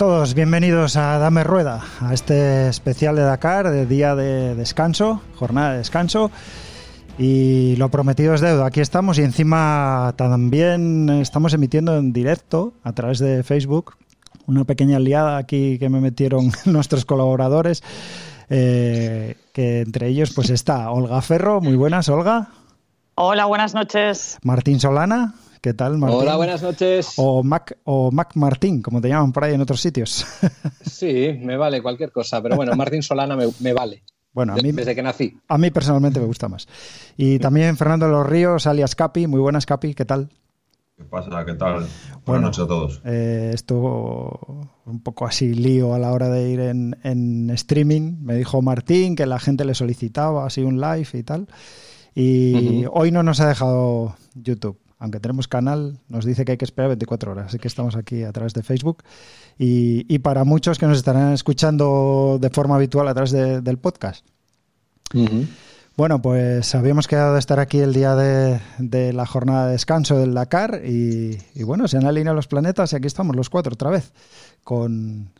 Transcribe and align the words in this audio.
Todos, 0.00 0.32
bienvenidos 0.32 0.96
a 0.96 1.18
Dame 1.18 1.44
Rueda, 1.44 1.84
a 2.00 2.14
este 2.14 2.70
especial 2.70 3.16
de 3.16 3.22
Dakar, 3.22 3.68
de 3.68 3.84
día 3.84 4.14
de 4.14 4.54
descanso, 4.54 5.20
jornada 5.34 5.72
de 5.72 5.76
descanso. 5.76 6.30
Y 7.18 7.76
lo 7.76 7.90
prometido 7.90 8.32
es 8.32 8.40
deuda, 8.40 8.64
aquí 8.64 8.80
estamos 8.80 9.18
y 9.18 9.24
encima 9.24 10.14
también 10.16 11.10
estamos 11.10 11.52
emitiendo 11.52 11.98
en 11.98 12.14
directo 12.14 12.72
a 12.82 12.94
través 12.94 13.18
de 13.18 13.42
Facebook 13.42 13.96
una 14.46 14.64
pequeña 14.64 14.98
liada 14.98 15.36
aquí 15.36 15.78
que 15.78 15.90
me 15.90 16.00
metieron 16.00 16.50
nuestros 16.64 17.04
colaboradores, 17.04 17.82
eh, 18.48 19.36
que 19.52 19.82
entre 19.82 20.06
ellos 20.08 20.32
pues 20.34 20.48
está 20.48 20.90
Olga 20.90 21.20
Ferro, 21.20 21.60
muy 21.60 21.76
buenas 21.76 22.08
Olga. 22.08 22.48
Hola, 23.16 23.44
buenas 23.44 23.74
noches. 23.74 24.38
Martín 24.44 24.80
Solana. 24.80 25.34
¿Qué 25.60 25.74
tal, 25.74 25.98
Martín? 25.98 26.20
Hola, 26.20 26.36
buenas 26.36 26.62
noches. 26.62 27.12
O 27.16 27.42
Mac, 27.42 27.76
o 27.84 28.10
Mac 28.10 28.34
Martín, 28.34 28.80
como 28.80 28.98
te 29.02 29.08
llaman 29.08 29.30
por 29.30 29.44
ahí 29.44 29.54
en 29.54 29.60
otros 29.60 29.80
sitios. 29.80 30.26
Sí, 30.80 31.38
me 31.40 31.56
vale 31.56 31.80
cualquier 31.80 32.12
cosa, 32.12 32.42
pero 32.42 32.56
bueno, 32.56 32.76
Martín 32.76 33.02
Solana 33.02 33.34
me, 33.34 33.72
vale. 33.72 34.02
Bueno, 34.34 34.52
a 34.52 34.56
mí, 34.56 34.70
desde 34.72 34.94
que 34.94 35.02
nací. 35.02 35.34
A 35.48 35.56
mí 35.56 35.70
personalmente 35.70 36.20
me 36.20 36.26
gusta 36.26 36.46
más. 36.46 36.68
Y 37.16 37.38
también 37.38 37.78
Fernando 37.78 38.06
Los 38.06 38.26
Ríos, 38.26 38.66
alias 38.66 38.94
Capi. 38.94 39.26
Muy 39.26 39.40
buenas, 39.40 39.64
Capi, 39.64 39.94
¿qué 39.94 40.04
tal? 40.04 40.28
¿Qué 40.98 41.04
pasa? 41.04 41.44
¿Qué 41.46 41.54
tal? 41.54 41.86
Buenas 42.26 42.42
noches 42.42 42.64
a 42.64 42.66
todos. 42.66 43.00
Eh, 43.06 43.52
esto 43.54 44.68
un 44.84 45.02
poco 45.02 45.26
así 45.26 45.54
lío 45.54 45.94
a 45.94 45.98
la 45.98 46.12
hora 46.12 46.28
de 46.28 46.50
ir 46.50 46.60
en, 46.60 47.50
streaming. 47.54 48.18
Me 48.20 48.34
dijo 48.34 48.60
Martín 48.60 49.16
que 49.16 49.24
la 49.24 49.38
gente 49.38 49.64
le 49.64 49.74
solicitaba 49.74 50.44
así 50.44 50.62
un 50.62 50.82
live 50.82 51.08
y 51.14 51.22
tal. 51.22 51.48
Y 52.14 52.84
hoy 52.92 53.10
no 53.10 53.22
nos 53.22 53.40
ha 53.40 53.48
dejado 53.48 54.16
YouTube 54.34 54.78
aunque 55.00 55.18
tenemos 55.18 55.48
canal, 55.48 55.98
nos 56.08 56.26
dice 56.26 56.44
que 56.44 56.52
hay 56.52 56.58
que 56.58 56.66
esperar 56.66 56.88
24 56.88 57.32
horas. 57.32 57.46
Así 57.46 57.58
que 57.58 57.68
estamos 57.68 57.96
aquí 57.96 58.22
a 58.22 58.32
través 58.32 58.52
de 58.52 58.62
Facebook. 58.62 59.02
Y, 59.58 60.18
para 60.20 60.44
muchos 60.44 60.78
que 60.78 60.86
nos 60.86 60.98
estarán 60.98 61.32
escuchando 61.32 62.38
de 62.40 62.50
forma 62.50 62.76
habitual 62.76 63.08
a 63.08 63.14
través 63.14 63.32
del 63.32 63.78
podcast. 63.78 64.24
Bueno, 65.96 66.22
pues 66.22 66.74
habíamos 66.74 67.08
quedado 67.08 67.32
de 67.32 67.40
estar 67.40 67.60
aquí 67.60 67.78
el 67.78 67.94
día 67.94 68.14
de, 68.14 69.12
la 69.14 69.24
jornada 69.24 69.66
de 69.66 69.72
descanso 69.72 70.18
del 70.18 70.34
Dakar. 70.34 70.82
Y, 70.84 71.38
bueno, 71.64 71.88
se 71.88 71.96
han 71.96 72.04
alineado 72.04 72.36
los 72.36 72.46
planetas 72.46 72.92
y 72.92 72.96
aquí 72.96 73.06
estamos 73.06 73.34
los 73.34 73.48
cuatro 73.48 73.72
otra 73.72 73.88
vez. 73.88 74.12
Con, 74.64 75.30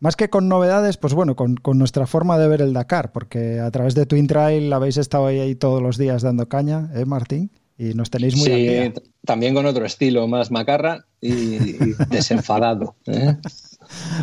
más 0.00 0.16
que 0.16 0.30
con 0.30 0.48
novedades, 0.48 0.96
pues 0.96 1.14
bueno, 1.14 1.36
con, 1.36 1.60
nuestra 1.78 2.08
forma 2.08 2.38
de 2.38 2.48
ver 2.48 2.60
el 2.60 2.72
Dakar, 2.72 3.12
porque 3.12 3.60
a 3.60 3.70
través 3.70 3.94
de 3.94 4.04
Twin 4.04 4.26
Trail 4.26 4.72
habéis 4.72 4.96
estado 4.96 5.26
ahí, 5.26 5.38
ahí 5.38 5.54
todos 5.54 5.80
los 5.80 5.96
días 5.96 6.22
dando 6.22 6.48
caña, 6.48 6.90
¿eh, 6.94 7.04
Martín? 7.04 7.52
Y 7.80 7.94
nos 7.94 8.10
tenéis 8.10 8.36
muy 8.36 8.44
Sí, 8.44 8.92
también 9.24 9.54
con 9.54 9.64
otro 9.64 9.86
estilo, 9.86 10.28
más 10.28 10.50
macarra 10.50 11.06
y, 11.18 11.56
desenfadado. 12.10 12.94
¿eh? 13.06 13.38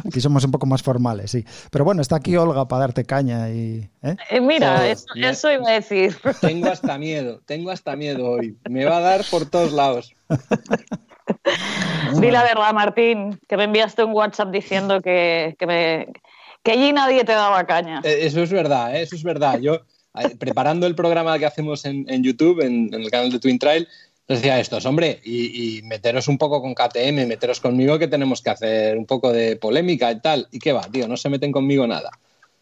Aquí 0.05 0.21
somos 0.21 0.45
un 0.45 0.51
poco 0.51 0.67
más 0.67 0.83
formales, 0.83 1.31
sí. 1.31 1.43
Pero 1.71 1.83
bueno, 1.83 2.03
está 2.03 2.17
aquí 2.17 2.37
Olga 2.37 2.67
para 2.67 2.81
darte 2.81 3.03
caña 3.03 3.49
y... 3.49 3.89
¿eh? 4.03 4.15
Eh, 4.29 4.41
mira, 4.41 4.87
eso, 4.87 5.51
iba 5.51 5.69
a 5.69 5.73
decir. 5.73 6.15
Tengo 6.41 6.69
hasta 6.69 6.99
miedo, 6.99 7.41
tengo 7.47 7.71
hasta 7.71 7.95
miedo 7.95 8.29
hoy. 8.29 8.55
Me 8.69 8.85
va 8.85 8.97
a 8.97 9.01
dar 9.01 9.25
por 9.31 9.49
todos 9.49 9.73
lados. 9.73 10.13
Di 12.19 12.29
la 12.29 12.43
verdad, 12.43 12.73
Martín, 12.73 13.39
que 13.47 13.57
me 13.57 13.63
enviaste 13.63 14.03
un 14.03 14.13
WhatsApp 14.13 14.51
diciendo 14.51 15.01
que, 15.01 15.55
que, 15.57 15.65
me, 15.65 16.07
que 16.61 16.73
allí 16.73 16.93
nadie 16.93 17.23
te 17.23 17.31
daba 17.31 17.65
caña. 17.65 18.01
Eso 18.03 18.43
es 18.43 18.51
verdad, 18.51 18.95
eso 18.95 19.15
es 19.15 19.23
verdad. 19.23 19.57
Yo 19.59 19.81
preparando 20.37 20.87
el 20.87 20.95
programa 20.95 21.37
que 21.39 21.45
hacemos 21.45 21.85
en, 21.85 22.23
YouTube, 22.23 22.61
en, 22.61 22.93
el 22.93 23.09
canal 23.11 23.31
de 23.31 23.39
Twin 23.39 23.59
Trail, 23.59 23.87
decía 24.27 24.59
estos, 24.59 24.85
hombre, 24.85 25.19
y, 25.23 25.81
meteros 25.83 26.27
un 26.27 26.37
poco 26.37 26.61
con 26.61 26.73
KTM, 26.73 27.27
meteros 27.27 27.59
conmigo 27.59 27.97
que 27.97 28.07
tenemos 28.07 28.41
que 28.41 28.49
hacer 28.49 28.97
un 28.97 29.05
poco 29.05 29.31
de 29.31 29.55
polémica 29.55 30.11
y 30.11 30.19
tal. 30.19 30.47
¿Y 30.51 30.59
qué 30.59 30.73
va, 30.73 30.81
tío? 30.83 31.07
No 31.07 31.17
se 31.17 31.29
meten 31.29 31.51
conmigo 31.51 31.87
nada. 31.87 32.11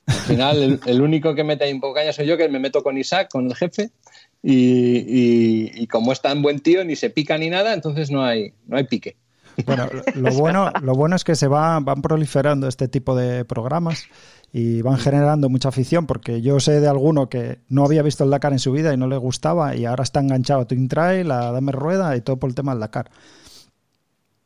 Al 0.05 0.15
final, 0.15 0.79
el, 0.85 1.01
único 1.01 1.33
que 1.33 1.43
mete 1.43 1.63
ahí 1.63 1.73
un 1.73 1.81
poco 1.81 1.95
caña 1.95 2.13
soy 2.13 2.27
yo, 2.27 2.37
que 2.37 2.47
me 2.47 2.59
meto 2.59 2.83
con 2.83 2.97
Isaac, 2.97 3.29
con 3.31 3.47
el 3.47 3.55
jefe, 3.55 3.89
y, 4.43 5.87
como 5.87 6.11
es 6.11 6.21
tan 6.21 6.41
buen 6.41 6.59
tío, 6.59 6.85
ni 6.85 6.95
se 6.95 7.09
pica 7.09 7.37
ni 7.37 7.49
nada, 7.49 7.73
entonces 7.73 8.11
no 8.11 8.23
hay, 8.23 8.53
no 8.67 8.77
hay 8.77 8.83
pique. 8.83 9.15
Bueno, 9.65 9.89
lo 10.15 10.31
bueno, 10.33 10.71
lo 10.81 10.93
bueno 10.93 11.15
es 11.15 11.23
que 11.23 11.35
se 11.35 11.47
va, 11.47 11.79
van 11.79 12.01
proliferando 12.01 12.67
este 12.67 12.87
tipo 12.87 13.15
de 13.15 13.45
programas 13.45 14.05
y 14.57 14.81
van 14.81 14.97
generando 14.97 15.49
mucha 15.49 15.67
afición 15.67 16.07
porque 16.07 16.41
yo 16.41 16.61
sé 16.61 16.79
de 16.79 16.87
alguno 16.87 17.27
que 17.27 17.59
no 17.67 17.83
había 17.83 18.01
visto 18.03 18.23
el 18.23 18.29
Dakar 18.29 18.53
en 18.53 18.59
su 18.59 18.71
vida 18.71 18.93
y 18.93 18.97
no 18.97 19.05
le 19.05 19.17
gustaba 19.17 19.75
y 19.75 19.83
ahora 19.83 20.03
está 20.05 20.21
enganchado 20.21 20.61
a 20.61 20.65
Twin 20.65 20.87
Trail, 20.87 21.29
a 21.29 21.51
Dame 21.51 21.73
Rueda 21.73 22.15
y 22.15 22.21
todo 22.21 22.37
por 22.37 22.49
el 22.49 22.55
tema 22.55 22.71
del 22.71 22.79
Dakar. 22.79 23.11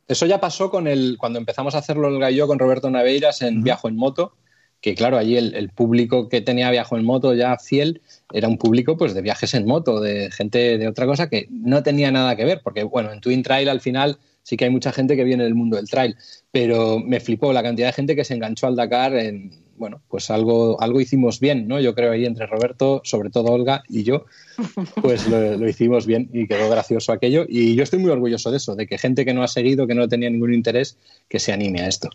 Eso 0.08 0.26
ya 0.26 0.40
pasó 0.40 0.68
con 0.68 0.88
el, 0.88 1.16
cuando 1.16 1.38
empezamos 1.38 1.76
a 1.76 1.78
hacerlo 1.78 2.08
el 2.08 2.18
gallo 2.18 2.48
con 2.48 2.58
Roberto 2.58 2.90
Naveiras 2.90 3.40
en 3.42 3.62
Viajo 3.62 3.86
en 3.86 3.94
Moto, 3.94 4.32
que 4.80 4.96
claro, 4.96 5.16
allí 5.16 5.36
el, 5.36 5.70
público 5.70 6.28
que 6.28 6.40
tenía 6.40 6.72
Viajo 6.72 6.96
en 6.96 7.04
Moto 7.04 7.32
ya 7.32 7.56
fiel 7.58 8.02
era 8.32 8.48
un 8.48 8.58
público 8.58 8.96
pues 8.96 9.14
de 9.14 9.22
viajes 9.22 9.54
en 9.54 9.64
moto, 9.64 10.00
de 10.00 10.32
gente 10.32 10.76
de 10.76 10.88
otra 10.88 11.06
cosa 11.06 11.28
que 11.28 11.46
no 11.52 11.84
tenía 11.84 12.10
nada 12.10 12.34
que 12.34 12.44
ver, 12.44 12.62
porque 12.64 12.82
bueno, 12.82 13.12
en 13.12 13.20
Twin 13.20 13.44
Trail 13.44 13.68
al 13.68 13.80
final 13.80 14.18
sí 14.42 14.56
que 14.56 14.64
hay 14.64 14.70
mucha 14.70 14.90
gente 14.90 15.14
que 15.14 15.22
viene 15.22 15.44
del 15.44 15.54
mundo 15.54 15.76
del 15.76 15.88
trail, 15.88 16.16
pero 16.50 16.98
me 16.98 17.20
flipó 17.20 17.52
la 17.52 17.62
cantidad 17.62 17.86
de 17.86 17.92
gente 17.92 18.16
que 18.16 18.24
se 18.24 18.34
enganchó 18.34 18.66
al 18.66 18.74
Dakar 18.74 19.14
en, 19.14 19.52
bueno, 19.80 20.02
pues 20.08 20.30
algo, 20.30 20.78
algo 20.82 21.00
hicimos 21.00 21.40
bien, 21.40 21.66
¿no? 21.66 21.80
Yo 21.80 21.94
creo 21.94 22.12
ahí 22.12 22.26
entre 22.26 22.46
Roberto, 22.46 23.00
sobre 23.02 23.30
todo 23.30 23.50
Olga 23.50 23.82
y 23.88 24.02
yo, 24.02 24.26
pues 25.00 25.26
lo, 25.26 25.66
hicimos 25.66 26.04
bien 26.04 26.28
y 26.34 26.46
quedó 26.46 26.68
gracioso 26.68 27.12
aquello. 27.12 27.46
Y 27.48 27.74
yo 27.74 27.82
estoy 27.82 27.98
muy 27.98 28.10
orgulloso 28.10 28.50
de 28.50 28.58
eso, 28.58 28.76
de 28.76 28.86
que 28.86 28.98
gente 28.98 29.24
que 29.24 29.32
no 29.32 29.42
ha 29.42 29.48
seguido, 29.48 29.86
que 29.86 29.94
no 29.94 30.06
tenía 30.06 30.28
ningún 30.28 30.52
interés, 30.52 30.98
que 31.30 31.38
se 31.40 31.54
anime 31.54 31.80
a 31.80 31.88
esto. 31.88 32.10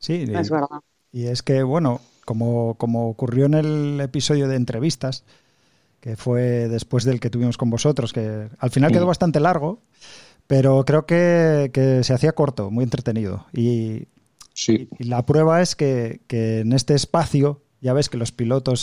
Sí, 0.00 0.24
es 0.28 0.50
verdad. 0.50 0.80
Y 1.12 1.26
es 1.26 1.44
que, 1.44 1.62
bueno, 1.62 2.00
como, 2.24 2.74
como 2.74 3.08
ocurrió 3.08 3.46
en 3.46 3.54
el 3.54 4.00
episodio 4.00 4.48
de 4.48 4.56
entrevistas, 4.56 5.22
que 6.00 6.16
fue 6.16 6.66
después 6.66 7.04
del 7.04 7.20
que 7.20 7.30
tuvimos 7.30 7.56
con 7.56 7.70
vosotros, 7.70 8.12
que 8.12 8.48
al 8.58 8.70
final 8.70 8.90
quedó 8.90 9.06
bastante 9.06 9.38
largo, 9.38 9.78
pero 10.48 10.84
creo 10.84 11.06
que, 11.06 11.70
que, 11.72 12.02
se 12.02 12.12
hacía 12.12 12.32
corto, 12.32 12.72
muy 12.72 12.82
entretenido. 12.82 13.46
Y 13.52 14.08
y, 14.66 15.04
la 15.04 15.24
prueba 15.24 15.62
es 15.62 15.76
que, 15.76 16.20
en 16.28 16.72
este 16.72 16.94
espacio 16.94 17.62
ya 17.80 17.92
ves 17.92 18.08
que 18.08 18.16
los 18.16 18.32
pilotos 18.32 18.80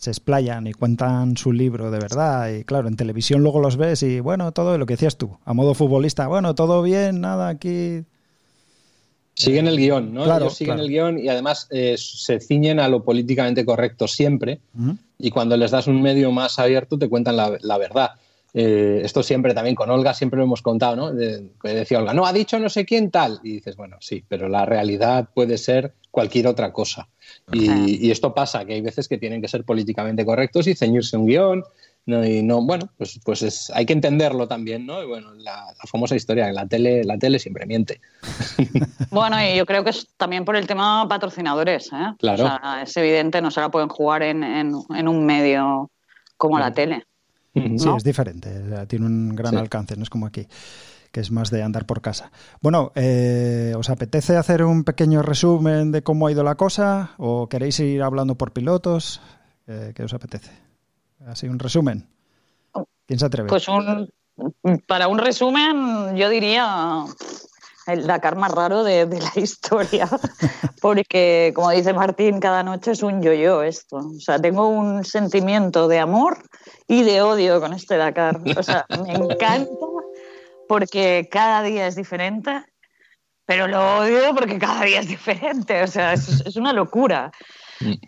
se 0.00 0.10
explayan 0.10 0.66
y 0.66 0.72
cuentan 0.72 1.36
su 1.36 1.52
libro 1.52 1.90
de 1.90 1.98
verdad. 1.98 2.52
Y 2.52 2.64
claro, 2.64 2.88
en 2.88 2.96
televisión 2.96 3.42
luego 3.42 3.60
los 3.60 3.76
ves 3.76 4.02
y 4.02 4.20
bueno, 4.20 4.52
todo 4.52 4.76
lo 4.78 4.86
que 4.86 4.94
decías 4.94 5.16
tú, 5.16 5.36
a 5.44 5.52
modo 5.54 5.74
futbolista, 5.74 6.26
bueno, 6.26 6.54
todo 6.54 6.82
bien, 6.82 7.20
nada 7.20 7.48
aquí. 7.48 8.04
Siguen 9.34 9.66
el 9.66 9.78
guion, 9.78 10.12
¿no? 10.12 10.24
Ellos 10.24 10.54
siguen 10.54 10.80
el 10.80 10.88
guion 10.88 11.18
y 11.18 11.28
además 11.28 11.66
eh, 11.70 11.96
se 11.98 12.40
ciñen 12.40 12.78
a 12.80 12.88
lo 12.88 13.04
políticamente 13.04 13.64
correcto 13.64 14.06
siempre. 14.06 14.60
Y 15.18 15.30
cuando 15.30 15.56
les 15.56 15.70
das 15.70 15.86
un 15.86 16.02
medio 16.02 16.30
más 16.32 16.58
abierto, 16.58 16.98
te 16.98 17.08
cuentan 17.08 17.36
la 17.36 17.78
verdad. 17.78 18.10
Eh, 18.52 19.02
esto 19.04 19.22
siempre 19.22 19.54
también 19.54 19.76
con 19.76 19.90
Olga, 19.90 20.14
siempre 20.14 20.38
lo 20.38 20.44
hemos 20.44 20.62
contado, 20.62 20.96
¿no? 20.96 21.12
decía 21.12 21.98
Olga, 21.98 22.14
no, 22.14 22.26
ha 22.26 22.32
dicho 22.32 22.58
no 22.58 22.68
sé 22.68 22.84
quién 22.84 23.10
tal. 23.10 23.40
Y 23.42 23.54
dices, 23.54 23.76
bueno, 23.76 23.96
sí, 24.00 24.24
pero 24.28 24.48
la 24.48 24.66
realidad 24.66 25.28
puede 25.34 25.58
ser 25.58 25.94
cualquier 26.10 26.46
otra 26.46 26.72
cosa. 26.72 27.08
Y, 27.52 28.10
esto 28.10 28.34
pasa, 28.34 28.64
que 28.64 28.74
hay 28.74 28.80
veces 28.80 29.08
que 29.08 29.18
tienen 29.18 29.40
que 29.40 29.48
ser 29.48 29.64
políticamente 29.64 30.24
correctos 30.24 30.66
y 30.66 30.74
ceñirse 30.74 31.16
un 31.16 31.26
guion. 31.26 31.64
¿no? 32.06 32.24
Y 32.24 32.42
no, 32.42 32.62
bueno, 32.62 32.88
pues, 32.96 33.20
pues 33.24 33.42
es, 33.42 33.70
hay 33.74 33.84
que 33.86 33.92
entenderlo 33.92 34.48
también, 34.48 34.86
¿no? 34.86 35.02
Y 35.02 35.06
bueno, 35.06 35.32
la, 35.34 35.66
famosa 35.86 36.16
historia, 36.16 36.46
que 36.46 36.52
la 36.52 36.66
tele, 36.66 37.04
la 37.04 37.18
tele 37.18 37.38
siempre 37.38 37.66
miente. 37.66 38.00
Bueno, 39.10 39.42
y 39.42 39.56
yo 39.56 39.66
creo 39.66 39.82
que 39.82 39.90
es 39.90 40.06
también 40.16 40.44
por 40.44 40.54
el 40.54 40.68
tema 40.68 41.04
patrocinadores, 41.08 41.92
¿eh? 41.92 42.14
Claro. 42.20 42.48
es 42.80 42.96
evidente, 42.96 43.42
no 43.42 43.50
se 43.50 43.60
la 43.60 43.68
pueden 43.68 43.88
jugar 43.88 44.22
en, 44.22 44.72
un 44.72 45.26
medio 45.26 45.90
como 46.36 46.60
la 46.60 46.72
tele. 46.72 47.06
Sí, 47.54 47.88
es 47.96 48.04
diferente, 48.04 48.86
tiene 48.86 49.06
un 49.06 49.34
gran 49.34 49.56
alcance, 49.56 49.96
no 49.96 50.02
es 50.02 50.10
como 50.10 50.26
aquí 50.26 50.46
que 51.10 51.20
es 51.20 51.30
más 51.30 51.50
de 51.50 51.62
andar 51.62 51.86
por 51.86 52.00
casa. 52.00 52.30
Bueno, 52.60 52.92
eh, 52.94 53.74
¿os 53.76 53.90
apetece 53.90 54.36
hacer 54.36 54.62
un 54.62 54.84
pequeño 54.84 55.22
resumen 55.22 55.90
de 55.92 56.02
cómo 56.02 56.26
ha 56.26 56.32
ido 56.32 56.44
la 56.44 56.54
cosa 56.54 57.14
o 57.18 57.48
queréis 57.48 57.80
ir 57.80 58.02
hablando 58.02 58.36
por 58.36 58.52
pilotos? 58.52 59.20
Eh, 59.66 59.92
¿Qué 59.94 60.04
os 60.04 60.14
apetece? 60.14 60.52
Así 61.26 61.48
un 61.48 61.58
resumen. 61.58 62.08
¿Quién 63.06 63.18
se 63.18 63.26
atreve? 63.26 63.48
Pues 63.48 63.66
para 64.86 65.08
un 65.08 65.18
resumen 65.18 66.16
yo 66.16 66.28
diría 66.30 67.04
el 67.92 68.06
Dakar 68.06 68.36
más 68.36 68.52
raro 68.52 68.84
de, 68.84 69.06
la 69.06 69.32
historia, 69.40 70.08
porque 70.80 71.52
como 71.54 71.70
dice 71.70 71.92
Martín, 71.92 72.40
cada 72.40 72.62
noche 72.62 72.92
es 72.92 73.02
un 73.02 73.22
yo-yo 73.22 73.62
esto. 73.62 73.96
O 73.96 74.20
sea, 74.20 74.38
tengo 74.38 74.68
un 74.68 75.04
sentimiento 75.04 75.88
de 75.88 75.98
amor 75.98 76.38
y 76.88 77.02
de 77.02 77.22
odio 77.22 77.60
con 77.60 77.72
este 77.72 77.96
Dakar. 77.96 78.40
O 78.56 78.62
sea, 78.62 78.86
me 79.04 79.14
encanta 79.14 79.70
porque 80.68 81.28
cada 81.30 81.62
día 81.62 81.88
es 81.88 81.96
diferente, 81.96 82.64
pero 83.44 83.66
lo 83.66 83.98
odio 83.98 84.34
porque 84.34 84.58
cada 84.58 84.84
día 84.84 85.00
es 85.00 85.08
diferente. 85.08 85.82
O 85.82 85.86
sea, 85.88 86.12
es, 86.12 86.56
una 86.56 86.72
locura. 86.72 87.32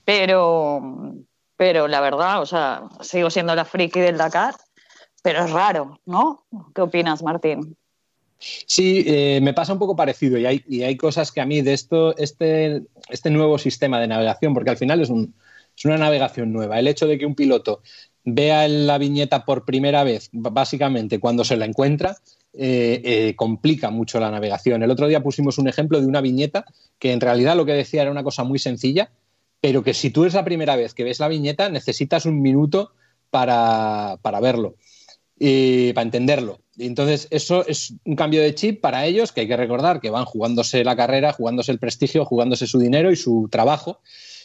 Pero, 0.05 0.81
pero 1.57 1.89
la 1.89 2.01
verdad, 2.01 2.41
o 2.41 2.47
sea, 2.47 2.83
sigo 3.01 3.31
siendo 3.31 3.55
la 3.55 3.65
friki 3.65 3.99
del 3.99 4.19
Dakar, 4.19 4.55
pero 5.23 5.45
es 5.45 5.51
raro, 5.51 5.99
¿no? 6.05 6.47
¿Qué 6.75 6.83
opinas, 6.83 7.23
Martín? 7.23 7.77
Sí, 8.67 9.05
eh, 9.07 9.41
me 9.43 9.55
pasa 9.55 9.73
un 9.73 9.79
poco 9.79 9.95
parecido 9.95 10.39
y 10.39 10.47
hay, 10.47 10.65
y 10.69 10.83
hay, 10.83 10.97
cosas 10.97 11.31
que 11.31 11.41
a 11.41 11.47
mí 11.47 11.63
de 11.63 11.73
esto, 11.73 12.17
este, 12.17 12.83
este 13.09 13.31
nuevo 13.31 13.59
sistema 13.59 14.01
de 14.01 14.09
navegación, 14.09 14.53
porque 14.53 14.71
al 14.71 14.77
final 14.77 15.01
es, 15.01 15.11
un, 15.11 15.35
es 15.77 15.85
una 15.85 15.97
navegación 15.97 16.53
nueva, 16.53 16.79
el 16.79 16.89
hecho 16.89 17.07
de 17.07 17.19
que 17.19 17.27
un 17.27 17.37
piloto 17.37 17.83
vea 18.25 18.67
la 18.69 18.99
viñeta 18.99 19.45
por 19.45 19.65
primera 19.65 20.05
vez, 20.05 20.29
básicamente 20.33 21.19
cuando 21.19 21.45
se 21.45 21.57
la 21.57 21.67
encuentra, 21.67 22.17
eh, 22.55 23.01
eh, 23.05 23.35
complica 23.37 23.91
mucho 23.91 24.21
la 24.21 24.31
navegación. 24.31 24.83
El 24.83 24.91
otro 24.91 25.09
día 25.09 25.23
pusimos 25.23 25.59
un 25.59 25.69
ejemplo 25.69 26.01
de 26.01 26.07
una 26.07 26.21
viñeta 26.21 26.65
que 26.99 27.13
en 27.13 27.21
realidad 27.21 27.57
lo 27.57 27.65
que 27.65 27.73
decía 27.73 28.03
era 28.03 28.11
una 28.11 28.23
cosa 28.23 28.45
muy 28.45 28.59
sencilla, 28.59 29.11
pero 29.61 29.83
que 29.83 29.95
si 29.95 30.11
tú 30.11 30.25
es 30.25 30.35
la 30.35 30.45
primera 30.45 30.77
vez 30.77 30.95
que 30.95 31.05
ves 31.05 31.21
la 31.21 31.29
viñeta, 31.29 31.69
necesitas 31.69 32.27
un 32.27 32.43
minuto 32.43 32.93
para, 33.31 34.19
para 34.23 34.41
verlo 34.41 34.77
y 35.39 35.93
para 35.93 36.05
entenderlo. 36.05 36.61
Entonces, 36.87 37.29
eso 37.31 37.67
es 37.67 37.95
un 38.05 38.17
cambio 38.17 38.43
de 38.43 38.55
chip 38.55 38.81
para 38.81 39.07
ellos, 39.07 39.33
que 39.33 39.43
hay 39.43 39.49
que 39.49 39.57
recordar 39.57 40.01
que 40.01 40.11
van 40.11 40.25
jugándose 40.25 40.85
la 40.85 40.97
carrera, 40.97 41.33
jugándose 41.33 41.73
el 41.73 41.79
prestigio, 41.79 42.25
jugándose 42.25 42.67
su 42.67 42.79
dinero 42.79 43.11
y 43.11 43.17
su 43.17 43.49
trabajo. 43.51 44.01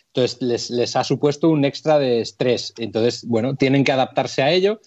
Entonces, 0.07 0.41
les, 0.41 0.69
les 0.69 0.95
ha 0.95 1.03
supuesto 1.03 1.49
un 1.49 1.65
extra 1.65 1.99
de 1.99 2.21
estrés. 2.21 2.73
Entonces, 2.77 3.25
bueno, 3.25 3.55
tienen 3.55 3.83
que 3.83 3.91
adaptarse 3.91 4.41
a 4.41 4.51
ello 4.51 4.79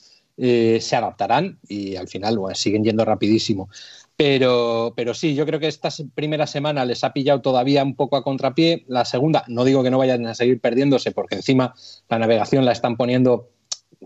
eh, 0.42 0.78
se 0.80 0.96
adaptarán 0.96 1.58
y 1.68 1.96
al 1.96 2.08
final 2.08 2.38
siguen 2.54 2.82
yendo 2.82 3.04
rapidísimo. 3.04 3.68
Pero, 4.16 4.94
pero 4.96 5.12
sí, 5.12 5.34
yo 5.34 5.44
creo 5.44 5.60
que 5.60 5.68
esta 5.68 5.90
primera 6.14 6.46
semana 6.46 6.86
les 6.86 7.04
ha 7.04 7.12
pillado 7.12 7.42
todavía 7.42 7.82
un 7.84 7.94
poco 7.94 8.16
a 8.16 8.24
contrapié. 8.24 8.84
La 8.88 9.04
segunda, 9.04 9.44
no 9.48 9.64
digo 9.64 9.82
que 9.82 9.90
no 9.90 9.98
vayan 9.98 10.26
a 10.26 10.34
seguir 10.34 10.58
perdiéndose, 10.58 11.12
porque 11.12 11.34
encima 11.34 11.74
la 12.08 12.18
navegación 12.18 12.64
la 12.64 12.72
están 12.72 12.96
poniendo 12.96 13.50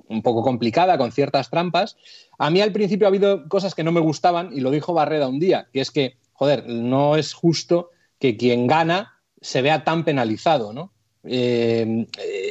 un 0.08 0.22
poco 0.22 0.42
complicada, 0.42 0.98
con 0.98 1.12
ciertas 1.12 1.50
trampas. 1.50 1.96
A 2.38 2.50
mí 2.50 2.60
al 2.60 2.72
principio 2.72 3.06
ha 3.06 3.08
habido 3.08 3.48
cosas 3.48 3.74
que 3.74 3.84
no 3.84 3.92
me 3.92 4.00
gustaban, 4.00 4.50
y 4.52 4.60
lo 4.60 4.70
dijo 4.70 4.94
Barreda 4.94 5.28
un 5.28 5.40
día, 5.40 5.68
que 5.72 5.80
es 5.80 5.90
que, 5.90 6.16
joder, 6.32 6.68
no 6.68 7.16
es 7.16 7.32
justo 7.32 7.90
que 8.18 8.36
quien 8.36 8.66
gana 8.66 9.20
se 9.40 9.62
vea 9.62 9.84
tan 9.84 10.04
penalizado, 10.04 10.72
¿no? 10.72 10.92
Eh, 11.24 12.06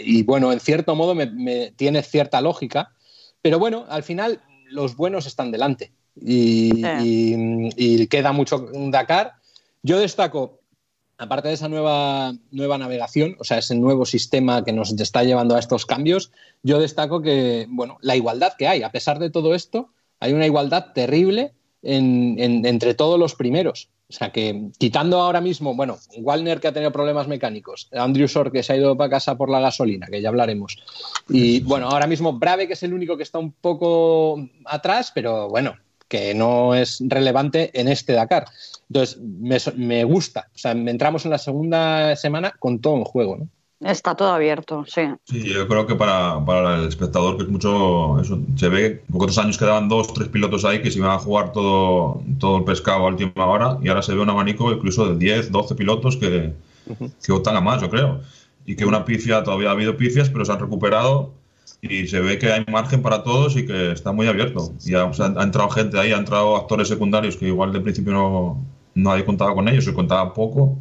y 0.06 0.24
bueno, 0.24 0.52
en 0.52 0.60
cierto 0.60 0.96
modo 0.96 1.14
me 1.14 1.72
tiene 1.72 2.02
cierta 2.02 2.42
lógica, 2.42 2.92
pero 3.42 3.60
bueno, 3.60 3.86
al 3.90 4.04
final 4.04 4.42
los 4.70 4.96
buenos 4.96 5.28
están 5.28 5.52
delante 5.52 5.92
y, 6.16 8.08
queda 8.08 8.32
mucho 8.32 8.68
Dakar. 8.90 9.34
Yo 9.82 10.00
destaco, 10.00 10.60
aparte 11.24 11.48
de 11.48 11.56
esa 11.56 11.70
nueva, 11.70 12.34
nueva 12.52 12.78
navegación, 12.78 13.36
o 13.40 13.44
sea, 13.44 13.58
ese 13.58 13.76
nuevo 13.76 14.06
sistema 14.06 14.64
que 14.64 14.74
nos 14.74 14.92
está 15.00 15.24
llevando 15.24 15.56
a 15.56 15.60
estos 15.60 15.86
cambios, 15.86 16.32
yo 16.62 16.80
destaco 16.80 17.22
que, 17.22 17.66
bueno, 17.70 17.98
la 18.02 18.16
igualdad 18.16 18.54
que 18.58 18.68
hay, 18.68 18.84
a 18.84 18.92
pesar 18.92 19.20
de 19.20 19.30
todo 19.30 19.56
esto, 19.56 19.90
hay 20.20 20.34
una 20.34 20.46
igualdad 20.46 20.94
terrible 20.94 21.54
entre 21.82 22.94
todos 22.94 23.20
los 23.20 23.36
primeros. 23.36 23.90
O 24.10 24.14
sea 24.14 24.32
que 24.32 24.70
quitando 24.78 25.20
ahora 25.20 25.42
mismo, 25.42 25.76
bueno, 25.76 25.98
Walner 26.18 26.60
que 26.60 26.68
ha 26.68 26.72
tenido 26.72 26.92
problemas 26.92 27.28
mecánicos, 27.28 27.90
Andrew 27.94 28.28
Shore 28.28 28.52
que 28.52 28.62
se 28.62 28.74
ha 28.74 28.78
ido 28.78 28.96
para 28.96 29.10
casa 29.10 29.36
por 29.36 29.50
la 29.50 29.60
gasolina, 29.60 30.08
que 30.08 30.22
ya 30.22 30.30
hablaremos. 30.30 30.78
Y 31.30 31.62
bueno, 31.62 31.90
ahora 31.90 32.06
mismo 32.06 32.34
Brave 32.34 32.68
que 32.68 32.74
es 32.74 32.84
el 32.84 32.94
único 32.94 33.18
que 33.18 33.24
está 33.24 33.40
un 33.40 33.52
poco 33.54 34.48
atrás, 34.66 35.12
pero 35.16 35.50
bueno, 35.50 35.76
que 36.14 36.36
no 36.36 36.76
es 36.76 37.02
relevante 37.08 37.72
en 37.74 37.88
este 37.88 38.14
Dakar. 38.14 38.46
Entonces, 38.88 39.20
me, 39.20 39.58
me 39.76 40.04
gusta. 40.04 40.48
O 40.54 40.58
sea, 40.60 40.74
entramos 40.74 41.26
en 41.26 41.32
la 41.32 41.40
segunda 41.40 42.16
semana 42.16 42.54
con 42.60 42.78
todo 42.78 42.98
en 42.98 43.04
juego, 43.04 43.38
¿no? 43.38 43.48
Está 43.80 44.14
todo 44.14 44.32
abierto, 44.32 44.86
sí. 44.88 45.02
Sí, 45.24 45.42
yo 45.44 45.68
creo 45.68 45.88
que 45.88 45.96
para, 45.96 46.46
para 46.46 46.76
el 46.76 46.88
espectador 46.88 47.38
que 47.38 47.44
es 47.44 47.50
mucho... 47.50 48.20
Eso, 48.22 48.40
se 48.56 48.70
ve 48.70 49.02
que 49.12 49.18
otros 49.18 49.40
años 49.40 49.58
quedaban 49.58 49.90
dos, 49.90 50.14
tres 50.14 50.28
pilotos 50.28 50.66
ahí 50.66 50.84
que 50.84 50.92
se 50.92 51.00
iban 51.00 51.10
a 51.10 51.18
jugar 51.18 51.52
todo, 51.52 52.22
todo 52.40 52.58
el 52.58 52.64
pescado 52.64 53.00
a 53.00 53.08
última 53.08 53.48
hora 53.48 53.80
y 53.82 53.88
ahora 53.88 54.04
se 54.04 54.14
ve 54.14 54.22
un 54.22 54.30
abanico 54.30 54.72
incluso 54.72 55.08
de 55.08 55.18
10, 55.18 55.52
12 55.52 55.74
pilotos 55.74 56.18
que, 56.18 56.54
que 57.26 57.32
optan 57.32 57.56
a 57.56 57.62
más, 57.62 57.82
yo 57.82 57.90
creo. 57.90 58.22
Y 58.68 58.76
que 58.76 58.86
una 58.86 59.04
pifia, 59.04 59.44
todavía 59.44 59.70
ha 59.70 59.72
habido 59.72 59.98
pifias, 59.98 60.30
pero 60.30 60.46
se 60.46 60.52
han 60.52 60.60
recuperado 60.60 61.34
y 61.82 62.08
se 62.08 62.20
ve 62.22 62.40
que 62.40 62.52
hay 62.52 62.64
margen 62.72 63.02
para 63.02 63.24
todos 63.24 63.58
y 63.58 63.66
que 63.66 63.92
está 63.92 64.12
muy 64.12 64.28
abierto. 64.28 64.74
Y 64.86 64.96
ha, 64.96 65.04
ha 65.04 65.44
entrado 65.44 65.70
gente 65.70 66.00
ahí, 66.00 66.12
ha 66.12 66.18
entrado 66.18 66.56
actores 66.56 66.88
secundarios 66.88 67.36
que 67.36 67.48
igual 67.48 67.74
de 67.74 67.82
principio 67.82 68.14
no 68.14 68.66
nadie 68.96 69.26
contaba 69.26 69.54
con 69.54 69.68
ellos, 69.68 69.86
se 69.86 69.94
contaba 69.94 70.34
poco 70.34 70.78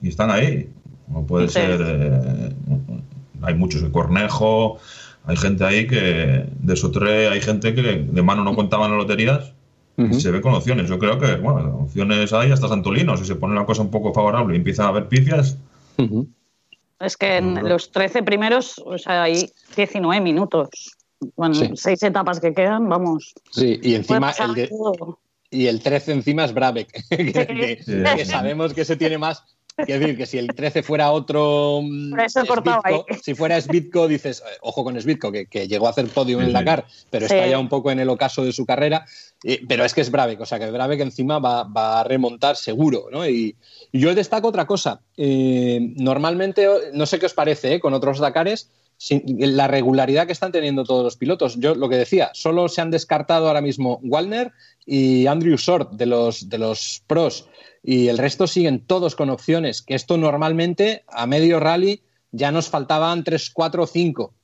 y 0.00 0.08
están 0.08 0.30
ahí. 0.30 0.68
No 1.08 1.24
puede 1.24 1.48
ser. 1.48 1.80
Eh, 1.82 2.54
hay 3.42 3.54
muchos 3.54 3.82
de 3.82 3.90
Cornejo, 3.90 4.78
hay 5.24 5.36
gente 5.36 5.64
ahí 5.64 5.86
que 5.86 6.46
de 6.58 6.76
Sotre, 6.76 7.28
hay 7.28 7.40
gente 7.40 7.74
que 7.74 7.82
de 7.82 8.22
mano 8.22 8.44
no 8.44 8.54
contaban 8.54 8.90
las 8.90 8.98
loterías 8.98 9.52
y 9.96 10.20
se 10.20 10.30
ve 10.30 10.40
con 10.40 10.54
opciones. 10.54 10.88
Yo 10.88 10.98
creo 10.98 11.18
que, 11.18 11.36
bueno, 11.36 11.78
opciones 11.84 12.32
hay 12.32 12.52
hasta 12.52 12.68
Santolino. 12.68 13.16
Si 13.16 13.24
se 13.24 13.34
pone 13.34 13.54
la 13.54 13.64
cosa 13.64 13.82
un 13.82 13.90
poco 13.90 14.12
favorable 14.12 14.54
y 14.54 14.58
empieza 14.58 14.84
a 14.84 14.88
haber 14.88 15.08
pifias. 15.08 15.58
Es 17.00 17.16
que 17.16 17.36
en 17.36 17.68
los 17.68 17.90
13 17.90 18.22
primeros, 18.22 18.78
o 18.78 18.96
sea, 18.96 19.24
hay 19.24 19.50
19 19.76 20.20
minutos. 20.20 20.96
Bueno, 21.36 21.54
seis 21.76 22.02
etapas 22.02 22.40
que 22.40 22.52
quedan, 22.52 22.88
vamos. 22.88 23.34
Sí, 23.50 23.78
y 23.82 23.94
encima 23.94 24.32
el 24.38 24.54
de. 24.54 24.70
Y 25.50 25.66
el 25.66 25.80
13 25.80 26.12
encima 26.12 26.44
es 26.44 26.52
Brabeck, 26.52 26.90
que, 27.08 28.24
sabemos 28.26 28.74
que 28.74 28.84
se 28.84 28.96
tiene 28.96 29.16
más 29.16 29.44
Quiero 29.84 30.00
decir 30.00 30.16
que 30.16 30.26
si 30.26 30.38
el 30.38 30.48
13 30.48 30.82
fuera 30.82 31.10
otro. 31.10 31.80
Mm, 31.82 32.14
si 33.22 33.34
fuera 33.34 33.60
Svitko, 33.60 34.08
dices, 34.08 34.40
eh, 34.40 34.56
ojo 34.62 34.82
con 34.84 34.98
Svitko, 35.00 35.30
que, 35.30 35.68
llegó 35.68 35.86
a 35.86 35.90
hacer 35.90 36.06
podio 36.08 36.40
en 36.40 36.46
el 36.46 36.52
Dakar, 36.52 36.86
pero 37.10 37.26
está 37.26 37.46
ya 37.46 37.58
un 37.58 37.68
poco 37.68 37.90
en 37.90 38.00
el 38.00 38.08
ocaso 38.08 38.44
de 38.44 38.52
su 38.52 38.64
carrera. 38.64 39.04
pero 39.68 39.84
es 39.84 39.92
que 39.92 40.00
es 40.00 40.10
Brave, 40.10 40.38
o 40.40 40.46
sea 40.46 40.58
que 40.58 40.70
Brave 40.70 40.96
que 40.96 41.02
encima 41.02 41.38
va, 41.38 42.00
a 42.00 42.04
remontar 42.04 42.56
seguro. 42.56 43.08
¿no? 43.10 43.28
Y, 43.28 43.56
yo 43.92 44.14
destaco 44.14 44.48
otra 44.48 44.66
cosa. 44.66 45.00
Eh, 45.16 45.92
normalmente, 45.96 46.66
no 46.92 47.06
sé 47.06 47.18
qué 47.18 47.26
os 47.26 47.34
parece 47.34 47.74
eh, 47.74 47.80
con 47.80 47.92
otros 47.92 48.18
Dakares, 48.18 48.70
la 49.20 49.68
regularidad 49.68 50.26
que 50.26 50.32
están 50.32 50.52
teniendo 50.52 50.84
todos 50.84 51.04
los 51.04 51.16
pilotos. 51.16 51.56
Yo 51.58 51.74
lo 51.74 51.88
que 51.88 51.96
decía, 51.96 52.30
solo 52.32 52.68
se 52.68 52.80
han 52.80 52.90
descartado 52.90 53.48
ahora 53.48 53.60
mismo 53.60 54.00
Wallner 54.02 54.52
y 54.84 55.26
Andrew 55.26 55.56
Short 55.56 55.92
de 55.92 56.06
los, 56.06 56.48
de 56.48 56.58
los 56.58 57.02
pros 57.06 57.48
y 57.88 58.08
el 58.08 58.18
resto 58.18 58.48
siguen 58.48 58.80
todos 58.80 59.14
con 59.14 59.30
opciones, 59.30 59.80
que 59.80 59.94
esto 59.94 60.16
normalmente 60.16 61.04
a 61.06 61.28
medio 61.28 61.60
rally 61.60 62.02
ya 62.32 62.50
nos 62.50 62.68
faltaban 62.68 63.22
3, 63.22 63.50
4, 63.50 63.86
5. 63.86 64.34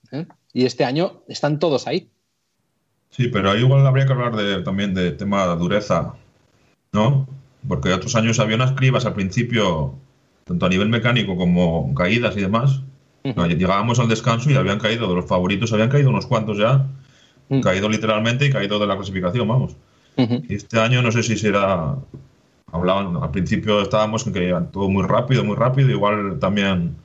Y 0.53 0.65
este 0.65 0.85
año 0.85 1.23
están 1.27 1.59
todos 1.59 1.89
ahí. 1.89 2.09
Sí, 3.11 3.27
pero 3.29 3.51
ahí 3.51 3.63
igual 3.63 3.85
habría 3.85 4.07
que 4.07 4.13
hablar 4.13 4.37
de, 4.37 4.63
también 4.63 4.95
de 4.95 5.11
tema 5.11 5.49
de 5.49 5.57
dureza, 5.57 6.15
¿no? 6.93 7.27
Porque 7.67 7.93
otros 7.93 8.15
años 8.15 8.39
había 8.39 8.55
unas 8.55 8.73
cribas 8.73 9.07
al 9.07 9.15
principio, 9.15 9.99
tanto 10.45 10.67
a 10.67 10.69
nivel 10.69 10.89
mecánico 10.89 11.37
como 11.37 11.93
caídas 11.95 12.37
y 12.37 12.43
demás. 12.43 12.83
Llegábamos 13.25 13.99
al 14.01 14.09
descanso 14.09 14.51
y 14.51 14.57
habían 14.57 14.79
caído, 14.79 15.09
de 15.09 15.15
los 15.15 15.27
favoritos 15.27 15.73
habían 15.73 15.89
caído 15.89 16.11
unos 16.11 16.27
cuantos 16.27 16.59
ya, 16.59 16.87
caído 17.63 17.89
literalmente 17.89 18.47
y 18.47 18.51
caído 18.51 18.79
de 18.79 18.87
la 18.87 18.97
clasificación, 18.97 19.47
vamos. 19.47 19.77
Y 20.17 20.55
este 20.55 20.79
año 20.79 21.03
no 21.03 21.13
sé 21.13 21.23
si 21.23 21.37
será 21.37 21.97
hablaban, 22.73 23.17
al 23.23 23.31
principio 23.31 23.83
estábamos 23.83 24.25
que 24.25 24.49
iban 24.49 24.73
todo 24.73 24.89
muy 24.89 25.05
rápido, 25.05 25.45
muy 25.45 25.57
rápido, 25.57 25.91
igual 25.91 26.39
también 26.41 26.97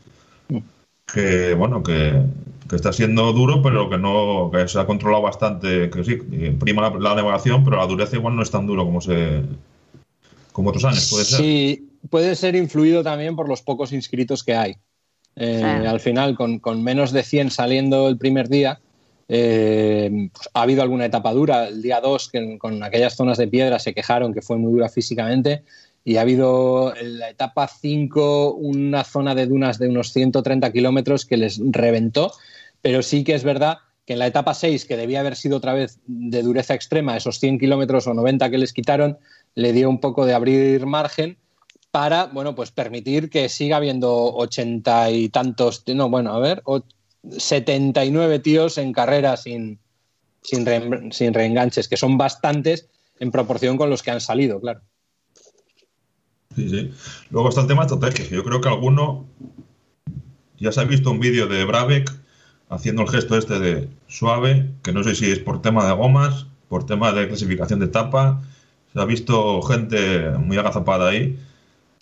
que, 1.14 1.54
bueno, 1.54 1.84
que, 1.84 2.24
está 2.72 2.92
siendo 2.92 3.32
duro, 3.34 3.62
pero 3.62 3.90
que 3.90 3.98
no, 3.98 4.50
que 4.52 4.68
se 4.68 4.80
ha 4.80 4.86
controlado 4.86 5.24
bastante, 5.24 5.90
que 5.90 6.04
sí, 6.04 6.16
prima 6.60 6.90
la, 6.90 7.16
navegación, 7.16 7.64
pero 7.64 7.78
la 7.78 7.86
dureza 7.86 8.16
igual 8.16 8.36
no 8.36 8.44
es 8.44 8.52
tan 8.52 8.66
duro 8.66 8.86
como 8.86 9.00
se 9.02 9.44
como 10.52 10.70
otros 10.70 10.86
años, 10.86 11.08
puede 11.10 11.26
ser. 11.26 11.40
Sí, 11.40 11.90
puede 12.10 12.36
ser 12.36 12.56
influido 12.56 13.04
también 13.04 13.36
por 13.36 13.48
los 13.48 13.62
pocos 13.62 13.94
inscritos 13.94 14.44
que 14.44 14.56
hay. 14.56 14.76
Eh, 15.39 15.63
al 15.63 16.00
final, 16.00 16.36
con, 16.36 16.60
con, 16.60 16.84
menos 16.84 17.12
de 17.12 17.22
100 17.24 17.51
saliendo 17.51 18.08
el 18.08 18.17
primer 18.17 18.50
día, 18.50 18.79
eh, 19.29 20.29
pues, 20.34 20.50
ha 20.53 20.62
habido 20.63 20.82
alguna 20.82 21.06
etapa 21.06 21.32
dura. 21.32 21.67
El 21.67 21.82
día 21.82 22.01
2, 22.01 22.32
con 22.58 22.84
aquellas 22.84 23.15
zonas 23.15 23.38
de 23.38 23.48
piedra 23.48 23.79
se 23.79 23.94
quejaron 23.94 24.34
que 24.34 24.41
fue 24.41 24.58
muy 24.58 24.72
dura 24.72 24.89
físicamente. 24.89 25.63
Y 26.03 26.17
ha 26.17 26.22
habido 26.22 26.96
en 26.96 27.20
la 27.20 27.29
etapa 27.29 27.67
5 27.67 28.53
una 28.53 29.03
zona 29.03 29.36
de 29.36 29.46
dunas 29.46 29.77
de 29.77 29.89
unos 29.89 30.13
130 30.13 30.72
kilómetros 30.72 31.25
que 31.25 31.38
les 31.38 31.60
reventó. 31.60 32.32
Pero 32.82 33.03
sí 33.03 33.24
que 33.24 33.36
es 33.36 33.44
verdad 33.44 33.79
que 34.06 34.13
en 34.13 34.20
la 34.20 34.27
etapa 34.27 34.53
6, 34.53 34.86
que 34.86 34.96
debía 34.96 35.20
haber 35.20 35.36
sido 35.36 35.58
otra 35.58 35.74
vez 35.74 36.00
de 36.08 36.41
dureza 36.41 36.74
extrema, 36.74 37.17
esos 37.17 37.39
100 37.39 37.60
kilómetros 37.60 38.08
o 38.08 38.13
90 38.13 38.50
que 38.50 38.58
les 38.58 38.72
quitaron, 38.72 39.17
le 39.53 39.74
dio 39.74 39.89
un 39.89 40.00
poco 40.00 40.25
de 40.25 40.34
abrir 40.34 40.86
margen 40.86 41.38
para, 41.98 42.25
bueno, 42.25 42.54
pues 42.54 42.70
permitir 42.70 43.27
que 43.27 43.50
siga 43.50 43.77
habiendo 43.77 44.13
ochenta 44.13 45.10
y 45.10 45.30
tantos, 45.30 45.84
no, 45.88 46.12
bueno, 46.12 46.32
a 46.32 46.38
ver, 46.38 46.62
79 47.36 48.38
tíos 48.38 48.77
en 48.77 48.94
carrera 48.94 49.36
sin, 49.36 49.80
sin, 50.44 50.63
reenganches, 51.34 51.88
que 51.88 51.98
son 51.98 52.16
bastantes 52.16 52.88
en 53.20 53.32
proporción 53.32 53.77
con 53.77 53.89
los 53.89 54.04
que 54.04 54.12
han 54.12 54.22
salido, 54.22 54.62
claro. 54.62 54.82
Sí, 56.56 56.70
sí. 56.70 56.94
Luego 57.32 57.50
está 57.50 57.62
el 57.62 57.68
tema 57.68 57.82
estratégico. 57.82 58.36
Yo 58.36 58.44
creo 58.44 58.62
que 58.62 58.70
alguno 58.70 59.25
ya 60.60 60.72
se 60.72 60.82
ha 60.82 60.84
visto 60.84 61.10
un 61.10 61.20
vídeo 61.20 61.48
de 61.48 61.66
Brabeck 61.66 62.13
haciendo 62.70 63.01
el 63.01 63.10
gesto 63.10 63.39
este 63.39 63.58
de 63.58 63.89
suave, 64.06 64.70
que 64.84 64.92
no 64.94 65.04
sé 65.04 65.16
si 65.16 65.32
es 65.32 65.39
por 65.39 65.63
tema 65.63 65.88
de 65.88 65.94
gomas, 65.94 66.46
por 66.70 66.86
tema 66.86 67.12
de 67.12 67.27
clasificación 67.27 67.80
de 67.80 67.88
etapa. 67.88 68.44
Se 68.94 69.01
ha 69.01 69.06
visto 69.06 69.63
gente 69.63 70.30
muy 70.38 70.58
agazapada 70.58 71.10
ahí. 71.10 71.39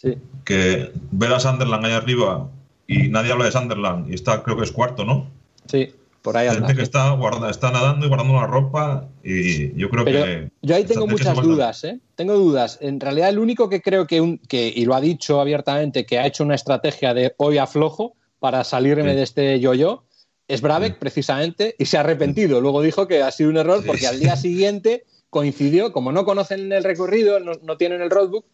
Sí. 0.06 0.18
Que 0.44 0.92
ver 1.12 1.34
a 1.34 1.40
Sunderland 1.40 1.86
ahí 1.86 1.92
arriba 1.94 2.48
y 2.88 3.08
nadie 3.10 3.32
habla 3.32 3.46
de 3.46 3.52
Sunderland 3.52 4.10
y 4.10 4.14
está, 4.14 4.44
creo 4.44 4.56
que 4.58 4.64
es 4.64 4.72
cuarto, 4.72 5.04
¿no? 5.04 5.28
Sí, 5.66 5.92
por 6.22 6.38
ahí 6.38 6.48
anda. 6.48 6.60
Gente 6.62 6.76
que 6.76 6.84
está, 6.84 7.10
guarda, 7.12 7.50
está 7.50 7.72
nadando 7.72 8.06
y 8.06 8.10
guardando 8.10 8.36
la 8.36 8.46
ropa 8.46 9.08
y 9.24 9.76
yo 9.76 9.90
creo 9.90 10.06
Pero 10.06 10.24
que... 10.24 10.50
yo 10.62 10.76
ahí 10.76 10.84
tengo 10.84 11.08
muchas 11.08 11.36
dudas, 11.42 11.84
¿eh? 11.84 12.00
Tengo 12.16 12.36
dudas. 12.36 12.78
En 12.82 13.00
realidad, 13.00 13.30
el 13.30 13.40
único 13.40 13.68
que 13.70 13.82
creo 13.82 14.06
que, 14.06 14.22
un- 14.22 14.38
que, 14.38 14.68
y 14.68 14.86
lo 14.86 14.94
ha 14.94 15.02
dicho 15.02 15.42
abiertamente, 15.42 16.06
que 16.06 16.20
ha 16.20 16.28
hecho 16.28 16.44
una 16.44 16.56
estrategia 16.56 17.14
de 17.16 17.34
hoy 17.38 17.58
aflojo 17.58 18.14
para 18.40 18.64
salirme 18.64 19.10
Sí. 19.12 19.16
de 19.18 19.24
este 19.24 19.60
yo-yo, 19.60 20.04
es 20.48 20.62
Brabeck, 20.62 20.94
Sí. 20.94 20.98
precisamente, 21.00 21.76
y 21.80 21.86
se 21.86 21.98
ha 21.98 22.02
arrepentido. 22.02 22.62
Luego 22.62 22.84
dijo 22.84 23.08
que 23.08 23.24
ha 23.24 23.32
sido 23.32 23.50
un 23.50 23.58
error 23.58 23.80
Sí. 23.82 23.88
porque 23.88 24.06
al 24.06 24.20
día 24.20 24.36
siguiente 24.36 25.04
coincidió, 25.32 25.92
como 25.92 26.12
no 26.12 26.24
conocen 26.24 26.72
el 26.72 26.84
recorrido, 26.84 27.40
no, 27.40 27.54
no 27.64 27.78
tienen 27.78 28.02
el 28.02 28.10
roadbook, 28.12 28.46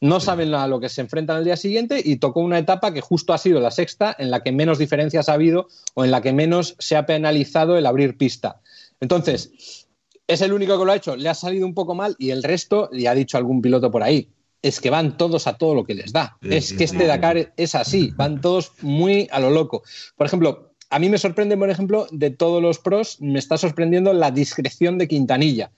no 0.00 0.20
saben 0.20 0.54
a 0.54 0.66
lo 0.66 0.80
que 0.80 0.88
se 0.88 1.00
enfrentan 1.00 1.38
al 1.38 1.44
día 1.44 1.56
siguiente 1.56 2.00
y 2.04 2.16
tocó 2.16 2.40
una 2.40 2.58
etapa 2.58 2.92
que 2.92 3.00
justo 3.00 3.32
ha 3.32 3.38
sido 3.38 3.60
la 3.60 3.70
sexta, 3.70 4.14
en 4.18 4.30
la 4.30 4.42
que 4.42 4.52
menos 4.52 4.78
diferencias 4.78 5.28
ha 5.28 5.34
habido 5.34 5.68
o 5.94 6.04
en 6.04 6.10
la 6.10 6.20
que 6.20 6.32
menos 6.32 6.76
se 6.78 6.96
ha 6.96 7.06
penalizado 7.06 7.78
el 7.78 7.86
abrir 7.86 8.16
pista. 8.16 8.60
Entonces, 9.00 9.86
es 10.26 10.40
el 10.40 10.52
único 10.52 10.78
que 10.78 10.84
lo 10.84 10.92
ha 10.92 10.96
hecho, 10.96 11.16
le 11.16 11.28
ha 11.28 11.34
salido 11.34 11.66
un 11.66 11.74
poco 11.74 11.94
mal 11.94 12.16
y 12.18 12.30
el 12.30 12.42
resto, 12.42 12.90
y 12.92 13.06
ha 13.06 13.14
dicho 13.14 13.38
algún 13.38 13.62
piloto 13.62 13.90
por 13.90 14.02
ahí, 14.02 14.28
es 14.62 14.80
que 14.80 14.90
van 14.90 15.16
todos 15.16 15.46
a 15.46 15.56
todo 15.56 15.74
lo 15.74 15.84
que 15.84 15.94
les 15.94 16.12
da. 16.12 16.36
Es 16.42 16.72
que 16.72 16.84
este 16.84 17.06
Dakar 17.06 17.52
es 17.56 17.74
así, 17.74 18.12
van 18.16 18.40
todos 18.40 18.72
muy 18.82 19.28
a 19.30 19.40
lo 19.40 19.50
loco. 19.50 19.82
Por 20.16 20.26
ejemplo, 20.26 20.72
a 20.90 20.98
mí 20.98 21.08
me 21.08 21.18
sorprende, 21.18 21.56
por 21.56 21.70
ejemplo, 21.70 22.06
de 22.10 22.30
todos 22.30 22.62
los 22.62 22.78
pros, 22.78 23.20
me 23.20 23.38
está 23.38 23.56
sorprendiendo 23.58 24.12
la 24.12 24.30
discreción 24.30 24.98
de 24.98 25.08
Quintanilla. 25.08 25.70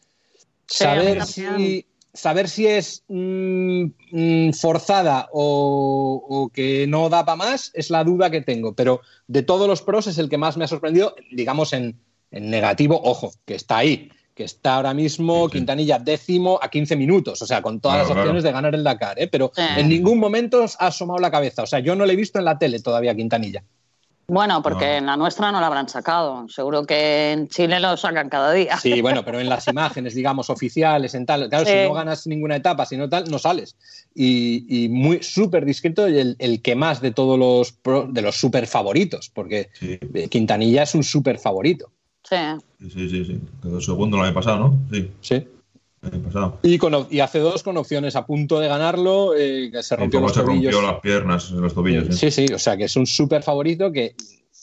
Saber, 0.66 1.24
si, 1.24 1.86
saber 2.14 2.48
si 2.48 2.66
es 2.66 3.04
mm, 3.08 3.84
mm, 4.12 4.52
forzada 4.52 5.28
o, 5.32 6.24
o 6.28 6.48
que 6.48 6.86
no 6.86 7.08
da 7.08 7.24
para 7.24 7.36
más 7.36 7.70
es 7.74 7.90
la 7.90 8.04
duda 8.04 8.30
que 8.30 8.40
tengo. 8.40 8.74
Pero 8.74 9.00
de 9.26 9.42
todos 9.42 9.68
los 9.68 9.82
pros 9.82 10.06
es 10.06 10.18
el 10.18 10.28
que 10.28 10.38
más 10.38 10.56
me 10.56 10.64
ha 10.64 10.68
sorprendido, 10.68 11.14
digamos 11.30 11.72
en, 11.72 11.98
en 12.30 12.50
negativo, 12.50 13.00
ojo, 13.02 13.32
que 13.44 13.54
está 13.54 13.78
ahí, 13.78 14.10
que 14.34 14.44
está 14.44 14.76
ahora 14.76 14.94
mismo 14.94 15.46
Sí, 15.46 15.52
sí. 15.52 15.58
Quintanilla 15.58 15.98
décimo 15.98 16.58
a 16.62 16.68
15 16.70 16.96
minutos, 16.96 17.42
o 17.42 17.46
sea, 17.46 17.62
con 17.62 17.80
todas 17.80 17.98
Claro, 17.98 18.08
las 18.08 18.18
opciones 18.18 18.42
claro. 18.42 18.48
de 18.48 18.52
ganar 18.52 18.74
el 18.74 18.84
Dakar, 18.84 19.18
¿eh? 19.20 19.28
pero 19.28 19.52
en 19.76 19.88
ningún 19.88 20.18
momento 20.18 20.64
ha 20.78 20.86
asomado 20.86 21.18
la 21.20 21.30
cabeza. 21.30 21.62
O 21.62 21.66
sea, 21.66 21.80
yo 21.80 21.94
no 21.96 22.06
le 22.06 22.12
he 22.12 22.16
visto 22.16 22.38
en 22.38 22.44
la 22.44 22.58
tele 22.58 22.80
todavía 22.80 23.12
a 23.12 23.14
Quintanilla. 23.14 23.64
Bueno, 24.30 24.62
porque 24.62 24.84
No. 24.84 24.92
en 24.92 25.06
la 25.06 25.16
nuestra 25.16 25.50
no 25.50 25.58
la 25.58 25.68
habrán 25.68 25.88
sacado. 25.88 26.46
Seguro 26.50 26.84
que 26.84 27.32
en 27.32 27.48
Chile 27.48 27.80
lo 27.80 27.96
sacan 27.96 28.28
cada 28.28 28.52
día. 28.52 28.76
Sí, 28.76 29.00
bueno, 29.02 29.24
pero 29.24 29.40
en 29.40 29.48
las 29.48 29.66
imágenes, 29.68 30.14
digamos, 30.14 30.50
oficiales, 30.50 31.14
en 31.14 31.24
tal. 31.24 31.48
Claro, 31.48 31.64
Sí. 31.64 31.72
si 31.72 31.78
no 31.88 31.94
ganas 31.94 32.26
ninguna 32.26 32.56
etapa, 32.56 32.84
si 32.84 32.98
no 32.98 33.08
tal, 33.08 33.30
no 33.30 33.38
sales. 33.38 33.74
Y, 34.14 34.84
y 34.84 34.90
muy 34.90 35.22
súper 35.22 35.64
discreto 35.64 36.06
y 36.10 36.18
el, 36.18 36.36
el 36.38 36.60
que 36.60 36.74
más 36.76 37.00
de 37.00 37.10
todos 37.12 37.38
los 37.38 37.72
pro- 37.72 38.06
de 38.06 38.20
los 38.20 38.36
súper 38.36 38.66
favoritos, 38.66 39.30
porque 39.30 39.70
Sí, 39.72 39.98
Quintanilla 40.28 40.82
es 40.82 40.94
un 40.94 41.04
súper 41.04 41.38
favorito. 41.38 41.90
Sí. 42.22 42.36
sí, 42.80 42.90
sí, 42.90 43.08
sí, 43.08 43.24
sí. 43.24 43.40
Quedó 43.62 43.80
segundo 43.80 44.18
el 44.18 44.24
año 44.24 44.34
pasado, 44.34 44.58
¿no? 44.58 44.78
Sí, 44.92 45.10
Sí. 45.22 45.48
Pasado. 46.00 46.58
Y, 46.62 46.78
con, 46.78 46.94
op- 46.94 47.12
y 47.12 47.20
hace 47.20 47.38
dos 47.40 47.62
con 47.62 47.76
opciones 47.76 48.16
a 48.16 48.24
punto 48.26 48.60
de 48.60 48.68
ganarlo, 48.68 49.34
eh, 49.36 49.70
que 49.72 49.82
se 49.82 49.94
Y 49.94 49.98
rompió 49.98 50.18
cómo 50.20 50.28
los 50.28 50.36
se 50.36 50.42
tobillos. 50.42 50.72
rompió 50.74 50.92
las 50.92 51.00
piernas 51.00 51.50
en 51.50 51.60
los 51.60 51.74
tobillos. 51.74 52.08
¿eh? 52.08 52.12
Sí, 52.12 52.30
sí, 52.30 52.52
o 52.54 52.58
sea 52.58 52.76
que 52.76 52.84
es 52.84 52.96
un 52.96 53.06
súper 53.06 53.42
favorito 53.42 53.90
que 53.92 54.14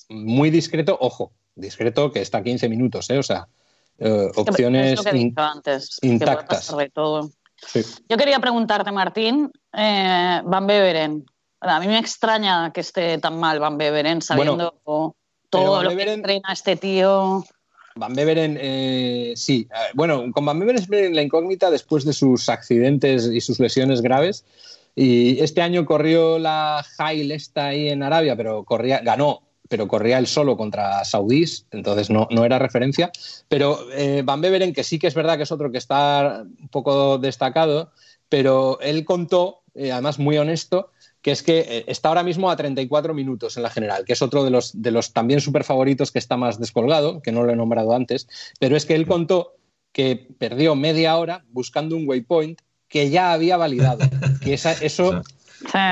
muy 0.09 0.49
discreto, 0.49 0.97
ojo, 0.99 1.31
discreto 1.55 2.11
que 2.11 2.21
está 2.21 2.39
a 2.39 2.43
15 2.43 2.69
minutos, 2.69 3.09
¿eh? 3.09 3.17
o 3.17 3.23
sea, 3.23 3.47
eh, 3.99 4.29
opciones. 4.35 4.99
Es 5.05 5.13
in- 5.13 5.33
antes. 5.37 5.97
intactas. 6.01 6.73
todo. 6.93 7.29
sí. 7.67 7.81
Yo 8.09 8.17
quería 8.17 8.39
preguntarte, 8.39 8.91
Martín, 8.91 9.51
eh, 9.73 10.41
Van 10.45 10.67
Beveren. 10.67 11.25
A 11.61 11.79
mí 11.79 11.87
me 11.87 11.97
extraña 11.97 12.71
que 12.71 12.81
esté 12.81 13.17
tan 13.17 13.39
mal 13.39 13.59
Van 13.59 13.77
Beveren, 13.77 14.21
sabiendo 14.21 14.75
todo 15.49 15.71
Van 15.71 15.85
lo 15.85 15.91
Beveren- 15.91 15.95
que 16.05 16.13
entrena 16.13 16.49
este 16.53 16.75
tío. 16.75 17.43
Van 17.97 18.13
Beveren, 18.13 18.57
eh, 18.59 19.33
sí. 19.37 19.67
Eh, 19.71 19.91
Bueno, 19.93 20.29
con 20.33 20.45
Van 20.45 20.59
Beveren 20.59 20.81
es 20.81 20.89
la 20.89 21.21
incógnita 21.21 21.71
después 21.71 22.03
de 22.03 22.11
sus 22.11 22.49
accidentes 22.49 23.25
y 23.27 23.39
sus 23.39 23.59
lesiones 23.59 24.01
graves. 24.01 24.43
Y 24.95 25.39
este 25.39 25.61
año 25.61 25.85
corrió 25.85 26.37
la 26.37 26.85
Hail 26.97 27.31
esta 27.31 27.67
ahí 27.67 27.89
en 27.89 28.03
Arabia, 28.03 28.35
pero 28.35 28.63
corría, 28.65 28.99
ganó, 28.99 29.43
pero 29.69 29.87
corría 29.87 30.17
él 30.17 30.27
solo 30.27 30.57
contra 30.57 31.03
saudíes, 31.05 31.67
entonces 31.71 32.09
no, 32.09 32.27
no 32.31 32.43
era 32.43 32.59
referencia. 32.59 33.11
Pero 33.47 33.79
eh, 33.93 34.23
Van 34.25 34.41
Beveren, 34.41 34.73
que 34.73 34.83
sí 34.83 34.99
que 34.99 35.07
es 35.07 35.15
verdad 35.15 35.37
que 35.37 35.43
es 35.43 35.51
otro 35.51 35.71
que 35.71 35.77
está 35.77 36.43
un 36.45 36.67
poco 36.69 37.17
destacado, 37.17 37.91
pero 38.27 38.77
él 38.81 39.05
contó, 39.05 39.61
eh, 39.73 39.93
además 39.93 40.19
muy 40.19 40.37
honesto, 40.37 40.91
que 41.25 41.32
es 41.32 41.41
que 41.41 41.65
eh, 41.67 41.86
está 41.88 42.10
ahora 42.10 42.22
mismo 42.22 42.51
a 42.51 42.55
34 42.55 43.15
minutos 43.15 43.58
en 43.58 43.63
la 43.63 43.72
general, 43.72 44.05
que 44.05 44.13
es 44.13 44.22
otro 44.22 44.44
de 44.44 44.51
los, 44.51 44.79
de 44.79 44.91
los 44.91 45.12
también 45.12 45.41
súper 45.41 45.63
favoritos 45.63 46.12
que 46.12 46.20
está 46.20 46.38
más 46.38 46.60
descolgado, 46.60 47.20
que 47.24 47.32
no 47.32 47.41
lo 47.44 47.51
he 47.51 47.55
nombrado 47.55 47.96
antes, 47.96 48.27
pero 48.60 48.77
es 48.77 48.86
que 48.86 48.94
él 48.94 49.08
contó 49.08 49.55
que 49.91 50.27
perdió 50.38 50.75
media 50.75 51.17
hora 51.17 51.44
buscando 51.50 51.96
un 51.96 52.08
waypoint 52.08 52.60
que 52.88 53.10
ya 53.10 53.34
había 53.34 53.58
validado. 53.58 54.08
Que 54.44 54.53
esa- 54.53 54.74
eso, 54.82 55.24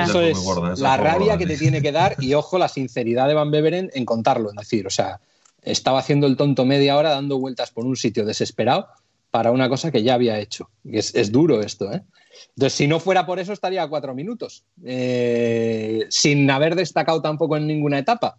eso 0.04 0.22
es 0.22 0.38
gorda, 0.38 0.76
la 0.84 0.98
rabia 0.98 1.20
gorda, 1.34 1.38
que 1.40 1.48
te 1.48 1.58
tiene 1.58 1.82
que 1.82 1.92
dar 1.92 2.16
y 2.20 2.36
ojo 2.36 2.60
la 2.60 2.68
sinceridad 2.68 3.28
de 3.28 3.34
Van 3.34 3.50
Beveren 3.50 3.90
en 3.96 4.06
contarlo, 4.06 4.52
en 4.52 4.58
decir, 4.58 4.86
o 4.86 4.92
sea, 4.92 5.20
estaba 5.64 5.98
haciendo 5.98 6.28
el 6.28 6.38
tonto 6.38 6.64
media 6.64 6.96
hora 6.96 7.10
dando 7.10 7.40
vueltas 7.40 7.72
por 7.72 7.88
un 7.88 7.96
sitio 7.96 8.24
desesperado 8.24 8.86
para 9.32 9.50
una 9.50 9.68
cosa 9.68 9.90
que 9.92 10.04
ya 10.04 10.14
había 10.14 10.38
hecho. 10.38 10.70
Es, 10.86 11.16
es 11.16 11.32
duro 11.32 11.62
esto, 11.62 11.92
¿eh? 11.92 12.04
Entonces, 12.56 12.74
si 12.74 12.88
no 12.88 13.00
fuera 13.00 13.26
por 13.26 13.40
eso, 13.40 13.54
estaría 13.54 13.84
a 13.84 13.88
cuatro 13.88 14.14
minutos, 14.16 14.64
eh, 14.86 16.06
sin 16.10 16.50
haber 16.50 16.76
destacado 16.76 17.22
tampoco 17.22 17.58
en 17.58 17.68
ninguna 17.68 18.00
etapa. 18.00 18.38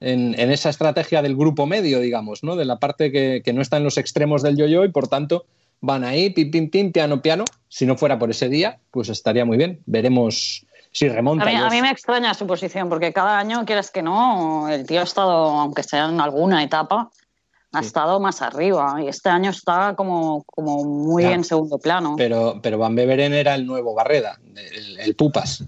En, 0.00 0.38
en 0.38 0.50
esa 0.50 0.70
estrategia 0.70 1.22
del 1.22 1.36
grupo 1.36 1.66
medio, 1.66 2.00
digamos, 2.00 2.42
¿no? 2.42 2.56
De 2.56 2.64
la 2.64 2.78
parte 2.78 3.10
que, 3.12 3.42
que 3.44 3.52
no 3.52 3.62
está 3.62 3.76
en 3.78 3.84
los 3.84 3.96
extremos 3.96 4.42
del 4.42 4.56
yo-yo 4.56 4.84
y 4.84 4.90
por 4.90 5.08
tanto 5.08 5.46
van 5.80 6.04
ahí, 6.04 6.30
pim, 6.30 6.50
pim, 6.50 6.68
pim, 6.70 6.92
piano, 6.92 7.22
piano. 7.22 7.44
Si 7.68 7.86
no 7.86 7.96
fuera 7.96 8.18
por 8.18 8.30
ese 8.30 8.48
día, 8.48 8.80
pues 8.90 9.08
estaría 9.08 9.44
muy 9.44 9.56
bien. 9.56 9.80
Veremos 9.86 10.66
si 10.90 11.08
remonta. 11.08 11.44
A 11.44 11.46
mí, 11.48 11.56
Yo- 11.58 11.66
a 11.66 11.70
mí 11.70 11.80
me 11.82 11.90
extraña 11.90 12.34
su 12.34 12.46
posición, 12.46 12.88
porque 12.88 13.12
cada 13.12 13.38
año, 13.38 13.64
quieras 13.64 13.90
que 13.90 14.02
no, 14.02 14.68
el 14.68 14.86
tío 14.86 15.00
ha 15.00 15.04
estado, 15.04 15.32
aunque 15.32 15.82
sea 15.82 16.06
en 16.08 16.20
alguna 16.20 16.62
etapa, 16.62 17.10
ha 17.74 17.80
Sí. 17.80 17.86
estado 17.86 18.20
más 18.20 18.40
arriba. 18.42 18.96
Y 19.02 19.08
este 19.08 19.28
año 19.28 19.50
está 19.50 19.94
como, 19.96 20.44
como 20.44 20.84
muy 20.84 21.24
en 21.24 21.44
segundo 21.44 21.78
plano. 21.78 22.14
pero, 22.16 22.60
pero 22.62 22.78
Van 22.78 22.94
Beveren 22.94 23.34
era 23.34 23.54
el 23.54 23.66
nuevo 23.66 23.94
Barreda, 23.94 24.38
el, 24.56 25.00
el 25.00 25.14
Pupas. 25.16 25.64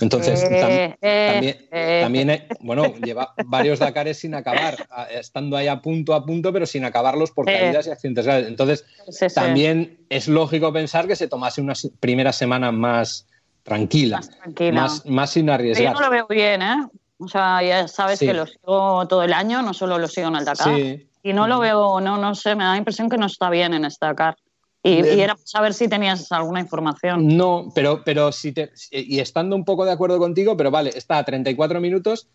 Entonces, 0.00 0.42
Eh, 0.44 0.48
tam- 0.48 0.98
eh, 1.02 1.30
también, 1.32 1.58
eh. 1.70 2.00
también, 2.02 2.44
bueno, 2.60 2.94
lleva 3.04 3.34
varios 3.44 3.78
Dakares 3.80 4.18
sin 4.18 4.34
acabar, 4.34 4.76
estando 5.10 5.58
ahí 5.58 5.68
a 5.68 5.82
punto 5.82 6.14
a 6.14 6.24
punto, 6.24 6.52
pero 6.54 6.64
sin 6.64 6.84
acabarlos 6.86 7.30
por 7.32 7.44
caídas 7.44 7.86
y 7.86 7.90
accidentes 7.90 8.24
graves. 8.24 8.46
Entonces, 8.48 8.84
Sí, 9.10 9.28
sí. 9.28 9.34
también 9.34 9.98
es 10.08 10.26
lógico 10.26 10.72
pensar 10.72 11.06
que 11.06 11.16
se 11.16 11.28
tomase 11.28 11.60
una 11.60 11.74
primera 12.00 12.32
semana 12.32 12.72
más 12.72 13.26
tranquila, 13.62 14.16
Más 14.18 14.30
tranquila. 14.30 14.80
más, 14.82 15.04
más 15.06 15.30
sin 15.30 15.50
arriesgar. 15.50 15.92
Yo 15.92 16.00
no 16.00 16.06
lo 16.06 16.10
veo 16.10 16.26
bien, 16.28 16.62
¿eh? 16.62 16.76
O 17.18 17.28
sea, 17.28 17.62
ya 17.62 17.86
sabes 17.86 18.18
Sí. 18.18 18.26
que 18.26 18.32
lo 18.32 18.46
sigo 18.46 19.06
todo 19.06 19.22
el 19.22 19.34
año, 19.34 19.60
no 19.60 19.74
solo 19.74 19.98
lo 19.98 20.08
sigo 20.08 20.28
en 20.28 20.36
el 20.36 20.44
Dakar. 20.46 20.74
Sí. 20.74 21.06
Y 21.22 21.32
no 21.32 21.46
lo 21.46 21.58
veo, 21.58 22.00
no, 22.00 22.16
no 22.16 22.34
sé, 22.34 22.54
me 22.54 22.64
da 22.64 22.72
la 22.72 22.78
impresión 22.78 23.08
que 23.08 23.18
no 23.18 23.26
está 23.26 23.50
bien 23.50 23.74
en 23.74 23.86
Dakar. 24.00 24.36
Y, 24.82 25.04
y 25.06 25.20
era 25.20 25.36
saber 25.44 25.74
si 25.74 25.88
tenías 25.88 26.32
alguna 26.32 26.60
información. 26.60 27.36
No, 27.36 27.70
pero, 27.74 28.02
pero 28.02 28.32
si 28.32 28.52
te, 28.52 28.72
y 28.90 29.18
estando 29.18 29.54
un 29.54 29.64
poco 29.64 29.84
de 29.84 29.92
acuerdo 29.92 30.18
contigo, 30.18 30.56
pero 30.56 30.70
vale, 30.70 30.90
está 30.96 31.18
a 31.18 31.24
34 31.24 31.80
minutos. 31.80 32.28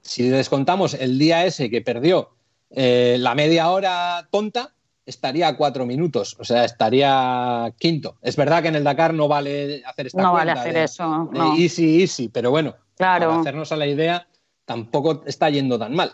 Si 0.00 0.28
descontamos 0.28 0.94
el 0.94 1.16
día 1.18 1.44
ese 1.46 1.70
que 1.70 1.80
perdió 1.80 2.30
eh, 2.70 3.16
la 3.20 3.36
media 3.36 3.70
hora 3.70 4.26
tonta, 4.32 4.74
estaría 5.06 5.46
a 5.48 5.56
cuatro 5.56 5.84
minutos, 5.86 6.36
o 6.40 6.44
sea, 6.44 6.64
estaría 6.64 7.72
quinto. 7.78 8.16
Es 8.22 8.34
verdad 8.36 8.62
que 8.62 8.68
en 8.68 8.76
el 8.76 8.84
Dakar 8.84 9.14
no 9.14 9.28
vale 9.28 9.82
hacer 9.84 10.06
esta 10.08 10.22
No 10.22 10.32
vale 10.32 10.52
hacer 10.52 10.74
de- 10.74 10.84
eso, 10.84 11.28
de 11.32 11.38
no. 11.38 11.54
easy, 11.56 12.00
easy, 12.02 12.28
pero 12.28 12.50
bueno, 12.50 12.74
Claro. 12.96 13.28
para 13.28 13.40
hacernos 13.40 13.70
a 13.72 13.76
la 13.76 13.86
idea, 13.86 14.26
tampoco 14.64 15.22
está 15.26 15.50
yendo 15.50 15.78
tan 15.78 15.94
mal. 15.94 16.12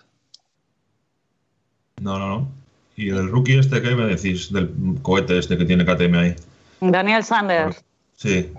No, 2.00 2.19
no, 2.19 2.28
no. 2.28 2.49
¿Y 2.97 3.07
del 3.11 3.28
rookie 3.31 3.59
este 3.59 3.81
qué 3.81 3.95
me 3.95 4.07
decís? 4.07 4.52
Del 4.52 4.71
cohete 5.02 5.38
este 5.38 5.57
que 5.57 5.64
tiene 5.64 5.85
KTM 5.85 6.14
ahí. 6.19 6.35
Daniel 6.81 7.23
Sanders. 7.25 7.85
Sí. 8.17 8.50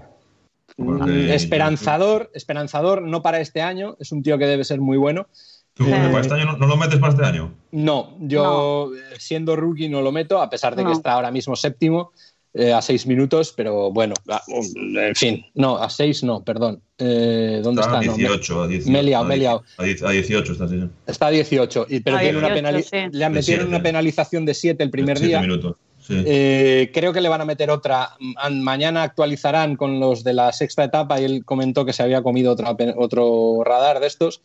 Mm, 0.77 0.86
Porque- 0.98 1.34
Esperanzador, 1.36 2.31
esperanzador, 2.34 3.01
no 3.01 3.22
para 3.22 3.39
este 3.41 3.62
año, 3.62 3.96
es 4.00 4.12
un 4.12 4.24
tío 4.24 4.38
que 4.38 4.46
debe 4.46 4.63
ser 4.63 4.79
muy 4.79 4.98
bueno. 4.98 5.27
¿Tú 5.74 5.86
Sí. 5.86 5.91
para 5.91 6.19
este 6.22 6.34
año 6.34 6.46
no, 6.46 6.58
no 6.58 6.67
lo 6.67 6.75
metes 6.77 7.00
para 7.00 7.13
este 7.13 7.25
año? 7.25 7.51
No, 7.72 8.15
yo 8.19 8.91
eh, 8.96 9.15
siendo 9.17 9.55
rookie 9.55 9.88
no 9.89 10.01
lo 10.01 10.12
meto, 10.12 10.41
a 10.41 10.50
pesar 10.50 10.75
de 10.75 10.84
que 10.84 10.91
está 10.91 11.13
ahora 11.13 11.31
mismo 11.31 11.55
séptimo 11.55 12.12
eh, 12.53 12.74
a 12.74 12.82
seis 12.82 13.06
minutos, 13.06 13.53
pero 13.56 13.91
bueno, 13.91 14.13
a- 14.27 14.41
en 14.48 15.15
fin, 15.15 15.46
no, 15.53 15.77
a 15.77 15.89
seis 15.89 16.24
no, 16.24 16.44
perdón. 16.44 16.82
Eh, 16.98 17.62
¿Dónde 17.63 17.82
Está 17.82 18.00
está? 18.00 18.00
a 18.00 18.12
No, 18.12 18.18
me- 18.18 18.18
18, 18.24 18.62
a 18.63 18.68
18. 18.68 18.91
me 18.91 19.00
he 19.00 19.03
liado, 19.03 19.24
a 19.24 19.27
me 19.27 19.36
he 19.36 19.38
liado. 19.38 19.63
10 19.79 20.03
A 20.03 20.10
18 20.12 20.51
está, 20.53 20.68
sí. 20.68 20.79
está 21.08 21.27
a 21.27 21.29
18, 21.32 21.86
y- 21.89 22.00
pero 22.01 22.18
A 22.18 22.20
tiene 22.22 22.38
una 22.39 22.50
18, 22.50 22.68
penali- 22.68 22.84
sí. 22.84 23.18
le 23.18 23.29
metieron 23.29 23.44
siete. 23.44 23.65
una 23.65 23.82
penalización 23.84 24.46
de 24.46 24.53
siete 24.53 24.84
el 24.84 24.89
primer 24.89 25.18
Siete 25.18 25.27
día. 25.27 25.41
minutos. 25.41 25.75
Eh, 26.12 26.89
creo 26.91 27.13
que 27.13 27.22
le 27.22 27.29
van 27.29 27.41
a 27.41 27.46
meter 27.46 27.70
otra. 27.70 28.15
Mañana 28.50 29.03
actualizarán 29.03 29.75
con 29.75 30.00
los 30.00 30.24
de 30.24 30.34
la 30.34 30.51
sexta 30.51 30.84
etapa 30.84 31.22
y 31.22 31.25
él 31.25 31.46
comentó 31.46 31.86
que 31.86 31.94
se 31.94 32.01
había 32.01 32.24
comido 32.24 32.56
otro 32.98 33.63
radar 33.63 34.00
de 34.00 34.08
estos. 34.08 34.41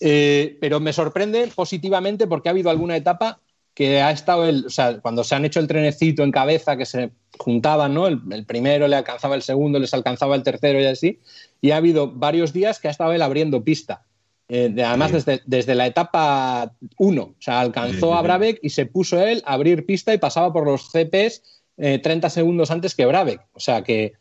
Eh, 0.00 0.58
pero 0.60 0.80
me 0.80 0.92
sorprende 0.92 1.48
positivamente 1.54 2.26
porque 2.26 2.48
ha 2.48 2.52
habido 2.52 2.68
alguna 2.70 2.94
etapa 2.96 3.40
que 3.78 4.02
ha 4.02 4.10
estado 4.10 4.44
el, 4.48 4.66
o 4.66 4.70
sea, 4.70 4.98
cuando 4.98 5.22
se 5.22 5.36
han 5.36 5.44
hecho 5.44 5.60
el 5.60 5.68
trenecito 5.68 6.24
en 6.24 6.32
cabeza, 6.32 6.76
que 6.76 6.84
se 6.84 7.12
juntaban, 7.38 7.94
¿no? 7.94 8.08
El, 8.08 8.44
primero 8.44 8.88
le 8.88 8.96
alcanzaba 8.96 9.36
el 9.36 9.42
segundo, 9.42 9.78
les 9.78 9.94
alcanzaba 9.94 10.34
el 10.34 10.42
tercero 10.42 10.80
y 10.80 10.86
así. 10.86 11.20
Y 11.60 11.70
ha 11.70 11.76
habido 11.76 12.10
varios 12.10 12.52
días 12.52 12.80
que 12.80 12.88
ha 12.88 12.90
estado 12.90 13.12
él 13.12 13.22
abriendo 13.22 13.62
pista. 13.62 14.02
Eh, 14.48 14.74
además, 14.84 15.12
desde, 15.12 15.42
desde, 15.46 15.76
la 15.76 15.86
etapa 15.86 16.72
1, 16.96 17.22
o 17.22 17.34
sea, 17.38 17.60
alcanzó 17.60 18.16
a 18.16 18.22
Brabeck 18.22 18.58
y 18.62 18.70
se 18.70 18.84
puso 18.84 19.24
él 19.24 19.44
a 19.46 19.52
abrir 19.52 19.86
pista 19.86 20.12
y 20.12 20.18
pasaba 20.18 20.52
por 20.52 20.66
los 20.66 20.90
CPs 20.90 21.62
30 21.76 22.26
eh, 22.26 22.30
segundos 22.30 22.72
antes 22.72 22.96
que 22.96 23.06
Brabeck. 23.06 23.46
O 23.52 23.60
sea 23.60 23.84
que, 23.84 24.14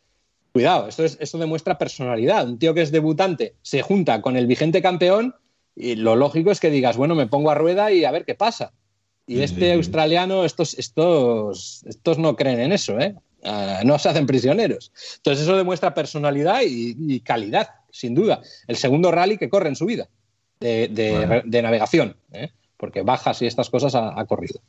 cuidado, 0.53 0.87
esto, 0.87 1.03
es, 1.03 1.17
esto 1.19 1.39
demuestra 1.39 1.79
personalidad. 1.79 2.47
Un 2.47 2.59
tío 2.59 2.75
que 2.75 2.83
es 2.83 2.91
debutante 2.91 3.55
se 3.63 3.81
junta 3.81 4.21
con 4.21 4.37
el 4.37 4.45
vigente 4.45 4.83
campeón 4.83 5.33
y 5.75 5.95
lo 5.95 6.15
lógico 6.15 6.51
es 6.51 6.59
que 6.59 6.69
digas, 6.69 6.95
bueno, 6.95 7.15
me 7.15 7.25
pongo 7.25 7.49
a 7.49 7.55
rueda 7.55 7.91
y 7.91 8.05
a 8.05 8.11
ver 8.11 8.23
qué 8.23 8.35
pasa. 8.35 8.73
Y 9.27 9.41
este 9.41 9.73
australiano, 9.73 10.45
estos, 10.45 10.73
estos, 10.79 11.83
estos 11.85 12.17
no 12.17 12.37
creen 12.37 12.61
en 12.61 12.71
eso, 12.71 12.97
¿eh? 12.97 13.13
Ah, 13.43 13.81
no 13.85 13.99
se 13.99 14.09
hacen 14.09 14.25
prisioneros. 14.25 14.91
Entonces 15.17 15.43
eso 15.43 15.57
demuestra 15.57 15.93
personalidad 15.93 16.61
y, 16.65 17.19
calidad, 17.19 17.69
sin 17.91 18.15
duda. 18.15 18.41
El 18.67 18.77
segundo 18.77 19.11
rally 19.11 19.37
que 19.37 19.49
corre 19.49 19.67
en 19.67 19.75
su 19.75 19.85
vida 19.85 20.07
de, 20.59 21.43
navegación, 21.61 22.15
¿eh? 22.31 22.51
porque 22.77 23.01
bajas 23.01 23.41
y 23.41 23.45
estas 23.45 23.69
cosas 23.69 23.95
ha, 23.95 24.25
corrido. 24.25 24.59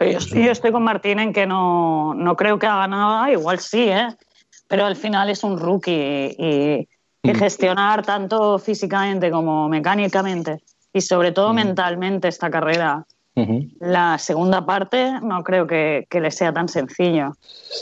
yo, 0.00 0.50
estoy, 0.50 0.72
con 0.72 0.84
Martín 0.84 1.18
en 1.18 1.32
que 1.32 1.46
no, 1.46 2.14
no, 2.14 2.36
creo 2.36 2.58
que 2.58 2.66
haga 2.66 2.86
nada, 2.86 3.30
igual 3.30 3.58
sí, 3.58 3.88
¿eh? 3.88 4.08
pero 4.68 4.86
al 4.86 4.96
final 4.96 5.28
es 5.28 5.42
un 5.44 5.58
rookie 5.58 6.36
y, 6.38 6.88
y 7.22 7.32
mm. 7.32 7.34
gestionar 7.34 8.04
tanto 8.04 8.58
físicamente 8.58 9.30
como 9.30 9.68
mecánicamente 9.68 10.62
y 10.92 11.00
sobre 11.00 11.32
todo 11.32 11.52
mm. 11.52 11.56
mentalmente 11.56 12.28
esta 12.28 12.50
carrera 12.50 13.06
la 13.80 14.16
segunda 14.16 14.64
parte 14.64 15.20
no 15.20 15.44
creo 15.44 15.66
que, 15.66 16.06
le 16.10 16.30
sea 16.30 16.54
tan 16.54 16.68
sencillo. 16.68 17.32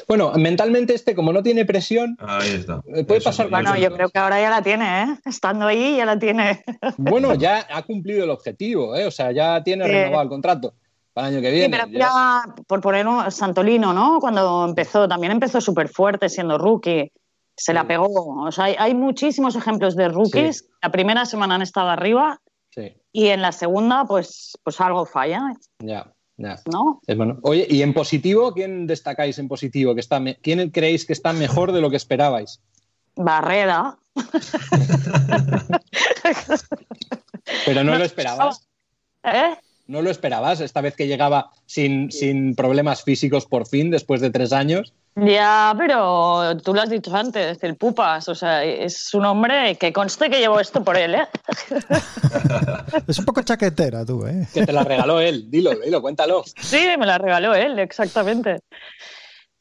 Bueno, 0.08 0.32
mentalmente 0.32 0.94
este, 0.94 1.14
como 1.14 1.32
no 1.32 1.44
tiene 1.44 1.64
presión, 1.64 2.16
eh, 2.42 3.04
puede 3.04 3.20
pasar. 3.20 3.48
Bueno, 3.48 3.76
yo 3.76 3.92
creo 3.94 4.08
que 4.08 4.18
ahora 4.18 4.40
ya 4.40 4.50
la 4.50 4.62
tiene, 4.62 5.02
¿eh? 5.02 5.06
Estando 5.24 5.66
ahí 5.66 5.96
ya 5.96 6.06
la 6.06 6.18
tiene. 6.18 6.64
Bueno, 6.96 7.34
ya 7.34 7.66
ha 7.70 7.82
cumplido 7.82 8.24
el 8.24 8.30
objetivo, 8.30 8.96
¿eh? 8.96 9.06
O 9.06 9.10
sea, 9.10 9.30
ya 9.30 9.62
tiene 9.62 9.86
renovado 9.86 10.22
el 10.22 10.28
contrato 10.28 10.74
para 11.12 11.28
el 11.28 11.34
año 11.34 11.42
que 11.42 11.50
viene. 11.50 11.76
Sí, 11.76 11.82
pero 11.82 11.98
ya, 11.98 12.42
por 12.66 12.80
poner 12.80 13.06
un 13.06 13.30
Santolino, 13.30 13.92
¿no? 13.92 14.18
Cuando 14.20 14.64
empezó, 14.64 15.08
también 15.08 15.32
empezó 15.32 15.60
súper 15.60 15.88
fuerte 15.88 16.28
siendo 16.28 16.58
rookie. 16.58 17.12
Se 17.56 17.72
la 17.72 17.86
pegó. 17.86 18.08
O 18.42 18.50
sea, 18.50 18.64
hay, 18.64 18.94
muchísimos 18.94 19.54
ejemplos 19.54 19.94
de 19.94 20.08
rookies. 20.08 20.68
La 20.82 20.90
primera 20.90 21.24
semana 21.24 21.54
han 21.54 21.62
estado 21.62 21.88
arriba 21.88 22.40
y 23.12 23.28
en 23.28 23.42
la 23.42 23.52
segunda, 23.52 24.04
pues, 24.04 24.58
pues 24.62 24.80
algo 24.80 25.06
falla. 25.06 25.52
Ya, 25.78 26.12
ya. 26.36 26.60
¿No? 26.70 27.00
Oye, 27.42 27.66
y 27.68 27.82
en 27.82 27.94
positivo, 27.94 28.52
¿quién 28.52 28.86
destacáis 28.86 29.38
en 29.38 29.48
positivo? 29.48 29.94
Que 29.94 30.00
está 30.00 30.22
¿Quién 30.42 30.70
creéis 30.70 31.06
que 31.06 31.12
está 31.12 31.32
mejor 31.32 31.72
de 31.72 31.80
lo 31.80 31.90
que 31.90 31.96
esperabais? 31.96 32.60
Barrera. 33.16 33.96
Pero 37.66 37.84
no 37.84 37.96
lo 37.96 38.04
esperabas. 38.04 38.68
¿Eh? 39.22 39.56
¿No 39.86 40.00
lo 40.00 40.10
esperabas 40.10 40.60
esta 40.60 40.80
vez 40.80 40.96
que 40.96 41.06
llegaba 41.06 41.50
sin, 41.66 42.10
sin 42.10 42.54
problemas 42.54 43.02
físicos 43.02 43.44
por 43.44 43.66
fin, 43.66 43.90
después 43.90 44.20
de 44.20 44.30
tres 44.30 44.52
años? 44.52 44.94
Ya, 45.16 45.72
pero 45.78 46.56
tú 46.56 46.74
lo 46.74 46.80
has 46.80 46.90
dicho 46.90 47.14
antes, 47.14 47.62
el 47.62 47.76
Pupas, 47.76 48.28
o 48.28 48.34
sea, 48.34 48.64
es 48.64 49.14
un 49.14 49.24
hombre 49.26 49.76
que 49.76 49.92
conste 49.92 50.28
que 50.28 50.40
llevo 50.40 50.58
esto 50.58 50.82
por 50.82 50.96
él, 50.96 51.14
¿eh? 51.14 51.26
es 53.06 53.18
un 53.20 53.24
poco 53.24 53.42
chaquetera 53.42 54.04
tú, 54.04 54.26
¿eh? 54.26 54.48
Que 54.52 54.66
te 54.66 54.72
la 54.72 54.82
regaló 54.82 55.20
él, 55.20 55.48
dilo, 55.50 55.70
dilo, 55.76 56.02
cuéntalo. 56.02 56.42
Sí, 56.44 56.88
me 56.98 57.06
la 57.06 57.18
regaló 57.18 57.54
él, 57.54 57.78
exactamente. 57.78 58.58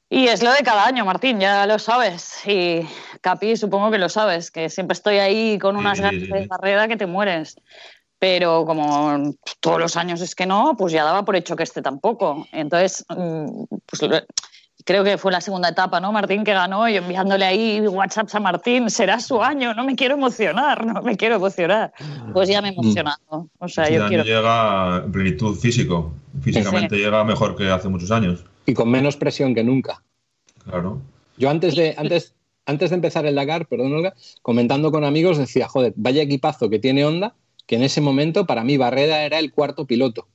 Y 0.09 0.27
es 0.27 0.41
lo 0.41 0.51
de 0.51 0.63
cada 0.63 0.87
año, 0.87 1.05
Martín, 1.05 1.39
ya 1.39 1.67
lo 1.67 1.77
sabes. 1.77 2.47
Y 2.47 2.87
Capi, 3.21 3.55
supongo 3.55 3.91
que 3.91 3.99
lo 3.99 4.09
sabes, 4.09 4.49
que 4.49 4.69
siempre 4.69 4.93
estoy 4.93 5.17
ahí 5.17 5.59
con 5.59 5.75
unas 5.75 5.99
ganas 5.99 6.29
de 6.29 6.47
barrera 6.47 6.87
que 6.87 6.97
te 6.97 7.05
mueres 7.05 7.57
pero 8.23 8.65
como 8.65 9.35
todos 9.59 9.81
los 9.81 9.97
años 9.97 10.21
es 10.21 10.33
que 10.33 10.45
no, 10.45 10.77
pues 10.77 10.93
ya 10.93 11.03
daba 11.03 11.25
por 11.25 11.35
hecho 11.35 11.57
que 11.57 11.63
este 11.63 11.81
tampoco. 11.81 12.47
Entonces, 12.53 13.05
mm, 13.09 13.63
pues 13.85 14.23
creo 14.85 15.03
que 15.03 15.17
fue 15.17 15.29
la 15.29 15.41
segunda 15.41 15.67
etapa, 15.67 15.99
¿no? 15.99 16.13
Martín 16.13 16.45
que 16.45 16.53
ganó 16.53 16.87
y 16.87 16.95
enviándole 16.95 17.43
ahí 17.43 17.81
WhatsApp 17.81 18.33
a 18.33 18.39
Martín, 18.39 18.89
será 18.89 19.19
su 19.19 19.43
año, 19.43 19.73
no 19.73 19.83
me 19.83 19.97
quiero 19.97 20.15
emocionar, 20.15 20.85
no 20.85 21.01
me 21.01 21.17
quiero 21.17 21.35
emocionar. 21.35 21.91
Pues 22.31 22.47
ya 22.47 22.61
me 22.61 22.69
he 22.69 22.71
mm. 22.71 22.79
emocionado. 22.79 23.49
O 23.59 23.67
sea, 23.67 23.89
yo 23.89 24.07
quiero... 24.07 24.23
llega 24.23 25.01
en 25.03 25.11
plenitud 25.11 25.57
físico, 25.57 26.13
físicamente 26.41 26.95
llega 26.95 27.25
mejor 27.25 27.57
que 27.57 27.69
hace 27.69 27.89
muchos 27.89 28.09
años. 28.09 28.45
Y 28.65 28.73
con 28.73 28.89
menos 28.89 29.17
presión 29.17 29.53
que 29.53 29.65
nunca. 29.65 30.01
Claro. 30.63 31.01
Yo 31.35 31.49
antes 31.49 31.75
de, 31.75 31.93
antes, 31.97 32.33
antes 32.65 32.89
de 32.89 32.95
empezar 32.95 33.25
el 33.25 33.35
Dakar, 33.35 33.67
perdón 33.67 33.91
Olga, 33.91 34.13
comentando 34.41 34.93
con 34.93 35.03
amigos 35.03 35.37
decía, 35.37 35.67
joder, 35.67 35.91
vaya 35.97 36.21
equipazo 36.21 36.69
que 36.69 36.79
tiene 36.79 37.03
Honda 37.03 37.35
que 37.65 37.75
en 37.75 37.83
ese 37.83 38.01
momento 38.01 38.45
para 38.45 38.63
mí 38.63 38.77
Barreda 38.77 39.23
era 39.23 39.39
el 39.39 39.51
cuarto 39.51 39.85
piloto. 39.85 40.27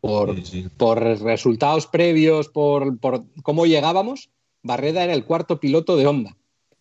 Por, 0.00 0.34
por 0.76 1.00
resultados 1.00 1.86
previos, 1.86 2.48
por, 2.48 2.98
cómo 3.42 3.66
llegábamos, 3.66 4.30
Barreda 4.62 5.04
era 5.04 5.14
el 5.14 5.24
cuarto 5.24 5.60
piloto 5.60 5.96
de 5.96 6.06
Honda. 6.06 6.36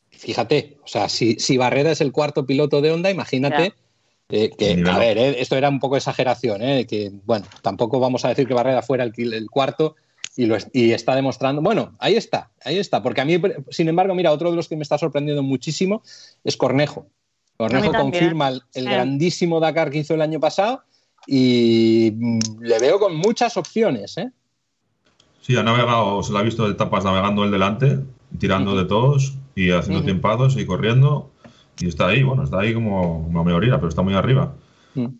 Fíjate, 0.09 0.77
o 0.83 0.87
sea, 0.87 1.07
si, 1.07 1.35
si 1.35 1.57
Barreda 1.57 1.91
es 1.91 2.01
el 2.01 2.11
cuarto 2.11 2.45
piloto 2.45 2.81
de 2.81 2.91
Honda, 2.91 3.11
imagínate 3.11 3.73
eh, 4.29 4.49
que, 4.57 4.83
a 4.89 4.97
ver, 4.97 5.17
eh, 5.17 5.35
esto 5.41 5.55
era 5.55 5.69
un 5.69 5.79
poco 5.79 5.97
exageración, 5.97 6.61
eh, 6.63 6.87
que 6.87 7.11
bueno, 7.25 7.45
tampoco 7.61 7.99
vamos 7.99 8.25
a 8.25 8.29
decir 8.29 8.47
que 8.47 8.53
Barreda 8.53 8.81
fuera 8.81 9.03
el, 9.03 9.13
el 9.33 9.49
cuarto 9.49 9.95
y, 10.35 10.45
lo, 10.45 10.57
y 10.73 10.91
está 10.91 11.15
demostrando, 11.15 11.61
bueno, 11.61 11.95
ahí 11.99 12.15
está, 12.15 12.51
ahí 12.63 12.77
está, 12.77 13.03
porque 13.03 13.21
a 13.21 13.25
mí, 13.25 13.39
sin 13.69 13.89
embargo, 13.89 14.15
mira, 14.15 14.31
otro 14.31 14.49
de 14.49 14.55
los 14.55 14.67
que 14.67 14.75
me 14.75 14.83
está 14.83 14.97
sorprendiendo 14.97 15.43
muchísimo 15.43 16.01
es 16.43 16.57
Cornejo. 16.57 17.07
Cornejo 17.61 17.93
confirma 17.93 18.49
el, 18.49 18.85
grandísimo 18.85 19.59
Dakar 19.59 19.91
que 19.91 19.99
hizo 19.99 20.15
el 20.15 20.23
año 20.23 20.39
pasado 20.39 20.81
y 21.27 22.11
mm, 22.15 22.39
le 22.61 22.79
veo 22.79 22.99
con 22.99 23.15
muchas 23.15 23.55
opciones. 23.55 24.17
¿eh? 24.17 24.31
Sí, 25.41 25.55
ha 25.55 25.61
navegado, 25.61 26.23
se 26.23 26.31
lo 26.31 26.39
ha 26.39 26.41
visto 26.41 26.65
de 26.65 26.71
etapas 26.71 27.03
navegando 27.03 27.43
el 27.43 27.51
delante, 27.51 27.99
tirando 28.39 28.75
de 28.75 28.85
todos 28.85 29.35
y 29.55 29.69
haciendo 29.69 30.03
tiempados 30.03 30.57
y 30.57 30.65
corriendo. 30.65 31.29
Y 31.79 31.87
está 31.87 32.07
ahí, 32.07 32.23
bueno, 32.23 32.45
está 32.45 32.61
ahí 32.61 32.73
como 32.73 33.19
una 33.19 33.43
mayoría, 33.43 33.75
pero 33.75 33.89
está 33.89 34.01
muy 34.01 34.15
arriba. 34.15 34.55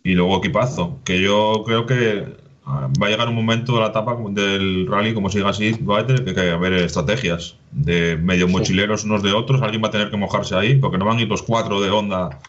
Y 0.03 0.13
luego 0.15 0.39
equipazo, 0.39 0.97
que 1.05 1.21
yo 1.21 1.61
creo 1.63 1.85
que 1.85 2.37
va 2.67 3.07
a 3.07 3.09
llegar 3.09 3.27
un 3.27 3.35
momento 3.35 3.73
de 3.73 3.79
la 3.79 3.87
etapa 3.87 4.15
del 4.29 4.87
rally, 4.87 5.13
como 5.13 5.29
siga 5.29 5.49
así, 5.49 5.73
va 5.83 5.99
a 5.99 6.05
tener 6.05 6.33
que 6.33 6.51
haber 6.51 6.73
estrategias 6.73 7.55
de 7.71 8.17
medio 8.17 8.47
mochileros 8.47 9.03
unos 9.03 9.23
de 9.23 9.33
otros. 9.33 9.61
Alguien 9.61 9.83
va 9.83 9.87
a 9.87 9.91
tener 9.91 10.11
que 10.11 10.17
mojarse 10.17 10.55
ahí, 10.55 10.75
porque 10.75 10.97
no 10.97 11.05
van 11.05 11.17
a 11.17 11.21
ir 11.21 11.27
los 11.27 11.41
cuatro 11.41 11.81
de 11.81 11.89
onda 11.89 12.39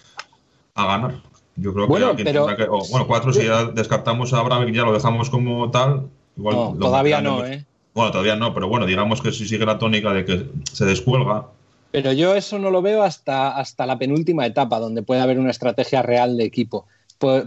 a 0.74 0.86
ganar. 0.86 1.22
Yo 1.56 1.72
creo 1.74 1.86
bueno, 1.86 2.16
que, 2.16 2.24
pero, 2.24 2.46
bueno, 2.46 3.06
cuatro 3.06 3.32
si 3.32 3.44
ya 3.44 3.64
descartamos 3.64 4.32
a 4.32 4.42
Bravic 4.42 4.74
ya 4.74 4.82
lo 4.82 4.92
dejamos 4.92 5.28
como 5.30 5.70
tal. 5.70 6.08
Igual 6.36 6.78
todavía 6.78 7.20
no, 7.20 7.44
¿eh? 7.44 7.64
Bueno, 7.94 8.10
todavía 8.10 8.36
no, 8.36 8.54
pero 8.54 8.68
bueno, 8.68 8.86
digamos 8.86 9.20
que 9.20 9.32
si 9.32 9.46
sigue 9.46 9.66
la 9.66 9.78
tónica 9.78 10.12
de 10.12 10.24
que 10.24 10.46
se 10.72 10.86
descuelga. 10.86 11.46
Pero 11.90 12.12
yo 12.12 12.34
eso 12.34 12.58
no 12.58 12.70
lo 12.70 12.80
veo 12.80 13.02
hasta, 13.02 13.50
hasta 13.50 13.84
la 13.84 13.98
penúltima 13.98 14.46
etapa, 14.46 14.78
donde 14.78 15.02
puede 15.02 15.20
haber 15.20 15.38
una 15.38 15.50
estrategia 15.50 16.00
real 16.00 16.38
de 16.38 16.44
equipo 16.44 16.86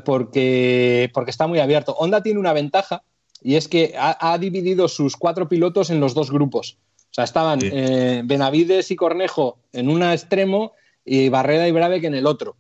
porque, 0.06 1.10
porque 1.14 1.32
está 1.32 1.48
muy 1.48 1.60
abierto. 1.60 1.96
Honda 1.98 2.24
tiene 2.24 2.40
una 2.40 2.54
ventaja 2.54 3.04
y 3.42 3.56
es 3.56 3.68
que 3.68 3.94
ha, 3.98 4.38
dividido 4.38 4.88
sus 4.88 5.16
cuatro 5.18 5.48
pilotos 5.48 5.90
en 5.90 6.00
los 6.00 6.14
dos 6.14 6.32
grupos. 6.32 6.78
O 6.98 7.14
sea, 7.16 7.24
estaban 7.24 7.60
eh, 7.62 8.22
Benavides 8.26 8.92
y 8.92 8.96
Cornejo 8.96 9.60
en 9.72 9.90
un 9.90 10.04
extremo 10.04 10.74
y 11.04 11.30
Barreda 11.30 11.68
y 11.68 11.72
Brabeck 11.72 12.06
en 12.06 12.16
el 12.16 12.26
otro. 12.26 12.56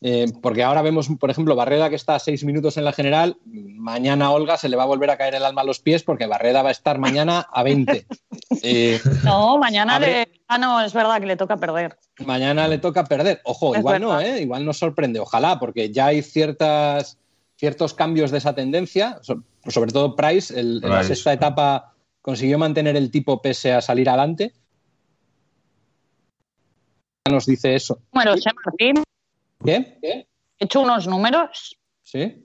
Eh, 0.00 0.26
porque 0.42 0.62
ahora 0.62 0.82
vemos, 0.82 1.08
por 1.18 1.30
ejemplo, 1.30 1.56
Barreda 1.56 1.90
que 1.90 1.96
está 1.96 2.14
a 2.14 2.20
seis 2.20 2.44
minutos 2.44 2.76
en 2.76 2.84
la 2.84 2.92
general, 2.92 3.36
mañana 3.44 4.30
Olga 4.30 4.56
se 4.56 4.68
le 4.68 4.76
va 4.76 4.84
a 4.84 4.86
volver 4.86 5.10
a 5.10 5.16
caer 5.16 5.34
el 5.34 5.44
alma 5.44 5.62
a 5.62 5.64
los 5.64 5.80
pies 5.80 6.04
porque 6.04 6.26
Barreda 6.26 6.62
va 6.62 6.68
a 6.68 6.72
estar 6.72 6.98
mañana 6.98 7.46
a 7.52 7.62
20. 7.62 8.06
Eh, 8.62 8.98
no, 9.24 9.58
mañana 9.58 10.00
le... 10.00 10.26
Ah, 10.48 10.58
no, 10.58 10.80
es 10.80 10.92
verdad 10.92 11.20
que 11.20 11.26
le 11.26 11.36
toca 11.36 11.58
perder. 11.58 11.96
Mañana 12.24 12.66
le 12.66 12.78
toca 12.78 13.04
perder. 13.04 13.40
Ojo, 13.44 13.76
igual 13.76 14.00
no, 14.00 14.20
¿eh? 14.20 14.40
igual 14.40 14.64
nos 14.64 14.78
sorprende, 14.78 15.20
ojalá, 15.20 15.60
porque 15.60 15.92
ya 15.92 16.06
hay 16.06 16.22
ciertas, 16.22 17.18
ciertos 17.56 17.94
cambios 17.94 18.30
de 18.30 18.38
esa 18.38 18.54
tendencia, 18.54 19.20
sobre 19.22 19.92
todo 19.92 20.16
Price, 20.16 20.58
en 20.58 20.80
la 20.80 21.04
sexta 21.04 21.32
etapa 21.32 21.92
consiguió 22.22 22.58
mantener 22.58 22.96
el 22.96 23.10
tipo 23.10 23.40
pese 23.40 23.72
a 23.72 23.80
salir 23.80 24.08
adelante. 24.08 24.52
Nos 27.30 27.46
dice 27.46 27.74
eso. 27.74 28.00
Bueno, 28.12 28.32
Martín. 28.64 29.04
¿Qué? 29.64 29.98
He 30.02 30.26
hecho 30.58 30.80
unos 30.80 31.06
números. 31.06 31.78
Sí. 32.02 32.44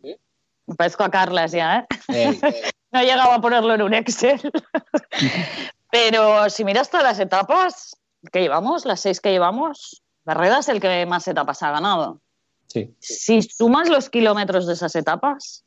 Me 0.65 0.75
parezco 0.75 1.03
a 1.03 1.11
Carlas 1.11 1.51
ya, 1.51 1.87
¿eh? 2.09 2.39
no 2.91 2.99
he 2.99 3.05
llegado 3.05 3.31
a 3.31 3.41
ponerlo 3.41 3.73
en 3.73 3.81
un 3.81 3.93
Excel. 3.93 4.39
Pero 5.91 6.49
si 6.49 6.63
miras 6.63 6.89
todas 6.89 7.05
las 7.05 7.19
etapas 7.19 7.97
que 8.31 8.41
llevamos, 8.41 8.85
las 8.85 9.01
seis 9.01 9.19
que 9.19 9.31
llevamos, 9.31 10.01
Barreda 10.25 10.59
es 10.59 10.69
el 10.69 10.79
que 10.79 11.05
más 11.05 11.27
etapas 11.27 11.61
ha 11.63 11.71
ganado. 11.71 12.21
Sí. 12.67 12.95
Si 12.99 13.41
sumas 13.41 13.89
los 13.89 14.09
kilómetros 14.09 14.65
de 14.65 14.73
esas 14.73 14.95
etapas, 14.95 15.65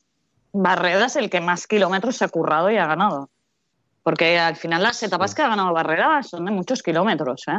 Barreda 0.52 1.06
es 1.06 1.16
el 1.16 1.30
que 1.30 1.40
más 1.40 1.66
kilómetros 1.66 2.16
se 2.16 2.24
ha 2.24 2.28
currado 2.28 2.70
y 2.70 2.76
ha 2.78 2.86
ganado. 2.86 3.30
Porque 4.02 4.38
al 4.38 4.56
final 4.56 4.82
las 4.82 5.02
etapas 5.02 5.34
que 5.34 5.42
ha 5.42 5.48
ganado 5.48 5.72
Barreda 5.72 6.22
son 6.22 6.44
de 6.44 6.50
muchos 6.52 6.82
kilómetros. 6.82 7.42
¿eh? 7.48 7.58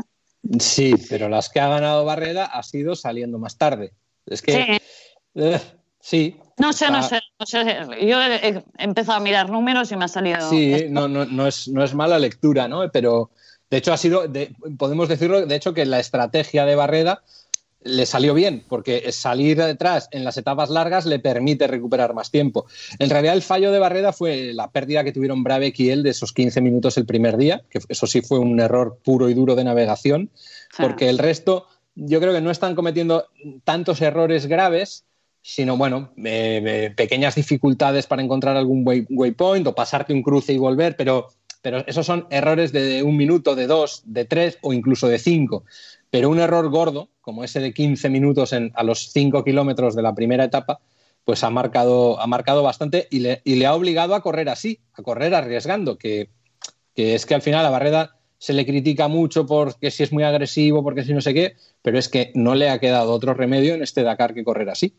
Sí, 0.60 0.96
pero 1.10 1.30
las 1.30 1.50
que 1.50 1.60
ha 1.60 1.68
ganado 1.68 2.06
Barreda 2.06 2.46
ha 2.46 2.64
sido 2.64 2.96
saliendo 2.96 3.40
más 3.40 3.58
tarde. 3.58 3.94
Es 4.26 4.42
que. 4.42 4.52
Sí. 4.54 4.78
eh, 5.36 5.62
sí. 6.00 6.38
No 6.58 6.74
sé, 6.74 6.90
no 6.90 6.98
Ah. 6.98 7.04
sé, 7.04 7.20
no 7.40 7.46
sé. 7.46 7.64
Yo 8.08 8.22
he 8.22 8.64
empezado 8.78 9.18
a 9.18 9.22
mirar 9.22 9.50
números 9.50 9.92
y 9.92 9.96
me 9.98 10.06
ha 10.06 10.08
salido. 10.08 10.50
Sí, 10.50 10.86
no, 10.90 11.08
no, 11.08 11.26
no, 11.26 11.48
es, 11.48 11.68
no 11.68 11.84
es 11.84 11.94
mala 11.94 12.18
lectura, 12.20 12.68
¿no? 12.68 12.90
Pero 12.92 13.30
de 13.70 13.78
hecho 13.78 13.94
ha 13.94 13.98
sido, 13.98 14.28
de- 14.28 14.56
podemos 14.78 15.08
decirlo, 15.10 15.46
de 15.46 15.56
hecho 15.56 15.74
que 15.74 15.86
la 15.86 16.00
estrategia 16.00 16.66
de 16.66 16.76
Barreda 16.76 17.24
le 17.88 18.06
salió 18.06 18.34
bien, 18.34 18.64
porque 18.68 19.12
salir 19.12 19.58
detrás 19.58 20.10
en 20.12 20.24
las 20.24 20.38
etapas 20.38 20.70
largas 20.70 21.06
le 21.06 21.20
permite 21.20 21.68
recuperar 21.68 22.14
más 22.14 22.30
tiempo. 22.32 22.66
En 23.00 23.10
realidad 23.10 23.34
el 23.36 23.42
fallo 23.42 23.72
de 23.72 23.80
Barreda 23.80 24.14
fue 24.14 24.54
la 24.54 24.70
pérdida 24.72 25.04
que 25.04 25.12
tuvieron 25.12 25.44
Brabeck 25.44 25.80
y 25.80 25.90
él 25.90 26.04
de 26.04 26.12
esos 26.12 26.34
15 26.34 26.62
minutos 26.62 26.98
el 26.98 27.06
primer 27.06 27.38
día, 27.38 27.64
que 27.70 27.80
eso 27.90 28.08
sí 28.08 28.22
fue 28.22 28.40
un 28.40 28.60
error 28.60 29.00
puro 29.04 29.30
y 29.30 29.34
duro 29.34 29.56
de 29.56 29.64
navegación, 29.64 30.30
porque 30.88 31.10
el 31.10 31.18
resto 31.18 31.66
yo 31.96 32.20
creo 32.20 32.34
que 32.34 32.42
no 32.42 32.52
están 32.52 32.76
cometiendo 32.76 33.26
tantos 33.64 34.02
errores 34.02 34.46
graves, 34.46 35.06
sino 35.42 35.78
bueno, 35.78 36.12
eh, 36.18 36.62
eh, 36.66 36.94
pequeñas 36.96 37.36
dificultades 37.36 38.06
para 38.06 38.22
encontrar 38.22 38.58
algún 38.58 38.86
way- 38.86 39.08
waypoint 39.10 39.66
o 39.66 39.74
pasarte 39.74 40.14
un 40.14 40.22
cruce 40.22 40.52
y 40.54 40.58
volver, 40.58 40.96
pero, 40.98 41.30
pero 41.62 41.86
esos 41.88 42.06
son 42.06 42.28
errores 42.30 42.72
de 42.72 43.02
un 43.02 43.16
minuto, 43.16 43.56
de 43.56 43.66
dos, 43.66 44.02
de 44.06 44.26
tres 44.26 44.58
o 44.62 44.74
incluso 44.74 45.08
de 45.08 45.20
cinco. 45.20 45.64
Pero 46.18 46.32
un 46.32 46.40
error 46.40 46.68
gordo, 46.72 47.10
como 47.22 47.44
ese 47.44 47.60
de 47.60 47.76
15 47.76 48.10
minutos 48.10 48.52
en- 48.52 48.72
a 48.74 48.82
los 48.82 49.12
5 49.12 49.44
kilómetros 49.44 49.94
de 49.96 50.02
la 50.02 50.16
primera 50.16 50.46
etapa, 50.46 50.80
pues 51.24 51.44
ha 51.44 51.52
marcado, 51.52 52.20
ha 52.20 52.26
marcado 52.26 52.64
bastante 52.64 53.08
y 53.12 53.20
le, 53.20 53.44
y 53.44 53.58
le 53.58 53.68
ha 53.68 53.76
obligado 53.76 54.16
a 54.16 54.22
correr 54.22 54.50
así, 54.50 54.80
a 54.94 55.04
correr 55.04 55.36
arriesgando, 55.36 55.96
que, 56.00 56.32
que 56.96 57.14
es 57.14 57.28
que 57.28 57.36
al 57.36 57.44
final 57.44 57.64
a 57.68 57.70
Barreda 57.70 58.16
se 58.40 58.54
le 58.54 58.66
critica 58.66 59.08
mucho 59.08 59.46
porque 59.46 59.92
si 59.92 60.02
es 60.02 60.12
muy 60.12 60.24
agresivo, 60.24 60.82
porque 60.84 61.04
si 61.04 61.14
no 61.14 61.22
sé 61.22 61.36
qué, 61.36 61.54
pero 61.84 62.00
es 62.00 62.10
que 62.10 62.32
no 62.34 62.56
le 62.56 62.72
ha 62.72 62.80
quedado 62.80 63.12
otro 63.14 63.36
remedio 63.36 63.76
en 63.76 63.84
este 63.84 64.02
Dakar 64.02 64.34
que 64.34 64.44
correr 64.44 64.72
así. 64.72 64.96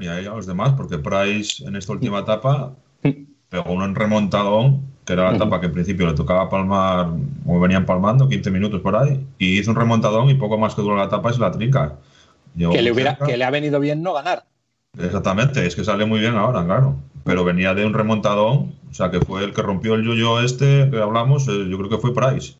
Y 0.00 0.08
ahí 0.08 0.26
a 0.26 0.30
los 0.30 0.46
demás, 0.48 0.74
porque 0.76 0.98
Price 0.98 1.64
en 1.64 1.76
esta 1.76 1.92
última 1.92 2.18
etapa 2.18 2.74
pegó 3.48 3.72
un 3.72 3.94
remontadón, 3.94 4.82
que 5.04 5.12
era 5.12 5.30
la 5.30 5.36
etapa 5.36 5.60
que 5.60 5.66
en 5.66 5.72
principio 5.72 6.06
le 6.06 6.14
tocaba 6.14 6.48
palmar, 6.48 7.08
o 7.46 7.60
venían 7.60 7.86
palmando, 7.86 8.28
15 8.28 8.50
minutos 8.50 8.80
por 8.80 8.96
ahí, 8.96 9.24
y 9.38 9.58
hizo 9.58 9.70
un 9.70 9.76
remontadón 9.76 10.28
y 10.30 10.34
poco 10.34 10.58
más 10.58 10.74
que 10.74 10.82
duró 10.82 10.96
la 10.96 11.04
etapa 11.04 11.30
es 11.30 11.38
la 11.38 11.52
trinca. 11.52 11.94
Llegó 12.56 12.72
Que 12.72 12.82
le, 12.82 12.90
hubiera, 12.90 13.10
cerca. 13.12 13.26
que 13.26 13.36
le 13.36 13.44
ha 13.44 13.50
venido 13.50 13.78
bien 13.78 14.02
no 14.02 14.14
ganar. 14.14 14.44
Exactamente, 14.98 15.66
es 15.66 15.76
que 15.76 15.84
sale 15.84 16.06
muy 16.06 16.20
bien 16.20 16.34
ahora, 16.34 16.64
claro. 16.64 16.96
Pero 17.24 17.44
venía 17.44 17.74
de 17.74 17.84
un 17.84 17.92
remontadón, 17.92 18.74
o 18.90 18.94
sea, 18.94 19.10
que 19.10 19.20
fue 19.20 19.44
el 19.44 19.52
que 19.52 19.62
rompió 19.62 19.94
el 19.94 20.04
yo-yo 20.04 20.40
este 20.40 20.88
que 20.90 21.00
hablamos, 21.00 21.48
eh, 21.48 21.66
yo 21.68 21.76
creo 21.78 21.90
que 21.90 21.98
fue 21.98 22.14
Price. 22.14 22.54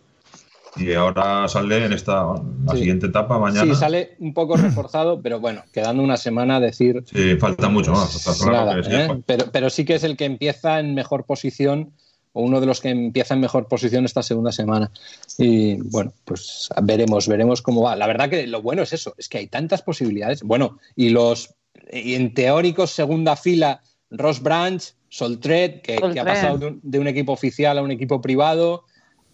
Y 0.78 0.92
ahora 0.92 1.48
sale 1.48 1.84
en 1.84 1.92
esta, 1.92 2.24
la 2.64 2.72
Sí. 2.72 2.78
siguiente 2.78 3.06
etapa 3.06 3.38
mañana. 3.38 3.72
Sí, 3.74 3.78
sale 3.80 4.16
un 4.18 4.34
poco 4.34 4.56
reforzado, 4.56 5.20
pero 5.22 5.40
bueno, 5.40 5.62
quedando 5.72 6.02
una 6.02 6.16
semana 6.16 6.60
decir 6.60 7.02
Sí, 7.12 7.36
falta 7.36 7.68
mucho 7.68 7.92
más. 7.92 8.14
Está 8.14 8.32
claro 8.44 8.66
nada, 8.66 8.82
sí, 8.82 8.90
¿eh? 8.92 9.22
pero, 9.26 9.46
pero 9.50 9.70
sí 9.70 9.84
que 9.84 9.94
es 9.94 10.04
el 10.04 10.16
que 10.16 10.24
empieza 10.26 10.78
en 10.80 10.94
mejor 10.94 11.24
posición 11.24 11.92
o 12.32 12.42
uno 12.42 12.60
de 12.60 12.66
los 12.66 12.82
que 12.82 12.90
empieza 12.90 13.32
en 13.32 13.40
mejor 13.40 13.66
posición 13.66 14.04
esta 14.04 14.22
segunda 14.22 14.52
semana. 14.52 14.90
Y 15.38 15.76
bueno, 15.90 16.12
pues 16.26 16.68
veremos, 16.82 17.28
veremos 17.28 17.62
cómo 17.62 17.82
va. 17.82 17.96
La 17.96 18.06
verdad 18.06 18.28
que 18.28 18.46
lo 18.46 18.60
bueno 18.60 18.82
es 18.82 18.92
eso, 18.92 19.14
es 19.16 19.28
que 19.30 19.38
hay 19.38 19.46
tantas 19.46 19.80
posibilidades. 19.80 20.42
Bueno, 20.42 20.78
y 20.94 21.08
los 21.08 21.54
y 21.90 22.14
en 22.14 22.34
teóricos 22.34 22.90
segunda 22.90 23.36
fila, 23.36 23.80
Ross 24.10 24.42
Branch, 24.42 24.82
Soltred, 25.08 25.80
que, 25.80 25.96
que 26.12 26.20
ha 26.20 26.24
pasado 26.24 26.58
de 26.58 26.66
un, 26.66 26.80
de 26.82 26.98
un 26.98 27.06
equipo 27.08 27.32
oficial 27.32 27.78
a 27.78 27.82
un 27.82 27.90
equipo 27.90 28.20
privado. 28.20 28.84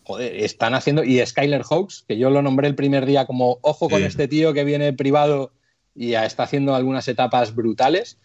Joder, 0.04 0.34
están 0.36 0.74
haciendo. 0.74 1.04
Y 1.04 1.24
Skyler 1.24 1.62
Hawks, 1.62 2.04
que 2.08 2.18
yo 2.18 2.30
lo 2.30 2.42
nombré 2.42 2.68
el 2.68 2.74
primer 2.74 3.06
día 3.06 3.26
como 3.26 3.58
ojo 3.62 3.88
con 3.88 4.00
Sí. 4.00 4.06
este 4.06 4.28
tío 4.28 4.52
que 4.52 4.64
viene 4.64 4.92
privado 4.92 5.52
y 5.94 6.10
ya 6.10 6.24
está 6.26 6.42
haciendo 6.44 6.74
algunas 6.74 7.06
etapas 7.08 7.54
brutales. 7.54 8.18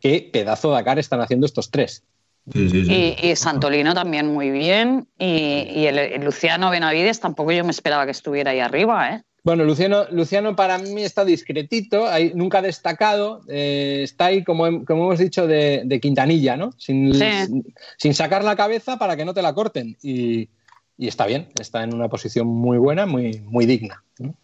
Qué 0.00 0.28
pedazo 0.32 0.68
de 0.68 0.74
Dakar 0.74 0.98
están 0.98 1.20
haciendo 1.20 1.46
estos 1.46 1.70
tres. 1.70 2.04
sí, 2.52 2.68
sí, 2.68 2.84
sí. 2.84 3.16
Y, 3.22 3.28
y 3.30 3.36
Santolino 3.36 3.94
también 3.94 4.26
muy 4.26 4.50
bien. 4.50 5.08
Y, 5.18 5.66
y 5.74 5.86
el, 5.86 5.98
el 5.98 6.24
Luciano 6.24 6.70
Benavides 6.70 7.18
tampoco 7.20 7.52
yo 7.52 7.64
me 7.64 7.70
esperaba 7.70 8.04
que 8.04 8.10
estuviera 8.12 8.50
ahí 8.50 8.60
arriba, 8.60 9.14
¿eh? 9.14 9.22
Bueno, 9.42 9.64
Luciano, 9.64 10.06
Luciano 10.10 10.56
para 10.56 10.78
mí 10.78 11.02
está 11.02 11.22
discretito, 11.22 12.06
ahí, 12.08 12.32
nunca 12.34 12.58
ha 12.58 12.62
destacado, 12.62 13.42
eh, 13.48 14.00
está 14.02 14.26
ahí, 14.26 14.42
como, 14.42 14.66
hem- 14.66 14.84
como 14.86 15.04
hemos 15.04 15.18
dicho, 15.18 15.46
de, 15.46 15.82
de 15.84 16.00
Quintanilla, 16.00 16.56
¿no? 16.56 16.72
Sin, 16.78 17.12
Sí. 17.12 17.24
sin, 17.46 17.74
sin 17.98 18.14
sacar 18.14 18.42
la 18.42 18.56
cabeza 18.56 18.98
para 18.98 19.16
que 19.18 19.24
no 19.26 19.34
te 19.34 19.42
la 19.42 19.52
corten. 19.52 19.98
Y, 20.02 20.48
y 20.96 21.08
está 21.08 21.26
bien, 21.26 21.48
está 21.60 21.82
en 21.82 21.94
una 21.94 22.08
posición 22.08 22.46
muy 22.46 22.78
buena, 22.78 23.06
muy, 23.06 23.40
muy 23.46 23.66
digna. 23.66 24.02
¿no? 24.18 24.34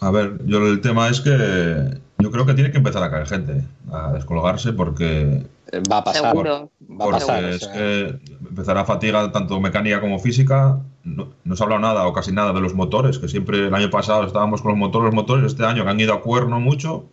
A 0.00 0.10
ver, 0.10 0.38
yo 0.46 0.66
el 0.66 0.80
tema 0.80 1.08
es 1.08 1.20
que 1.20 2.00
yo 2.18 2.30
creo 2.30 2.46
que 2.46 2.54
tiene 2.54 2.70
que 2.70 2.78
empezar 2.78 3.02
a 3.02 3.10
caer 3.10 3.26
gente, 3.26 3.64
a 3.90 4.12
descolgarse, 4.12 4.72
porque, 4.72 5.46
Va 5.90 5.98
a 5.98 6.04
pasar. 6.04 6.30
Seguro. 6.30 6.70
Va 7.00 7.04
a 7.06 7.10
pasar. 7.10 7.44
o 7.44 7.48
es 7.48 7.60
sea, 7.60 7.72
que 7.72 8.18
empezará 8.48 8.84
fatiga 8.84 9.30
tanto 9.30 9.60
mecánica 9.60 10.00
como 10.00 10.18
física. 10.18 10.80
No, 11.04 11.28
no 11.44 11.56
se 11.56 11.62
ha 11.62 11.64
hablado 11.64 11.80
nada 11.80 12.06
o 12.06 12.12
casi 12.12 12.32
nada 12.32 12.52
de 12.52 12.60
los 12.60 12.74
motores, 12.74 13.18
que 13.18 13.28
siempre 13.28 13.68
el 13.68 13.74
año 13.74 13.90
pasado 13.90 14.24
estábamos 14.26 14.62
con 14.62 14.72
los 14.72 14.78
motores, 14.78 15.06
los 15.06 15.14
motores, 15.14 15.46
este 15.46 15.64
año 15.64 15.84
que 15.84 15.90
han 15.90 16.00
ido 16.00 16.12
a 16.12 16.22
cuerno 16.22 16.60
mucho 16.60 17.06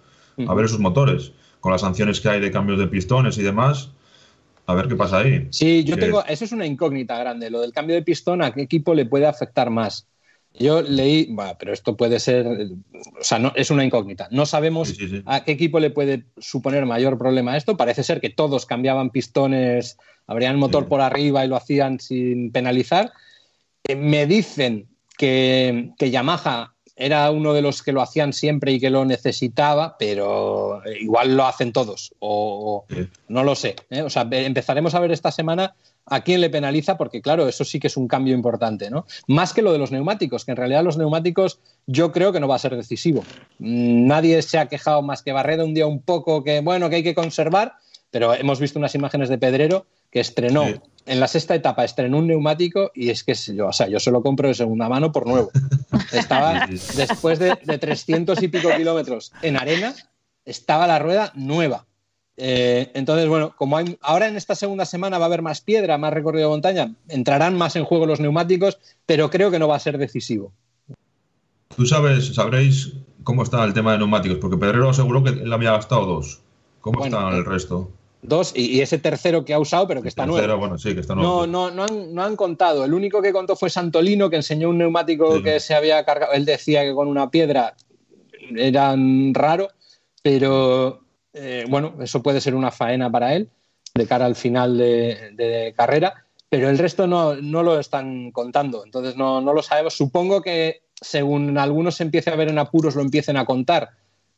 a 0.48 0.54
ver 0.54 0.66
esos 0.66 0.80
motores, 0.80 1.32
con 1.60 1.72
las 1.72 1.82
sanciones 1.82 2.22
que 2.22 2.30
hay 2.30 2.40
de 2.40 2.52
cambios 2.52 2.78
de 2.78 2.86
pistones 2.88 3.40
y 3.40 3.44
demás, 3.44 3.90
a 4.68 4.74
ver 4.76 4.88
qué 4.88 4.96
pasa 4.96 5.20
ahí. 5.20 5.48
Sí, 5.50 5.84
yo 5.86 5.98
tengo, 5.98 6.24
eso 6.26 6.44
es 6.46 6.52
una 6.52 6.66
incógnita 6.66 7.18
grande, 7.18 7.50
lo 7.50 7.62
del 7.62 7.72
cambio 7.72 7.96
de 7.96 8.02
pistón, 8.04 8.42
¿a 8.44 8.54
qué 8.54 8.62
equipo 8.62 8.94
le 8.94 9.06
puede 9.06 9.26
afectar 9.26 9.70
más? 9.70 10.08
Yo 10.60 10.82
leí, 10.82 11.28
bueno, 11.30 11.56
pero 11.58 11.72
esto 11.72 11.96
puede 11.96 12.20
ser, 12.20 12.46
o 12.48 13.24
sea, 13.24 13.40
no, 13.40 13.54
es 13.56 13.70
una 13.70 13.86
incógnita. 13.86 14.28
No 14.32 14.46
sabemos 14.46 14.90
Sí, 14.90 14.96
sí, 14.96 15.08
sí. 15.08 15.24
a 15.26 15.44
qué 15.44 15.52
equipo 15.52 15.80
le 15.80 15.92
puede 15.92 16.26
suponer 16.38 16.86
mayor 16.86 17.18
problema 17.18 17.56
esto. 17.56 17.78
Parece 17.78 18.04
ser 18.04 18.20
que 18.20 18.32
todos 18.32 18.66
cambiaban 18.66 19.12
pistones, 19.12 19.98
abrían 20.26 20.54
el 20.54 20.58
motor 20.58 20.88
por 20.88 21.00
arriba 21.00 21.46
y 21.46 21.48
lo 21.48 21.56
hacían 21.56 22.00
sin 22.00 22.52
penalizar. 22.52 23.12
Eh, 23.88 23.96
me 23.96 24.26
dicen 24.26 24.88
que, 25.18 25.92
que 25.98 26.10
Yamaha 26.10 26.74
era 27.00 27.30
uno 27.32 27.54
de 27.54 27.62
los 27.62 27.84
que 27.84 27.92
lo 27.92 28.02
hacían 28.02 28.34
siempre 28.34 28.72
y 28.72 28.80
que 28.80 28.90
lo 28.90 29.06
necesitaba, 29.06 29.96
pero 30.00 30.82
igual 31.00 31.38
lo 31.38 31.46
hacen 31.46 31.72
todos, 31.72 32.14
o, 32.20 32.86
o- 32.90 32.94
Sí. 32.94 33.08
no 33.28 33.44
lo 33.44 33.54
sé. 33.56 33.76
¿eh? 33.92 34.02
O 34.02 34.10
sea, 34.10 34.28
empezaremos 34.32 34.96
a 34.96 35.00
ver 35.00 35.12
esta 35.12 35.32
semana 35.32 35.76
a 36.10 36.22
quién 36.22 36.40
le 36.42 36.50
penaliza, 36.50 36.98
porque 36.98 37.22
claro, 37.22 37.48
eso 37.48 37.64
sí 37.66 37.80
que 37.80 37.88
es 37.88 37.98
un 37.98 38.08
cambio 38.08 38.34
importante, 38.34 38.90
¿no? 38.90 39.06
Más 39.28 39.54
que 39.54 39.62
lo 39.62 39.74
de 39.74 39.78
los 39.78 39.92
neumáticos, 39.92 40.46
que 40.46 40.52
en 40.52 40.58
realidad 40.58 40.84
los 40.84 40.98
neumáticos 40.98 41.60
yo 41.86 42.12
creo 42.12 42.32
que 42.32 42.40
no 42.40 42.48
va 42.48 42.56
a 42.56 42.60
ser 42.60 42.76
decisivo. 42.76 43.24
Mm, 43.60 44.08
Nadie 44.08 44.42
se 44.42 44.58
ha 44.58 44.68
quejado 44.68 45.02
más 45.02 45.22
que 45.22 45.34
Barreda 45.34 45.66
un 45.66 45.74
día 45.74 45.86
un 45.86 46.02
poco 46.02 46.44
que, 46.44 46.62
bueno, 46.62 46.90
que 46.90 46.96
hay 46.98 47.04
que 47.04 47.14
conservar, 47.14 47.74
pero 48.12 48.34
hemos 48.34 48.60
visto 48.60 48.80
unas 48.80 48.96
imágenes 48.96 49.30
de 49.30 49.38
Pedrero 49.38 49.86
que 50.12 50.20
estrenó 50.20 50.66
Sí. 50.66 50.76
en 51.06 51.20
la 51.20 51.28
sexta 51.28 51.56
etapa, 51.56 51.84
estrenó 51.84 52.18
un 52.20 52.28
neumático 52.28 52.92
y 52.96 53.10
es 53.10 53.24
que 53.24 53.34
yo, 53.34 53.68
o 53.68 53.74
sea, 53.74 53.88
yo 53.88 54.00
se 54.00 54.12
lo 54.12 54.22
compro 54.22 54.48
de 54.48 54.54
segunda 54.54 54.88
mano 54.90 55.12
por 55.12 55.28
nuevo. 55.28 55.50
Estaba, 56.14 56.68
después 56.68 57.40
de, 57.40 57.58
de 57.64 57.78
300 57.78 58.42
y 58.44 58.48
pico 58.48 58.70
kilómetros 58.76 59.32
en 59.42 59.58
arena, 59.58 59.94
estaba 60.46 60.88
la 60.88 61.00
rueda 61.00 61.32
nueva. 61.36 61.86
Eh, 62.40 62.92
entonces, 62.94 63.28
bueno, 63.28 63.54
como 63.58 63.78
hay, 63.78 63.98
ahora 64.02 64.28
en 64.28 64.38
esta 64.38 64.54
segunda 64.56 64.86
semana 64.86 65.18
va 65.18 65.26
a 65.26 65.28
haber 65.28 65.42
más 65.42 65.60
piedra, 65.62 65.98
más 65.98 66.14
recorrido 66.14 66.48
de 66.48 66.52
montaña, 66.54 66.94
entrarán 67.10 67.58
más 67.58 67.76
en 67.76 67.84
juego 67.84 68.06
los 68.06 68.20
neumáticos, 68.20 68.78
pero 69.06 69.30
creo 69.30 69.50
que 69.52 69.60
no 69.60 69.68
va 69.68 69.76
a 69.76 69.80
ser 69.80 69.98
decisivo. 69.98 70.54
Tú 71.76 71.86
sabes, 71.86 72.34
sabréis 72.36 72.94
cómo 73.24 73.44
está 73.44 73.64
el 73.64 73.74
tema 73.74 73.92
de 73.94 73.98
neumáticos, 73.98 74.38
porque 74.40 74.58
Pedrero 74.58 74.90
aseguró 74.90 75.24
que 75.24 75.32
él 75.32 75.52
había 75.52 75.72
gastado 75.72 76.06
dos. 76.06 76.42
¿Cómo 76.80 77.00
Bueno, 77.00 77.18
están 77.18 77.34
eh, 77.34 77.38
el 77.38 77.46
resto? 77.46 77.92
Dos, 78.22 78.52
y, 78.56 78.78
y 78.78 78.82
ese 78.82 78.98
tercero 78.98 79.46
que 79.46 79.54
ha 79.54 79.60
usado, 79.60 79.88
pero 79.88 80.02
que 80.02 80.10
está 80.10 80.26
Tercero, 80.26 80.48
nuevo. 80.48 80.60
bueno, 80.60 80.78
sí, 80.78 80.94
que 80.94 81.02
está 81.02 81.14
No, 81.16 81.46
nuevo. 81.46 81.48
no, 81.48 81.72
no 81.72 81.84
han, 81.84 82.14
no 82.14 82.24
han 82.24 82.36
contado. 82.36 82.84
El 82.84 82.94
único 82.94 83.22
que 83.22 83.32
contó 83.32 83.56
fue 83.56 83.70
Santolino, 83.70 84.30
que 84.30 84.38
enseñó 84.38 84.70
un 84.70 84.80
neumático 84.80 85.38
Sí. 85.38 85.44
que 85.44 85.60
se 85.60 85.76
había 85.76 86.04
cargado. 86.04 86.34
Él 86.34 86.44
decía 86.44 86.84
que 86.84 86.94
con 86.94 87.08
una 87.08 87.30
piedra 87.30 87.76
eran 88.56 89.34
raro, 89.34 89.70
pero 90.22 91.02
eh, 91.34 91.66
bueno, 91.70 91.96
eso 92.02 92.22
puede 92.24 92.42
ser 92.42 92.56
una 92.56 92.72
faena 92.72 93.10
para 93.12 93.34
él 93.36 93.50
de 93.94 94.06
cara 94.08 94.26
al 94.26 94.36
final 94.36 94.78
de, 94.78 95.32
de 95.34 95.74
carrera. 95.76 96.26
Pero 96.50 96.70
el 96.70 96.78
resto 96.78 97.08
no, 97.08 97.36
no 97.36 97.62
lo 97.62 97.78
están 97.80 98.32
contando, 98.32 98.84
entonces 98.86 99.16
no, 99.18 99.42
no 99.42 99.54
lo 99.54 99.62
sabemos. 99.62 99.96
Supongo 99.96 100.42
que 100.42 100.82
según 101.00 101.58
algunos 101.58 101.96
se 101.96 102.04
empiece 102.04 102.30
a 102.30 102.36
ver 102.36 102.48
en 102.50 102.58
apuros, 102.58 102.96
lo 102.96 103.02
empiecen 103.02 103.38
a 103.38 103.46
contar. 103.46 103.90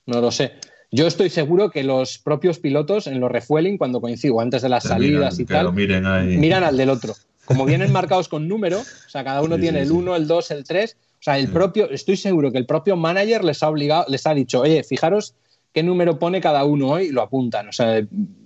No 0.07 0.19
lo 0.19 0.31
sé. 0.31 0.53
Yo 0.91 1.05
estoy 1.05 1.29
seguro 1.29 1.69
que 1.69 1.83
los 1.83 2.17
propios 2.17 2.57
pilotos 2.57 3.05
en 3.05 3.19
los 3.19 3.31
refueling, 3.31 3.77
cuando 3.77 4.01
coincido, 4.01 4.41
antes 4.41 4.61
de 4.63 4.69
las 4.69 4.83
salidas 4.83 5.39
y 5.39 5.45
tal, 5.45 5.71
miran 5.73 6.63
al 6.63 6.77
del 6.77 6.89
otro. 6.89 7.13
Como 7.45 7.65
vienen 7.65 7.91
marcados 7.91 8.27
con 8.27 8.47
número, 8.47 8.79
o 8.79 9.09
sea, 9.09 9.23
cada 9.23 9.41
uno 9.41 9.57
tiene 9.57 9.81
el 9.81 9.91
1, 9.91 10.15
el 10.15 10.27
2, 10.27 10.51
el 10.51 10.63
3. 10.63 10.97
O 11.19 11.21
sea, 11.21 11.37
el 11.37 11.49
propio, 11.49 11.89
estoy 11.89 12.15
seguro 12.15 12.51
que 12.51 12.57
el 12.57 12.65
propio 12.65 12.95
manager 12.95 13.43
les 13.43 13.61
ha 13.61 13.69
obligado, 13.69 14.05
les 14.07 14.25
ha 14.25 14.33
dicho, 14.33 14.61
oye, 14.61 14.83
fijaros 14.83 15.35
qué 15.73 15.83
número 15.83 16.17
pone 16.17 16.41
cada 16.41 16.63
uno 16.63 16.89
hoy 16.89 17.05
y 17.05 17.11
lo 17.11 17.21
apuntan. 17.21 17.67
O 17.67 17.71
sea, 17.71 18.01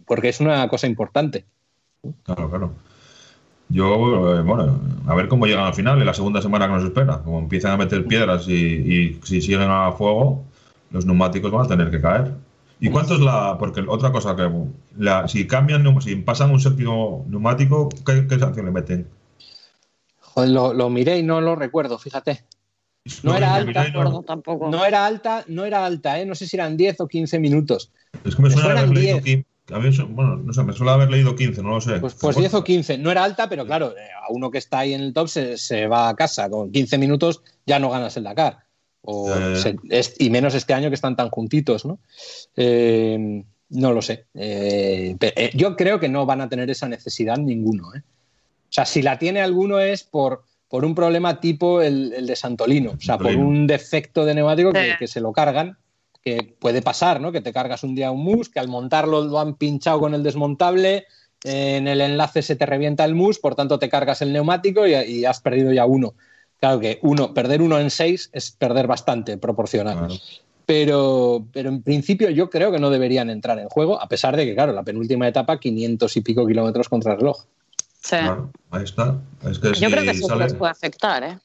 porque 0.05 0.29
es 0.29 0.39
una 0.39 0.67
cosa 0.67 0.87
importante. 0.87 1.45
Claro, 2.23 2.49
claro. 2.49 2.73
Yo, 3.69 4.37
eh, 4.37 4.41
bueno, 4.41 4.79
a 5.07 5.15
ver 5.15 5.27
cómo 5.27 5.47
llegan 5.47 5.65
al 5.65 5.73
final, 5.73 5.99
en 5.99 6.05
la 6.05 6.13
segunda 6.13 6.41
semana 6.41 6.67
que 6.67 6.73
nos 6.73 6.83
espera. 6.83 7.21
Como 7.23 7.39
empiezan 7.39 7.71
a 7.71 7.77
meter 7.77 8.05
piedras 8.05 8.47
y, 8.47 8.53
y 8.53 9.19
si 9.23 9.41
siguen 9.41 9.69
a 9.69 9.91
fuego, 9.93 10.43
los 10.93 11.05
neumáticos 11.05 11.51
van 11.51 11.65
a 11.65 11.67
tener 11.67 11.91
que 11.91 11.99
caer. 11.99 12.31
¿Y 12.79 12.89
cuánto 12.89 13.15
es 13.15 13.19
la.? 13.19 13.57
Porque 13.57 13.83
otra 13.87 14.11
cosa 14.11 14.35
que. 14.35 14.49
si 15.27 15.47
cambian, 15.47 16.01
si 16.01 16.15
pasan 16.17 16.51
un 16.51 16.59
séptimo 16.59 17.25
neumático, 17.27 17.89
¿qué, 18.05 18.39
sanción 18.39 18.65
le 18.65 18.71
meten? 18.71 19.07
Joder, 20.19 20.49
lo, 20.49 20.89
miré 20.89 21.17
y 21.17 21.23
no 21.23 21.41
lo 21.41 21.55
recuerdo, 21.55 21.97
fíjate. 21.97 22.45
No, 23.21 23.35
era 23.35 23.55
alta, 23.55 23.89
no, 23.89 24.21
tampoco. 24.21 24.69
No 24.69 24.85
era 24.85 25.05
alta, 25.05 25.43
no 25.47 25.65
era 25.65 25.85
alta, 25.85 26.19
¿eh? 26.19 26.25
no 26.25 26.35
sé 26.35 26.47
si 26.47 26.55
eran 26.55 26.77
10 26.77 27.01
o 27.01 27.07
15 27.07 27.37
minutos. 27.37 27.91
Es 28.23 28.35
que 28.35 28.41
me 28.41 28.49
suena 28.49 28.79
haber 28.79 28.89
leído 28.89 29.19
15. 29.19 30.03
bueno, 30.09 30.37
no 30.37 30.53
sé, 30.53 30.63
me 30.63 30.71
suele 30.71 30.91
haber 30.93 31.09
leído 31.09 31.35
15, 31.35 31.61
no 31.63 31.69
lo 31.69 31.81
sé. 31.81 31.99
Pues, 31.99 32.15
pues 32.15 32.37
10 32.37 32.53
o 32.53 32.63
15. 32.63 32.97
No 32.99 33.11
era 33.11 33.23
alta, 33.23 33.49
pero 33.49 33.65
claro, 33.65 33.91
eh, 33.91 34.09
a 34.21 34.31
uno 34.31 34.49
que 34.51 34.57
está 34.57 34.79
ahí 34.79 34.93
en 34.93 35.01
el 35.01 35.13
top 35.13 35.27
se, 35.27 35.57
se 35.57 35.87
va 35.87 36.09
a 36.09 36.15
casa. 36.15 36.49
Con 36.49 36.71
15 36.71 36.97
minutos 36.97 37.43
ya 37.65 37.77
no 37.79 37.89
ganas 37.89 38.15
el 38.15 38.23
Dakar 38.23 38.63
y 39.05 40.29
menos 40.29 40.55
este 40.55 40.73
año 40.73 40.89
que 40.89 40.95
están 40.95 41.15
tan 41.15 41.29
juntitos, 41.29 41.85
¿no? 41.85 41.99
Eh, 42.55 43.43
no 43.69 43.91
lo 43.91 44.01
sé. 44.01 44.25
Eh, 44.33 45.15
eh, 45.19 45.51
yo 45.53 45.75
creo 45.75 45.99
que 45.99 46.09
no 46.09 46.25
van 46.25 46.41
a 46.41 46.49
tener 46.49 46.69
esa 46.69 46.87
necesidad 46.87 47.37
ninguno. 47.37 47.89
O 47.89 47.91
sea, 48.69 48.85
si 48.85 49.01
la 49.01 49.19
tiene 49.19 49.41
alguno 49.41 49.79
es 49.79 50.03
por, 50.03 50.43
por 50.67 50.85
un 50.85 50.95
problema 50.95 51.39
tipo 51.39 51.81
el, 51.81 52.25
de 52.25 52.35
Santolino, 52.35 52.91
o 52.91 53.01
sea, 53.01 53.17
por 53.17 53.35
un 53.35 53.67
defecto 53.67 54.25
de 54.25 54.35
neumático 54.35 54.71
que, 54.71 55.07
se 55.07 55.21
lo 55.21 55.31
cargan, 55.33 55.77
que 56.21 56.55
puede 56.57 56.81
pasar, 56.81 57.19
¿no? 57.19 57.31
Que 57.31 57.41
te 57.41 57.53
cargas 57.53 57.83
un 57.83 57.95
día 57.95 58.11
un 58.11 58.23
mus, 58.23 58.49
que 58.49 58.59
al 58.59 58.67
montarlo 58.69 59.23
lo 59.23 59.39
han 59.39 59.55
pinchado 59.55 59.99
con 59.99 60.13
el 60.13 60.23
desmontable, 60.23 61.05
en 61.43 61.87
el 61.87 61.99
enlace 61.99 62.41
se 62.41 62.55
te 62.55 62.65
revienta 62.65 63.03
el 63.03 63.15
mus, 63.15 63.37
por 63.37 63.55
tanto 63.55 63.77
te 63.77 63.89
cargas 63.89 64.21
el 64.21 64.31
neumático 64.31 64.87
y 64.87 65.25
has 65.25 65.41
perdido 65.41 65.73
ya 65.73 65.85
uno. 65.85 66.13
Claro 66.63 66.79
que 66.79 66.97
uno, 67.01 67.33
perder 67.33 67.61
uno 67.61 67.77
en 67.77 67.89
seis 67.89 68.29
es 68.31 68.51
perder 68.51 68.87
bastante 68.87 69.37
proporcional. 69.37 70.17
Pero, 70.65 71.45
pero 71.51 71.67
en 71.67 71.83
principio 71.83 72.29
yo 72.29 72.49
creo 72.49 72.71
que 72.71 72.79
no 72.79 72.89
deberían 72.89 73.29
entrar 73.29 73.59
en 73.59 73.67
juego, 73.67 74.01
a 74.01 74.07
pesar 74.07 74.37
de 74.37 74.45
que, 74.45 74.55
claro, 74.55 74.71
la 74.71 74.83
penúltima 74.83 75.27
etapa, 75.27 75.59
500 75.59 76.15
y 76.15 76.21
pico 76.21 76.47
kilómetros 76.47 76.87
contra 76.87 77.17
reloj. 77.17 77.43
Sí. 77.99 78.15
ahí 78.15 78.83
está. 78.85 79.19
yo 79.41 79.89
creo 79.89 80.03
que 80.03 80.11
eso 80.11 80.35
les 80.37 80.53
puede 80.53 80.71
afectar, 80.71 81.23
¿eh? 81.25 81.37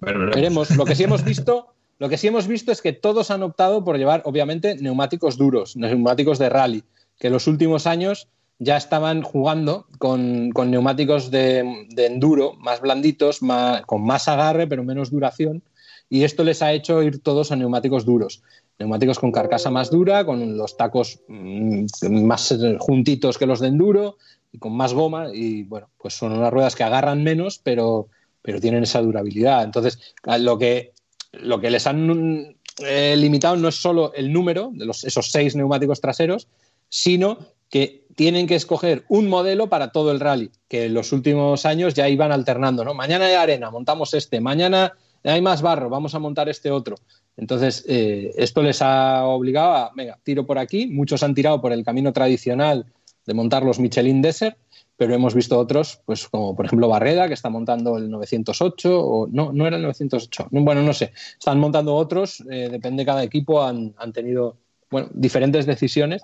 veremos. 0.00 0.72
Lo 0.72 0.84
que 0.84 0.96
sí 0.96 1.04
hemos 1.04 1.22
visto, 1.22 1.74
lo 2.00 2.08
que 2.08 2.18
sí 2.18 2.26
hemos 2.26 2.48
visto 2.48 2.72
es 2.72 2.82
que 2.82 2.92
todos 2.92 3.30
han 3.30 3.44
optado 3.44 3.84
por 3.84 3.96
llevar, 3.96 4.22
obviamente, 4.24 4.74
neumáticos 4.74 5.38
duros, 5.38 5.76
neumáticos 5.76 6.40
de 6.40 6.48
rally, 6.48 6.82
que 7.16 7.28
en 7.28 7.32
los 7.32 7.46
últimos 7.46 7.86
años 7.86 8.26
ya 8.58 8.76
estaban 8.76 9.22
jugando 9.22 9.86
con, 9.98 10.50
neumáticos 10.50 11.30
de, 11.30 11.86
enduro 11.96 12.54
más 12.54 12.80
blanditos, 12.80 13.40
con 13.86 14.04
más 14.04 14.28
agarre 14.28 14.66
pero 14.66 14.84
menos 14.84 15.10
duración, 15.10 15.62
y 16.10 16.24
esto 16.24 16.42
les 16.42 16.62
ha 16.62 16.72
hecho 16.72 17.02
ir 17.02 17.22
todos 17.22 17.52
a 17.52 17.56
neumáticos 17.56 18.04
duros. 18.04 18.42
Neumáticos 18.78 19.18
con 19.18 19.32
carcasa 19.32 19.70
más 19.70 19.90
dura, 19.90 20.24
con 20.24 20.56
los 20.56 20.76
tacos 20.76 21.20
mm, 21.28 21.86
más 22.22 22.56
juntitos 22.78 23.36
que 23.36 23.46
los 23.46 23.60
de 23.60 23.68
enduro 23.68 24.16
y 24.52 24.58
con 24.58 24.72
más 24.72 24.94
goma, 24.94 25.28
y 25.32 25.64
bueno, 25.64 25.90
pues 25.98 26.14
son 26.14 26.32
unas 26.32 26.52
ruedas 26.52 26.74
que 26.74 26.84
agarran 26.84 27.22
menos, 27.22 27.60
pero, 27.62 28.08
pero 28.40 28.60
tienen 28.60 28.84
esa 28.84 29.02
durabilidad. 29.02 29.64
Entonces, 29.64 30.14
lo 30.40 30.58
que, 30.58 30.92
lo 31.32 31.60
que 31.60 31.70
les 31.70 31.86
han 31.86 32.56
eh, 32.78 33.14
limitado 33.16 33.56
no 33.56 33.68
es 33.68 33.74
solo 33.74 34.12
el 34.14 34.32
número 34.32 34.70
de 34.72 34.86
los, 34.86 35.04
esos 35.04 35.30
seis 35.30 35.54
neumáticos 35.54 36.00
traseros, 36.00 36.48
sino 36.88 37.38
que 37.68 38.07
tienen 38.18 38.48
que 38.48 38.56
escoger 38.56 39.04
un 39.08 39.28
modelo 39.28 39.68
para 39.68 39.92
todo 39.92 40.10
el 40.10 40.18
rally, 40.18 40.50
que 40.66 40.86
en 40.86 40.94
los 40.94 41.12
últimos 41.12 41.64
años 41.64 41.94
ya 41.94 42.08
iban 42.08 42.32
alternando, 42.32 42.84
¿no? 42.84 42.92
Mañana 42.92 43.26
hay 43.26 43.34
arena, 43.34 43.70
montamos 43.70 44.12
este, 44.12 44.40
mañana 44.40 44.92
hay 45.22 45.40
más 45.40 45.62
barro, 45.62 45.88
vamos 45.88 46.16
a 46.16 46.18
montar 46.18 46.48
este 46.48 46.72
otro. 46.72 46.96
Entonces, 47.36 47.84
eh, 47.86 48.32
esto 48.36 48.60
les 48.60 48.82
ha 48.82 49.24
obligado 49.24 49.72
a, 49.72 49.92
venga, 49.94 50.18
tiro 50.24 50.44
por 50.44 50.58
aquí, 50.58 50.88
muchos 50.88 51.22
han 51.22 51.32
tirado 51.32 51.60
por 51.60 51.70
el 51.70 51.84
camino 51.84 52.12
tradicional 52.12 52.86
de 53.24 53.34
montar 53.34 53.62
los 53.62 53.78
Michelin 53.78 54.20
Desert, 54.20 54.56
pero 54.96 55.14
hemos 55.14 55.32
visto 55.36 55.56
otros, 55.56 56.00
pues 56.04 56.26
como 56.26 56.56
por 56.56 56.66
ejemplo 56.66 56.88
Barreda, 56.88 57.28
que 57.28 57.34
está 57.34 57.50
montando 57.50 57.98
el 57.98 58.10
908, 58.10 59.00
o 59.00 59.28
no, 59.28 59.52
no 59.52 59.64
era 59.64 59.76
el 59.76 59.82
908, 59.84 60.48
bueno, 60.50 60.82
no 60.82 60.92
sé, 60.92 61.12
están 61.38 61.60
montando 61.60 61.94
otros, 61.94 62.42
eh, 62.50 62.68
depende 62.68 63.02
de 63.02 63.06
cada 63.06 63.22
equipo, 63.22 63.62
han, 63.62 63.94
han 63.96 64.12
tenido 64.12 64.56
bueno, 64.90 65.08
diferentes 65.12 65.66
decisiones 65.66 66.22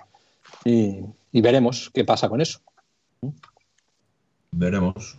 y, 0.65 1.05
veremos 1.41 1.91
qué 1.93 2.05
pasa 2.05 2.29
con 2.29 2.41
eso. 2.41 2.61
Veremos. 4.53 5.17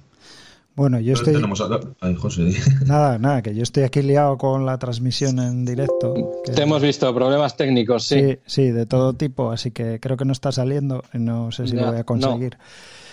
Bueno, 0.75 0.99
yo 0.99 1.13
estoy. 1.13 1.36
Nada, 2.86 3.17
nada, 3.17 3.41
que 3.41 3.56
yo 3.56 3.63
estoy 3.63 3.84
aquí 3.84 4.01
liado 4.01 4.38
con 4.38 4.65
la 4.65 4.78
transmisión 4.78 5.39
en 5.39 5.63
directo. 5.63 6.13
Te 6.43 6.62
hemos 6.62 6.82
visto 6.82 7.13
problemas 7.15 7.56
técnicos, 7.56 8.04
sí. 8.04 8.38
sí. 8.45 8.71
de 8.71 8.86
todo 8.86 9.13
tipo, 9.13 9.51
así 9.51 9.71
que 9.71 10.01
creo 10.01 10.17
que 10.17 10.25
no 10.25 10.34
está 10.34 10.51
saliendo. 10.51 11.04
No 11.13 11.51
sé 11.54 11.67
si 11.67 11.78
lo 11.78 11.88
voy 11.88 11.99
a 11.99 12.04
conseguir. 12.04 12.58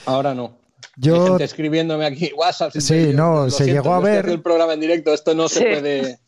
ahora 0.07 0.35
no. 0.35 0.59
Yo... 0.97 1.23
Hay 1.23 1.29
gente 1.29 1.45
escribiéndome 1.45 2.05
aquí 2.05 2.33
WhatsApp. 2.37 2.73
Sí, 2.77 3.13
no, 3.15 3.49
se 3.49 3.67
llegó 3.67 3.95
a 3.95 4.01
ver. 4.01 4.29
El 4.29 4.43
programa 4.43 4.75
en 4.75 4.81
directo, 4.81 5.15
esto 5.15 5.33
no 5.35 5.49
se 5.49 5.61
puede 5.61 6.19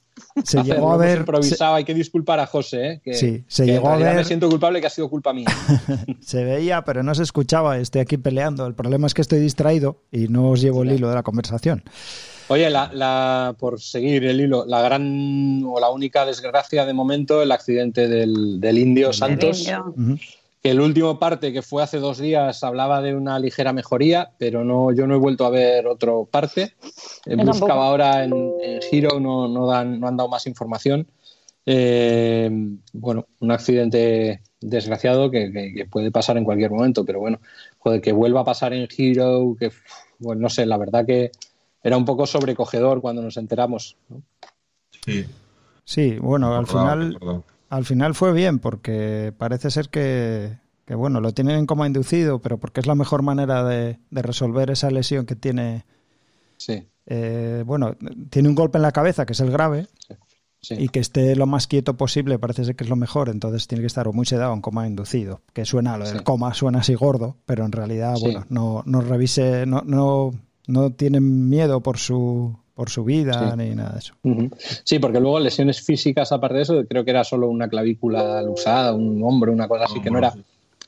se 0.44 0.62
llegó 0.64 0.92
a 0.92 0.96
ver. 0.96 1.18
Improvisado, 1.18 1.74
hay 1.74 1.84
que 1.84 1.94
disculpar 1.94 2.40
a 2.40 2.46
José, 2.46 2.86
¿eh? 2.86 3.00
que, 3.04 3.14
sí, 3.14 3.44
se 3.48 3.66
llegó 3.66 3.88
a 3.88 3.96
ver. 3.96 4.16
Me 4.16 4.24
siento 4.24 4.48
culpable 4.48 4.80
que 4.80 4.86
ha 4.86 4.90
sido 4.90 5.08
culpa 5.08 5.32
mía. 5.32 5.48
se 6.20 6.44
veía, 6.44 6.82
pero 6.84 7.02
no 7.02 7.14
se 7.14 7.22
escuchaba. 7.22 7.78
Estoy 7.78 8.00
aquí 8.00 8.16
peleando. 8.16 8.66
El 8.66 8.74
problema 8.74 9.06
es 9.06 9.14
que 9.14 9.22
estoy 9.22 9.40
distraído 9.40 10.02
y 10.10 10.28
no 10.28 10.50
os 10.50 10.60
llevo 10.60 10.82
el 10.82 10.92
hilo 10.92 11.08
de 11.08 11.14
la 11.14 11.22
conversación. 11.22 11.84
Oye, 12.48 12.68
la, 12.68 13.56
por 13.58 13.80
seguir 13.80 14.24
el 14.24 14.40
hilo, 14.40 14.66
la 14.66 14.82
gran 14.82 15.62
o 15.64 15.80
la 15.80 15.88
única 15.88 16.26
desgracia 16.26 16.84
de 16.84 16.92
momento, 16.92 17.42
el 17.42 17.50
accidente 17.52 18.06
del, 18.06 18.78
Indio 18.78 19.12
Santos 19.14 19.66
el 20.64 20.80
último 20.80 21.18
parte 21.18 21.52
que 21.52 21.60
fue 21.60 21.82
hace 21.82 21.98
dos 21.98 22.18
días 22.18 22.64
hablaba 22.64 23.02
de 23.02 23.14
una 23.14 23.38
ligera 23.38 23.74
mejoría, 23.74 24.30
pero 24.38 24.64
no, 24.64 24.92
yo 24.92 25.06
no 25.06 25.14
he 25.14 25.18
vuelto 25.18 25.44
a 25.44 25.50
ver 25.50 25.86
otro 25.86 26.24
parte. 26.24 26.74
buscaba 27.26 27.86
ahora 27.86 28.24
en, 28.24 28.32
en 28.62 28.80
Giro, 28.80 29.20
no, 29.20 29.46
no, 29.46 29.66
dan, 29.66 30.00
no 30.00 30.08
han 30.08 30.16
dado 30.16 30.30
más 30.30 30.46
información. 30.46 31.06
Eh, 31.66 32.50
bueno, 32.94 33.26
un 33.40 33.50
accidente 33.50 34.40
desgraciado 34.58 35.30
que, 35.30 35.86
puede 35.90 36.10
pasar 36.10 36.38
en 36.38 36.44
cualquier 36.44 36.70
momento, 36.70 37.04
pero 37.04 37.20
bueno, 37.20 37.40
joder, 37.78 38.00
que 38.00 38.12
vuelva 38.12 38.40
a 38.40 38.44
pasar 38.44 38.72
en 38.72 38.88
Giro, 38.88 39.54
que, 39.60 39.70
bueno, 40.18 40.40
no 40.40 40.48
sé, 40.48 40.64
la 40.64 40.78
verdad 40.78 41.04
que 41.04 41.30
era 41.82 41.98
un 41.98 42.06
poco 42.06 42.26
sobrecogedor 42.26 43.02
cuando 43.02 43.20
nos 43.20 43.36
enteramos. 43.36 43.98
Sí. 45.04 45.26
Sí, 45.84 46.16
bueno, 46.18 46.56
al 46.56 46.66
final 46.66 47.18
al 47.74 47.84
final 47.84 48.14
fue 48.14 48.32
bien 48.32 48.60
porque 48.60 49.32
parece 49.36 49.70
ser 49.70 49.88
que, 49.88 50.58
bueno, 50.88 51.20
lo 51.20 51.32
tienen 51.32 51.66
como 51.66 51.84
inducido, 51.84 52.40
pero 52.40 52.58
porque 52.58 52.80
es 52.80 52.86
la 52.86 52.94
mejor 52.94 53.22
manera 53.22 53.64
de, 53.64 53.98
resolver 54.10 54.70
esa 54.70 54.90
lesión 54.90 55.26
que 55.26 55.34
tiene. 55.34 55.84
Sí. 56.56 56.86
Eh, 57.06 57.64
bueno, 57.66 57.96
tiene 58.30 58.48
un 58.48 58.54
golpe 58.54 58.78
en 58.78 58.82
la 58.82 58.92
cabeza, 58.92 59.26
que 59.26 59.32
es 59.32 59.40
el 59.40 59.50
grave, 59.50 59.88
y 60.70 60.88
que 60.88 61.00
esté 61.00 61.34
lo 61.36 61.46
más 61.46 61.66
quieto 61.66 61.96
posible, 61.96 62.38
parece 62.38 62.64
ser 62.64 62.76
que 62.76 62.84
es 62.84 62.90
lo 62.90 62.96
mejor, 62.96 63.28
entonces 63.28 63.66
tiene 63.66 63.82
que 63.82 63.88
estar 63.88 64.06
o 64.08 64.12
muy 64.12 64.24
sedado 64.24 64.54
en 64.54 64.60
coma 64.60 64.86
inducido, 64.86 65.42
que 65.52 65.64
suena, 65.64 65.98
lo 65.98 66.08
del 66.08 66.22
coma 66.22 66.54
suena 66.54 66.78
así 66.78 66.94
gordo, 66.94 67.36
pero 67.44 67.66
en 67.66 67.72
realidad, 67.72 68.14
bueno, 68.20 68.46
no, 68.48 68.82
no 68.86 69.00
revise, 69.00 69.66
no, 69.66 69.82
no, 69.84 70.30
no 70.66 70.92
tienen 70.92 71.50
miedo 71.50 71.82
por 71.82 71.98
su 71.98 72.56
por 72.74 72.90
su 72.90 73.04
vida 73.04 73.54
ni 73.56 73.74
nada 73.74 73.92
de 73.92 73.98
eso. 73.98 74.14
Sí, 74.82 74.98
porque 74.98 75.20
luego 75.20 75.38
lesiones 75.38 75.80
físicas, 75.80 76.32
aparte 76.32 76.56
de 76.56 76.62
eso, 76.62 76.84
creo 76.88 77.04
que 77.04 77.10
era 77.10 77.24
solo 77.24 77.48
una 77.48 77.68
clavícula 77.68 78.42
usada, 78.48 78.92
un 78.92 79.22
hombro, 79.22 79.52
una 79.52 79.68
cosa 79.68 79.84
así, 79.84 80.00
que 80.00 80.10
no 80.10 80.18
era, 80.18 80.34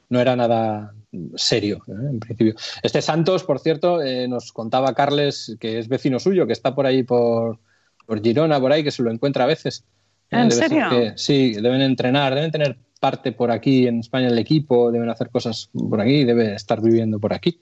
no 0.09 0.20
era 0.20 0.35
nada 0.35 0.92
serio, 1.37 1.83
¿eh? 1.87 1.92
en 2.11 2.20
principio. 2.20 2.55
Este 2.83 3.01
Santos, 3.01 3.44
por 3.44 3.61
cierto, 3.61 4.03
eh, 4.03 4.27
nos 4.29 4.53
contaba 4.53 4.94
Carles, 4.94 5.57
que 5.61 5.79
es 5.79 5.88
vecino 5.88 6.18
suyo, 6.18 6.46
que 6.46 6.53
está 6.53 6.75
por 6.75 6.87
ahí 6.87 7.05
por, 7.05 7.59
por 8.05 8.20
Girona, 8.20 8.61
por 8.61 8.72
ahí, 8.72 8.83
que 8.83 8.90
se 8.90 9.03
lo 9.03 9.11
encuentra 9.11 9.44
a 9.44 9.49
veces. 9.49 9.85
¿En 10.31 10.51
serio? 10.51 10.87
sí, 11.14 11.55
deben 11.55 11.83
entrenar, 11.83 12.35
deben 12.35 12.51
tener 12.51 12.77
parte 12.99 13.31
por 13.31 13.53
aquí 13.53 13.87
en 13.87 14.01
España 14.01 14.27
el 14.27 14.38
equipo, 14.38 14.90
deben 14.90 15.09
hacer 15.09 15.31
cosas 15.31 15.70
por 15.72 16.01
aquí, 16.01 16.25
debe 16.25 16.55
estar 16.55 16.81
viviendo 16.81 17.20
por 17.20 17.33
aquí. 17.33 17.61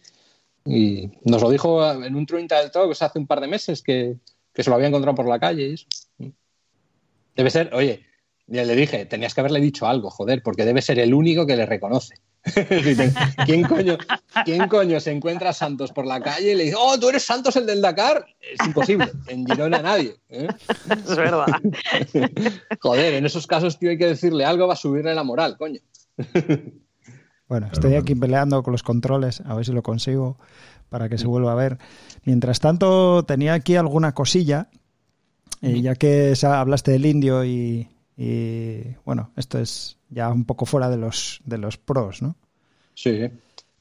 Y 0.64 1.10
nos 1.24 1.42
lo 1.42 1.50
dijo 1.50 1.92
en 1.92 2.14
un 2.16 2.26
Truinta 2.26 2.60
del 2.60 2.70
Talks 2.70 3.02
hace 3.02 3.18
un 3.18 3.26
par 3.26 3.40
de 3.40 3.48
meses 3.48 3.82
que, 3.82 4.16
se 4.54 4.70
lo 4.70 4.76
había 4.76 4.88
encontrado 4.88 5.14
por 5.14 5.28
la 5.28 5.38
calle. 5.38 5.74
Debe 7.36 7.50
ser, 7.50 7.74
oye, 7.74 8.04
Y 8.46 8.54
le 8.54 8.74
dije, 8.74 9.04
tenías 9.06 9.34
que 9.34 9.40
haberle 9.40 9.60
dicho 9.60 9.86
algo, 9.86 10.10
joder, 10.10 10.42
porque 10.42 10.64
debe 10.64 10.80
ser 10.80 10.98
el 10.98 11.12
único 11.12 11.46
que 11.46 11.56
le 11.56 11.66
reconoce. 11.66 12.14
¿Quién 13.46 13.62
coño, 13.62 13.96
¿Quién 14.44 14.68
coño 14.68 15.00
se 15.00 15.10
encuentra 15.10 15.50
a 15.50 15.54
Santos 15.54 15.92
por 15.92 16.06
la 16.06 16.20
calle 16.20 16.52
y 16.52 16.54
le 16.54 16.64
dice, 16.64 16.76
oh, 16.78 16.98
tú 16.98 17.08
eres 17.08 17.22
Santos 17.22 17.56
el 17.56 17.66
del 17.66 17.80
Dakar? 17.80 18.24
Es 18.40 18.66
imposible. 18.66 19.10
En 19.28 19.46
Girona 19.46 19.80
nadie. 19.80 20.16
¿eh? 20.28 20.48
Es 20.90 21.16
verdad. 21.16 21.46
Joder, 22.80 23.14
en 23.14 23.26
esos 23.26 23.46
casos, 23.46 23.78
tío, 23.78 23.90
hay 23.90 23.98
que 23.98 24.08
decirle 24.08 24.44
algo, 24.44 24.66
va 24.66 24.74
a 24.74 24.76
subirle 24.76 25.14
la 25.14 25.24
moral, 25.24 25.56
coño. 25.56 25.80
Bueno, 27.48 27.68
estoy 27.70 27.94
aquí 27.94 28.14
peleando 28.14 28.62
con 28.62 28.72
los 28.72 28.82
controles, 28.82 29.42
a 29.42 29.54
ver 29.54 29.66
si 29.66 29.72
lo 29.72 29.82
consigo 29.82 30.38
para 30.88 31.08
que 31.08 31.18
se 31.18 31.26
vuelva 31.26 31.52
a 31.52 31.56
ver. 31.56 31.78
Mientras 32.24 32.60
tanto, 32.60 33.24
tenía 33.24 33.54
aquí 33.54 33.76
alguna 33.76 34.12
cosilla, 34.12 34.68
eh, 35.60 35.80
ya 35.80 35.94
que 35.94 36.34
hablaste 36.42 36.92
del 36.92 37.06
indio 37.06 37.44
y, 37.44 37.88
y, 38.16 38.94
bueno, 39.04 39.30
esto 39.36 39.58
es 39.58 39.98
ya 40.08 40.30
un 40.30 40.44
poco 40.44 40.66
fuera 40.66 40.88
de 40.88 40.96
los, 40.96 41.40
de 41.44 41.58
los 41.58 41.76
pros, 41.76 42.22
¿no? 42.22 42.36
Sí. 42.94 43.30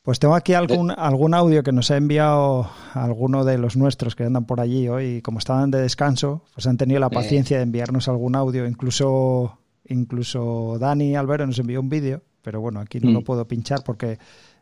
Pues 0.02 0.20
tengo 0.20 0.36
aquí 0.36 0.54
algún, 0.54 0.92
algún 0.92 1.34
audio 1.34 1.64
que 1.64 1.72
nos 1.72 1.90
ha 1.90 1.96
enviado 1.96 2.70
alguno 2.94 3.46
de 3.46 3.58
los 3.58 3.78
nuestros 3.78 4.16
que 4.16 4.26
andan 4.26 4.46
por 4.46 4.60
allí 4.60 4.90
hoy. 4.90 5.22
Como 5.22 5.40
estaban 5.40 5.72
de 5.72 5.80
descanso, 5.80 6.44
pues 6.54 6.68
han 6.68 6.76
tenido 6.76 7.00
la 7.00 7.10
paciencia 7.10 7.58
de 7.58 7.64
enviarnos 7.64 8.10
algún 8.10 8.36
audio. 8.36 8.68
Incluso, 8.68 9.60
incluso 9.88 10.78
Dani 10.78 11.16
Albero 11.16 11.48
nos 11.48 11.58
envió 11.58 11.80
un 11.80 11.88
vídeo, 11.88 12.22
pero 12.44 12.62
bueno, 12.62 12.80
aquí 12.80 13.00
no 13.00 13.12
lo 13.12 13.22
mm. 13.22 13.24
puedo 13.24 13.48
pinchar 13.48 13.84
porque 13.84 14.20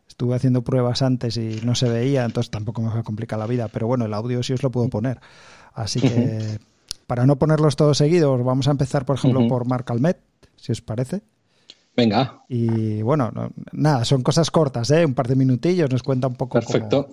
estuve 0.07 0.35
haciendo 0.35 0.61
pruebas 0.61 1.01
antes 1.01 1.37
y 1.37 1.61
no 1.63 1.75
se 1.75 1.89
veía, 1.89 2.23
entonces 2.25 2.51
tampoco 2.51 2.81
me 2.81 2.89
va 2.89 2.99
a 2.99 3.03
complicar 3.03 3.39
la 3.39 3.47
vida. 3.47 3.67
Pero 3.67 3.87
bueno, 3.87 4.05
el 4.05 4.13
audio 4.13 4.43
sí 4.43 4.53
os 4.53 4.63
lo 4.63 4.71
puedo 4.71 4.89
poner. 4.89 5.19
Así 5.73 5.99
que 5.99 6.59
para 7.07 7.25
no 7.25 7.37
ponerlos 7.37 7.75
todos 7.75 7.97
seguidos, 7.97 8.43
vamos 8.43 8.67
a 8.67 8.71
empezar, 8.71 9.05
por 9.05 9.17
ejemplo, 9.17 9.47
por 9.47 9.65
Marc 9.65 9.89
Almet, 9.89 10.19
si 10.55 10.71
os 10.71 10.81
parece. 10.81 11.21
Venga. 11.95 12.43
Y 12.47 13.01
bueno, 13.01 13.31
nada, 13.71 14.05
son 14.05 14.23
cosas 14.23 14.49
cortas, 14.49 14.89
¿eh? 14.91 15.05
Un 15.05 15.13
par 15.13 15.27
de 15.27 15.35
minutillos, 15.35 15.89
nos 15.89 16.03
cuenta 16.03 16.27
un 16.27 16.35
poco 16.35 16.59
Perfecto. 16.59 17.09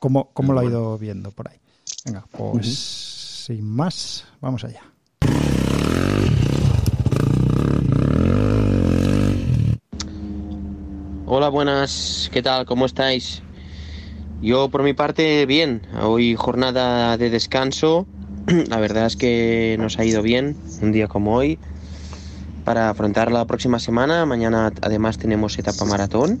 Cómo, 0.00 0.30
cómo, 0.32 0.52
lo 0.52 0.60
ha 0.60 0.64
ido 0.64 0.98
viendo 0.98 1.30
por 1.30 1.48
ahí. 1.50 1.58
Venga, 2.04 2.24
pues 2.30 3.44
sin 3.46 3.64
más, 3.64 4.24
vamos 4.40 4.64
allá. 4.64 4.91
Hola, 11.34 11.48
buenas, 11.48 12.28
¿qué 12.30 12.42
tal? 12.42 12.66
¿Cómo 12.66 12.84
estáis? 12.84 13.40
Yo 14.42 14.68
por 14.68 14.82
mi 14.82 14.92
parte 14.92 15.46
bien, 15.46 15.80
hoy 16.02 16.34
jornada 16.36 17.16
de 17.16 17.30
descanso, 17.30 18.06
la 18.68 18.78
verdad 18.78 19.06
es 19.06 19.16
que 19.16 19.76
nos 19.80 19.98
ha 19.98 20.04
ido 20.04 20.20
bien 20.20 20.58
un 20.82 20.92
día 20.92 21.08
como 21.08 21.34
hoy 21.34 21.58
para 22.66 22.90
afrontar 22.90 23.32
la 23.32 23.46
próxima 23.46 23.78
semana. 23.78 24.26
Mañana 24.26 24.74
además 24.82 25.16
tenemos 25.16 25.58
etapa 25.58 25.86
maratón 25.86 26.38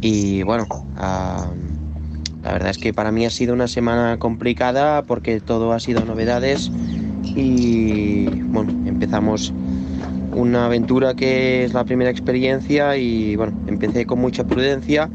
y 0.00 0.42
bueno, 0.42 0.66
la 0.96 2.52
verdad 2.52 2.70
es 2.70 2.78
que 2.78 2.92
para 2.92 3.12
mí 3.12 3.24
ha 3.24 3.30
sido 3.30 3.54
una 3.54 3.68
semana 3.68 4.16
complicada 4.18 5.02
porque 5.02 5.38
todo 5.38 5.72
ha 5.72 5.78
sido 5.78 6.04
novedades 6.04 6.72
y 7.36 8.26
bueno, 8.50 8.72
empezamos 8.84 9.52
una 10.32 10.66
aventura 10.66 11.14
que 11.14 11.64
es 11.64 11.72
la 11.72 11.84
primera 11.84 12.10
experiencia 12.10 12.96
y 12.96 13.36
bueno, 13.36 13.58
empecé 13.66 14.06
con 14.06 14.20
mucha 14.20 14.44
prudencia, 14.44 15.08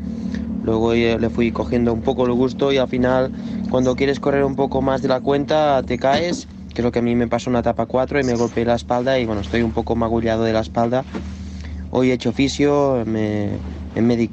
luego 0.64 0.94
le 0.94 1.30
fui 1.30 1.52
cogiendo 1.52 1.94
un 1.94 2.02
poco 2.02 2.26
el 2.26 2.34
gusto 2.34 2.72
y 2.72 2.78
al 2.78 2.88
final 2.88 3.32
cuando 3.70 3.96
quieres 3.96 4.20
correr 4.20 4.44
un 4.44 4.56
poco 4.56 4.82
más 4.82 5.02
de 5.02 5.08
la 5.08 5.22
cuenta 5.22 5.82
te 5.84 5.98
caes 5.98 6.48
que 6.74 6.82
es 6.82 6.84
lo 6.84 6.92
que 6.92 7.00
a 7.00 7.02
mí 7.02 7.16
me 7.16 7.28
pasó 7.28 7.50
en 7.50 7.52
una 7.52 7.60
etapa 7.60 7.86
4 7.86 8.20
y 8.20 8.24
me 8.24 8.34
golpeé 8.34 8.66
la 8.66 8.76
espalda 8.76 9.20
y 9.20 9.26
bueno, 9.26 9.42
estoy 9.42 9.62
un 9.62 9.72
poco 9.72 9.96
magullado 9.96 10.44
de 10.44 10.54
la 10.54 10.62
espalda. 10.62 11.06
Hoy 11.92 12.10
he 12.10 12.14
hecho 12.14 12.32
oficio, 12.32 13.04
me, 13.06 13.52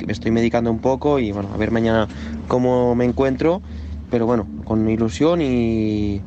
estoy 0.09 0.31
medicando 0.31 0.71
un 0.71 0.79
poco 0.79 1.19
y 1.19 1.33
bueno, 1.33 1.51
a 1.53 1.59
ver 1.59 1.71
mañana 1.71 2.09
cómo 2.49 2.95
me 2.95 3.05
encuentro, 3.05 3.61
pero 4.11 4.25
bueno, 4.25 4.47
con 4.64 4.88
ilusión 4.88 5.43
y 5.43 6.23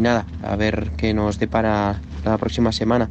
nada, 0.00 0.24
a 0.42 0.56
ver 0.56 0.92
qué 0.96 1.12
nos 1.12 1.38
depara 1.38 2.00
la 2.24 2.38
próxima 2.38 2.72
semana. 2.72 3.10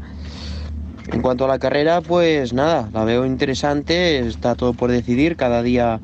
En 1.13 1.21
cuanto 1.21 1.43
a 1.43 1.47
la 1.49 1.59
carrera, 1.59 1.99
pues 1.99 2.53
nada, 2.53 2.89
la 2.93 3.03
veo 3.03 3.25
interesante, 3.25 4.19
está 4.19 4.55
todo 4.55 4.73
por 4.73 4.91
decidir, 4.91 5.35
cada 5.35 5.61
día 5.61 5.99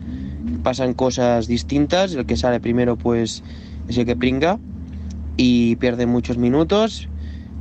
pasan 0.63 0.93
cosas 0.93 1.48
distintas, 1.48 2.13
el 2.13 2.26
que 2.26 2.36
sale 2.36 2.60
primero 2.60 2.98
pues 2.98 3.41
es 3.88 3.98
el 3.98 4.06
que 4.06 4.17
pringa 4.17 4.60
y 5.38 5.78
pierde 5.78 6.08
muchos 6.08 6.38
minutos, 6.38 7.08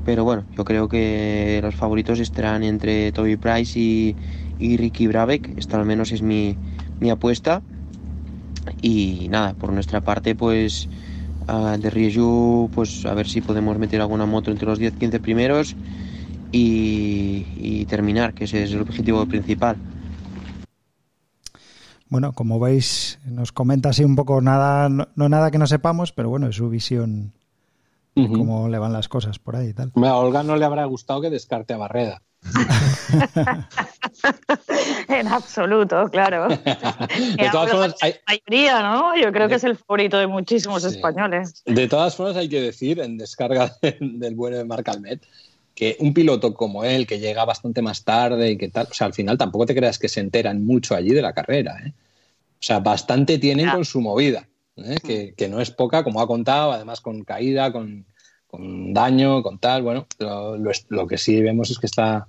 pero 0.04 0.24
bueno, 0.24 0.44
yo 0.56 0.64
creo 0.64 0.88
que 0.88 1.61
los 1.62 1.76
favoritos 1.76 2.18
estarán 2.18 2.64
entre 2.64 3.12
Toby 3.12 3.37
Price 3.37 3.78
y, 3.78 4.16
Ricky 4.59 5.06
Brabeck, 5.06 5.56
esta 5.56 5.78
al 5.78 5.87
menos 5.87 6.11
es 6.11 6.22
mi, 6.22 6.56
apuesta. 7.11 7.62
Y 8.82 9.28
nada, 9.30 9.54
por 9.54 9.72
nuestra 9.72 10.00
parte, 10.00 10.35
pues 10.35 10.88
de 11.78 11.90
Rieju, 11.90 12.70
pues 12.74 13.06
a 13.06 13.14
ver 13.14 13.28
si 13.28 13.40
podemos 13.40 13.78
meter 13.78 14.00
alguna 14.00 14.26
moto 14.26 14.50
entre 14.50 14.66
los 14.66 14.80
10-15 14.80 15.20
primeros 15.20 15.76
y, 16.52 17.85
terminar, 17.87 18.35
que 18.35 18.44
ese 18.44 18.64
es 18.64 18.72
el 18.72 18.80
objetivo 18.80 19.26
principal. 19.26 19.76
Bueno, 22.09 22.32
como 22.32 22.61
veis, 22.61 23.18
nos 23.24 23.52
comenta 23.52 23.88
así 23.88 24.04
un 24.04 24.16
poco 24.16 24.40
nada, 24.40 24.88
no, 24.88 25.09
no 25.16 25.28
nada 25.28 25.50
que 25.50 25.59
no 25.59 25.66
sepamos, 25.66 26.12
pero 26.12 26.28
bueno, 26.28 26.48
es 26.48 26.56
su 26.56 26.68
visión 26.68 27.32
cómo 28.14 28.68
le 28.68 28.78
van 28.78 28.92
las 28.92 29.09
cosas 29.09 29.38
por 29.38 29.56
ahí 29.56 29.68
y 29.68 29.74
tal. 29.74 29.92
A 29.94 30.16
Olga 30.16 30.42
no 30.42 30.56
le 30.56 30.64
habrá 30.64 30.85
gustado 30.87 31.20
que 31.20 31.30
descarte 31.30 31.74
a 31.74 31.76
Barreda. 31.76 32.22
en 35.09 35.28
absoluto, 35.28 36.09
claro. 36.11 36.48
de 36.48 37.48
todas 37.50 37.70
formas, 37.70 37.94
hay... 38.00 38.14
mayoría, 38.26 38.82
¿no? 38.82 39.16
Yo 39.16 39.32
creo 39.32 39.48
que 39.48 39.56
es 39.56 39.64
el 39.64 39.76
favorito 39.76 40.18
de 40.18 40.26
muchísimos 40.26 40.85
españoles. 40.85 41.62
De 41.66 41.88
todas 41.88 42.14
formas, 42.14 42.37
hay 42.37 42.48
que 42.48 42.61
decir, 42.61 43.00
en 43.00 43.18
descarga 43.18 43.72
del 44.00 44.35
bueno 44.35 44.56
de 44.56 44.64
Marc 44.64 44.88
Almet, 44.88 45.22
que 45.76 45.96
un 46.00 46.12
piloto 46.14 46.54
como 46.54 46.82
él, 46.82 47.06
que 47.06 47.20
llega 47.20 47.44
bastante 47.44 47.82
más 47.82 48.02
tarde 48.02 48.50
y 48.50 48.56
que 48.56 48.70
tal, 48.70 48.88
o 48.90 48.94
sea, 48.94 49.06
al 49.06 49.14
final 49.14 49.38
tampoco 49.38 49.66
te 49.66 49.74
creas 49.74 49.98
que 49.98 50.08
se 50.08 50.20
enteran 50.20 50.64
mucho 50.64 50.96
allí 50.96 51.10
de 51.10 51.22
la 51.22 51.34
carrera, 51.34 51.76
¿eh? 51.84 51.92
O 52.58 52.62
sea, 52.66 52.80
bastante 52.80 53.38
tienen 53.38 53.68
con 53.68 53.84
su 53.84 54.00
movida. 54.00 54.48
¿eh? 54.76 55.32
que, 55.36 55.48
no 55.48 55.60
es 55.60 55.70
poca, 55.70 56.02
como 56.02 56.20
ha 56.20 56.26
contado, 56.26 56.72
además 56.72 57.00
con 57.00 57.22
caída, 57.24 57.72
con, 57.72 58.06
daño, 58.50 59.42
con 59.42 59.58
tal. 59.58 59.82
Bueno, 59.82 60.06
lo, 60.88 61.06
que 61.06 61.18
sí 61.18 61.40
vemos 61.42 61.70
es 61.70 61.78
que 61.78 61.86
está. 61.86 62.26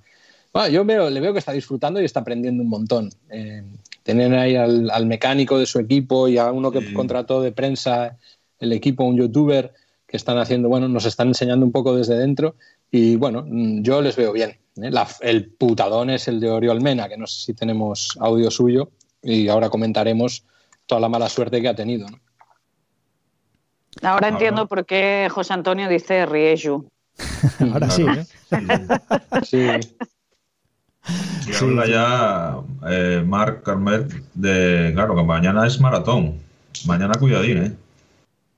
Bueno, 0.53 0.69
yo 0.69 0.85
veo, 0.85 1.09
le 1.09 1.19
veo 1.19 1.33
que 1.33 1.39
está 1.39 1.53
disfrutando 1.53 2.01
y 2.01 2.05
está 2.05 2.21
aprendiendo 2.21 2.63
un 2.63 2.69
montón. 2.69 3.09
Eh, 3.29 3.63
tener 4.03 4.33
ahí 4.35 4.55
al, 4.55 5.05
mecánico 5.05 5.57
de 5.57 5.65
su 5.65 5.79
equipo 5.79 6.27
y 6.27 6.37
a 6.37 6.51
uno 6.51 6.71
que 6.71 6.93
contrató 6.93 7.41
de 7.41 7.51
prensa 7.51 8.17
el 8.59 8.73
equipo, 8.73 9.03
un 9.03 9.17
youtuber 9.17 9.73
que 10.07 10.17
están 10.17 10.37
haciendo, 10.37 10.69
bueno, 10.69 10.87
nos 10.87 11.05
están 11.05 11.27
enseñando 11.27 11.65
un 11.65 11.71
poco 11.71 11.95
desde 11.95 12.17
dentro 12.17 12.55
y 12.91 13.15
bueno, 13.15 13.45
yo 13.47 14.01
les 14.01 14.15
veo 14.15 14.31
bien. 14.33 14.57
¿eh? 14.81 14.91
el 15.21 15.49
putadón 15.49 16.09
es 16.09 16.27
el 16.27 16.39
de 16.39 16.49
Oriol 16.51 16.81
Mena, 16.81 17.09
que 17.09 17.17
no 17.17 17.27
sé 17.27 17.45
si 17.47 17.53
tenemos 17.53 18.17
audio 18.19 18.51
suyo 18.51 18.91
y 19.21 19.47
ahora 19.47 19.69
comentaremos 19.69 20.45
toda 20.85 21.01
la 21.01 21.09
mala 21.09 21.29
suerte 21.29 21.61
que 21.61 21.67
ha 21.67 21.75
tenido. 21.75 22.07
¿no? 22.09 22.19
Ahora 24.03 24.29
entiendo 24.29 24.67
por 24.67 24.85
qué 24.85 25.27
José 25.31 25.53
Antonio 25.53 25.89
dice 25.89 26.25
Rieju. 26.25 26.89
Ahora 27.73 27.89
sí, 27.89 28.05
¿eh? 28.05 28.25
sí. 29.43 29.67
sí. 31.41 31.51
habla 31.59 31.87
ya 31.87 32.57
eh, 32.89 33.23
Marc 33.25 33.63
Carmet 33.63 34.13
de, 34.35 34.91
claro, 34.93 35.15
que 35.15 35.23
mañana 35.23 35.65
es 35.65 35.79
maratón. 35.79 36.39
Mañana 36.85 37.15
cuidadín, 37.15 37.57
¿eh? 37.57 37.75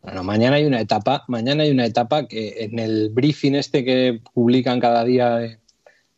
Bueno, 0.02 0.24
mañana 0.24 0.56
hay 0.56 0.66
una 0.66 0.80
etapa, 0.80 1.26
mañana 1.28 1.64
hay 1.64 1.72
una 1.72 1.86
etapa 1.86 2.28
que 2.28 2.64
en 2.64 2.80
el 2.80 3.10
briefing 3.10 3.56
este 3.56 3.84
que 3.84 4.20
publican 4.34 4.80
cada 4.80 5.04
día 5.04 5.36
de, 5.36 5.60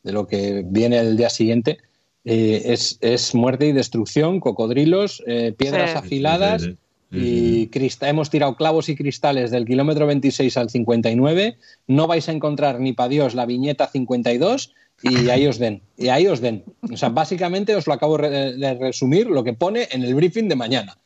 lo 0.03 0.27
que 0.27 0.63
viene 0.65 0.99
el 0.99 1.17
día 1.17 1.29
siguiente, 1.29 1.79
eh, 2.23 2.75
es, 3.01 3.33
muerte 3.33 3.65
y 3.65 3.71
destrucción, 3.71 4.39
cocodrilos, 4.39 5.23
eh, 5.25 5.53
piedras 5.57 5.95
afiladas 5.95 6.69
y 7.11 7.69
hemos 8.01 8.29
tirado 8.29 8.55
clavos 8.55 8.87
y 8.87 8.95
cristales 8.95 9.51
del 9.51 9.65
kilómetro 9.65 10.05
26 10.07 10.55
al 10.57 10.69
59. 10.69 11.57
No 11.87 12.07
vais 12.07 12.29
a 12.29 12.31
encontrar 12.31 12.79
ni 12.79 12.93
para 12.93 13.09
Dios 13.09 13.35
la 13.35 13.45
viñeta 13.45 13.87
52 13.87 14.73
y 15.03 15.29
ahí 15.29 15.47
os 15.47 15.57
den. 15.57 15.81
Y 15.97 16.07
ahí 16.07 16.27
os 16.27 16.39
den. 16.39 16.63
O 16.91 16.95
sea, 16.95 17.09
básicamente 17.09 17.75
os 17.75 17.87
lo 17.87 17.93
acabo 17.93 18.17
de 18.17 18.77
resumir 18.79 19.27
lo 19.27 19.43
que 19.43 19.53
pone 19.53 19.87
en 19.91 20.03
el 20.03 20.15
briefing 20.15 20.47
de 20.47 20.55
mañana. 20.55 20.97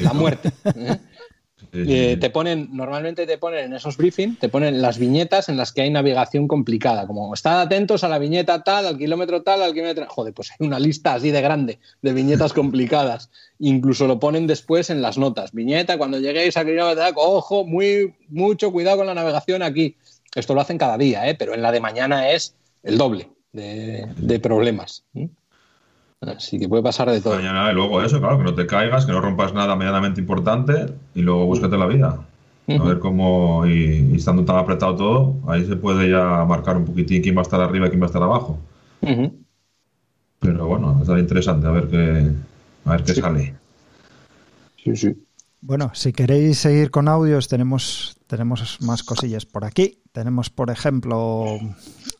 La 0.00 0.12
muerte. 0.12 0.50
¿eh? 0.64 0.96
Eh, 1.74 2.18
te 2.20 2.28
ponen, 2.28 2.68
normalmente 2.72 3.26
te 3.26 3.38
ponen 3.38 3.64
en 3.64 3.72
esos 3.72 3.96
briefings, 3.96 4.38
te 4.38 4.50
ponen 4.50 4.82
las 4.82 4.98
viñetas 4.98 5.48
en 5.48 5.56
las 5.56 5.72
que 5.72 5.80
hay 5.80 5.90
navegación 5.90 6.46
complicada, 6.46 7.06
como 7.06 7.32
estad 7.32 7.62
atentos 7.62 8.04
a 8.04 8.08
la 8.08 8.18
viñeta 8.18 8.62
tal, 8.62 8.86
al 8.86 8.98
kilómetro 8.98 9.42
tal, 9.42 9.62
al 9.62 9.72
kilómetro. 9.72 10.04
Joder, 10.06 10.34
pues 10.34 10.50
hay 10.50 10.66
una 10.66 10.78
lista 10.78 11.14
así 11.14 11.30
de 11.30 11.40
grande 11.40 11.78
de 12.02 12.12
viñetas 12.12 12.52
complicadas. 12.52 13.30
Incluso 13.58 14.06
lo 14.06 14.20
ponen 14.20 14.46
después 14.46 14.90
en 14.90 15.00
las 15.00 15.16
notas. 15.16 15.52
Viñeta, 15.52 15.96
cuando 15.96 16.18
lleguéis 16.18 16.58
al 16.58 16.66
kilómetro 16.66 17.02
tal, 17.02 17.14
ojo, 17.16 17.64
muy, 17.64 18.14
mucho 18.28 18.70
cuidado 18.70 18.98
con 18.98 19.06
la 19.06 19.14
navegación 19.14 19.62
aquí. 19.62 19.96
Esto 20.34 20.54
lo 20.54 20.60
hacen 20.60 20.76
cada 20.76 20.98
día, 20.98 21.26
¿eh? 21.28 21.34
pero 21.34 21.54
en 21.54 21.62
la 21.62 21.72
de 21.72 21.80
mañana 21.80 22.30
es 22.30 22.54
el 22.82 22.98
doble. 22.98 23.30
de, 23.52 24.40
problemas. 24.40 25.04
Así 26.22 26.58
que 26.58 26.68
puede 26.68 26.82
pasar 26.82 27.10
de 27.10 27.20
todo. 27.20 27.38
y 27.40 27.74
luego 27.74 28.02
eso, 28.02 28.20
claro, 28.20 28.38
que 28.38 28.44
no 28.44 28.54
te 28.54 28.66
caigas, 28.66 29.06
que 29.06 29.12
no 29.12 29.20
rompas 29.20 29.52
nada 29.52 29.74
medianamente 29.74 30.20
importante 30.20 30.86
y 31.14 31.22
luego 31.22 31.46
búscate 31.46 31.76
la 31.76 31.86
vida. 31.86 32.20
A 32.68 32.84
ver 32.84 33.00
cómo, 33.00 33.66
y, 33.66 34.14
estando 34.14 34.44
tan 34.44 34.56
apretado 34.56 34.96
todo, 34.96 35.36
ahí 35.48 35.66
se 35.66 35.76
puede 35.76 36.08
ya 36.08 36.44
marcar 36.44 36.76
un 36.76 36.84
poquitín 36.84 37.22
quién 37.22 37.36
va 37.36 37.40
a 37.40 37.42
estar 37.42 37.60
arriba 37.60 37.86
y 37.86 37.90
quién 37.90 38.00
va 38.00 38.06
a 38.06 38.06
estar 38.06 38.22
abajo. 38.22 38.58
Pero 40.38 40.66
bueno, 40.66 40.98
estará 41.00 41.18
interesante 41.18 41.66
a 41.66 41.70
ver 41.70 41.88
qué, 41.88 42.30
a 42.84 42.90
ver 42.92 43.02
qué 43.02 43.14
sale. 43.14 43.54
Sí, 44.82 44.96
sí. 44.96 45.24
Bueno, 45.60 45.90
si 45.94 46.12
queréis 46.12 46.58
seguir 46.58 46.90
con 46.90 47.08
audios, 47.08 47.48
tenemos, 47.48 48.16
tenemos 48.26 48.78
más 48.80 49.02
cosillas 49.02 49.44
por 49.44 49.64
aquí. 49.64 49.98
Tenemos, 50.12 50.50
por 50.50 50.70
ejemplo, 50.70 51.58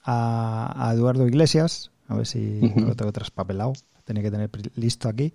a, 0.05 0.93
Eduardo 0.95 1.27
Iglesias. 1.27 1.91
A 2.09 2.17
ver 2.17 2.27
si 2.27 2.61
lo 2.61 2.95
tengo 2.95 3.13
traspapelado. 3.13 3.73
Tenía 4.13 4.23
que 4.23 4.31
tener 4.31 4.51
listo 4.77 5.09
aquí. 5.09 5.33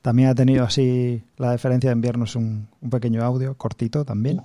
También 0.00 0.28
ha 0.28 0.34
tenido 0.34 0.64
así 0.64 1.24
la 1.38 1.50
diferencia 1.50 1.90
de 1.90 1.94
enviarnos 1.94 2.36
un, 2.36 2.68
un 2.80 2.90
pequeño 2.90 3.24
audio, 3.24 3.56
cortito 3.56 4.04
también. 4.04 4.42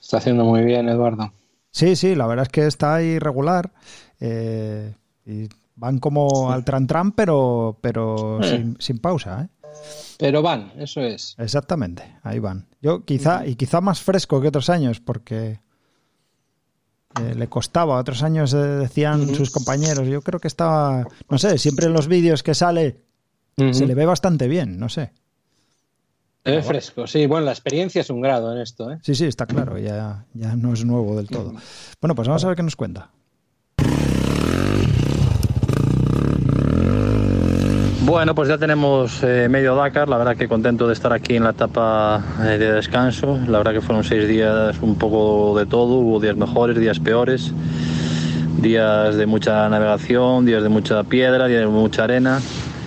Está 0.00 0.16
haciendo 0.16 0.44
muy 0.44 0.64
bien, 0.64 0.88
Eduardo. 0.88 1.32
Sí, 1.70 1.94
sí, 1.94 2.16
la 2.16 2.26
verdad 2.26 2.46
es 2.46 2.48
que 2.48 2.66
está 2.66 2.96
ahí 2.96 3.20
regular. 3.20 3.70
Eh, 4.18 4.92
y 5.24 5.48
van 5.76 6.00
como 6.00 6.50
al 6.50 6.64
tran 6.64 6.88
tran, 6.88 7.12
pero, 7.12 7.78
pero 7.80 8.40
sin, 8.42 8.76
sin 8.80 8.98
pausa, 8.98 9.42
¿eh? 9.42 9.48
Pero 10.18 10.42
van, 10.42 10.72
eso 10.76 11.00
es. 11.00 11.36
Exactamente, 11.38 12.16
ahí 12.24 12.40
van. 12.40 12.66
Yo 12.82 13.04
quizá, 13.04 13.46
y 13.46 13.54
quizá 13.54 13.80
más 13.80 14.00
fresco 14.00 14.40
que 14.40 14.48
otros 14.48 14.68
años, 14.68 14.98
porque 14.98 15.60
eh, 17.20 17.34
le 17.36 17.46
costaba. 17.48 17.98
Otros 18.00 18.24
años 18.24 18.52
eh, 18.52 18.56
decían 18.56 19.32
sus 19.34 19.50
compañeros. 19.50 20.08
Yo 20.08 20.22
creo 20.22 20.40
que 20.40 20.48
estaba, 20.48 21.06
no 21.28 21.38
sé, 21.38 21.58
siempre 21.58 21.86
en 21.86 21.92
los 21.92 22.08
vídeos 22.08 22.42
que 22.42 22.54
sale 22.54 23.09
se 23.72 23.86
le 23.86 23.94
ve 23.94 24.06
bastante 24.06 24.48
bien, 24.48 24.78
no 24.78 24.88
sé. 24.88 25.12
Se 26.44 26.52
ve 26.52 26.62
fresco, 26.62 27.06
sí. 27.06 27.26
Bueno, 27.26 27.46
la 27.46 27.52
experiencia 27.52 28.00
es 28.00 28.10
un 28.10 28.20
grado 28.20 28.52
en 28.52 28.60
esto, 28.60 28.90
¿eh? 28.90 28.98
Sí, 29.02 29.14
sí, 29.14 29.26
está 29.26 29.46
claro, 29.46 29.78
ya, 29.78 30.24
ya 30.32 30.56
no 30.56 30.72
es 30.72 30.84
nuevo 30.84 31.16
del 31.16 31.28
todo. 31.28 31.54
Bueno, 32.00 32.14
pues 32.14 32.28
vamos 32.28 32.44
a 32.44 32.48
ver 32.48 32.56
qué 32.56 32.62
nos 32.62 32.76
cuenta. 32.76 33.10
Bueno, 38.02 38.34
pues 38.34 38.48
ya 38.48 38.58
tenemos 38.58 39.22
eh, 39.22 39.46
medio 39.48 39.76
Dakar, 39.76 40.08
la 40.08 40.16
verdad 40.16 40.36
que 40.36 40.48
contento 40.48 40.88
de 40.88 40.94
estar 40.94 41.12
aquí 41.12 41.36
en 41.36 41.44
la 41.44 41.50
etapa 41.50 42.24
eh, 42.40 42.58
de 42.58 42.72
descanso, 42.72 43.38
la 43.46 43.58
verdad 43.58 43.72
que 43.72 43.82
fueron 43.82 44.02
seis 44.02 44.26
días 44.26 44.76
un 44.80 44.96
poco 44.96 45.56
de 45.56 45.66
todo, 45.66 45.96
hubo 45.96 46.18
días 46.18 46.36
mejores, 46.36 46.76
días 46.76 46.98
peores, 46.98 47.52
días 48.60 49.14
de 49.14 49.26
mucha 49.26 49.68
navegación, 49.68 50.44
días 50.44 50.62
de 50.62 50.70
mucha 50.70 51.04
piedra, 51.04 51.46
días 51.46 51.60
de 51.60 51.66
mucha 51.68 52.04
arena 52.04 52.40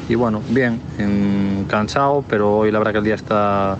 y 0.09 0.15
bueno, 0.15 0.41
bien, 0.49 0.79
cansado, 1.67 2.23
pero 2.27 2.57
hoy 2.57 2.71
la 2.71 2.79
verdad 2.79 2.91
que 2.93 2.97
el 2.99 3.03
día 3.03 3.15
está 3.15 3.77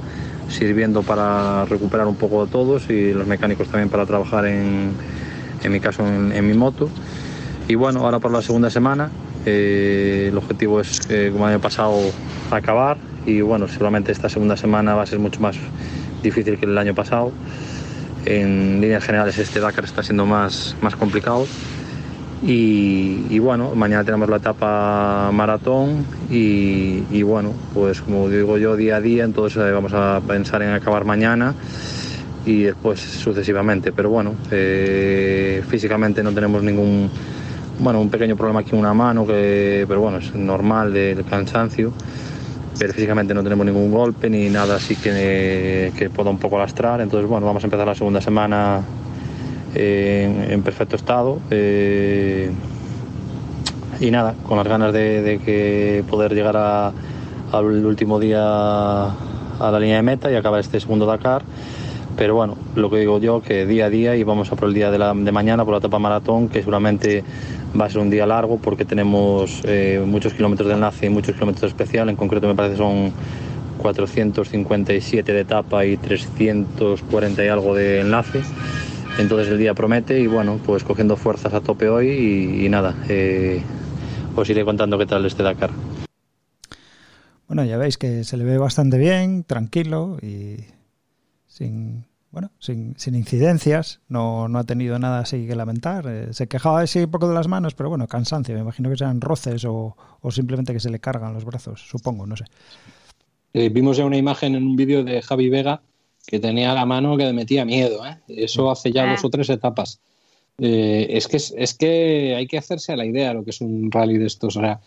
sirviendo 0.50 1.02
para 1.04 1.66
recuperar 1.66 2.08
un 2.08 2.16
poco 2.16 2.46
de 2.46 2.52
todos 2.52 2.90
y 2.90 3.14
los 3.14 3.28
mecánicos 3.28 3.68
también 3.68 3.90
para 3.90 4.06
trabajar 4.06 4.46
en, 4.46 4.92
en 5.64 5.72
mi 5.72 5.80
caso 5.80 6.06
en 6.06 6.48
mi 6.48 6.54
moto. 6.54 6.90
Y 7.68 7.76
bueno, 7.76 8.02
ahora 8.02 8.20
por 8.20 8.32
la 8.32 8.42
segunda 8.42 8.70
semana 8.70 9.10
eh, 9.46 10.28
el 10.30 10.38
objetivo 10.38 10.80
es, 10.80 11.02
como 11.32 11.48
el 11.48 11.54
año 11.54 11.62
pasado, 11.62 11.98
acabar 12.52 12.98
y 13.26 13.42
bueno, 13.42 13.68
seguramente 13.68 14.12
esta 14.12 14.30
segunda 14.30 14.56
semana 14.56 14.96
va 14.96 15.04
a 15.04 15.06
ser 15.06 15.20
mucho 15.20 15.40
más 15.42 15.58
difícil 16.22 16.58
que 16.58 16.66
el 16.66 16.78
año 16.78 16.94
pasado. 16.94 17.32
En 18.26 18.80
líneas 18.80 19.04
generales 19.04 19.38
este 19.38 19.60
Dakar 19.60 19.84
está 19.84 20.02
siendo 20.02 20.26
más, 20.26 20.76
más 20.82 20.96
complicado. 20.96 21.46
Y, 22.46 23.40
bueno, 23.40 23.72
mañana 23.74 24.04
tenemos 24.04 24.30
la 24.30 24.36
etapa 24.38 25.32
maratón 25.32 26.06
y, 26.30 27.24
bueno, 27.24 27.54
pues 27.74 28.02
como 28.02 28.28
digo 28.30 28.58
yo, 28.58 28.76
día 28.76 28.98
a 28.98 29.02
día, 29.02 29.24
entonces 29.24 29.64
eh, 29.64 29.72
vamos 29.72 29.94
a 29.94 30.22
pensar 30.28 30.62
en 30.62 30.74
acabar 30.74 31.06
mañana 31.06 31.54
y 32.46 32.64
después 32.64 33.00
sucesivamente. 33.00 33.94
Pero 33.94 34.10
bueno, 34.10 34.36
eh, 34.52 35.64
físicamente 35.70 36.22
no 36.22 36.34
tenemos 36.34 36.62
ningún 36.64 37.10
bueno, 37.80 38.02
un 38.02 38.10
pequeño 38.10 38.36
problema 38.36 38.60
aquí 38.60 38.72
en 38.74 38.80
una 38.80 38.94
mano, 38.94 39.26
que, 39.26 39.86
pero 39.88 40.02
bueno, 40.02 40.18
es 40.18 40.36
normal 40.36 40.92
del 40.92 41.24
cansancio. 41.24 41.94
Pero 42.78 42.92
físicamente 42.92 43.34
no 43.34 43.44
tenemos 43.44 43.66
ningún 43.66 43.92
golpe 43.92 44.30
ni 44.30 44.50
nada 44.50 44.76
así 44.76 44.96
que, 44.96 45.94
que 45.98 46.10
pueda 46.10 46.30
un 46.30 46.40
poco 46.40 46.58
lastrar. 46.58 47.00
Entonces, 47.00 47.30
bueno, 47.30 47.46
vamos 47.46 47.64
a 47.64 47.68
empezar 47.68 47.88
la 47.88 47.96
segunda 47.96 48.20
semana 48.20 48.82
en, 49.76 50.62
perfecto 50.64 50.96
estado. 50.96 51.40
Eh, 51.52 52.52
y 54.00 54.12
nada, 54.12 54.36
con 54.48 54.58
las 54.58 54.68
ganas 54.68 54.94
de, 54.94 55.40
que 55.46 56.04
poder 56.10 56.34
llegar 56.34 56.58
al 56.58 57.86
último 57.86 58.20
día 58.20 58.44
a 58.44 59.72
la 59.72 59.80
línea 59.80 59.98
de 59.98 60.02
meta 60.02 60.32
y 60.32 60.36
acabar 60.36 60.60
este 60.60 60.80
segundo 60.80 61.06
Dakar. 61.06 61.44
Pero 62.16 62.36
bueno, 62.36 62.58
lo 62.76 62.90
que 62.90 62.98
digo 62.98 63.20
yo, 63.20 63.42
que 63.42 63.66
día 63.66 63.86
a 63.86 63.90
día 63.90 64.16
y 64.16 64.24
vamos 64.24 64.52
a 64.52 64.56
por 64.56 64.68
el 64.68 64.74
día 64.74 64.92
de, 64.92 65.00
la, 65.00 65.14
de 65.14 65.32
mañana, 65.32 65.66
por 65.66 65.74
la 65.74 65.80
etapa 65.80 65.98
maratón, 65.98 66.48
que 66.48 66.60
seguramente 66.60 67.24
va 67.80 67.86
a 67.86 67.90
ser 67.90 68.02
un 68.02 68.12
día 68.12 68.28
largo 68.28 68.58
porque 68.58 68.86
tenemos 68.86 69.62
eh, 69.64 70.04
muchos 70.06 70.34
kilómetros 70.34 70.68
de 70.68 70.76
enlace 70.76 71.08
y 71.08 71.10
muchos 71.10 71.34
kilómetros 71.34 71.62
de 71.62 71.68
especial. 71.70 72.10
En 72.10 72.16
concreto 72.16 72.48
me 72.48 72.54
parece 72.54 72.78
son 72.78 73.12
457 73.80 75.34
de 75.34 75.40
etapa 75.40 75.86
y 75.86 75.98
340 75.98 77.44
y 77.44 77.48
algo 77.48 77.74
de 77.74 78.02
enlace. 78.02 78.42
Entonces 79.20 79.48
el 79.50 79.60
día 79.60 79.74
promete 79.74 80.20
y 80.20 80.28
bueno, 80.28 80.60
pues 80.66 80.84
cogiendo 80.84 81.16
fuerzas 81.16 81.54
a 81.54 81.62
tope 81.62 81.88
hoy 81.88 82.66
y, 82.66 82.70
nada, 82.70 82.96
eh, 83.10 83.62
os 84.36 84.50
iré 84.50 84.66
contando 84.66 84.98
qué 84.98 85.06
tal 85.06 85.26
este 85.26 85.44
Dakar. 85.44 85.70
Bueno, 87.48 87.64
ya 87.64 87.78
veis 87.78 87.98
que 87.98 88.24
se 88.24 88.38
le 88.38 88.44
ve 88.44 88.58
bastante 88.58 88.98
bien, 88.98 89.44
tranquilo 89.44 90.18
y 90.22 90.58
sin 91.46 92.06
bueno, 92.32 92.50
sin, 92.58 92.96
sin 92.98 93.14
incidencias, 93.14 94.02
no, 94.08 94.48
no, 94.48 94.58
ha 94.58 94.64
tenido 94.64 94.98
nada 94.98 95.20
así 95.20 95.46
que 95.46 95.56
lamentar. 95.56 96.08
Eh, 96.08 96.34
se 96.34 96.48
quejaba 96.48 96.82
así 96.82 96.98
un 96.98 97.12
poco 97.12 97.28
de 97.28 97.36
las 97.36 97.48
manos, 97.48 97.76
pero 97.76 97.90
bueno, 97.90 98.08
cansancio, 98.08 98.56
me 98.56 98.62
imagino 98.62 98.90
que 98.90 98.98
sean 98.98 99.22
roces 99.22 99.64
o, 99.66 99.96
o 100.20 100.32
simplemente 100.32 100.74
que 100.74 100.80
se 100.80 100.90
le 100.90 100.98
cargan 100.98 101.36
los 101.36 101.46
brazos, 101.46 101.86
supongo, 101.88 102.26
no 102.26 102.36
sé. 102.36 102.46
Eh, 103.54 103.70
vimos 103.70 103.98
ya 103.98 104.06
una 104.06 104.18
imagen 104.18 104.56
en 104.56 104.64
un 104.64 104.76
vídeo 104.76 105.04
de 105.04 105.22
Javi 105.22 105.50
Vega 105.50 105.84
que 106.26 106.40
tenía 106.40 106.74
la 106.74 106.86
mano 106.86 107.18
que 107.18 107.26
le 107.26 107.34
metía 107.34 107.66
miedo, 107.66 108.06
¿eh? 108.06 108.18
eso 108.28 108.72
hace 108.72 108.92
ya 108.92 109.10
dos 109.10 109.24
o 109.24 109.30
tres 109.30 109.50
etapas. 109.50 110.00
es, 110.58 111.28
que, 111.28 111.38
es 111.38 111.74
que 111.74 112.36
hay 112.36 112.48
que 112.48 112.58
hacerse 112.58 112.94
a 112.94 112.96
la 112.96 113.06
idea 113.06 113.34
lo 113.34 113.44
que 113.44 113.50
es 113.50 113.62
un 113.62 113.92
rally 113.92 114.18
de 114.18 114.28
estos. 114.28 114.56
O 114.56 114.62
sea, 114.62 114.80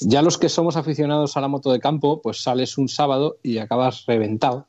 ya 0.00 0.22
los 0.22 0.38
que 0.38 0.48
somos 0.48 0.76
aficionados 0.76 1.36
a 1.36 1.40
la 1.40 1.48
moto 1.48 1.70
de 1.72 1.80
campo, 1.80 2.20
pues 2.22 2.42
sales 2.42 2.78
un 2.78 2.88
sábado 2.88 3.36
y 3.42 3.58
acabas 3.58 4.06
reventado 4.06 4.66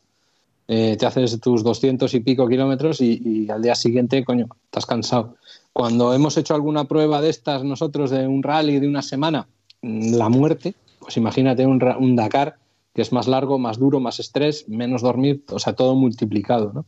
eh, 0.74 0.95
te 0.97 1.05
haces 1.05 1.38
tus 1.41 1.65
200 1.65 2.13
y 2.13 2.22
pico 2.22 2.47
kilómetros 2.47 3.01
y, 3.01 3.45
al 3.49 3.61
día 3.61 3.76
siguiente, 3.76 4.24
coño, 4.24 4.47
estás 4.63 4.86
cansado. 4.86 5.36
Cuando 5.74 6.13
hemos 6.13 6.38
hecho 6.38 6.55
alguna 6.55 6.86
prueba 6.86 7.19
de 7.19 7.30
estas 7.30 7.65
nosotros 7.65 8.09
de 8.09 8.26
un 8.26 8.41
rally 8.41 8.80
de 8.80 8.88
una 8.88 9.01
semana, 9.01 9.49
mm, 9.82 10.13
la 10.15 10.30
muerte, 10.30 10.76
pues 10.99 11.17
imagínate 11.17 11.65
un, 11.65 12.15
Dakar 12.15 12.55
que 12.94 13.02
es 13.02 13.12
más 13.12 13.28
largo, 13.28 13.58
más 13.58 13.80
duro, 13.80 14.00
más 14.00 14.20
estrés, 14.20 14.68
menos 14.68 15.02
dormir, 15.02 15.44
o 15.50 15.60
sea, 15.60 15.74
todo 15.74 15.96
multiplicado, 15.96 16.72
¿no? 16.74 16.86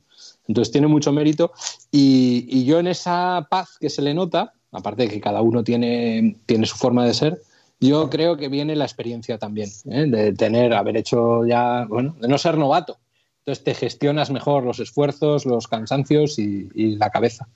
Entonces 0.47 0.72
tiene 0.72 0.88
mucho 0.88 1.12
mérito 1.12 1.54
y, 1.91 2.66
yo 2.66 2.80
en 2.80 2.88
esa 2.88 3.47
paz 3.49 3.78
que 3.80 3.89
se 3.89 4.01
le 4.01 4.14
nota, 4.14 4.54
aparte 4.72 5.04
de 5.04 5.10
que 5.10 5.22
cada 5.22 5.41
uno 5.41 5.64
tiene, 5.64 6.38
tiene 6.45 6.66
su 6.66 6.76
forma 6.76 7.06
de 7.06 7.14
ser, 7.14 7.41
yo 7.80 8.10
creo 8.10 8.38
que 8.38 8.49
viene 8.49 8.76
la 8.76 8.86
experiencia 8.86 9.38
también, 9.38 9.70
¿eh? 9.86 10.06
de 10.08 10.34
tener, 10.34 10.74
haber 10.74 10.97
hecho 10.97 11.45
ya, 11.45 11.86
bueno, 11.88 12.16
de 12.20 12.28
no 12.28 12.38
ser 12.38 12.58
novato, 12.58 12.97
entonces 13.39 13.64
te 13.64 13.74
gestionas 13.74 14.32
mejor 14.32 14.64
los 14.64 14.80
esfuerzos, 14.80 15.45
los 15.45 15.68
cansancios 15.68 16.39
y, 16.39 16.95
la 16.95 17.10
cabeza. 17.10 17.47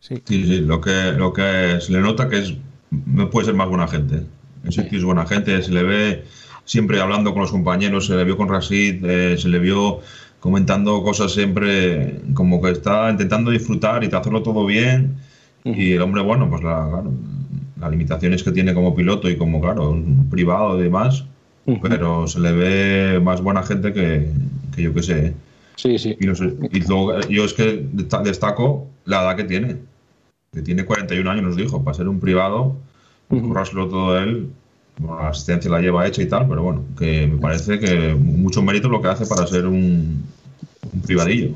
Sí. 0.00 0.22
sí, 0.24 0.60
lo 0.60 0.80
que, 0.80 1.12
lo 1.12 1.32
que 1.32 1.78
se 1.80 1.92
le 1.92 2.00
nota 2.00 2.28
que 2.28 2.38
es 2.38 2.54
no 2.90 3.28
puede 3.28 3.46
ser 3.46 3.54
más 3.54 3.68
buena 3.68 3.86
gente. 3.86 4.22
Ese 4.66 4.82
tío 4.84 4.98
es 4.98 5.04
buena 5.04 5.26
gente, 5.26 5.62
se 5.62 5.72
le 5.72 5.82
ve 5.82 6.24
siempre 6.64 7.00
hablando 7.00 7.32
con 7.32 7.42
los 7.42 7.50
compañeros, 7.50 8.06
se 8.06 8.16
le 8.16 8.24
vio 8.24 8.36
con 8.36 8.48
Rasid, 8.48 9.04
eh, 9.04 9.36
se 9.38 9.48
le 9.48 9.58
vio 9.58 10.00
comentando 10.40 11.02
cosas 11.02 11.32
siempre 11.32 12.20
como 12.34 12.60
que 12.60 12.70
está 12.70 13.10
intentando 13.10 13.50
disfrutar 13.50 14.04
y 14.04 14.14
hacerlo 14.14 14.42
todo 14.42 14.66
bien. 14.66 15.16
Y 15.64 15.92
el 15.92 16.02
hombre, 16.02 16.22
bueno, 16.22 16.48
pues 16.48 16.62
la, 16.62 16.88
claro, 16.88 17.12
las 17.80 17.90
limitaciones 17.90 18.42
que 18.42 18.52
tiene 18.52 18.74
como 18.74 18.94
piloto 18.94 19.28
y 19.28 19.36
como, 19.36 19.60
claro, 19.60 19.90
un 19.90 20.28
privado 20.30 20.78
y 20.78 20.84
demás, 20.84 21.24
pero 21.82 22.26
se 22.26 22.40
le 22.40 22.52
ve 22.52 23.20
más 23.20 23.42
buena 23.42 23.62
gente 23.62 23.92
que, 23.92 24.28
yo 24.76 24.94
que 24.94 25.02
sé. 25.02 25.26
¿eh? 25.26 25.34
Sí, 25.76 25.98
sí. 25.98 26.16
Y, 26.18 26.26
luego, 26.26 27.20
yo 27.28 27.44
es 27.44 27.52
que 27.52 27.86
destaco 28.24 28.88
la 29.04 29.22
edad 29.22 29.36
que 29.36 29.44
tiene, 29.44 29.76
que 30.52 30.62
tiene 30.62 30.84
41 30.84 31.30
años, 31.30 31.44
nos 31.44 31.56
dijo, 31.56 31.84
para 31.84 31.96
ser 31.96 32.08
un 32.08 32.18
privado, 32.18 32.76
uh 33.30 33.88
todo 33.88 34.18
él, 34.18 34.50
la 35.02 35.28
asistencia 35.28 35.70
la 35.70 35.80
lleva 35.80 36.06
hecha 36.06 36.22
y 36.22 36.28
tal, 36.28 36.48
pero 36.48 36.62
bueno, 36.62 36.84
que 36.98 37.26
me 37.26 37.38
parece 37.38 37.78
que 37.78 38.14
mucho 38.14 38.62
mérito 38.62 38.88
lo 38.88 39.00
que 39.00 39.08
hace 39.08 39.26
para 39.26 39.46
ser 39.46 39.66
un, 39.66 40.24
privadillo. 41.06 41.54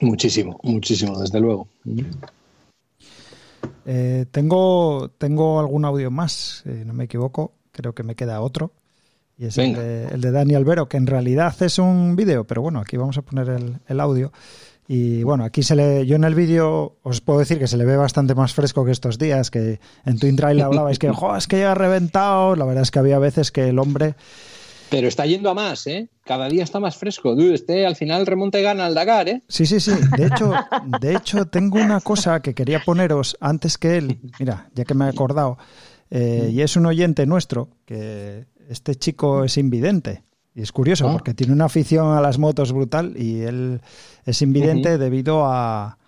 Muchísimo, 0.00 0.58
muchísimo, 0.62 1.18
desde 1.20 1.40
luego. 1.40 1.68
Eh, 3.86 4.26
tengo, 4.30 5.10
tengo 5.18 5.60
algún 5.60 5.84
audio 5.84 6.10
más, 6.10 6.62
no 6.64 6.94
me 6.94 7.04
equivoco, 7.04 7.52
creo 7.72 7.94
que 7.94 8.02
me 8.02 8.14
queda 8.14 8.40
otro. 8.40 8.72
Y 9.36 9.46
es 9.46 9.58
el 9.58 9.74
de, 9.74 10.04
el 10.06 10.20
de, 10.20 10.30
Dani 10.30 10.54
Albero, 10.54 10.88
que 10.88 10.96
en 10.96 11.08
realidad 11.08 11.60
es 11.60 11.78
un 11.78 12.14
vídeo, 12.14 12.44
pero 12.44 12.62
bueno, 12.62 12.78
aquí 12.78 12.96
vamos 12.96 13.18
a 13.18 13.22
poner 13.22 13.48
el, 13.48 13.78
el 13.88 14.00
audio. 14.00 14.32
Y 14.86 15.22
bueno, 15.22 15.44
aquí 15.44 15.62
se 15.62 15.74
le, 15.76 16.06
yo 16.06 16.16
en 16.16 16.24
el 16.24 16.34
vídeo 16.34 16.96
os 17.02 17.20
puedo 17.20 17.38
decir 17.38 17.58
que 17.58 17.66
se 17.66 17.78
le 17.78 17.84
ve 17.84 17.96
bastante 17.96 18.34
más 18.34 18.52
fresco 18.52 18.84
que 18.84 18.92
estos 18.92 19.18
días, 19.18 19.50
que 19.50 19.80
en 20.04 20.18
Twin 20.18 20.36
Trail 20.36 20.60
hablabais 20.62 20.98
que, 20.98 21.10
jo, 21.10 21.36
es 21.36 21.46
que 21.46 21.60
ya 21.60 21.72
ha 21.72 21.74
reventado. 21.74 22.56
La 22.56 22.64
verdad 22.64 22.82
es 22.82 22.90
que 22.90 22.98
había 22.98 23.18
veces 23.18 23.50
que 23.50 23.68
el 23.68 23.78
hombre. 23.78 24.14
Pero 24.90 25.08
está 25.08 25.24
yendo 25.24 25.48
a 25.48 25.54
más, 25.54 25.86
¿eh? 25.86 26.08
Cada 26.24 26.48
día 26.48 26.62
está 26.62 26.80
más 26.80 26.96
fresco. 26.96 27.34
Dude, 27.34 27.54
este 27.54 27.86
al 27.86 27.96
final 27.96 28.26
remonta 28.26 28.60
y 28.60 28.62
gana 28.62 28.84
al 28.86 28.94
Dakar, 28.94 29.28
¿eh? 29.28 29.42
Sí, 29.48 29.64
sí, 29.64 29.80
sí. 29.80 29.92
De 30.16 30.26
hecho, 30.26 30.52
de 31.00 31.14
hecho, 31.16 31.46
tengo 31.46 31.78
una 31.78 32.00
cosa 32.00 32.40
que 32.40 32.54
quería 32.54 32.80
poneros 32.80 33.36
antes 33.40 33.78
que 33.78 33.96
él. 33.96 34.18
Mira, 34.38 34.68
ya 34.74 34.84
que 34.84 34.94
me 34.94 35.06
he 35.06 35.08
acordado. 35.08 35.56
Eh, 36.10 36.50
y 36.52 36.60
es 36.60 36.76
un 36.76 36.86
oyente 36.86 37.24
nuestro, 37.26 37.70
que 37.86 38.46
este 38.68 38.94
chico 38.96 39.44
es 39.44 39.56
invidente. 39.56 40.23
Y 40.54 40.62
es 40.62 40.70
curioso, 40.70 41.08
ah. 41.08 41.12
porque 41.12 41.34
tiene 41.34 41.52
una 41.52 41.64
afición 41.64 42.16
a 42.16 42.20
las 42.20 42.38
motos 42.38 42.72
brutal 42.72 43.14
y 43.16 43.40
él 43.40 43.80
es 44.24 44.40
invidente 44.40 44.98
debido 44.98 45.46
a, 45.46 45.98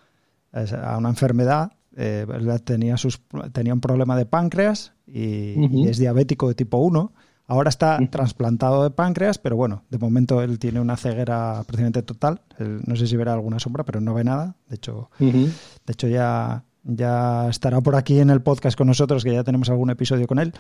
a, 0.52 0.96
una 0.98 1.08
enfermedad. 1.08 1.72
Eh, 1.96 2.26
tenía, 2.64 2.96
sus, 2.96 3.20
tenía 3.52 3.74
un 3.74 3.80
problema 3.80 4.16
de 4.16 4.26
páncreas 4.26 4.92
y, 5.06 5.88
es 5.88 5.98
diabético 5.98 6.48
de 6.48 6.54
tipo 6.54 6.78
1. 6.78 7.12
Ahora 7.48 7.68
está 7.68 7.98
trasplantado 8.10 8.82
de 8.82 8.90
páncreas, 8.90 9.38
pero 9.38 9.56
bueno, 9.56 9.84
de 9.88 9.98
momento 9.98 10.42
él 10.42 10.58
tiene 10.58 10.80
una 10.80 10.96
ceguera 10.96 11.62
prácticamente 11.64 12.02
total. 12.02 12.40
no 12.58 12.96
sé 12.96 13.06
si 13.06 13.16
verá 13.16 13.32
alguna 13.32 13.58
sombra, 13.58 13.84
pero 13.84 14.00
no 14.00 14.14
ve 14.14 14.24
nada. 14.24 14.56
De 14.68 14.76
hecho, 14.76 15.10
de 15.18 15.52
hecho 15.88 16.08
ya, 16.08 16.64
ya 16.82 17.48
estará 17.48 17.80
por 17.80 17.94
aquí 17.96 18.18
en 18.18 18.30
el 18.30 18.42
podcast 18.42 18.76
con 18.76 18.88
nosotros, 18.88 19.24
que 19.24 19.32
ya 19.32 19.44
tenemos 19.44 19.70
algún 19.70 19.90
episodio 19.90 20.26
con 20.26 20.38
él, 20.38 20.54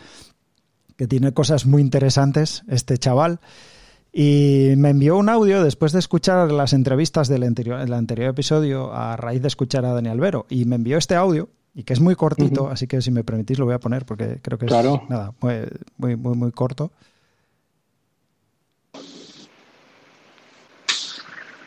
que 0.96 1.06
tiene 1.06 1.32
cosas 1.32 1.66
muy 1.66 1.82
interesantes, 1.82 2.62
este 2.68 2.98
chaval. 2.98 3.40
Y 4.18 4.72
me 4.78 4.88
envió 4.88 5.18
un 5.18 5.28
audio 5.28 5.62
después 5.62 5.92
de 5.92 5.98
escuchar 5.98 6.50
las 6.50 6.72
entrevistas 6.72 7.28
del 7.28 7.42
anterior, 7.42 7.78
anterior 7.92 8.30
episodio 8.30 8.90
a 8.94 9.14
raíz 9.14 9.42
de 9.42 9.48
escuchar 9.48 9.84
a 9.84 9.92
Daniel 9.92 10.18
Vero. 10.18 10.46
Y 10.48 10.64
me 10.64 10.76
envió 10.76 10.96
este 10.96 11.14
audio, 11.14 11.50
y 11.74 11.82
que 11.82 11.92
es 11.92 12.00
muy 12.00 12.14
cortito, 12.14 12.70
así 12.70 12.86
que 12.86 13.02
si 13.02 13.10
me 13.10 13.24
permitís 13.24 13.58
lo 13.58 13.66
voy 13.66 13.74
a 13.74 13.78
poner 13.78 14.06
porque 14.06 14.38
creo 14.40 14.56
que 14.56 14.64
es 14.64 14.72
nada, 14.72 15.34
muy, 15.42 15.56
muy, 15.98 16.16
muy, 16.16 16.34
muy 16.34 16.50
corto. 16.50 16.90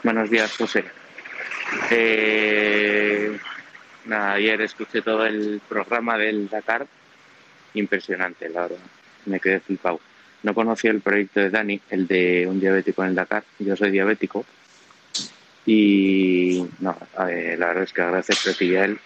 Buenos 0.04 0.32
días, 0.32 0.52
José. 0.58 0.86
Eh, 1.92 3.38
ayer 4.10 4.62
escuché 4.62 5.04
todo 5.04 5.24
el 5.24 5.62
programa 5.70 6.18
del 6.18 6.50
Dakar. 6.50 6.88
Impresionante, 7.76 8.50
la 8.50 8.62
verdad. 8.62 8.78
Me 9.28 9.40
quedé 9.40 9.60
flipado. 9.60 10.00
No 10.44 10.54
conocía 10.54 10.92
el 10.92 11.02
proyecto 11.02 11.40
de 11.40 11.50
Dani, 11.50 11.82
el 11.90 12.08
de 12.08 12.48
un 12.48 12.60
diabético 12.60 13.04
en 13.04 13.10
el 13.10 13.16
Dakar. 13.16 13.44
Yo 13.60 13.76
soy 13.76 13.92
diabético. 13.92 14.46
Y 15.66 16.66
no, 16.80 16.98
la 17.18 17.26
verdad 17.26 17.84
es 17.84 17.94
que 17.94 18.02
agradecer 18.02 18.38
a 18.78 18.86
él 18.86 19.00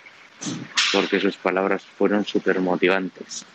porque 0.94 1.20
sus 1.20 1.36
palabras 1.38 1.84
fueron 1.84 2.24
súper 2.26 2.60
motivantes. 2.60 3.46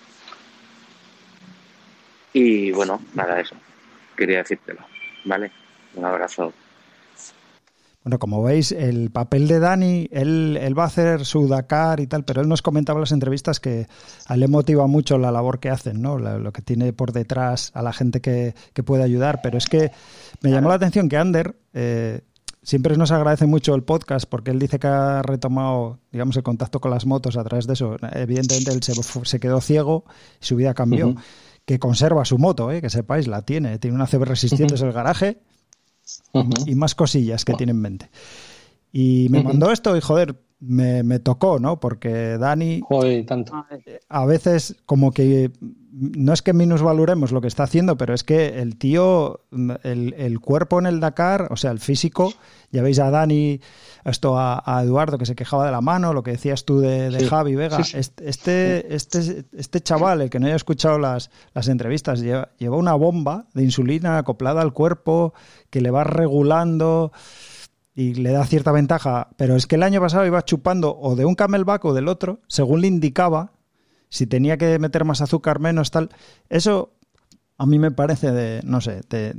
Y 2.32 2.72
bueno, 2.72 3.00
nada, 3.14 3.40
eso. 3.40 3.56
Quería 4.16 4.38
decírtelo. 4.38 4.80
¿Vale? 5.24 5.50
Un 5.94 6.04
abrazo. 6.04 6.52
Bueno, 8.08 8.20
como 8.20 8.42
veis, 8.42 8.72
el 8.72 9.10
papel 9.10 9.46
de 9.48 9.58
Dani, 9.58 10.08
él, 10.10 10.58
él, 10.58 10.78
va 10.78 10.84
a 10.84 10.86
hacer 10.86 11.26
su 11.26 11.46
Dakar 11.46 12.00
y 12.00 12.06
tal, 12.06 12.24
pero 12.24 12.40
él 12.40 12.48
nos 12.48 12.62
comentaba 12.62 12.96
en 12.96 13.02
las 13.02 13.12
entrevistas 13.12 13.60
que 13.60 13.86
a 14.24 14.32
él 14.32 14.40
le 14.40 14.48
motiva 14.48 14.86
mucho 14.86 15.18
la 15.18 15.30
labor 15.30 15.60
que 15.60 15.68
hacen, 15.68 16.00
¿no? 16.00 16.16
Lo, 16.16 16.50
que 16.50 16.62
tiene 16.62 16.94
por 16.94 17.12
detrás 17.12 17.70
a 17.74 17.82
la 17.82 17.92
gente 17.92 18.22
que, 18.22 18.54
puede 18.82 19.02
ayudar. 19.02 19.40
Pero 19.42 19.58
es 19.58 19.66
que 19.66 19.90
me 20.40 20.50
llamó 20.50 20.70
la 20.70 20.76
atención 20.76 21.10
que 21.10 21.18
Ander 21.18 21.54
eh, 21.74 22.22
siempre 22.62 22.96
nos 22.96 23.10
agradece 23.10 23.44
mucho 23.44 23.74
el 23.74 23.82
podcast 23.82 24.26
porque 24.26 24.52
él 24.52 24.58
dice 24.58 24.78
que 24.78 24.86
ha 24.86 25.20
retomado, 25.20 25.98
digamos, 26.10 26.34
el 26.38 26.42
contacto 26.42 26.80
con 26.80 26.90
las 26.90 27.04
motos 27.04 27.36
a 27.36 27.44
través 27.44 27.66
de 27.66 27.74
eso. 27.74 27.96
Evidentemente 28.14 28.72
él 28.72 28.82
se, 28.82 29.38
quedó 29.38 29.60
ciego 29.60 30.06
y 30.40 30.46
su 30.46 30.56
vida 30.56 30.72
cambió. 30.72 31.14
Que 31.66 31.78
conserva 31.78 32.24
su 32.24 32.38
moto, 32.38 32.72
¿eh? 32.72 32.80
que 32.80 32.88
sepáis, 32.88 33.26
la 33.26 33.42
tiene. 33.42 33.78
Tiene 33.78 33.96
una 33.96 34.06
CB 34.06 34.24
resistente 34.24 34.76
en 34.76 34.86
el 34.86 34.92
garaje 34.94 35.42
y 36.66 36.74
más 36.74 36.94
cosillas 36.94 37.44
que 37.44 37.54
tiene 37.54 37.72
en 37.72 37.80
mente. 37.80 38.10
Y 38.92 39.28
me 39.30 39.42
mandó 39.42 39.70
esto 39.70 39.96
y 39.96 40.00
joder, 40.00 40.36
me, 40.60 41.02
me, 41.02 41.18
tocó, 41.18 41.58
¿no? 41.58 41.78
Porque 41.78 42.36
Dani 42.38 42.80
joder, 42.82 43.24
tanto. 43.26 43.52
a 44.08 44.26
veces 44.26 44.76
como 44.86 45.12
que 45.12 45.52
no 45.92 46.32
es 46.32 46.42
que 46.42 46.52
minusvaloremos 46.52 47.32
lo 47.32 47.40
que 47.40 47.48
está 47.48 47.64
haciendo, 47.64 47.96
pero 47.96 48.14
es 48.14 48.22
que 48.22 48.60
el 48.60 48.76
tío, 48.76 49.40
el, 49.82 50.14
el, 50.16 50.40
cuerpo 50.40 50.78
en 50.78 50.86
el 50.86 51.00
Dakar, 51.00 51.48
o 51.50 51.56
sea, 51.56 51.70
el 51.70 51.80
físico, 51.80 52.32
ya 52.70 52.82
veis 52.82 52.98
a 52.98 53.10
Dani, 53.10 53.60
esto 54.04 54.38
a, 54.38 54.80
Eduardo 54.82 55.18
que 55.18 55.26
se 55.26 55.34
quejaba 55.34 55.66
de 55.66 55.72
la 55.72 55.80
mano, 55.80 56.12
lo 56.12 56.22
que 56.22 56.32
decías 56.32 56.64
tú 56.64 56.80
de, 56.80 57.26
Javi 57.28 57.54
Vega, 57.54 57.78
este, 57.78 58.94
este, 58.94 59.44
este 59.52 59.80
chaval, 59.80 60.22
el 60.22 60.30
que 60.30 60.38
no 60.38 60.46
haya 60.46 60.56
escuchado 60.56 60.98
las, 60.98 61.30
las 61.54 61.68
entrevistas, 61.68 62.20
lleva, 62.20 62.50
lleva 62.58 62.76
una 62.76 62.94
bomba 62.94 63.46
de 63.54 63.64
insulina 63.64 64.18
acoplada 64.18 64.60
al 64.60 64.72
cuerpo 64.72 65.34
que 65.70 65.80
le 65.80 65.90
va 65.90 66.04
regulando 66.04 67.12
y 67.98 68.14
le 68.14 68.30
da 68.30 68.46
cierta 68.46 68.70
ventaja, 68.70 69.26
pero 69.36 69.56
es 69.56 69.66
que 69.66 69.74
el 69.74 69.82
año 69.82 70.00
pasado 70.00 70.24
iba 70.24 70.44
chupando 70.44 70.96
o 71.00 71.16
de 71.16 71.24
un 71.24 71.34
camelback 71.34 71.84
o 71.84 71.94
del 71.94 72.06
otro, 72.06 72.38
según 72.46 72.80
le 72.80 72.86
indicaba, 72.86 73.50
si 74.08 74.28
tenía 74.28 74.56
que 74.56 74.78
meter 74.78 75.04
más 75.04 75.20
azúcar, 75.20 75.58
menos 75.58 75.90
tal. 75.90 76.08
Eso 76.48 76.92
a 77.56 77.66
mí 77.66 77.80
me 77.80 77.90
parece 77.90 78.30
de, 78.30 78.60
no 78.62 78.80
sé, 78.80 79.00
de, 79.10 79.32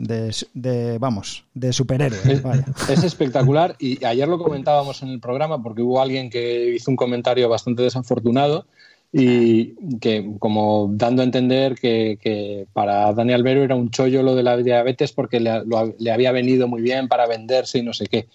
de, 0.53 0.97
vamos, 0.97 1.45
de 1.53 1.71
superhéroe. 1.71 2.19
Es, 2.89 3.05
espectacular 3.05 3.77
y 3.79 4.03
ayer 4.03 4.27
lo 4.27 4.37
comentábamos 4.37 5.03
en 5.03 5.07
el 5.07 5.21
programa 5.21 5.63
porque 5.63 5.81
hubo 5.81 6.01
alguien 6.01 6.29
que 6.29 6.75
hizo 6.75 6.91
un 6.91 6.97
comentario 6.97 7.47
bastante 7.47 7.83
desafortunado 7.83 8.65
y 9.11 9.97
que 9.99 10.35
como 10.37 10.89
dando 10.91 11.21
a 11.21 11.25
entender 11.25 11.75
que, 11.75 12.67
para 12.73 13.11
Daniel 13.13 13.43
Vero 13.43 13.63
era 13.63 13.75
un 13.75 13.89
chollo 13.89 14.21
lo 14.21 14.35
de 14.35 14.43
la 14.43 14.57
diabetes 14.57 15.11
porque 15.13 15.39
le, 15.39 15.63
le 15.97 16.11
había 16.11 16.31
venido 16.31 16.67
muy 16.67 16.81
bien 16.81 17.07
para 17.07 17.27
venderse 17.27 17.79
y 17.79 17.83
no 17.83 17.93
sé 17.93 18.05
qué. 18.05 18.27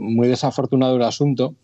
muy 0.00 0.28
desafortunado 0.28 0.96
el 0.96 1.02
asunto, 1.02 1.54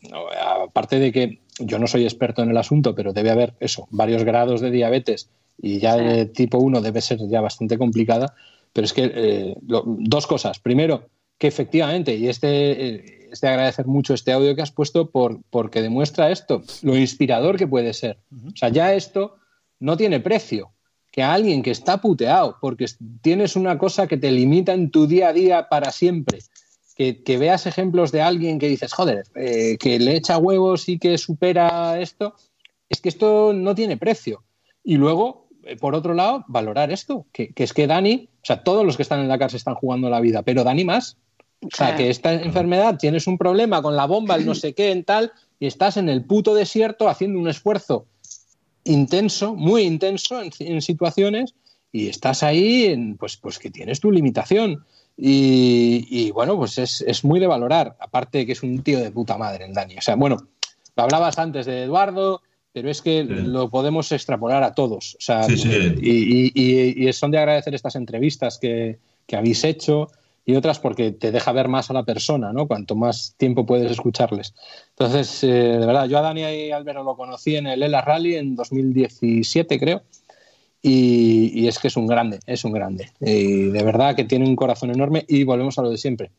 aparte 0.63 0.99
de 0.99 1.13
que 1.13 1.39
yo 1.59 1.79
no 1.79 1.87
soy 1.87 2.05
experto 2.05 2.43
en 2.43 2.51
el 2.51 2.57
asunto, 2.57 2.95
pero 2.95 3.13
debe 3.13 3.31
haber 3.31 3.55
eso, 3.61 3.87
varios 3.91 4.25
grados 4.25 4.61
de 4.61 4.71
diabetes 4.71 5.31
y 5.61 5.79
ya 5.79 5.97
de 5.97 6.27
tipo 6.27 6.59
1 6.59 6.81
debe 6.81 7.01
ser 7.01 7.19
ya 7.29 7.41
bastante 7.41 7.79
complicada, 7.79 8.35
pero 8.73 8.85
es 8.85 8.93
que 8.93 9.13
eh, 9.15 9.55
dos 9.61 10.27
cosas. 10.27 10.59
Primero, 10.59 11.09
que 11.39 11.47
efectivamente, 11.47 12.17
y 12.17 12.29
este, 12.29 12.87
eh, 12.87 13.22
este 13.33 13.49
agradecer 13.49 13.87
mucho 13.87 14.15
este 14.15 14.33
audio 14.33 14.55
que 14.55 14.63
has 14.63 14.71
puesto 14.71 15.11
por, 15.11 15.41
porque 15.51 15.83
demuestra 15.83 16.31
esto, 16.31 16.63
lo 16.83 16.97
inspirador 16.97 17.57
que 17.57 17.67
puede 17.67 17.93
ser. 17.95 18.19
O 18.47 18.57
sea, 18.57 18.69
ya 18.69 18.95
esto 18.95 19.37
no 19.81 19.97
tiene 19.97 20.21
precio. 20.21 20.71
Que 21.11 21.23
a 21.23 21.35
alguien 21.35 21.63
que 21.63 21.71
está 21.71 22.01
puteado 22.01 22.57
porque 22.61 22.87
tienes 23.21 23.55
una 23.55 23.77
cosa 23.77 24.07
que 24.07 24.17
te 24.17 24.31
limita 24.31 24.73
en 24.73 24.91
tu 24.91 25.07
día 25.07 25.29
a 25.29 25.33
día 25.35 25.69
para 25.69 25.93
siempre, 25.93 26.39
que, 26.97 27.39
veas 27.39 27.67
ejemplos 27.67 28.13
de 28.13 28.23
alguien 28.23 28.59
que 28.59 28.69
dices, 28.69 28.93
joder, 28.93 29.25
eh, 29.35 29.77
que 29.79 29.99
le 29.99 30.17
echa 30.17 30.39
huevos 30.39 30.89
y 30.89 30.99
que 30.99 31.19
supera 31.19 32.01
esto, 32.01 32.35
es 32.89 33.01
que 33.01 33.09
esto 33.09 33.53
no 33.53 33.75
tiene 33.75 33.97
precio. 33.97 34.45
Y 34.85 34.97
luego, 34.97 35.49
eh, 35.65 35.77
por 35.77 35.95
otro 35.95 36.15
lado, 36.15 36.45
valorar 36.49 36.93
esto, 36.93 37.27
que, 37.33 37.53
es 37.55 37.73
que 37.73 37.87
Dani, 37.87 38.29
o 38.35 38.45
sea, 38.45 38.63
todos 38.63 38.85
los 38.85 38.97
que 38.97 39.03
están 39.03 39.21
en 39.21 39.29
la 39.29 39.39
cárcel 39.39 39.57
están 39.57 39.75
jugando 39.75 40.11
la 40.11 40.21
vida, 40.21 40.43
pero 40.43 40.65
Dani 40.65 40.85
más. 40.85 41.17
O 41.63 41.77
sea, 41.77 41.97
que 41.97 42.11
esta 42.11 42.33
enfermedad 42.33 42.99
tienes 42.99 43.27
un 43.27 43.39
problema 43.39 43.83
con 43.83 43.97
la 43.97 44.07
bomba, 44.07 44.35
el 44.35 44.47
no 44.47 44.55
sé 44.55 44.75
qué, 44.75 44.91
en 44.91 45.05
tal, 45.05 45.33
y 45.61 45.67
estás 45.67 45.97
en 45.97 46.09
el 46.09 46.25
puto 46.25 46.55
desierto 46.55 47.09
haciendo 47.09 47.39
un 47.39 47.49
esfuerzo 47.49 48.07
intenso, 48.85 49.55
muy 49.55 49.83
intenso 49.83 50.43
en, 50.43 50.51
en 50.59 50.83
situaciones, 50.83 51.55
y 51.93 52.09
estás 52.09 52.43
ahí, 52.43 52.87
en, 52.87 53.17
pues, 53.19 53.37
pues 53.37 53.59
que 53.59 53.71
tienes 53.71 54.01
tu 54.01 54.11
limitación. 54.11 54.85
Y, 55.17 56.31
bueno, 56.33 56.57
pues 56.57 56.79
es, 56.79 57.25
muy 57.25 57.39
de 57.39 57.47
valorar, 57.47 57.97
aparte 58.01 58.39
de 58.39 58.47
que 58.47 58.53
es 58.53 58.63
un 58.63 58.83
tío 58.83 58.99
de 58.99 59.11
puta 59.11 59.37
madre 59.37 59.67
el 59.67 59.75
Dani. 59.75 59.99
O 59.99 60.01
sea, 60.01 60.17
bueno, 60.17 60.49
lo 60.97 61.03
hablabas 61.03 61.39
antes 61.39 61.67
de 61.67 61.85
Eduardo, 61.85 62.41
pero 62.73 62.91
es 62.91 63.03
que 63.03 63.23
lo 63.23 63.69
podemos 63.69 64.11
extrapolar 64.11 64.63
a 64.63 64.75
todos. 64.75 65.17
O 65.17 65.21
sea, 65.21 65.47
y, 65.49 67.13
son 67.13 67.31
de 67.31 67.39
agradecer 67.39 67.75
estas 67.75 67.95
entrevistas 67.95 68.59
que, 68.59 68.99
habéis 69.33 69.65
hecho 69.65 70.09
y 70.45 70.55
otras 70.57 70.79
porque 70.81 71.13
te 71.13 71.31
deja 71.31 71.53
ver 71.53 71.69
más 71.69 71.91
a 71.91 71.95
la 71.95 72.05
persona, 72.05 72.53
¿no? 72.53 72.67
Cuanto 72.67 72.97
más 72.97 73.35
tiempo 73.37 73.65
puedes 73.65 73.91
escucharles. 73.91 74.55
Entonces, 74.91 75.45
eh, 75.45 75.47
de 75.47 75.87
verdad, 75.87 76.07
yo 76.07 76.19
a 76.19 76.23
Dani 76.23 76.43
y 76.43 76.73
Álvaro 76.73 77.05
lo 77.05 77.17
conocí 77.17 77.57
en 77.57 77.69
el 77.69 77.83
ELA 77.83 78.01
Rally 78.01 78.37
en 78.37 78.57
2017, 78.57 79.79
creo. 79.79 80.03
Y, 80.85 81.69
es 81.69 81.79
que 81.79 81.87
es 81.87 81.97
un 81.97 82.09
grande, 82.09 82.41
es 82.45 82.65
un 82.65 82.73
grande. 82.73 83.13
Y 83.21 83.67
de 83.69 83.85
verdad 83.85 84.17
que 84.17 84.25
tiene 84.25 84.49
un 84.49 84.57
corazón 84.57 84.91
enorme 84.91 85.25
y 85.29 85.45
volvemos 85.45 85.79
a 85.79 85.83
lo 85.83 85.91
de 85.91 85.99
siempre. 85.99 86.33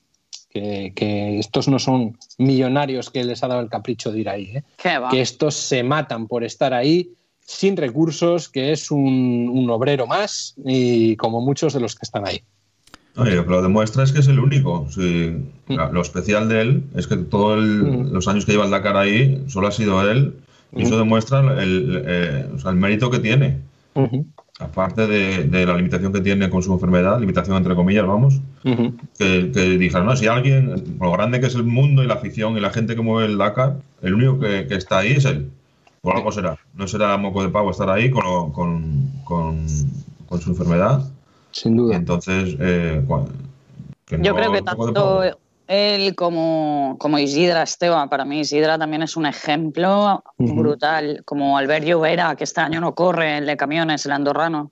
que, 0.50 0.92
que 0.94 1.40
estos 1.40 1.70
no 1.70 1.80
son 1.80 2.18
millonarios 2.38 3.10
que 3.10 3.24
les 3.24 3.42
ha 3.42 3.48
dado 3.48 3.62
el 3.62 3.70
capricho 3.70 4.12
de 4.12 4.20
ir 4.20 4.30
ahí, 4.30 4.58
¿eh? 4.58 4.64
Que 5.10 5.22
estos 5.22 5.56
se 5.56 5.82
matan 5.82 6.28
por 6.28 6.44
estar 6.44 6.74
ahí 6.74 7.14
sin 7.40 7.78
recursos, 7.78 8.50
que 8.50 8.74
es 8.74 8.92
un, 8.92 9.50
un 9.50 9.70
obrero 9.70 10.08
más 10.08 10.56
y 10.66 11.16
como 11.16 11.40
muchos 11.40 11.74
de 11.74 11.80
los 11.80 11.96
que 11.96 12.04
están 12.06 12.28
ahí. 12.28 12.44
Lo 13.16 13.24
que 13.26 13.50
lo 13.52 13.62
demuestra 13.62 14.04
es 14.04 14.12
que 14.12 14.20
es 14.20 14.28
el 14.28 14.40
único. 14.40 14.88
Sí, 14.90 15.36
la- 15.68 15.92
Lo 15.92 16.02
especial 16.02 16.50
de 16.50 16.62
él 16.62 16.84
es 16.96 17.08
que 17.08 17.16
todos 17.18 17.64
Mm. 17.64 18.12
los 18.12 18.28
años 18.28 18.46
que 18.46 18.54
lleva 18.54 18.66
el 18.66 18.72
Dakar 18.72 18.98
ahí 18.98 19.44
solo 19.48 19.68
ha 19.68 19.72
sido 19.72 20.02
él 20.10 20.34
y 20.76 20.82
eso 20.84 20.96
Mm. 20.96 21.00
demuestra 21.00 21.40
el, 21.64 22.04
eh, 22.06 22.48
o 22.56 22.60
sea, 22.60 22.72
el 22.72 22.78
mérito 22.78 23.10
que 23.12 23.20
tiene. 23.20 23.60
Ujú, 23.96 24.26
Aparte 24.60 25.08
de, 25.08 25.44
de 25.46 25.66
la 25.66 25.76
limitación 25.76 26.14
que 26.14 26.22
tiene 26.22 26.50
con 26.50 26.62
su 26.64 26.72
enfermedad, 26.74 27.20
limitación 27.20 27.58
entre 27.58 27.76
comillas, 27.76 28.06
vamos, 28.08 28.40
ujú. 28.64 28.94
que, 29.18 29.52
que 29.52 29.78
dijeron, 29.78 30.06
no, 30.08 30.16
si 30.16 30.28
alguien, 30.28 30.96
por 30.98 31.08
lo 31.08 31.14
grande 31.14 31.40
que 31.40 31.48
es 31.48 31.56
el 31.56 31.64
mundo 31.64 32.04
y 32.04 32.08
la 32.08 32.14
afición 32.16 32.56
y 32.58 32.60
la 32.60 32.70
gente 32.72 32.96
que 32.96 33.02
mueve 33.02 33.32
el 33.32 33.38
Dakar, 33.38 33.78
el 34.02 34.14
único 34.16 34.40
que, 34.40 34.66
que 34.68 34.76
está 34.76 35.00
ahí 35.00 35.12
es 35.14 35.26
él. 35.26 35.50
Por 36.02 36.16
algo 36.16 36.32
será. 36.32 36.58
No 36.76 36.88
será 36.88 37.16
moco 37.18 37.42
de 37.44 37.50
pavo 37.50 37.72
estar 37.72 37.90
ahí 37.90 38.10
con, 38.12 38.52
con, 38.52 39.10
con, 39.24 39.66
con 40.28 40.42
su 40.42 40.50
enfermedad. 40.52 41.10
Sin 41.54 41.76
Y 41.76 41.78
duda. 41.78 41.96
entonces, 41.96 42.56
eh, 42.60 43.02
cua- 43.08 43.28
que 44.06 44.18
Yo 44.18 44.32
no 44.32 44.36
creo 44.36 44.52
que 44.52 44.62
tanto 44.62 45.22
él 45.68 46.14
como, 46.16 46.98
como 47.00 47.18
Isidra 47.20 47.64
Esteban, 47.64 48.10
para 48.10 48.26
mí 48.26 48.42
Isidra 48.42 48.78
también 48.78 49.02
es 49.04 49.16
un 49.16 49.26
ejemplo 49.26 50.22
Ujú. 50.38 50.56
brutal, 50.56 51.22
como 51.26 51.58
Albert 51.58 51.86
Llovera, 51.86 52.36
que 52.36 52.44
este 52.44 52.60
año 52.62 52.82
no 52.82 52.94
corre, 52.94 53.38
el 53.38 53.46
de 53.46 53.56
camiones, 53.56 54.06
el 54.06 54.12
andorrano. 54.12 54.72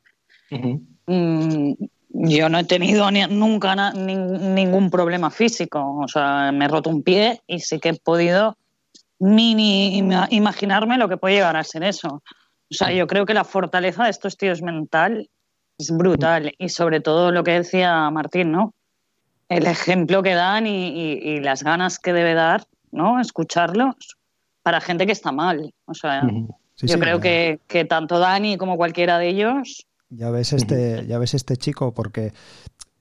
Ujú. 0.51 0.81
Mm, 1.07 1.73
yo 2.09 2.49
no 2.49 2.59
he 2.59 2.63
tenido 2.65 3.09
ni- 3.09 3.25
nunca 3.27 3.73
na- 3.75 3.93
nin- 3.93 4.53
ningún 4.53 4.89
problema 4.89 5.29
físico, 5.29 5.79
o 6.03 6.07
sea, 6.07 6.51
me 6.51 6.65
he 6.65 6.67
roto 6.67 6.89
un 6.89 7.03
pie 7.03 7.41
y 7.47 7.59
sí 7.59 7.79
que 7.79 7.89
he 7.89 7.93
podido 7.99 8.57
ni, 9.19 9.55
ni 9.55 9.97
ima- 9.99 10.27
imaginarme 10.29 10.97
lo 10.97 11.07
que 11.07 11.17
puede 11.17 11.35
llegar 11.35 11.55
a 11.55 11.63
ser 11.63 11.83
eso. 11.83 12.21
O 12.69 12.73
sea, 12.73 12.91
yo 12.91 13.07
creo 13.07 13.25
que 13.25 13.33
la 13.33 13.43
fortaleza 13.43 14.03
de 14.05 14.09
estos 14.09 14.35
tíos 14.35 14.61
mental 14.61 15.29
es 15.81 15.91
brutal 15.91 16.53
y 16.57 16.69
sobre 16.69 16.99
todo 17.01 17.31
lo 17.31 17.43
que 17.43 17.51
decía 17.51 18.09
Martín, 18.09 18.51
¿no? 18.51 18.73
El 19.49 19.65
ejemplo 19.67 20.23
que 20.23 20.33
dan 20.33 20.65
y, 20.67 20.87
y- 20.87 21.19
y 21.31 21.39
las 21.41 21.63
ganas 21.63 21.99
que 21.99 22.13
debe 22.13 22.33
dar, 22.33 22.63
¿no? 22.91 23.19
Escucharlos 23.19 23.95
para 24.63 24.79
gente 24.79 25.05
que 25.05 25.11
está 25.11 25.31
mal. 25.31 25.73
O 25.85 25.93
sea. 25.93 26.21
Sí, 26.75 26.87
yo 26.87 26.93
sí, 26.95 26.99
creo 26.99 27.19
que, 27.19 27.59
que 27.67 27.83
tanto 27.85 28.17
Dani 28.17 28.57
como 28.57 28.77
cualquiera 28.77 29.19
de 29.19 29.27
ellos 29.29 29.85
Ya 30.09 30.29
ves 30.31 30.53
este, 30.53 31.05
ya 31.05 31.17
ves 31.19 31.33
este 31.33 31.57
chico, 31.57 31.93
porque 31.93 32.31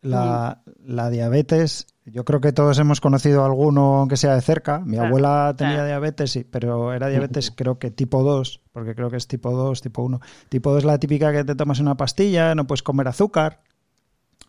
la, 0.02 0.60
la 0.84 1.08
diabetes, 1.10 1.86
yo 2.06 2.24
creo 2.24 2.40
que 2.40 2.52
todos 2.52 2.78
hemos 2.78 3.00
conocido 3.00 3.42
a 3.42 3.46
alguno, 3.46 3.98
aunque 3.98 4.16
sea 4.16 4.34
de 4.34 4.40
cerca. 4.40 4.80
Mi 4.80 4.96
abuela 4.96 5.54
tenía 5.56 5.84
diabetes, 5.84 6.32
sí, 6.32 6.44
pero 6.44 6.92
era 6.92 7.08
diabetes 7.08 7.50
creo 7.56 7.78
que 7.78 7.90
tipo 7.90 8.22
2, 8.22 8.60
porque 8.72 8.94
creo 8.94 9.10
que 9.10 9.16
es 9.16 9.26
tipo 9.26 9.50
2, 9.50 9.80
tipo 9.80 10.02
1. 10.02 10.20
Tipo 10.48 10.70
2 10.70 10.78
es 10.78 10.84
la 10.84 10.98
típica 10.98 11.32
que 11.32 11.44
te 11.44 11.54
tomas 11.54 11.78
una 11.80 11.96
pastilla, 11.96 12.54
no 12.54 12.66
puedes 12.66 12.82
comer 12.82 13.08
azúcar 13.08 13.60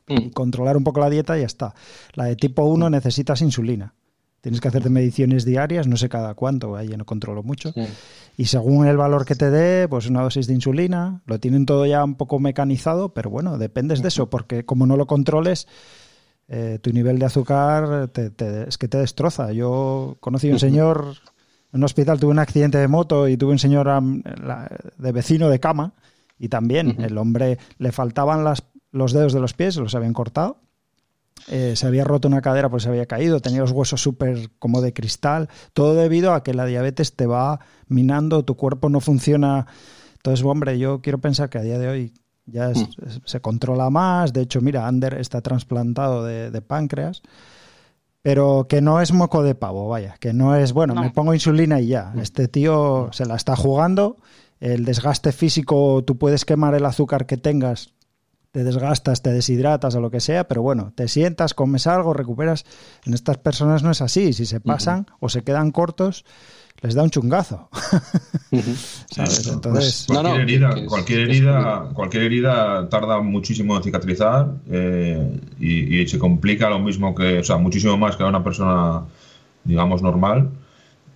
y 0.07 0.17
Ujú. 0.17 0.31
controlar 0.31 0.77
un 0.77 0.83
poco 0.83 0.99
la 0.99 1.09
dieta 1.09 1.37
y 1.37 1.41
ya 1.41 1.45
está. 1.45 1.75
La 2.13 2.25
de 2.25 2.35
tipo 2.35 2.63
1 2.63 2.89
necesitas 2.89 3.41
insulina. 3.41 3.93
Tienes 4.41 4.59
que 4.59 4.69
hacerte 4.69 4.89
mediciones 4.89 5.45
diarias, 5.45 5.85
no 5.85 5.97
sé 5.97 6.09
cada 6.09 6.33
cuánto, 6.33 6.75
ahí 6.75 6.87
no 6.87 7.05
controlo 7.05 7.43
mucho. 7.43 7.73
Sí. 7.73 7.83
Y 8.37 8.45
según 8.45 8.87
el 8.87 8.97
valor 8.97 9.23
que 9.23 9.35
te 9.35 9.51
dé, 9.51 9.87
pues 9.87 10.09
una 10.09 10.23
dosis 10.23 10.47
de 10.47 10.53
insulina, 10.55 11.21
lo 11.27 11.39
tienen 11.39 11.67
todo 11.67 11.85
ya 11.85 12.03
un 12.03 12.15
poco 12.15 12.39
mecanizado, 12.39 13.13
pero 13.13 13.29
bueno, 13.29 13.59
dependes 13.59 14.01
de 14.01 14.07
eso, 14.07 14.31
porque 14.31 14.65
como 14.65 14.87
no 14.87 14.97
lo 14.97 15.05
controles, 15.05 15.67
eh, 16.53 16.79
tu 16.81 16.91
nivel 16.91 17.17
de 17.17 17.25
azúcar 17.25 18.09
te- 18.09 18.29
te- 18.29 18.67
es 18.67 18.77
que 18.77 18.89
te 18.89 18.97
destroza. 18.97 19.53
Yo 19.53 20.17
conocí 20.19 20.49
a 20.49 20.53
un 20.53 20.59
señor 20.59 21.15
en 21.71 21.79
un 21.79 21.83
hospital, 21.85 22.19
tuve 22.19 22.31
un 22.31 22.39
accidente 22.39 22.77
de 22.77 22.89
moto 22.89 23.29
y 23.29 23.37
tuve 23.37 23.53
un 23.53 23.59
señor 23.59 23.87
de 24.97 25.11
vecino 25.13 25.47
de 25.49 25.59
cama 25.61 25.93
y 26.37 26.49
también 26.49 26.97
el 27.05 27.17
hombre 27.17 27.57
le 27.77 27.91
faltaban 27.93 28.43
las, 28.43 28.63
los 28.91 29.13
dedos 29.13 29.31
de 29.31 29.39
los 29.39 29.53
pies, 29.53 29.77
los 29.77 29.95
habían 29.95 30.11
cortado. 30.13 30.57
eh, 31.47 31.75
se 31.75 31.87
había 31.87 32.03
roto 32.03 32.27
una 32.27 32.41
cadera 32.41 32.69
porque 32.69 32.83
se 32.83 32.89
había 32.89 33.05
caído, 33.05 33.39
tenía 33.39 33.61
los 33.61 33.71
huesos 33.71 34.01
súper 34.01 34.49
como 34.59 34.81
de 34.81 34.91
cristal, 34.93 35.47
todo 35.73 35.95
debido 35.95 36.33
a 36.33 36.43
que 36.43 36.53
la 36.53 36.65
diabetes 36.65 37.15
te 37.15 37.25
va 37.25 37.59
minando, 37.87 38.43
tu 38.43 38.55
cuerpo 38.55 38.89
no 38.89 38.99
funciona. 38.99 39.65
Entonces, 40.17 40.45
hombre, 40.45 40.77
yo 40.77 41.01
quiero 41.01 41.19
pensar 41.19 41.49
que 41.49 41.57
a 41.57 41.61
día 41.63 41.79
de 41.79 41.87
hoy 41.87 42.13
ya 42.51 42.69
es- 42.71 42.79
es- 43.05 43.21
se 43.25 43.39
controla 43.41 43.89
más, 43.89 44.33
de 44.33 44.41
hecho, 44.41 44.61
mira, 44.61 44.87
Ander 44.87 45.15
está 45.15 45.41
trasplantado 45.41 46.23
de, 46.25 46.51
de 46.51 46.61
páncreas, 46.61 47.21
pero 48.21 48.67
que 48.69 48.81
no 48.81 49.01
es 49.01 49.11
moco 49.13 49.41
de 49.43 49.55
pavo, 49.55 49.87
vaya, 49.89 50.15
que 50.19 50.33
no 50.33 50.55
es, 50.55 50.73
bueno, 50.73 50.93
No. 50.93 51.01
me 51.01 51.09
pongo 51.09 51.33
insulina 51.33 51.79
y 51.81 51.87
ya, 51.87 52.13
este 52.21 52.47
tío 52.47 53.09
se 53.11 53.25
la 53.25 53.35
está 53.35 53.55
jugando, 53.55 54.17
el 54.59 54.85
desgaste 54.85 55.31
físico, 55.31 56.03
tú 56.05 56.17
puedes 56.17 56.45
quemar 56.45 56.75
el 56.75 56.85
azúcar 56.85 57.25
que 57.25 57.37
tengas 57.37 57.93
te 58.51 58.65
desgastas, 58.65 59.21
te 59.21 59.31
deshidratas 59.31 59.95
o 59.95 60.01
lo 60.01 60.11
que 60.11 60.19
sea, 60.19 60.45
pero 60.49 60.61
bueno, 60.61 60.91
te 60.93 61.07
sientas, 61.07 61.53
comes 61.53 61.87
algo, 61.87 62.13
recuperas. 62.13 62.65
En 63.05 63.13
estas 63.13 63.37
personas 63.37 63.81
no 63.81 63.91
es 63.91 64.01
así. 64.01 64.33
Si 64.33 64.45
se 64.45 64.59
pasan 64.59 65.05
o 65.21 65.29
se 65.29 65.41
quedan 65.45 65.71
cortos, 65.71 66.25
les 66.81 66.95
da 66.95 67.03
un 67.03 67.09
chungazo. 67.09 67.69
¿sabes? 69.09 69.39
Eso, 69.39 69.53
Entonces, 69.53 70.05
pues, 70.07 70.21
cualquier 70.21 70.23
No, 70.23 70.23
no, 70.23 70.35
herida, 70.43 70.69
es- 70.77 70.87
cualquier 70.89 71.19
herida, 71.21 71.89
cualquier 71.93 72.23
herida 72.23 72.89
tarda 72.89 73.19
muchísimo 73.21 73.77
en 73.77 73.83
cicatrizar 73.83 74.47
eh, 74.69 75.39
y, 75.59 75.99
y 76.01 76.07
se 76.07 76.17
complica 76.19 76.69
lo 76.69 76.79
mismo 76.79 77.13
que, 77.15 77.39
o 77.39 77.43
sea, 77.43 77.57
muchísimo 77.57 77.97
más 77.97 78.15
que 78.15 78.23
a 78.23 78.27
una 78.27 78.43
persona, 78.43 79.03
digamos, 79.63 80.01
normal, 80.01 80.49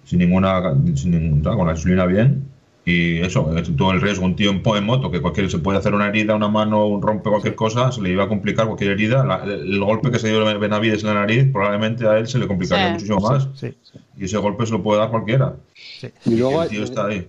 sin 0.05 0.19
ninguna, 0.19 0.73
sin 0.95 1.11
ningún- 1.11 1.41
con 1.43 1.65
la 1.67 1.73
insulina 1.73 2.05
bien. 2.05 2.47
Y 2.87 3.17
eso, 3.17 3.57
es 3.57 3.75
todo 3.75 3.91
el 3.91 4.01
riesgo. 4.01 4.25
Un 4.25 4.35
tío 4.35 4.51
en, 4.51 4.61
en 4.63 4.83
moto 4.85 5.09
que 5.09 5.19
cualquier 5.19 5.49
se 5.49 5.57
puede 5.57 5.79
hacer 5.79 5.95
una 5.95 6.07
herida, 6.07 6.35
una 6.35 6.47
mano, 6.49 6.85
un 6.85 7.01
rompe 7.01 7.29
cualquier 7.31 7.55
cosa, 7.55 7.91
se 7.91 7.99
le 8.01 8.11
iba 8.11 8.25
a 8.25 8.27
complicar 8.27 8.67
cualquier 8.67 8.91
herida. 8.91 9.25
La- 9.25 9.43
el, 9.43 9.73
el 9.73 9.79
golpe 9.79 10.11
que 10.11 10.19
se 10.19 10.27
dio 10.29 10.45
Benavides 10.59 11.01
en 11.03 11.07
la 11.09 11.15
nariz, 11.15 11.51
probablemente 11.51 12.07
a 12.07 12.17
él 12.19 12.27
se 12.27 12.37
le 12.37 12.47
complicaría 12.47 12.85
Sí. 12.87 12.93
muchísimo 12.93 13.19
más. 13.21 13.49
sí, 13.55 13.73
Y 14.17 14.25
ese 14.25 14.37
golpe 14.37 14.65
se 14.67 14.71
lo 14.73 14.83
puede 14.83 14.99
dar 14.99 15.09
cualquiera. 15.09 15.55
sí. 15.73 16.09
Y 16.25 16.35
luego 16.35 16.61
el 16.63 16.69
tío 16.69 16.83
está 16.83 17.07
ahí. 17.07 17.27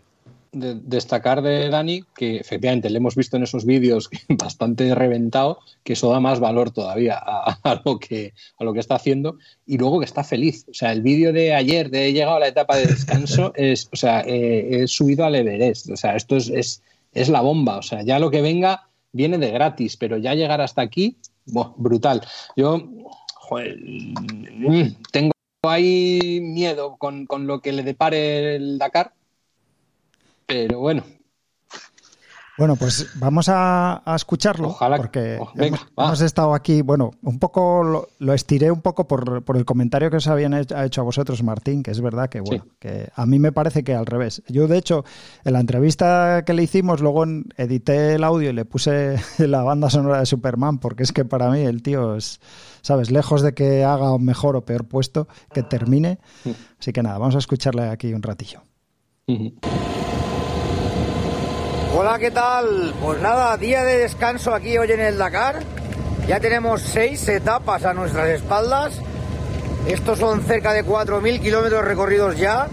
De- 0.58 0.74
destacar 0.82 1.42
de 1.42 1.68
Dani 1.68 2.02
que 2.16 2.36
efectivamente 2.38 2.90
le 2.90 2.98
hemos 2.98 3.14
visto 3.14 3.36
en 3.36 3.42
esos 3.44 3.64
vídeos 3.64 4.10
bastante 4.28 4.94
reventado, 4.94 5.58
que 5.84 5.92
eso 5.94 6.10
da 6.10 6.20
más 6.20 6.40
valor 6.40 6.70
todavía 6.70 7.18
a, 7.20 7.58
a 7.62 7.82
lo 7.84 7.98
que, 7.98 8.32
a 8.58 8.64
lo 8.64 8.72
que 8.72 8.80
está 8.80 8.96
haciendo 8.96 9.38
y 9.66 9.78
luego 9.78 9.98
que 10.00 10.04
está 10.06 10.24
feliz. 10.24 10.64
O 10.70 10.74
sea, 10.74 10.92
el 10.92 11.02
vídeo 11.02 11.32
de 11.32 11.54
ayer 11.54 11.90
de 11.90 12.06
he 12.06 12.12
llegado 12.12 12.36
a 12.36 12.40
la 12.40 12.48
etapa 12.48 12.76
de 12.76 12.86
descanso 12.86 13.52
es, 13.56 13.88
o 13.92 13.96
sea, 13.96 14.20
eh, 14.22 14.82
he 14.82 14.88
subido 14.88 15.24
al 15.24 15.34
Everest. 15.34 15.90
O 15.90 15.96
sea, 15.96 16.16
esto 16.16 16.36
es, 16.36 16.48
es, 16.48 16.82
es 17.12 17.28
la 17.28 17.40
bomba. 17.40 17.78
O 17.78 17.82
sea, 17.82 18.02
ya 18.02 18.18
lo 18.18 18.30
que 18.30 18.40
venga 18.42 18.88
viene 19.12 19.38
de 19.38 19.50
gratis, 19.50 19.96
pero 19.96 20.18
ya 20.18 20.34
llegar 20.34 20.60
hasta 20.60 20.82
aquí, 20.82 21.16
buah, 21.46 21.72
brutal. 21.76 22.20
Yo, 22.56 22.82
joder, 23.34 23.76
mm, 23.78 24.96
tengo 25.10 25.32
ahí 25.62 26.40
miedo 26.42 26.96
con, 26.96 27.26
con 27.26 27.46
lo 27.46 27.60
que 27.60 27.72
le 27.72 27.82
depare 27.82 28.56
el 28.56 28.78
Dakar, 28.78 29.12
pero 30.46 30.78
bueno, 30.80 31.02
Bueno, 32.58 32.74
pues 32.76 33.06
vamos 33.16 33.50
a, 33.50 34.00
a 34.10 34.16
escucharlo, 34.16 34.68
Ojalá- 34.68 34.96
porque 34.96 35.36
oh, 35.38 35.50
venga, 35.54 35.76
hemos, 35.76 36.06
hemos 36.08 36.20
estado 36.22 36.54
aquí, 36.54 36.80
bueno, 36.80 37.10
un 37.22 37.38
poco 37.38 37.84
lo, 37.84 38.08
lo 38.18 38.32
estiré 38.32 38.70
un 38.70 38.80
poco 38.80 39.06
por, 39.06 39.42
por 39.44 39.58
el 39.58 39.66
comentario 39.66 40.08
que 40.10 40.16
os 40.16 40.26
habían 40.26 40.54
hecho, 40.54 41.02
a 41.02 41.04
vosotros, 41.04 41.42
Martín, 41.42 41.82
que 41.82 41.90
es 41.90 42.00
verdad 42.00 42.30
que, 42.30 42.40
bueno, 42.40 42.64
Sí. 42.64 42.70
que 42.78 43.10
a 43.14 43.26
mí 43.26 43.38
me 43.38 43.52
parece 43.52 43.84
que 43.84 43.94
al 43.94 44.06
revés. 44.06 44.42
Yo, 44.48 44.68
de 44.68 44.78
hecho, 44.78 45.04
en 45.44 45.52
la 45.52 45.60
entrevista 45.60 46.44
que 46.46 46.54
le 46.54 46.62
hicimos, 46.62 47.02
luego 47.02 47.26
edité 47.58 48.14
el 48.14 48.24
audio 48.24 48.48
y 48.48 48.52
le 48.54 48.64
puse 48.64 49.16
la 49.38 49.62
banda 49.62 49.90
sonora 49.90 50.20
de 50.20 50.24
Superman, 50.26 50.78
porque 50.78 51.02
es 51.02 51.12
que 51.12 51.26
para 51.26 51.50
mí 51.50 51.60
el 51.60 51.82
tío 51.82 52.16
es, 52.16 52.40
¿sabes? 52.80 53.10
Lejos 53.10 53.42
de 53.42 53.52
que 53.52 53.84
haga 53.84 54.14
un 54.14 54.24
mejor 54.24 54.56
o 54.56 54.64
peor 54.64 54.86
puesto, 54.88 55.28
que 55.52 55.62
termine. 55.62 56.20
Así 56.80 56.94
que 56.94 57.02
nada, 57.02 57.18
vamos 57.18 57.34
a 57.34 57.38
escucharle 57.38 57.82
aquí 57.90 58.14
un 58.14 58.22
ratillo. 58.22 58.62
Ujú. 59.26 59.52
Hola, 61.98 62.18
¿qué 62.18 62.30
tal? 62.30 62.94
Pues 63.02 63.22
nada, 63.22 63.56
día 63.56 63.82
de 63.82 63.96
descanso 63.96 64.52
aquí 64.52 64.76
hoy 64.76 64.92
en 64.92 65.00
el 65.00 65.16
Dakar. 65.16 65.62
Ya 66.28 66.38
tenemos 66.40 66.82
seis 66.82 67.26
etapas 67.26 67.86
a 67.86 67.94
nuestras 67.94 68.28
espaldas. 68.28 69.00
Estos 69.86 70.18
son 70.18 70.42
cerca 70.42 70.74
de 70.74 70.84
4.000 70.84 71.40
kilómetros 71.40 71.82
recorridos 71.86 72.36
ya. 72.36 72.68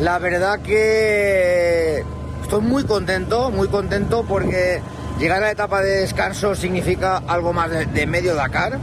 La 0.00 0.20
verdad 0.20 0.60
que 0.60 2.04
estoy 2.42 2.60
muy 2.60 2.84
contento, 2.84 3.50
muy 3.50 3.66
contento 3.66 4.24
porque 4.24 4.80
llegar 5.18 5.38
a 5.38 5.46
la 5.46 5.50
etapa 5.50 5.82
de 5.82 6.02
descanso 6.02 6.54
significa 6.54 7.24
algo 7.26 7.52
más 7.52 7.70
de, 7.72 8.06
medio 8.06 8.36
Dakar. 8.36 8.78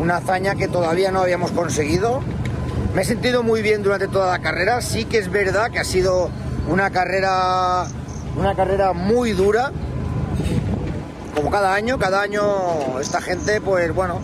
Una 0.00 0.16
hazaña 0.16 0.56
que 0.56 0.66
todavía 0.66 1.12
no 1.12 1.20
habíamos 1.20 1.52
conseguido. 1.52 2.22
Me 2.92 3.02
he 3.02 3.04
sentido 3.04 3.44
muy 3.44 3.62
bien 3.62 3.84
durante 3.84 4.08
toda 4.08 4.32
la 4.32 4.40
carrera. 4.40 4.80
Sí 4.80 5.04
que 5.04 5.18
es 5.18 5.30
verdad 5.30 5.70
que 5.70 5.78
ha 5.78 5.84
sido 5.84 6.28
una 6.68 6.90
carrera, 6.90 7.86
una 8.36 8.54
carrera 8.54 8.92
muy 8.92 9.32
dura. 9.32 9.72
Como 11.34 11.50
cada 11.50 11.74
año, 11.74 11.98
cada 11.98 12.22
año 12.22 12.98
esta 13.00 13.20
gente, 13.20 13.60
pues 13.60 13.94
bueno, 13.94 14.20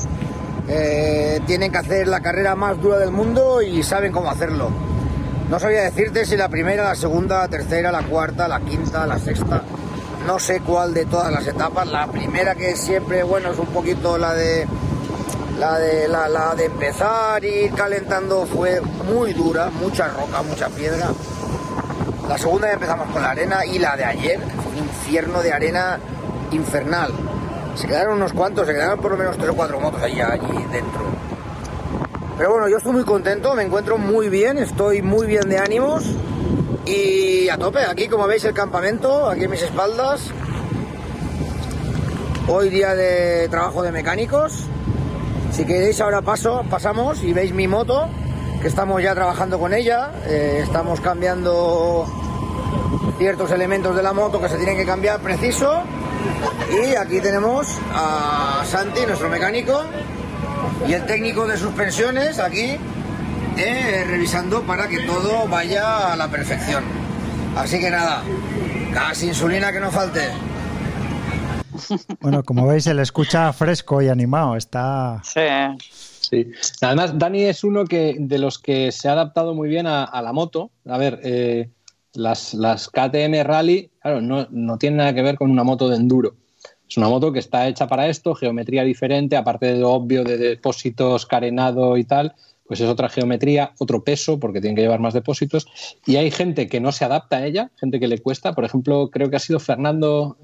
eh, 0.69 1.41
tienen 1.47 1.71
que 1.73 1.79
hacer 1.79 2.09
la 2.09 2.21
carrera 2.21 2.55
más 2.55 2.81
dura 2.81 2.99
del 2.99 3.11
mundo 3.11 3.61
y 3.61 3.83
saben 3.83 4.13
cómo 4.13 4.31
hacerlo. 4.31 4.71
No 5.51 5.59
sabía 5.59 5.83
decirte 5.83 6.25
si 6.25 6.37
la 6.37 6.49
primera, 6.49 6.85
la 6.85 6.95
segunda, 6.95 7.41
la 7.41 7.49
tercera, 7.49 7.93
la 7.93 8.03
cuarta, 8.03 8.49
la 8.49 8.61
quinta, 8.61 9.07
la 9.07 9.19
sexta. 9.19 9.63
No 10.27 10.39
sé 10.39 10.61
cuál 10.61 10.95
de 10.95 11.05
todas 11.05 11.33
las 11.33 11.47
etapas. 11.47 11.87
La 11.89 12.07
primera 12.07 12.55
que 12.55 12.77
siempre, 12.77 13.23
bueno, 13.23 13.51
es 13.53 13.59
un 13.59 13.67
poquito 13.67 14.17
la 14.17 14.33
de 14.35 14.67
la 15.59 15.79
de 15.79 16.09
la, 16.09 16.29
la 16.29 16.55
de 16.55 16.65
empezar 16.65 17.45
y 17.45 17.67
ir 17.67 17.73
calentando 17.75 18.47
fue 18.47 18.81
muy 18.81 19.33
dura, 19.35 19.71
mucha 19.71 20.09
roca, 20.09 20.43
mucha 20.43 20.69
piedra. 20.69 21.09
La 22.33 22.39
segunda 22.39 22.73
empezamos 22.73 23.11
con 23.11 23.21
la 23.21 23.33
arena 23.33 23.67
y 23.67 23.79
la 23.79 23.95
de 23.95 24.07
ayer, 24.07 24.41
un 24.41 24.79
infierno 24.79 25.43
de 25.43 25.53
arena 25.53 26.01
infernal. 26.51 27.13
Se 27.75 27.87
quedaron 27.87 28.15
unos 28.15 28.33
cuantos, 28.33 28.67
se 28.67 28.73
quedaron 28.73 28.99
por 29.01 29.11
lo 29.11 29.19
menos 29.19 29.37
tres 29.37 29.51
o 29.51 29.55
cuatro 29.55 29.79
motos 29.79 30.01
allí, 30.01 30.19
allí 30.19 30.47
dentro. 30.73 31.03
Pero 32.39 32.53
bueno, 32.53 32.71
yo 32.71 32.79
estoy 32.79 32.93
muy 32.93 33.05
contento, 33.05 33.55
me 33.55 33.65
encuentro 33.65 33.99
muy 33.99 34.31
bien, 34.31 34.57
estoy 34.57 35.03
muy 35.03 35.27
bien 35.27 35.47
de 35.47 35.59
ánimos 35.59 36.05
y 36.87 37.51
a 37.51 37.59
tope. 37.59 37.81
Aquí, 37.81 38.09
como 38.09 38.27
veis, 38.27 38.43
el 38.47 38.55
campamento, 38.55 39.29
aquí 39.29 39.45
en 39.45 39.51
mis 39.51 39.61
espaldas. 39.61 40.31
Hoy 42.49 42.71
día 42.71 42.95
de 42.95 43.47
trabajo 43.51 43.83
de 43.83 43.93
mecánicos. 43.93 44.65
Si 45.53 45.67
queréis 45.67 46.01
ahora 46.01 46.23
paso, 46.23 46.65
pasamos 46.71 47.23
y 47.25 47.35
veis 47.35 47.53
mi 47.53 47.69
moto, 47.69 48.09
que 48.63 48.69
estamos 48.69 49.03
ya 49.03 49.13
trabajando 49.13 49.59
con 49.59 49.75
ella. 49.75 50.13
Eh, 50.25 50.61
estamos 50.63 51.01
cambiando 51.01 52.07
ciertos 53.19 53.51
elementos 53.51 53.97
de 53.97 54.03
la 54.05 54.13
moto 54.13 54.41
que 54.41 54.49
se 54.49 54.57
tienen 54.57 54.77
que 54.77 54.87
cambiar 54.87 55.21
preciso. 55.21 55.83
Y 56.71 56.95
aquí 56.95 57.21
tenemos 57.21 57.67
a 57.93 58.63
Santi, 58.65 59.01
nuestro 59.05 59.29
mecánico, 59.29 59.83
y 60.87 60.93
el 60.93 61.05
técnico 61.07 61.47
de 61.47 61.57
suspensiones 61.57 62.39
aquí 62.39 62.77
eh, 63.57 64.05
revisando 64.09 64.63
para 64.63 64.87
que 64.87 65.01
todo 65.01 65.49
vaya 65.49 66.13
a 66.13 66.17
la 66.17 66.29
perfección. 66.29 66.85
Así 67.57 67.81
que 67.81 67.91
nada, 67.91 68.23
gas 68.93 69.23
insulina 69.25 69.73
que 69.73 69.81
no 69.81 69.91
falte. 69.91 70.31
Bueno, 72.21 72.45
como 72.45 72.67
veis, 72.69 72.85
se 72.85 72.95
le 72.95 73.03
escucha 73.03 73.53
fresco 73.53 74.01
y 74.01 74.09
animado. 74.09 74.57
Está. 74.57 75.21
Sí. 75.25 75.41
Sí. 76.33 76.51
Además, 76.81 77.19
Dani 77.19 77.43
es 77.43 77.63
uno 77.63 77.85
que 77.85 78.17
de 78.19 78.39
los 78.39 78.59
que 78.59 78.91
se 78.91 79.07
ha 79.11 79.13
adaptado 79.13 79.55
muy 79.55 79.69
bien 79.69 79.87
a, 79.87 80.05
a 80.05 80.23
la 80.23 80.33
moto. 80.33 80.71
A 80.87 80.97
ver, 80.97 81.21
eh, 81.23 81.69
las, 82.15 82.55
las, 82.55 82.89
KTM 82.89 83.43
Rally, 83.45 83.91
claro, 84.01 84.23
no, 84.23 84.47
no 84.51 84.79
tienen 84.79 84.97
nada 84.97 85.15
que 85.15 85.21
ver 85.21 85.37
con 85.37 85.51
una 85.51 85.63
moto 85.63 85.91
de 85.91 85.97
enduro. 85.97 86.37
Es 86.89 86.97
una 86.97 87.11
moto 87.11 87.33
que 87.33 87.39
está 87.39 87.69
hecha 87.69 87.87
para 87.87 88.09
esto, 88.09 88.35
geometría 88.35 88.83
diferente, 88.83 89.37
aparte 89.37 89.67
de 89.67 89.81
lo 89.81 89.91
obvio 89.91 90.25
de 90.25 90.39
depósitos, 90.39 91.27
carenado 91.27 91.99
y 91.99 92.05
tal, 92.05 92.35
pues 92.73 92.81
es 92.81 92.89
otra 92.89 93.11
geometría, 93.11 93.75
otro 93.77 94.03
peso, 94.03 94.41
porque 94.41 94.63
tienen 94.63 94.77
que 94.77 94.81
llevar 94.81 94.99
más 94.99 95.13
depósitos. 95.13 95.67
Y 96.07 96.17
hay 96.17 96.31
gente 96.31 96.69
que 96.69 96.81
no 96.81 96.91
se 96.91 97.05
adapta 97.05 97.37
a 97.37 97.45
ella, 97.45 97.71
gente 97.77 98.01
que 98.01 98.09
le 98.09 98.17
cuesta. 98.17 98.55
Por 98.55 98.65
ejemplo, 98.65 99.11
creo 99.11 99.29
que 99.29 99.37
ha 99.37 99.41
sido 99.41 99.61
Fernando 99.61 100.39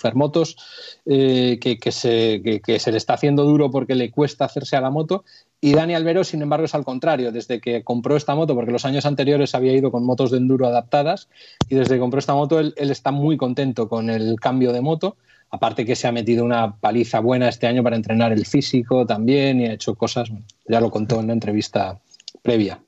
Fermotos, 0.00 0.56
eh, 1.04 1.58
que, 1.60 1.90
se, 1.90 2.40
le 2.44 2.96
está 2.96 3.14
haciendo 3.14 3.42
duro 3.42 3.72
porque 3.72 3.96
le 3.96 4.12
cuesta 4.12 4.44
hacerse 4.44 4.76
a 4.76 4.82
la 4.82 4.90
moto. 4.90 5.24
Y 5.60 5.74
Dani 5.74 5.96
Albero, 5.96 6.22
sin 6.22 6.42
embargo, 6.42 6.66
es 6.66 6.76
al 6.76 6.84
contrario. 6.84 7.32
Desde 7.32 7.60
que 7.60 7.82
compró 7.82 8.14
esta 8.16 8.36
moto, 8.36 8.54
porque 8.54 8.70
los 8.70 8.84
años 8.84 9.04
anteriores 9.04 9.56
había 9.56 9.72
ido 9.72 9.90
con 9.90 10.06
motos 10.06 10.30
de 10.30 10.36
enduro 10.36 10.68
adaptadas, 10.68 11.28
y 11.68 11.74
desde 11.74 11.96
que 11.96 12.00
compró 12.00 12.20
esta 12.20 12.34
moto, 12.34 12.60
él 12.60 12.72
está 12.76 13.10
muy 13.10 13.36
contento 13.36 13.88
con 13.88 14.10
el 14.10 14.38
cambio 14.38 14.72
de 14.72 14.80
moto 14.80 15.16
aparte 15.54 15.86
que 15.86 15.94
se 15.94 16.08
ha 16.08 16.12
metido 16.12 16.44
una 16.44 16.76
paliza 16.76 17.20
buena 17.20 17.48
este 17.48 17.68
año 17.68 17.84
para 17.84 17.94
entrenar 17.94 18.32
el 18.32 18.44
físico 18.44 19.06
también 19.06 19.60
y 19.60 19.66
ha 19.66 19.74
hecho 19.74 19.94
cosas, 19.94 20.32
ya 20.68 20.80
lo 20.80 20.90
contó 20.90 21.20
en 21.20 21.28
la 21.28 21.32
entrevista 21.32 22.00
previa. 22.42 22.80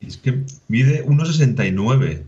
Es 0.00 0.16
que 0.16 0.42
mide 0.66 1.06
1,69. 1.06 2.24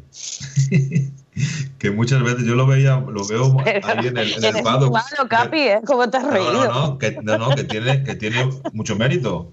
que 1.78 1.90
muchas 1.90 2.22
veces 2.22 2.44
yo 2.44 2.54
lo 2.54 2.68
veía, 2.68 3.00
lo 3.00 3.26
veo 3.26 3.56
ahí 3.64 4.06
en 4.06 4.16
el, 4.16 4.32
en 4.34 4.56
el 4.56 4.62
paddock. 4.62 4.92
Malo, 4.92 5.28
Capi, 5.28 5.58
¿eh? 5.58 5.80
¿Cómo 5.84 6.08
te 6.08 6.18
has 6.18 6.30
reído? 6.30 6.52
No, 6.52 6.64
no, 6.64 6.86
no, 6.86 6.98
que, 6.98 7.18
no, 7.20 7.36
no, 7.36 7.50
que, 7.56 7.64
tiene, 7.64 8.04
que 8.04 8.14
tiene 8.14 8.48
mucho 8.72 8.94
mérito. 8.94 9.50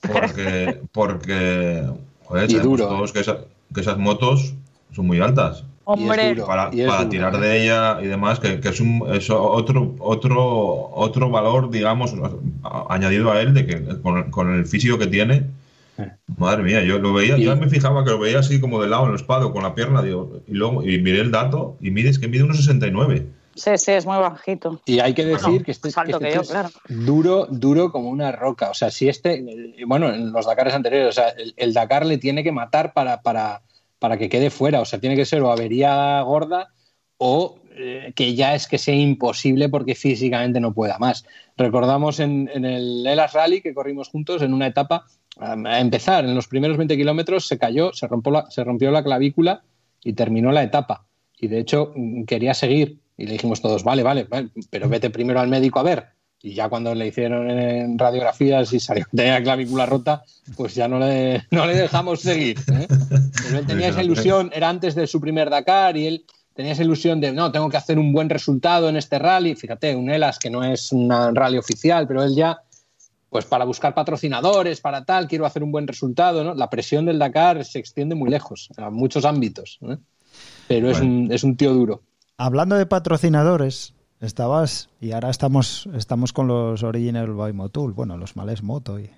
Porque, 0.00 0.80
porque 0.90 1.86
joder, 2.24 2.50
y 2.50 2.54
duro. 2.54 2.88
todos 2.88 3.12
que, 3.12 3.20
esa, 3.20 3.38
que 3.72 3.82
esas 3.82 3.98
motos 3.98 4.54
son 4.90 5.06
muy 5.06 5.20
altas. 5.20 5.64
Hombre, 5.84 6.36
para, 6.46 6.70
para 6.70 7.08
tirar 7.08 7.38
de 7.40 7.62
ella 7.62 7.98
y 8.00 8.06
demás, 8.06 8.38
que, 8.38 8.60
que 8.60 8.68
es, 8.68 8.80
un, 8.80 9.04
es 9.12 9.28
otro, 9.30 9.96
otro, 9.98 10.90
otro 10.92 11.30
valor, 11.30 11.70
digamos, 11.70 12.14
añadido 12.88 13.32
a 13.32 13.40
él, 13.40 13.52
de 13.52 13.66
que 13.66 14.00
con, 14.00 14.30
con 14.30 14.54
el 14.54 14.66
físico 14.66 14.96
que 14.96 15.08
tiene, 15.08 15.46
madre 16.36 16.62
mía, 16.62 16.82
yo 16.82 16.98
lo 16.98 17.12
veía, 17.12 17.36
yo 17.36 17.56
me 17.56 17.68
fijaba 17.68 18.04
que 18.04 18.10
lo 18.10 18.18
veía 18.18 18.38
así 18.38 18.60
como 18.60 18.80
de 18.80 18.88
lado 18.88 19.04
en 19.04 19.10
el 19.10 19.16
espado, 19.16 19.52
con 19.52 19.64
la 19.64 19.74
pierna, 19.74 20.02
digo, 20.02 20.40
y 20.46 20.52
luego 20.52 20.84
y 20.84 21.00
miré 21.00 21.20
el 21.20 21.32
dato, 21.32 21.76
y 21.80 21.90
mires 21.90 22.18
que 22.18 22.28
mide 22.28 22.44
unos 22.44 22.58
69. 22.58 23.26
Sí, 23.54 23.70
sí, 23.76 23.92
es 23.92 24.06
muy 24.06 24.16
bajito. 24.16 24.80
Y 24.86 25.00
hay 25.00 25.12
que 25.12 25.26
decir 25.26 25.48
bueno, 25.48 25.64
que 25.64 25.72
este, 25.72 25.92
que 25.92 26.10
este 26.10 26.18
que 26.18 26.34
yo, 26.34 26.42
claro. 26.42 26.68
es 26.88 27.04
duro, 27.04 27.46
duro 27.50 27.92
como 27.92 28.08
una 28.08 28.32
roca. 28.32 28.70
O 28.70 28.74
sea, 28.74 28.90
si 28.90 29.08
este, 29.08 29.44
bueno, 29.86 30.08
en 30.08 30.32
los 30.32 30.46
Dakares 30.46 30.72
anteriores, 30.72 31.08
o 31.08 31.12
sea, 31.12 31.28
el, 31.30 31.52
el 31.58 31.74
Dakar 31.74 32.06
le 32.06 32.16
tiene 32.16 32.42
que 32.42 32.52
matar 32.52 32.94
para, 32.94 33.20
para, 33.20 33.60
para 34.02 34.18
que 34.18 34.28
quede 34.28 34.50
fuera. 34.50 34.80
O 34.80 34.84
sea, 34.84 34.98
tiene 34.98 35.14
que 35.14 35.24
ser 35.24 35.42
o 35.42 35.52
avería 35.52 36.20
gorda 36.22 36.72
o 37.18 37.60
eh, 37.76 38.12
que 38.16 38.34
ya 38.34 38.56
es 38.56 38.66
que 38.66 38.76
sea 38.76 38.96
imposible 38.96 39.68
porque 39.68 39.94
físicamente 39.94 40.58
no 40.58 40.74
pueda 40.74 40.98
más. 40.98 41.24
Recordamos 41.56 42.18
en, 42.18 42.48
el 42.52 43.06
Elas 43.06 43.32
Rally 43.32 43.60
que 43.60 43.72
corrimos 43.72 44.08
juntos 44.08 44.42
en 44.42 44.54
una 44.54 44.66
etapa, 44.66 45.06
a 45.38 45.78
empezar, 45.78 46.24
en 46.24 46.34
los 46.34 46.48
primeros 46.48 46.76
20 46.78 46.96
kilómetros 46.96 47.46
se 47.46 47.58
cayó, 47.58 47.92
se 47.92 48.08
rompió, 48.08 48.32
la, 48.32 48.50
se 48.50 48.64
rompió 48.64 48.90
la 48.90 49.04
clavícula 49.04 49.62
y 50.02 50.14
terminó 50.14 50.50
la 50.50 50.64
etapa. 50.64 51.06
Y 51.38 51.46
de 51.46 51.60
hecho 51.60 51.94
quería 52.26 52.54
seguir 52.54 52.98
y 53.16 53.26
le 53.26 53.34
dijimos 53.34 53.62
todos, 53.62 53.84
vale, 53.84 54.02
vale, 54.02 54.24
vale, 54.24 54.50
pero 54.68 54.88
vete 54.88 55.10
primero 55.10 55.38
al 55.38 55.48
médico 55.48 55.78
a 55.78 55.84
ver. 55.84 56.08
Y 56.42 56.54
ya 56.54 56.68
cuando 56.68 56.94
le 56.94 57.06
hicieron 57.06 57.48
en 57.48 57.98
radiografías 57.98 58.72
y 58.72 58.80
salió 58.80 59.06
tenía 59.14 59.42
clavícula 59.42 59.86
rota, 59.86 60.24
pues 60.56 60.74
ya 60.74 60.88
no 60.88 60.98
le, 60.98 61.44
no 61.50 61.66
le 61.66 61.76
dejamos 61.76 62.20
seguir. 62.20 62.58
¿eh? 62.72 62.86
Pero 63.44 63.58
él 63.58 63.66
tenía 63.66 63.88
esa 63.88 64.02
ilusión, 64.02 64.50
era 64.52 64.68
antes 64.68 64.94
de 64.94 65.06
su 65.06 65.20
primer 65.20 65.50
Dakar 65.50 65.96
y 65.96 66.06
él 66.06 66.24
tenía 66.54 66.72
esa 66.72 66.82
ilusión 66.82 67.20
de, 67.20 67.32
no, 67.32 67.52
tengo 67.52 67.68
que 67.68 67.76
hacer 67.76 67.98
un 67.98 68.12
buen 68.12 68.28
resultado 68.28 68.88
en 68.88 68.96
este 68.96 69.18
rally. 69.18 69.54
Fíjate, 69.54 69.94
un 69.94 70.10
ELAS 70.10 70.38
que 70.38 70.50
no 70.50 70.64
es 70.64 70.92
un 70.92 71.10
rally 71.34 71.58
oficial, 71.58 72.06
pero 72.06 72.24
él 72.24 72.34
ya, 72.34 72.60
pues 73.30 73.44
para 73.44 73.64
buscar 73.64 73.94
patrocinadores, 73.94 74.80
para 74.80 75.04
tal, 75.04 75.28
quiero 75.28 75.46
hacer 75.46 75.62
un 75.62 75.72
buen 75.72 75.86
resultado. 75.86 76.42
¿no? 76.42 76.54
La 76.54 76.68
presión 76.68 77.06
del 77.06 77.18
Dakar 77.18 77.64
se 77.64 77.78
extiende 77.78 78.14
muy 78.14 78.30
lejos, 78.30 78.68
a 78.76 78.90
muchos 78.90 79.24
ámbitos. 79.24 79.78
¿eh? 79.82 79.96
Pero 80.66 80.88
bueno. 80.88 80.98
es, 80.98 81.02
un, 81.02 81.32
es 81.32 81.44
un 81.44 81.56
tío 81.56 81.72
duro. 81.72 82.02
Hablando 82.36 82.76
de 82.76 82.86
patrocinadores, 82.86 83.94
estabas 84.26 84.88
y 85.00 85.12
ahora 85.12 85.30
estamos 85.30 85.88
estamos 85.94 86.32
con 86.32 86.46
los 86.46 86.82
Original 86.82 87.32
by 87.34 87.52
Motul, 87.52 87.92
bueno, 87.92 88.16
los 88.16 88.36
Males 88.36 88.62
Moto 88.62 88.98
y 88.98 89.10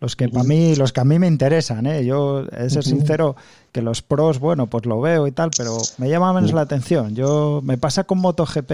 los 0.00 0.16
que 0.16 0.28
para 0.28 0.44
mí 0.44 0.74
los 0.74 0.92
que 0.92 1.00
a 1.00 1.04
mí 1.04 1.18
me 1.18 1.26
interesan, 1.26 1.86
¿eh? 1.86 2.04
Yo 2.04 2.46
he 2.50 2.64
de 2.64 2.70
ser 2.70 2.84
sincero 2.84 3.36
que 3.70 3.82
los 3.82 4.02
pros, 4.02 4.40
bueno, 4.40 4.66
pues 4.66 4.84
lo 4.86 5.00
veo 5.00 5.26
y 5.26 5.32
tal, 5.32 5.50
pero 5.56 5.78
me 5.98 6.08
llama 6.08 6.32
menos 6.32 6.52
la 6.52 6.62
atención. 6.62 7.14
Yo 7.14 7.60
me 7.62 7.78
pasa 7.78 8.04
con 8.04 8.18
MotoGP. 8.18 8.72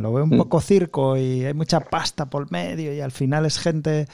Lo 0.00 0.12
veo 0.12 0.24
un 0.24 0.30
poco 0.30 0.60
circo 0.60 1.16
y 1.16 1.44
hay 1.44 1.54
mucha 1.54 1.80
pasta 1.80 2.30
por 2.30 2.50
medio 2.50 2.92
y 2.94 3.00
al 3.00 3.12
final 3.12 3.44
es 3.44 3.58
gente 3.58 4.08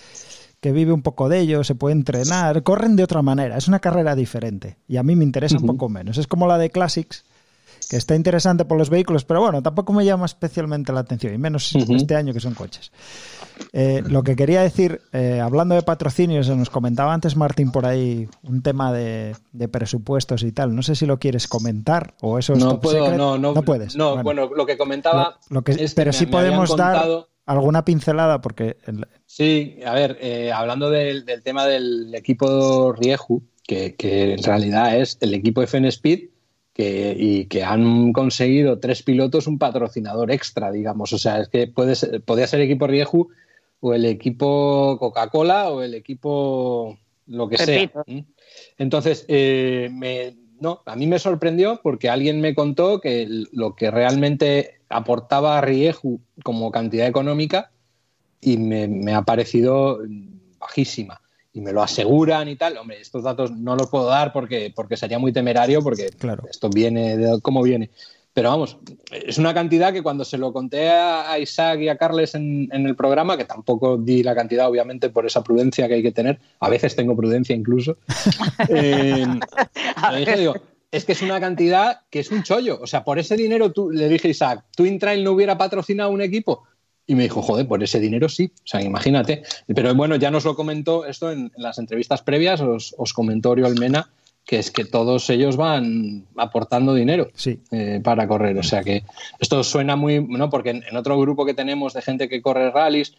que 0.60 0.72
vive 0.72 0.92
un 0.92 1.02
poco 1.02 1.28
de 1.28 1.38
ello, 1.38 1.64
se 1.64 1.74
puede 1.74 1.94
entrenar, 1.94 2.62
corren 2.62 2.96
de 2.96 3.04
otra 3.04 3.22
manera, 3.22 3.56
es 3.56 3.68
una 3.68 3.78
carrera 3.78 4.14
diferente 4.14 4.76
y 4.88 4.98
a 4.98 5.02
mí 5.02 5.16
me 5.16 5.24
interesa 5.24 5.56
un 5.56 5.66
poco 5.66 5.88
menos. 5.88 6.18
Es 6.18 6.26
como 6.26 6.46
la 6.46 6.58
de 6.58 6.70
Classics, 6.70 7.24
que 7.90 7.96
está 7.96 8.14
interesante 8.14 8.64
por 8.64 8.78
los 8.78 8.88
vehículos, 8.88 9.24
pero 9.24 9.40
bueno, 9.40 9.64
tampoco 9.64 9.92
me 9.92 10.04
llama 10.04 10.24
especialmente 10.24 10.92
la 10.92 11.00
atención, 11.00 11.34
y 11.34 11.38
menos 11.38 11.74
uh 11.74 11.80
-huh. 11.80 11.96
este 11.96 12.14
año 12.14 12.32
que 12.32 12.38
son 12.38 12.54
coches. 12.54 12.92
Eh, 13.72 14.00
lo 14.06 14.22
que 14.22 14.36
quería 14.36 14.62
decir, 14.62 15.00
eh, 15.12 15.40
hablando 15.40 15.74
de 15.74 15.82
patrocinios, 15.82 16.48
nos 16.50 16.70
comentaba 16.70 17.12
antes 17.12 17.34
Martín 17.36 17.72
por 17.72 17.86
ahí 17.86 18.28
un 18.44 18.62
tema 18.62 18.92
de, 18.92 19.34
de, 19.50 19.66
presupuestos 19.66 20.44
y 20.44 20.52
tal. 20.52 20.72
No 20.72 20.82
sé 20.82 20.94
si 20.94 21.04
lo 21.04 21.18
quieres 21.18 21.48
comentar 21.48 22.14
o 22.20 22.38
eso 22.38 22.52
es 22.52 22.60
no 22.60 22.78
puedo. 22.78 23.10
No, 23.16 23.36
no, 23.36 23.52
no 23.54 23.62
puedes. 23.62 23.96
No, 23.96 24.22
bueno, 24.22 24.22
bueno, 24.22 24.50
lo 24.56 24.66
que 24.66 24.78
comentaba. 24.78 25.40
Lo, 25.48 25.56
lo 25.56 25.64
que, 25.64 25.72
es 25.72 25.92
pero 25.94 26.12
sí 26.12 26.26
me, 26.26 26.30
podemos 26.30 26.70
me 26.70 26.76
dar 26.76 27.26
alguna 27.44 27.84
pincelada 27.84 28.40
porque. 28.40 28.76
El... 28.86 29.04
Sí, 29.26 29.80
a 29.84 29.94
ver, 29.94 30.16
eh, 30.20 30.52
hablando 30.52 30.90
del, 30.90 31.24
del, 31.24 31.42
tema 31.42 31.66
del 31.66 32.14
equipo 32.14 32.92
Rieju, 32.92 33.42
que, 33.64 33.96
que 33.96 34.34
en 34.34 34.42
realidad 34.44 34.96
es 34.96 35.18
el 35.20 35.34
equipo 35.34 35.60
FN 35.60 35.88
Speed 35.88 36.29
que, 36.80 37.14
y 37.18 37.44
que 37.44 37.62
han 37.62 38.14
conseguido 38.14 38.78
tres 38.78 39.02
pilotos 39.02 39.46
un 39.46 39.58
patrocinador 39.58 40.30
extra, 40.30 40.72
digamos. 40.72 41.12
O 41.12 41.18
sea, 41.18 41.40
es 41.40 41.48
que 41.48 41.66
puede 41.66 41.94
ser, 41.94 42.22
podía 42.22 42.46
ser 42.46 42.62
equipo 42.62 42.86
Rieju 42.86 43.28
o 43.80 43.92
el 43.92 44.06
equipo 44.06 44.96
Coca-Cola 44.98 45.70
o 45.70 45.82
el 45.82 45.92
equipo 45.92 46.98
lo 47.26 47.50
que 47.50 47.58
sea. 47.58 47.90
Entonces, 48.78 49.26
eh, 49.28 49.90
me, 49.92 50.36
no, 50.58 50.80
a 50.86 50.96
mí 50.96 51.06
me 51.06 51.18
sorprendió 51.18 51.80
porque 51.82 52.08
alguien 52.08 52.40
me 52.40 52.54
contó 52.54 52.98
que 52.98 53.28
lo 53.52 53.74
que 53.74 53.90
realmente 53.90 54.80
aportaba 54.88 55.58
a 55.58 55.60
Rieju 55.60 56.18
como 56.42 56.70
cantidad 56.70 57.06
económica 57.06 57.72
y 58.40 58.56
me, 58.56 59.12
ha 59.12 59.22
parecido 59.22 60.00
bajísima. 60.58 61.20
Y 61.52 61.60
me 61.60 61.72
lo 61.72 61.82
aseguran 61.82 62.48
y 62.48 62.56
tal. 62.56 62.76
Hombre, 62.76 63.00
estos 63.00 63.24
datos 63.24 63.50
no 63.50 63.76
los 63.76 63.88
puedo 63.88 64.06
dar 64.06 64.32
porque, 64.32 64.72
porque 64.74 64.96
sería 64.96 65.18
muy 65.18 65.32
temerario, 65.32 65.82
porque 65.82 66.10
claro. 66.10 66.44
esto 66.48 66.70
viene 66.70 67.16
de 67.16 67.40
cómo 67.40 67.62
viene. 67.62 67.90
Pero 68.32 68.50
vamos, 68.50 68.78
es 69.10 69.38
una 69.38 69.52
cantidad 69.52 69.92
que 69.92 70.02
cuando 70.02 70.24
se 70.24 70.38
lo 70.38 70.52
conté 70.52 70.88
a 70.88 71.36
Isaac 71.40 71.80
y 71.80 71.88
a 71.88 71.96
Carles 71.96 72.36
en, 72.36 72.68
el 72.70 72.94
programa, 72.94 73.36
que 73.36 73.44
tampoco 73.44 73.96
di 73.96 74.22
la 74.22 74.36
cantidad, 74.36 74.68
obviamente, 74.68 75.10
por 75.10 75.26
esa 75.26 75.42
prudencia 75.42 75.88
que 75.88 75.94
hay 75.94 76.02
que 76.02 76.12
tener, 76.12 76.38
a 76.60 76.68
veces 76.68 76.94
tengo 76.94 77.16
prudencia 77.16 77.56
incluso, 77.56 77.96
eh, 78.68 79.26
digo, 80.36 80.54
es 80.92 81.04
que 81.04 81.12
es 81.12 81.22
una 81.22 81.40
cantidad 81.40 82.02
que 82.08 82.20
es 82.20 82.30
un 82.30 82.44
chollo. 82.44 82.78
O 82.80 82.86
sea, 82.86 83.02
por 83.02 83.18
ese 83.18 83.36
dinero 83.36 83.72
tú, 83.72 83.90
le 83.90 84.08
dije 84.08 84.28
a 84.28 84.30
Isaac, 84.30 84.64
¿Twin 84.76 84.98
Trail 84.98 85.24
no 85.24 85.32
hubiera 85.32 85.58
patrocinado 85.58 86.10
un 86.10 86.20
equipo? 86.20 86.64
Y 87.10 87.16
me 87.16 87.24
dijo, 87.24 87.42
joder, 87.42 87.66
por 87.66 87.82
ese 87.82 87.98
dinero 87.98 88.28
sí. 88.28 88.52
O 88.54 88.66
sea, 88.68 88.80
imagínate. 88.82 89.42
Pero 89.66 89.92
bueno, 89.96 90.14
ya 90.14 90.30
nos 90.30 90.44
lo 90.44 90.54
comentó 90.54 91.04
esto 91.04 91.32
en, 91.32 91.50
las 91.56 91.78
entrevistas 91.78 92.22
previas, 92.22 92.60
os, 92.60 92.94
os 92.96 93.12
comentó 93.12 93.50
Oriol 93.50 93.76
Mena, 93.80 94.08
que 94.46 94.60
es 94.60 94.70
que 94.70 94.84
todos 94.84 95.28
ellos 95.28 95.56
van 95.56 96.28
aportando 96.36 96.94
dinero 96.94 97.26
eh, 97.72 98.00
para 98.04 98.28
correr. 98.28 98.56
O 98.58 98.62
sea 98.62 98.84
que 98.84 99.02
esto 99.40 99.64
suena 99.64 99.96
muy, 99.96 100.24
¿no? 100.24 100.48
Porque 100.50 100.70
en, 100.70 100.96
otro 100.96 101.18
grupo 101.18 101.44
que 101.44 101.52
tenemos 101.52 101.94
de 101.94 102.02
gente 102.02 102.28
que 102.28 102.40
corre 102.40 102.70
rallies, 102.70 103.14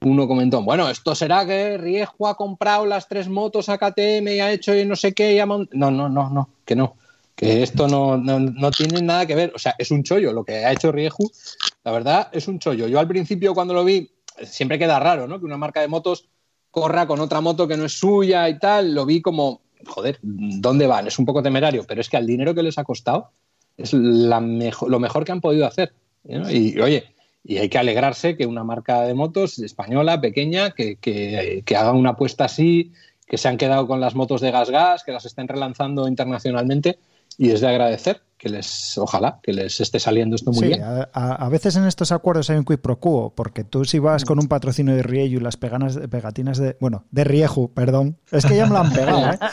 uno 0.00 0.26
comentó, 0.26 0.60
bueno, 0.62 0.90
esto 0.90 1.14
será 1.14 1.46
que 1.46 1.78
Riejo 1.78 2.26
ha 2.26 2.34
comprado 2.34 2.84
las 2.84 3.06
tres 3.06 3.28
motos 3.28 3.68
a 3.68 3.78
KTM 3.78 4.26
y 4.26 4.40
ha 4.40 4.50
hecho 4.50 4.74
y 4.74 4.84
no 4.84 4.96
sé 4.96 5.14
qué. 5.14 5.36
Y 5.36 5.38
No, 5.38 5.68
no, 5.70 6.08
no, 6.08 6.08
no, 6.08 6.48
que 6.64 6.74
no. 6.74 6.96
Que 7.36 7.62
esto 7.62 7.86
no, 7.86 8.16
no, 8.16 8.70
tiene 8.70 9.02
nada 9.02 9.26
que 9.26 9.34
ver. 9.34 9.52
O 9.54 9.58
sea, 9.58 9.74
es 9.78 9.90
un 9.90 10.02
chollo. 10.02 10.32
Lo 10.32 10.44
que 10.44 10.64
ha 10.64 10.72
hecho 10.72 10.90
Rieju, 10.90 11.30
la 11.84 11.92
verdad, 11.92 12.28
es 12.32 12.48
un 12.48 12.58
chollo. 12.58 12.88
Yo 12.88 12.98
al 12.98 13.06
principio 13.06 13.54
cuando 13.54 13.74
lo 13.74 13.84
vi, 13.84 14.10
siempre 14.42 14.78
queda 14.78 14.98
raro, 14.98 15.28
¿no? 15.28 15.38
Que 15.38 15.44
una 15.44 15.58
marca 15.58 15.82
de 15.82 15.88
motos 15.88 16.28
corra 16.70 17.06
con 17.06 17.20
otra 17.20 17.40
moto 17.40 17.68
que 17.68 17.76
no 17.76 17.84
es 17.84 17.92
suya 17.92 18.48
y 18.48 18.58
tal. 18.58 18.94
Lo 18.94 19.04
vi 19.04 19.20
como, 19.20 19.60
joder, 19.84 20.18
¿dónde 20.22 20.86
van? 20.86 21.06
Es 21.06 21.18
un 21.18 21.26
poco 21.26 21.42
temerario, 21.42 21.84
pero 21.86 22.00
es 22.00 22.08
que 22.08 22.16
al 22.16 22.26
dinero 22.26 22.54
que 22.54 22.62
les 22.62 22.78
ha 22.78 22.84
costado 22.84 23.30
es 23.76 23.92
la 23.92 24.40
lo 24.40 24.98
mejor 24.98 25.24
que 25.24 25.32
han 25.32 25.40
podido 25.40 25.66
hacer. 25.66 25.92
Y, 26.24 26.80
oye, 26.80 27.04
y 27.44 27.58
hay 27.58 27.68
que 27.68 27.78
alegrarse 27.78 28.36
que 28.36 28.46
una 28.46 28.64
marca 28.64 29.02
de 29.02 29.14
motos 29.14 29.58
española, 29.58 30.20
pequeña, 30.20 30.72
que, 30.72 30.96
que, 30.96 31.76
haga 31.76 31.92
una 31.92 32.10
apuesta 32.10 32.44
así, 32.44 32.92
que 33.26 33.38
se 33.38 33.48
han 33.48 33.56
quedado 33.56 33.86
con 33.86 34.00
las 34.00 34.14
motos 34.14 34.40
de 34.40 34.50
gas-gas, 34.50 35.04
que 35.04 35.12
las 35.12 35.24
estén 35.26 35.46
relanzando 35.46 36.08
internacionalmente, 36.08 36.98
y 37.38 37.50
es 37.50 37.60
de 37.60 37.68
agradecer 37.68 38.22
que 38.38 38.48
les, 38.48 38.98
ojalá, 38.98 39.40
que 39.42 39.52
les 39.52 39.80
esté 39.80 39.98
saliendo 39.98 40.36
esto 40.36 40.52
muy 40.52 40.68
bien. 40.68 40.82
A, 40.82 41.08
a, 41.12 41.48
veces 41.48 41.76
en 41.76 41.86
estos 41.86 42.12
acuerdos 42.12 42.50
hay 42.50 42.58
un 42.58 42.64
quid 42.64 42.78
pro 42.78 42.98
quo, 43.00 43.32
porque 43.34 43.64
tú 43.64 43.84
si 43.84 43.98
vas 43.98 44.24
con 44.24 44.38
un 44.38 44.48
patrocinio 44.48 44.94
de 44.94 45.02
Rieju 45.02 45.36
y 45.36 45.40
las 45.40 45.56
peganas, 45.56 45.98
pegatinas 46.10 46.58
de, 46.58 46.76
bueno, 46.80 47.04
de 47.10 47.24
Rieju, 47.24 47.72
perdón, 47.72 48.18
es 48.30 48.44
que 48.44 48.56
ya 48.56 48.66
me 48.66 48.72
lo 48.72 48.78
han 48.78 48.92
pegado, 48.92 49.32
¿eh? 49.32 49.38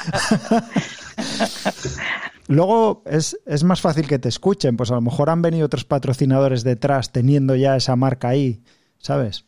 Luego 2.47 3.03
es, 3.05 3.39
es, 3.45 3.63
más 3.63 3.79
fácil 3.79 4.05
que 4.05 4.19
te 4.19 4.27
escuchen, 4.27 4.75
pues 4.75 4.91
a 4.91 4.95
lo 4.95 5.01
mejor 5.01 5.29
han 5.29 5.41
venido 5.41 5.65
otros 5.65 5.86
patrocinadores 5.86 6.65
detrás 6.65 7.13
teniendo 7.13 7.55
ya 7.55 7.77
esa 7.77 7.95
marca 7.95 8.27
ahí, 8.29 8.63
¿sabes? 8.97 9.45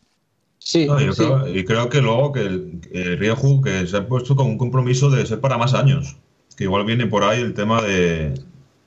Sí, 0.59 0.87
y 1.53 1.65
creo 1.65 1.89
que 1.89 2.01
luego 2.01 2.31
que 2.31 2.39
el, 2.39 3.17
Rieju 3.19 3.61
que 3.61 3.85
se 3.85 3.97
ha 3.97 4.07
puesto 4.07 4.35
con 4.35 4.47
un 4.47 4.57
compromiso 4.57 5.09
de 5.09 5.25
ser 5.25 5.41
para 5.41 5.57
más 5.57 5.73
años 5.73 6.17
que 6.55 6.63
igual 6.65 6.85
viene 6.85 7.07
por 7.07 7.23
ahí 7.23 7.41
el 7.41 7.53
tema 7.53 7.81
de, 7.81 8.33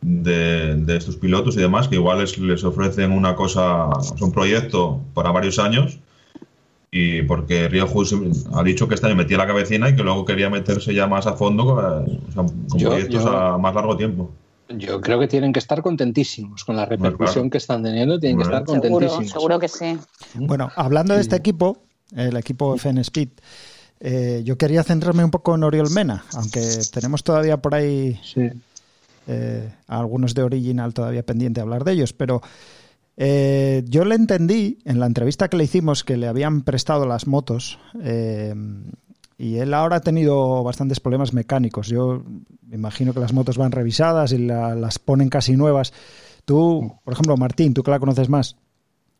de, 0.00 0.96
estos 0.96 1.16
pilotos 1.16 1.56
y 1.56 1.60
demás, 1.60 1.88
que 1.88 1.96
igual 1.96 2.18
les, 2.18 2.64
ofrecen 2.64 3.12
una 3.12 3.34
cosa, 3.34 3.88
un 4.20 4.32
proyecto 4.32 5.00
para 5.14 5.30
varios 5.30 5.58
años, 5.58 5.98
y 6.90 7.22
porque 7.22 7.68
Río 7.68 7.86
ha 8.54 8.62
dicho 8.62 8.88
que 8.88 8.94
este 8.94 9.06
año 9.06 9.16
metía 9.16 9.36
la 9.36 9.46
cabecina 9.46 9.90
y 9.90 9.96
que 9.96 10.02
luego 10.02 10.24
quería 10.24 10.48
meterse 10.48 10.94
ya 10.94 11.06
más 11.06 11.26
a 11.26 11.34
fondo 11.34 11.66
con 12.34 12.68
proyectos 12.70 13.26
a 13.26 13.58
más 13.58 13.74
largo 13.74 13.96
tiempo. 13.96 14.30
Yo 14.70 15.00
creo 15.00 15.18
que 15.18 15.26
tienen 15.28 15.52
que 15.52 15.58
estar 15.58 15.82
contentísimos 15.82 16.64
con 16.64 16.76
la 16.76 16.84
repercusión 16.84 17.48
que 17.48 17.58
están 17.58 17.82
teniendo, 17.82 18.18
tienen 18.18 18.38
que 18.38 18.44
estar 18.44 18.64
contentísimos. 18.64 19.30
Seguro, 19.30 19.58
que 19.58 19.68
sí. 19.68 19.98
Bueno, 20.34 20.70
hablando 20.76 21.14
de 21.14 21.22
este 21.22 21.36
equipo, 21.36 21.78
el 22.14 22.36
equipo 22.36 22.74
FN 22.74 23.00
Speed, 23.00 23.30
eh, 24.00 24.42
yo 24.44 24.56
quería 24.56 24.84
centrarme 24.84 25.24
un 25.24 25.30
poco 25.30 25.54
en 25.54 25.64
Oriol 25.64 25.90
Mena, 25.90 26.24
aunque 26.34 26.60
tenemos 26.92 27.24
todavía 27.24 27.56
por 27.56 27.74
ahí 27.74 28.20
eh, 29.26 29.72
algunos 29.88 30.34
de 30.34 30.42
Original 30.42 30.94
todavía 30.94 31.24
pendiente 31.24 31.60
de 31.60 31.62
hablar 31.62 31.84
de 31.84 31.92
ellos, 31.92 32.12
pero 32.12 32.40
eh, 33.16 33.82
yo 33.86 34.04
le 34.04 34.14
entendí 34.14 34.78
en 34.84 35.00
la 35.00 35.06
entrevista 35.06 35.48
que 35.48 35.56
le 35.56 35.64
hicimos 35.64 36.04
que 36.04 36.16
le 36.16 36.28
habían 36.28 36.62
prestado 36.62 37.06
las 37.06 37.26
motos 37.26 37.78
y 39.40 39.56
él 39.56 39.74
ahora 39.74 39.96
ha 39.96 40.00
tenido 40.00 40.62
bastantes 40.64 41.00
problemas 41.00 41.32
mecánicos. 41.32 41.88
Yo 41.88 42.24
me 42.66 42.76
imagino 42.76 43.14
que 43.14 43.20
las 43.20 43.32
motos 43.32 43.56
van 43.56 43.72
revisadas 43.72 44.32
y 44.32 44.38
las 44.38 44.98
ponen 44.98 45.28
casi 45.28 45.56
nuevas. 45.56 45.92
Tú, 46.44 46.98
por 47.04 47.12
ejemplo, 47.12 47.36
Martín, 47.36 47.74
tú 47.74 47.82
que 47.82 47.90
la 47.90 48.00
conoces 48.00 48.28
más, 48.28 48.56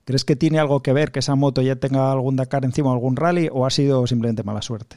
¿Crees 0.09 0.25
que 0.25 0.37
tiene 0.37 0.59
algo 0.59 0.81
que 0.81 0.95
ver 0.95 1.13
que 1.13 1.19
esa 1.19 1.35
moto 1.35 1.61
ya 1.61 1.77
tenga 1.77 2.11
algún 2.11 2.35
Dakar 2.35 2.65
encima, 2.65 2.91
algún 2.91 3.15
rally, 3.15 3.51
o 3.53 3.67
ha 3.67 3.71
sido 3.71 4.07
simplemente 4.07 4.43
mala 4.43 4.63
suerte? 4.63 4.97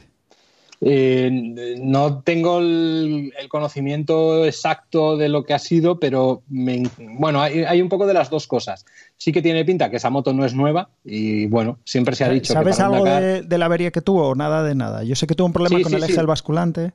Eh, 0.80 1.76
no 1.82 2.22
tengo 2.22 2.60
el, 2.60 3.30
conocimiento 3.50 4.46
exacto 4.46 5.18
de 5.18 5.28
lo 5.28 5.44
que 5.44 5.52
ha 5.52 5.58
sido, 5.58 6.00
pero 6.00 6.44
bueno, 6.48 7.42
hay, 7.42 7.82
un 7.82 7.90
poco 7.90 8.06
de 8.06 8.14
las 8.14 8.30
dos 8.30 8.46
cosas. 8.46 8.86
Sí 9.18 9.32
que 9.32 9.42
tiene 9.42 9.66
pinta 9.66 9.90
que 9.90 9.98
esa 9.98 10.08
moto 10.08 10.32
no 10.32 10.46
es 10.46 10.54
nueva 10.54 10.88
y 11.04 11.44
bueno, 11.44 11.78
siempre 11.84 12.16
se 12.16 12.24
ha 12.24 12.30
dicho. 12.30 12.54
¿Sabes 12.54 12.80
algo 12.80 13.04
de, 13.04 13.58
la 13.58 13.66
avería 13.66 13.90
que 13.90 14.00
tuvo 14.00 14.30
o 14.30 14.34
nada 14.34 14.62
de 14.62 14.74
nada? 14.74 15.04
Yo 15.04 15.14
sé 15.14 15.26
que 15.26 15.34
tuvo 15.34 15.48
un 15.48 15.52
problema 15.52 15.78
con 15.82 15.92
el 15.92 16.04
eje 16.04 16.16
del 16.16 16.26
basculante. 16.26 16.92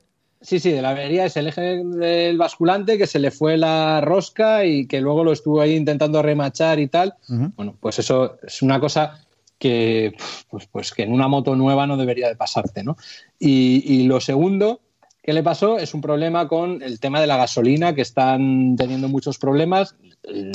Sí, 0.48 0.62
sí, 0.62 0.72
de 0.72 0.82
la 0.82 0.92
avería 0.92 1.26
es 1.26 1.36
el 1.36 1.48
eje 1.48 1.84
del 1.84 2.38
basculante 2.38 2.98
que 2.98 3.06
se 3.06 3.20
le 3.20 3.32
fue 3.32 3.58
la 3.58 4.00
rosca 4.00 4.64
y 4.64 4.88
que 4.88 5.02
luego 5.02 5.26
lo 5.26 5.34
estuvo 5.34 5.60
ahí 5.60 5.76
intentando 5.76 6.22
remachar 6.22 6.80
y 6.80 6.88
tal. 6.88 7.16
Bueno, 7.28 7.76
pues 7.82 8.00
eso 8.00 8.38
es 8.42 8.62
una 8.62 8.80
cosa 8.80 9.28
que, 9.60 10.16
pues, 10.50 10.66
pues, 10.68 10.94
que 10.94 11.04
en 11.04 11.12
una 11.12 11.28
moto 11.28 11.54
nueva 11.58 11.86
no 11.86 11.98
debería 11.98 12.30
de 12.30 12.38
pasarte, 12.38 12.82
¿no? 12.82 12.96
Y, 13.38 14.04
lo 14.04 14.22
segundo 14.22 14.80
que 15.22 15.34
le 15.34 15.44
pasó 15.44 15.80
es 15.80 15.94
un 15.94 16.00
problema 16.00 16.48
con 16.48 16.82
el 16.82 17.02
tema 17.02 17.20
de 17.20 17.28
la 17.28 17.36
gasolina, 17.36 17.94
que 17.94 18.04
están 18.04 18.78
teniendo 18.78 19.10
muchos 19.10 19.40
problemas, 19.40 19.98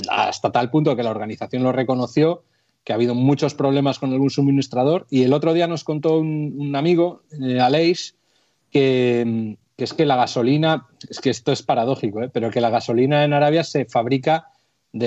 hasta 0.09 0.53
tal 0.53 0.71
punto 0.71 0.97
que 0.97 1.03
la 1.03 1.11
organización 1.11 1.65
lo 1.65 1.71
reconoció, 1.71 2.45
que 2.83 2.95
ha 2.95 2.97
habido 2.97 3.15
muchos 3.15 3.53
problemas 3.53 3.99
con 3.99 4.11
algún 4.11 4.31
suministrador. 4.31 5.07
Y 5.11 5.25
el 5.25 5.35
otro 5.35 5.53
día 5.53 5.67
nos 5.67 5.85
contó 5.85 6.19
un, 6.19 6.75
amigo, 6.75 7.25
eh, 7.39 7.61
Aleix, 7.61 8.15
que, 8.71 9.59
que 9.77 9.85
es 9.85 9.95
que 9.95 10.07
la 10.07 10.17
gasolina, 10.17 10.87
es 11.09 11.21
que 11.21 11.31
esto 11.31 11.53
es 11.53 11.63
paradójico, 11.63 12.23
¿eh? 12.23 12.31
pero 12.33 12.51
que 12.51 12.61
la 12.61 12.71
gasolina 12.71 13.25
en 13.25 13.33
Arabia 13.33 13.65
se 13.65 13.85
fabrica, 13.85 14.49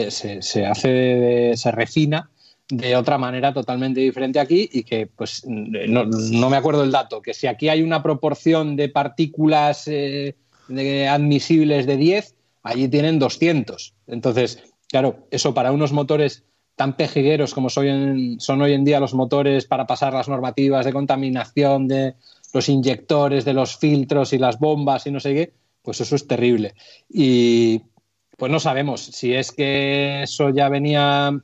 se, 0.09 0.65
hace, 0.65 1.53
se 1.55 1.71
refina 1.71 2.29
de 2.69 2.95
otra 2.95 3.17
manera 3.17 3.53
totalmente 3.53 3.99
diferente 3.99 4.39
aquí 4.39 4.67
y 4.71 4.83
que, 4.83 5.07
pues, 5.07 5.43
no, 5.45 6.49
me 6.49 6.57
acuerdo 6.57 6.83
el 6.83 6.91
dato, 6.91 7.21
que 7.21 7.33
si 7.33 7.47
aquí 7.47 7.69
hay 7.69 7.83
una 7.83 8.01
proporción 8.01 8.75
de 8.75 8.89
partículas 8.89 9.87
eh, 9.87 10.35
admisibles 11.07 11.85
de 11.85 11.97
10, 11.97 12.35
allí 12.63 12.87
tienen 12.87 13.19
200. 13.19 13.93
Entonces, 14.07 14.63
claro, 14.89 15.27
eso 15.29 15.53
para 15.53 15.71
unos 15.71 15.91
motores 15.91 16.43
tan 16.75 16.97
pejigueros 16.97 17.53
como 17.53 17.69
son 17.69 18.61
hoy 18.61 18.73
en 18.73 18.83
día 18.83 18.99
los 18.99 19.13
motores 19.13 19.65
para 19.65 19.87
pasar 19.87 20.13
las 20.13 20.27
normativas 20.27 20.85
de 20.85 20.91
contaminación, 20.91 21.87
de, 21.87 22.15
los 22.55 22.69
inyectores 22.69 23.43
de 23.43 23.51
los 23.51 23.75
filtros 23.75 24.31
y 24.31 24.37
las 24.37 24.59
bombas 24.59 25.05
y 25.05 25.11
no 25.11 25.19
sé 25.19 25.33
qué, 25.33 25.53
pues 25.81 25.99
eso 25.99 26.15
es 26.15 26.25
terrible. 26.25 26.73
Y 27.09 27.81
pues 28.37 28.49
no 28.49 28.61
sabemos 28.61 29.01
si 29.01 29.33
es 29.33 29.51
que 29.51 30.23
eso 30.23 30.49
ya 30.51 30.69
venía 30.69 31.37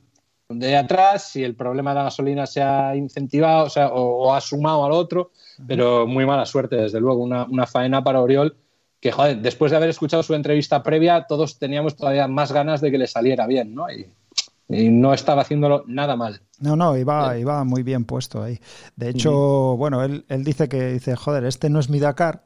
de 0.48 0.76
atrás, 0.76 1.28
si 1.28 1.44
el 1.44 1.54
problema 1.54 1.90
de 1.90 1.96
la 1.96 2.04
gasolina 2.04 2.46
se 2.46 2.62
ha 2.62 2.96
incentivado 2.96 3.66
o, 3.66 3.68
sea, 3.68 3.88
o, 3.88 4.32
ha 4.34 4.40
sumado 4.40 4.86
al 4.86 4.92
otro, 4.92 5.32
pero 5.68 6.06
muy 6.06 6.24
mala 6.24 6.46
suerte, 6.46 6.76
desde 6.76 6.98
luego, 6.98 7.22
una, 7.22 7.44
una 7.44 7.66
faena 7.66 8.02
para 8.02 8.22
Oriol 8.22 8.56
que, 8.98 9.12
joder, 9.12 9.36
después 9.36 9.70
de 9.70 9.76
haber 9.76 9.90
escuchado 9.90 10.22
su 10.22 10.32
entrevista 10.32 10.82
previa, 10.82 11.26
todos 11.28 11.58
teníamos 11.58 11.94
todavía 11.94 12.26
más 12.26 12.52
ganas 12.52 12.80
de 12.80 12.90
que 12.90 12.96
le 12.96 13.06
saliera 13.06 13.46
bien, 13.46 13.74
¿no? 13.74 13.90
Y, 13.90 14.06
y 14.68 14.88
no 14.88 15.12
estaba 15.12 15.42
haciéndolo 15.42 15.84
nada 15.86 16.16
mal. 16.16 16.42
No, 16.60 16.76
no, 16.76 16.96
iba, 16.96 17.36
iba 17.38 17.64
muy 17.64 17.82
bien 17.82 18.04
puesto 18.04 18.42
ahí. 18.42 18.60
De 18.96 19.08
hecho, 19.08 19.76
bueno, 19.76 20.02
él, 20.04 20.24
él, 20.28 20.44
dice 20.44 20.68
que 20.68 20.92
dice, 20.92 21.16
joder, 21.16 21.44
este 21.44 21.68
no 21.70 21.80
es 21.80 21.90
mi 21.90 21.98
Dakar. 21.98 22.44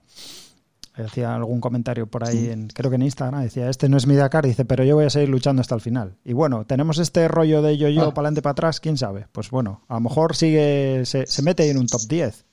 Hacía 0.94 1.34
algún 1.34 1.60
comentario 1.60 2.06
por 2.06 2.26
ahí, 2.26 2.48
en, 2.48 2.68
creo 2.68 2.90
que 2.90 2.96
en 2.96 3.02
Instagram, 3.02 3.42
decía, 3.42 3.68
este 3.68 3.90
no 3.90 3.98
es 3.98 4.06
mi 4.06 4.14
Dakar, 4.14 4.46
dice, 4.46 4.64
pero 4.64 4.82
yo 4.82 4.96
voy 4.96 5.04
a 5.04 5.10
seguir 5.10 5.28
luchando 5.28 5.60
hasta 5.60 5.74
el 5.74 5.82
final. 5.82 6.16
Y 6.24 6.32
bueno, 6.32 6.64
tenemos 6.64 6.98
este 6.98 7.28
rollo 7.28 7.60
de 7.60 7.76
yo-yo 7.76 8.04
ah. 8.04 8.14
para 8.14 8.28
adelante, 8.28 8.40
para 8.40 8.52
atrás, 8.52 8.80
quién 8.80 8.96
sabe. 8.96 9.26
Pues 9.32 9.50
bueno, 9.50 9.82
a 9.88 9.94
lo 9.94 10.00
mejor 10.00 10.34
sigue, 10.34 11.02
se, 11.04 11.26
se 11.26 11.42
mete 11.42 11.68
en 11.68 11.76
un 11.76 11.86
top 11.86 12.00
10. 12.08 12.46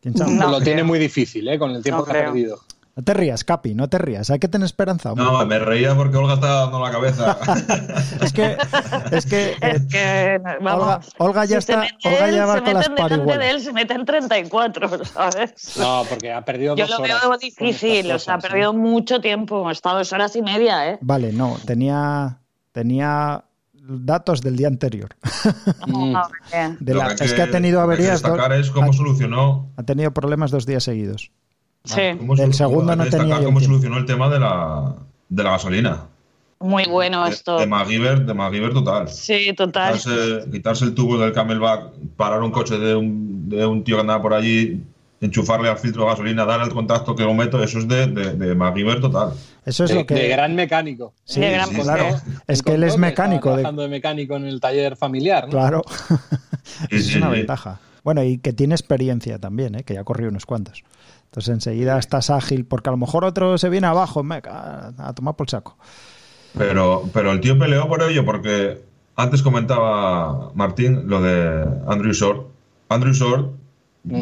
¿Quién 0.00 0.16
sabe? 0.16 0.36
lo 0.36 0.60
tiene 0.60 0.84
muy 0.84 1.00
difícil, 1.00 1.48
¿eh? 1.48 1.58
Con 1.58 1.72
el 1.72 1.82
tiempo 1.82 2.04
que 2.04 2.10
ha 2.12 2.26
perdido. 2.26 2.60
No 2.98 3.04
te 3.04 3.14
rías, 3.14 3.44
Capi, 3.44 3.76
no 3.76 3.88
te 3.88 3.96
rías. 3.98 4.28
Hay 4.28 4.40
que 4.40 4.48
tener 4.48 4.66
esperanza. 4.66 5.12
hombre. 5.12 5.24
No, 5.24 5.46
me 5.46 5.60
reía 5.60 5.94
porque 5.94 6.16
Olga 6.16 6.34
estaba 6.34 6.62
dando 6.62 6.80
la 6.80 6.90
cabeza. 6.90 7.38
es 8.20 8.32
que, 8.32 8.56
es 9.12 9.24
que, 9.24 9.56
Es 9.60 9.86
que, 9.86 10.40
vamos. 10.60 10.82
Olga, 10.82 11.00
Olga 11.18 11.44
ya 11.44 11.60
si 11.60 11.70
está, 11.70 11.86
Olga 12.04 12.28
él, 12.28 12.34
ya 12.34 12.46
va 12.46 12.54
se 12.54 12.62
con 12.62 12.74
las 12.74 12.82
delante 12.88 13.02
de 13.02 13.08
parihuelas. 13.08 13.54
él, 13.54 13.60
se 13.60 13.72
meten 13.72 14.04
34, 14.04 15.04
¿sabes? 15.04 15.76
No, 15.78 16.02
porque 16.08 16.32
ha 16.32 16.44
perdido 16.44 16.74
Yo 16.74 16.88
dos 16.88 16.98
lo 16.98 17.04
horas. 17.04 17.20
veo 17.22 17.30
con 17.30 17.38
difícil, 17.38 18.10
o 18.10 18.18
sea, 18.18 18.34
ha 18.34 18.36
cosas, 18.38 18.44
¿eh? 18.44 18.52
perdido 18.52 18.72
mucho 18.72 19.20
tiempo, 19.20 19.70
está 19.70 19.92
dos 19.92 20.12
horas 20.12 20.34
y 20.34 20.42
media, 20.42 20.90
¿eh? 20.90 20.98
Vale, 21.00 21.32
no, 21.32 21.56
tenía, 21.64 22.40
tenía 22.72 23.44
datos 23.74 24.42
del 24.42 24.56
día 24.56 24.66
anterior. 24.66 25.10
No, 25.86 25.98
hombre. 26.02 26.76
De 26.80 26.94
Lo 26.94 26.98
la- 27.04 27.14
que 27.14 27.24
es 27.24 27.32
que 27.32 27.42
ha 27.42 27.50
tenido 27.50 27.78
lo 27.78 27.84
averías. 27.84 28.20
destacar 28.22 28.52
es 28.54 28.70
cómo 28.70 28.90
ha- 28.90 28.92
solucionó. 28.92 29.70
ha 29.76 29.84
tenido 29.84 30.10
problemas 30.12 30.50
dos 30.50 30.66
días 30.66 30.82
seguidos. 30.82 31.30
Sí, 31.94 32.18
cómo 32.18 32.34
solu- 32.36 32.52
segundo 32.52 32.96
no 32.96 33.04
tenía 33.06 33.36
cómo 33.36 33.58
tiempo. 33.58 33.60
solucionó 33.60 33.96
el 33.98 34.04
tema 34.06 34.28
de 34.28 34.38
la, 34.40 34.94
de 35.28 35.42
la 35.42 35.50
gasolina. 35.50 36.02
muy 36.60 36.84
bueno 36.86 37.24
De, 37.24 37.30
esto. 37.30 37.58
de 37.58 37.66
MacGyver, 37.66 38.24
de 38.26 38.34
MacGyver 38.34 38.72
total. 38.72 39.08
Sí, 39.08 39.52
total. 39.56 39.94
Quitarse, 39.94 40.50
quitarse 40.50 40.84
el 40.84 40.94
tubo 40.94 41.18
del 41.18 41.32
Camelback, 41.32 41.92
parar 42.16 42.42
un 42.42 42.50
coche 42.50 42.78
de 42.78 42.94
un, 42.94 43.48
de 43.48 43.64
un 43.66 43.84
tío 43.84 43.96
que 43.96 44.00
andaba 44.02 44.20
por 44.22 44.34
allí, 44.34 44.82
enchufarle 45.20 45.68
al 45.68 45.78
filtro 45.78 46.02
de 46.04 46.10
gasolina, 46.10 46.44
darle 46.44 46.66
el 46.66 46.72
contacto 46.72 47.14
que 47.16 47.22
lo 47.24 47.34
meto, 47.34 47.62
eso 47.62 47.78
es 47.78 47.88
de, 47.88 48.06
de, 48.08 48.34
de 48.34 48.54
MacGyver 48.54 49.00
total. 49.00 49.32
Eso 49.64 49.84
es 49.84 49.90
De, 49.90 49.96
lo 49.96 50.06
que. 50.06 50.14
de 50.14 50.28
gran 50.28 50.54
mecánico. 50.54 51.12
Sí, 51.24 51.40
de 51.40 51.50
gran 51.50 51.68
sí, 51.68 51.74
claro. 51.76 52.16
Es 52.46 52.62
que 52.62 52.74
él 52.74 52.84
es 52.84 52.96
mecánico. 52.96 53.48
trabajando 53.50 53.82
de 53.82 53.88
mecánico 53.88 54.36
en 54.36 54.46
el 54.46 54.60
taller 54.60 54.96
familiar, 54.96 55.44
¿no? 55.44 55.50
claro. 55.50 55.82
Sí, 55.88 56.14
es 56.90 57.06
sí, 57.08 57.18
una 57.18 57.30
sí. 57.30 57.36
ventaja. 57.38 57.80
Bueno, 58.04 58.22
y 58.24 58.38
que 58.38 58.52
tiene 58.54 58.74
experiencia 58.74 59.38
también, 59.38 59.74
¿eh? 59.74 59.82
que 59.84 59.94
ya 59.94 60.00
ha 60.00 60.04
corrido 60.04 60.30
unos 60.30 60.46
cuantos. 60.46 60.82
Entonces 61.28 61.52
enseguida 61.54 61.98
estás 61.98 62.30
ágil, 62.30 62.64
porque 62.64 62.88
a 62.88 62.92
lo 62.92 62.96
mejor 62.98 63.24
otro 63.24 63.58
se 63.58 63.68
viene 63.68 63.86
abajo, 63.86 64.22
me 64.22 64.40
ca- 64.42 64.92
a 64.98 65.12
tomar 65.14 65.36
por 65.36 65.48
saco. 65.50 65.76
Pero, 66.56 67.04
pero 67.12 67.30
el 67.32 67.40
tío 67.40 67.58
peleó 67.58 67.86
por 67.86 68.02
ello 68.02 68.24
porque 68.24 68.82
antes 69.16 69.42
comentaba 69.42 70.50
Martín 70.54 71.08
lo 71.08 71.20
de 71.20 71.66
Andrew 71.86 72.12
Short. 72.12 72.46
Andrew 72.88 73.12
Short, 73.12 73.52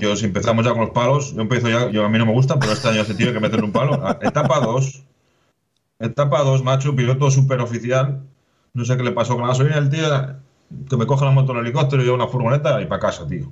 yo 0.00 0.16
si 0.16 0.24
empezamos 0.26 0.64
ya 0.64 0.72
con 0.72 0.80
los 0.80 0.90
palos, 0.90 1.34
yo 1.34 1.42
empiezo 1.42 1.68
ya, 1.68 1.88
yo 1.90 2.04
a 2.04 2.08
mí 2.08 2.18
no 2.18 2.26
me 2.26 2.32
gusta, 2.32 2.58
pero 2.58 2.72
este 2.72 2.88
año 2.88 3.04
se 3.04 3.14
tiene 3.14 3.32
que 3.32 3.40
meterle 3.40 3.66
un 3.66 3.72
palo. 3.72 3.94
A- 4.04 4.18
Etapa 4.20 4.58
2, 4.60 5.04
etapa 6.00 6.42
2, 6.42 6.62
macho, 6.64 6.94
piloto 6.96 7.30
super 7.30 7.60
oficial. 7.60 8.22
No 8.74 8.84
sé 8.84 8.96
qué 8.96 9.04
le 9.04 9.12
pasó 9.12 9.34
con 9.34 9.42
la 9.42 9.48
gasolina, 9.48 9.78
el 9.78 9.88
tío 9.88 10.04
que 10.90 10.96
me 10.96 11.06
coge 11.06 11.24
la 11.24 11.30
moto 11.30 11.52
en 11.52 11.58
el 11.58 11.64
helicóptero 11.66 12.02
y 12.02 12.04
lleva 12.04 12.16
una 12.16 12.26
furgoneta 12.26 12.82
y 12.82 12.86
para 12.86 13.00
casa, 13.00 13.26
tío. 13.26 13.50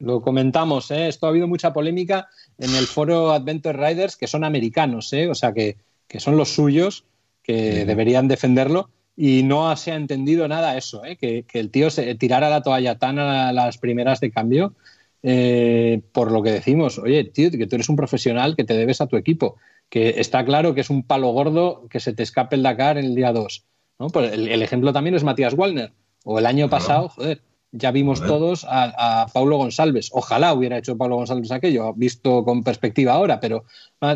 Lo 0.00 0.22
comentamos, 0.22 0.90
¿eh? 0.90 1.08
esto 1.08 1.26
ha 1.26 1.28
habido 1.28 1.46
mucha 1.46 1.74
polémica 1.74 2.28
en 2.58 2.74
el 2.74 2.86
foro 2.86 3.32
Adventure 3.32 3.76
Riders, 3.86 4.16
que 4.16 4.26
son 4.26 4.44
americanos, 4.44 5.12
¿eh? 5.12 5.28
o 5.28 5.34
sea, 5.34 5.52
que, 5.52 5.76
que 6.08 6.20
son 6.20 6.38
los 6.38 6.54
suyos, 6.54 7.04
que 7.42 7.84
deberían 7.84 8.26
defenderlo, 8.26 8.88
y 9.14 9.42
no 9.42 9.76
se 9.76 9.92
ha 9.92 9.96
entendido 9.96 10.48
nada 10.48 10.78
eso, 10.78 11.04
¿eh? 11.04 11.16
que, 11.16 11.44
que 11.44 11.60
el 11.60 11.70
tío 11.70 11.90
se 11.90 12.14
tirara 12.14 12.48
la 12.48 12.62
toalla 12.62 12.98
tan 12.98 13.18
a 13.18 13.52
las 13.52 13.76
primeras 13.76 14.20
de 14.20 14.30
cambio, 14.30 14.74
eh, 15.22 16.00
por 16.12 16.32
lo 16.32 16.42
que 16.42 16.52
decimos, 16.52 16.98
oye, 16.98 17.24
tío, 17.24 17.50
que 17.50 17.66
tú 17.66 17.76
eres 17.76 17.90
un 17.90 17.96
profesional, 17.96 18.56
que 18.56 18.64
te 18.64 18.78
debes 18.78 19.02
a 19.02 19.06
tu 19.06 19.18
equipo, 19.18 19.56
que 19.90 20.14
está 20.16 20.42
claro 20.46 20.74
que 20.74 20.80
es 20.80 20.88
un 20.88 21.02
palo 21.02 21.28
gordo 21.32 21.86
que 21.90 22.00
se 22.00 22.14
te 22.14 22.22
escape 22.22 22.56
el 22.56 22.62
Dakar 22.62 22.96
el 22.96 23.14
día 23.14 23.34
2. 23.34 23.64
¿no? 23.98 24.08
Pues 24.08 24.32
el, 24.32 24.48
el 24.48 24.62
ejemplo 24.62 24.94
también 24.94 25.14
es 25.14 25.24
Matías 25.24 25.52
Wallner, 25.52 25.92
o 26.24 26.38
el 26.38 26.46
año 26.46 26.70
pasado, 26.70 27.10
joder, 27.10 27.42
ya 27.72 27.90
vimos 27.90 28.20
todos 28.20 28.64
a, 28.64 29.22
a 29.22 29.26
Paulo 29.26 29.56
González. 29.56 30.10
Ojalá 30.12 30.52
hubiera 30.54 30.78
hecho 30.78 30.96
Paulo 30.96 31.16
González 31.16 31.50
aquello, 31.52 31.92
visto 31.94 32.44
con 32.44 32.62
perspectiva 32.64 33.12
ahora, 33.12 33.38
pero 33.40 33.64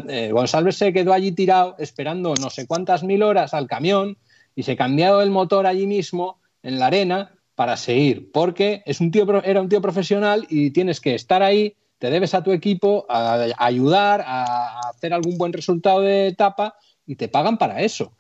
eh, 0.09 0.31
González 0.33 0.77
se 0.77 0.93
quedó 0.93 1.13
allí 1.13 1.33
tirado 1.33 1.77
esperando 1.79 2.35
no 2.41 2.51
sé 2.51 2.67
cuántas 2.67 3.05
mil 3.05 3.23
horas 3.23 3.55
al 3.55 3.67
camión 3.67 4.19
y 4.57 4.65
se 4.65 4.77
cambió 4.77 5.21
el 5.21 5.31
motor 5.31 5.67
allí 5.67 5.87
mismo 5.87 6.41
en 6.63 6.79
la 6.79 6.87
arena 6.87 7.33
para 7.55 7.77
seguir, 7.77 8.33
porque 8.33 8.83
es 8.87 9.01
un 9.01 9.11
tío, 9.11 9.27
era 9.45 9.61
un 9.61 9.69
tío 9.69 9.81
profesional 9.81 10.47
y 10.49 10.71
tienes 10.71 11.01
que 11.01 11.15
estar 11.15 11.43
ahí, 11.43 11.77
te 11.99 12.11
debes 12.11 12.35
a 12.35 12.43
tu 12.43 12.51
equipo, 12.51 13.07
a, 13.09 13.35
a 13.35 13.65
ayudar, 13.65 14.25
a, 14.27 14.89
hacer 14.89 15.15
algún 15.15 15.39
buen 15.39 15.53
resultado 15.53 16.01
de 16.01 16.29
etapa 16.29 16.75
y 17.07 17.15
te 17.15 17.29
pagan 17.29 17.59
para 17.59 17.83
eso. 17.83 18.13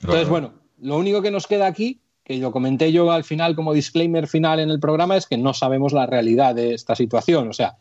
Entonces, 0.00 0.28
bueno, 0.28 0.54
lo 0.80 0.96
único 0.96 1.22
que 1.22 1.30
nos 1.30 1.46
queda 1.46 1.66
aquí, 1.66 2.00
que 2.24 2.36
lo 2.38 2.52
comenté 2.52 2.92
yo 2.92 3.10
al 3.10 3.24
final 3.24 3.56
como 3.56 3.72
disclaimer 3.72 4.26
final 4.28 4.60
en 4.60 4.70
el 4.70 4.78
programa, 4.80 5.16
es 5.16 5.26
que 5.26 5.36
no 5.36 5.52
sabemos 5.54 5.92
la 5.92 6.06
realidad 6.06 6.54
de 6.54 6.74
esta 6.74 6.94
situación. 6.94 7.48
O 7.48 7.52
sea, 7.52 7.76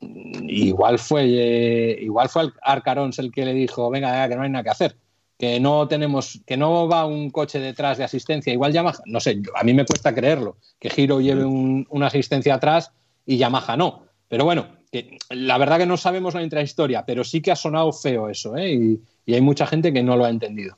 igual 0.00 0.98
fue, 0.98 1.24
eh, 1.26 1.98
igual 2.02 2.28
fue 2.28 2.50
Arcarons 2.62 3.18
el 3.18 3.32
que 3.32 3.44
le 3.44 3.54
dijo, 3.54 3.90
venga, 3.90 4.10
venga, 4.12 4.28
que 4.28 4.36
no 4.36 4.42
hay 4.42 4.50
nada 4.50 4.64
que 4.64 4.70
hacer, 4.70 4.96
que 5.38 5.60
no 5.60 5.88
tenemos, 5.88 6.40
que 6.46 6.56
no 6.56 6.88
va 6.88 7.06
un 7.06 7.30
coche 7.30 7.58
detrás 7.58 7.98
de 7.98 8.04
asistencia, 8.04 8.52
igual 8.52 8.72
Yamaha, 8.72 8.98
no 9.06 9.20
sé, 9.20 9.40
a 9.54 9.64
mí 9.64 9.74
me 9.74 9.84
cuesta 9.86 10.14
creerlo, 10.14 10.56
que 10.78 10.90
Giro 10.90 11.20
lleve 11.20 11.44
un- 11.44 11.86
una 11.90 12.06
asistencia 12.08 12.54
atrás 12.54 12.92
y 13.26 13.36
Yamaha 13.38 13.76
no. 13.76 14.02
Pero 14.28 14.44
bueno, 14.44 14.66
que 14.92 15.16
la 15.30 15.56
verdad 15.58 15.78
que 15.78 15.86
no 15.86 15.96
sabemos 15.96 16.34
la 16.34 16.42
intrahistoria, 16.42 17.04
pero 17.06 17.24
sí 17.24 17.40
que 17.40 17.50
ha 17.50 17.56
sonado 17.56 17.92
feo 17.92 18.28
eso, 18.28 18.56
¿eh? 18.56 18.72
y, 18.74 19.00
y 19.26 19.34
hay 19.34 19.40
mucha 19.40 19.66
gente 19.66 19.92
que 19.92 20.02
no 20.02 20.16
lo 20.16 20.24
ha 20.24 20.30
entendido. 20.30 20.76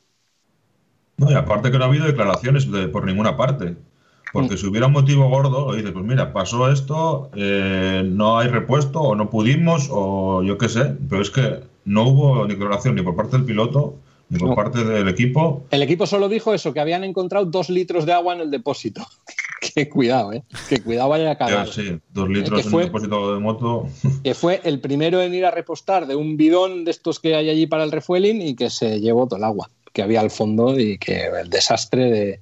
No, 1.20 1.30
y 1.30 1.34
aparte 1.34 1.70
que 1.70 1.78
no 1.78 1.84
ha 1.84 1.88
habido 1.88 2.06
declaraciones 2.06 2.70
de- 2.70 2.88
por 2.88 3.04
ninguna 3.04 3.36
parte. 3.36 3.76
Porque 4.32 4.56
si 4.56 4.66
hubiera 4.66 4.86
un 4.86 4.92
motivo 4.92 5.28
gordo, 5.28 5.72
dices, 5.74 5.90
pues 5.90 6.04
mira, 6.04 6.32
pasó 6.32 6.70
esto, 6.70 7.30
eh, 7.34 8.02
no 8.06 8.38
hay 8.38 8.48
repuesto, 8.48 9.00
o 9.00 9.14
no 9.16 9.28
pudimos, 9.28 9.88
o 9.90 10.42
yo 10.44 10.56
qué 10.56 10.68
sé. 10.68 10.94
Pero 11.08 11.20
es 11.20 11.30
que 11.30 11.60
no 11.84 12.04
hubo 12.08 12.46
declaración 12.46 12.94
ni 12.94 13.02
por 13.02 13.16
parte 13.16 13.36
del 13.36 13.44
piloto, 13.44 13.96
ni 14.28 14.38
por 14.38 14.50
No. 14.50 14.54
parte 14.54 14.84
del 14.84 15.08
equipo. 15.08 15.64
El 15.72 15.82
equipo 15.82 16.06
solo 16.06 16.28
dijo 16.28 16.54
eso, 16.54 16.72
que 16.72 16.78
habían 16.78 17.02
encontrado 17.02 17.44
dos 17.46 17.68
litros 17.70 18.06
de 18.06 18.12
agua 18.12 18.34
en 18.34 18.42
el 18.42 18.50
depósito. 18.52 19.02
que 19.74 19.88
cuidado, 19.88 20.32
¿eh? 20.32 20.44
Que 20.68 20.80
cuidado 20.80 21.08
vaya 21.08 21.32
a 21.32 21.36
cagar. 21.36 21.66
sí, 21.68 21.98
dos 22.14 22.28
litros 22.28 22.60
que 22.60 22.64
en 22.66 22.70
fue- 22.70 22.84
depósito 22.84 23.34
de 23.34 23.40
moto. 23.40 23.88
Que 24.22 24.34
fue 24.34 24.60
el 24.62 24.78
primero 24.80 25.20
en 25.20 25.34
ir 25.34 25.44
a 25.44 25.50
repostar 25.50 26.06
de 26.06 26.14
un 26.14 26.36
bidón 26.36 26.84
de 26.84 26.92
estos 26.92 27.18
que 27.18 27.34
hay 27.34 27.50
allí 27.50 27.66
para 27.66 27.82
el 27.82 27.90
refueling 27.90 28.40
y 28.40 28.54
que 28.54 28.70
se 28.70 29.00
llevó 29.00 29.26
todo 29.26 29.38
el 29.38 29.44
agua 29.44 29.68
que 29.92 30.02
había 30.02 30.20
al 30.20 30.30
fondo 30.30 30.78
y 30.78 30.98
que 30.98 31.26
el 31.26 31.50
desastre 31.50 32.10
de 32.10 32.40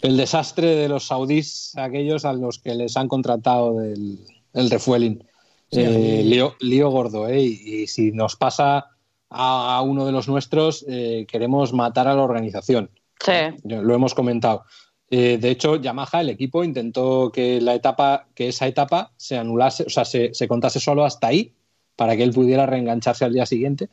el 0.00 0.16
desastre 0.18 0.74
de 0.74 0.88
los 0.88 1.06
saudíes, 1.06 1.72
aquellos 1.76 2.24
a 2.26 2.34
los 2.34 2.58
que 2.58 2.74
les 2.74 2.96
han 2.96 3.08
contratado 3.08 3.80
el, 3.80 4.18
el 4.52 4.70
refueling. 4.70 5.24
Sí, 5.72 5.80
Eh, 5.80 6.22
lío, 6.24 6.56
lío 6.60 6.90
gordo, 6.90 7.26
¿eh? 7.26 7.40
Y, 7.40 7.82
y 7.82 7.86
si 7.86 8.12
nos 8.12 8.36
pasa 8.36 8.90
a, 9.30 9.76
a 9.76 9.80
uno 9.80 10.04
de 10.04 10.12
los 10.12 10.28
nuestros, 10.28 10.84
eh, 10.88 11.24
queremos 11.26 11.72
matar 11.72 12.06
a 12.06 12.14
la 12.14 12.22
organización. 12.22 12.90
Sí. 13.24 13.32
Lo 13.64 13.94
hemos 13.94 14.14
comentado. 14.14 14.64
Eh, 15.10 15.38
de 15.40 15.50
hecho, 15.50 15.76
Yamaha, 15.76 16.20
el 16.20 16.28
equipo, 16.28 16.64
intentó 16.64 17.30
que 17.32 17.60
la 17.62 17.74
etapa, 17.74 18.26
que 18.34 18.48
esa 18.48 18.66
etapa 18.66 19.12
se 19.16 19.38
anulase, 19.38 19.84
o 19.84 19.90
sea, 19.90 20.04
se, 20.04 20.34
se 20.34 20.46
contase 20.48 20.80
solo 20.80 21.04
hasta 21.04 21.28
ahí, 21.28 21.52
para 21.96 22.14
que 22.14 22.24
él 22.24 22.32
pudiera 22.32 22.66
reengancharse 22.66 23.24
al 23.24 23.32
día 23.32 23.46
siguiente. 23.46 23.88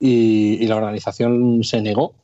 Y, 0.00 0.58
y 0.60 0.66
la 0.66 0.76
organización 0.76 1.62
se 1.62 1.80
negó 1.80 2.14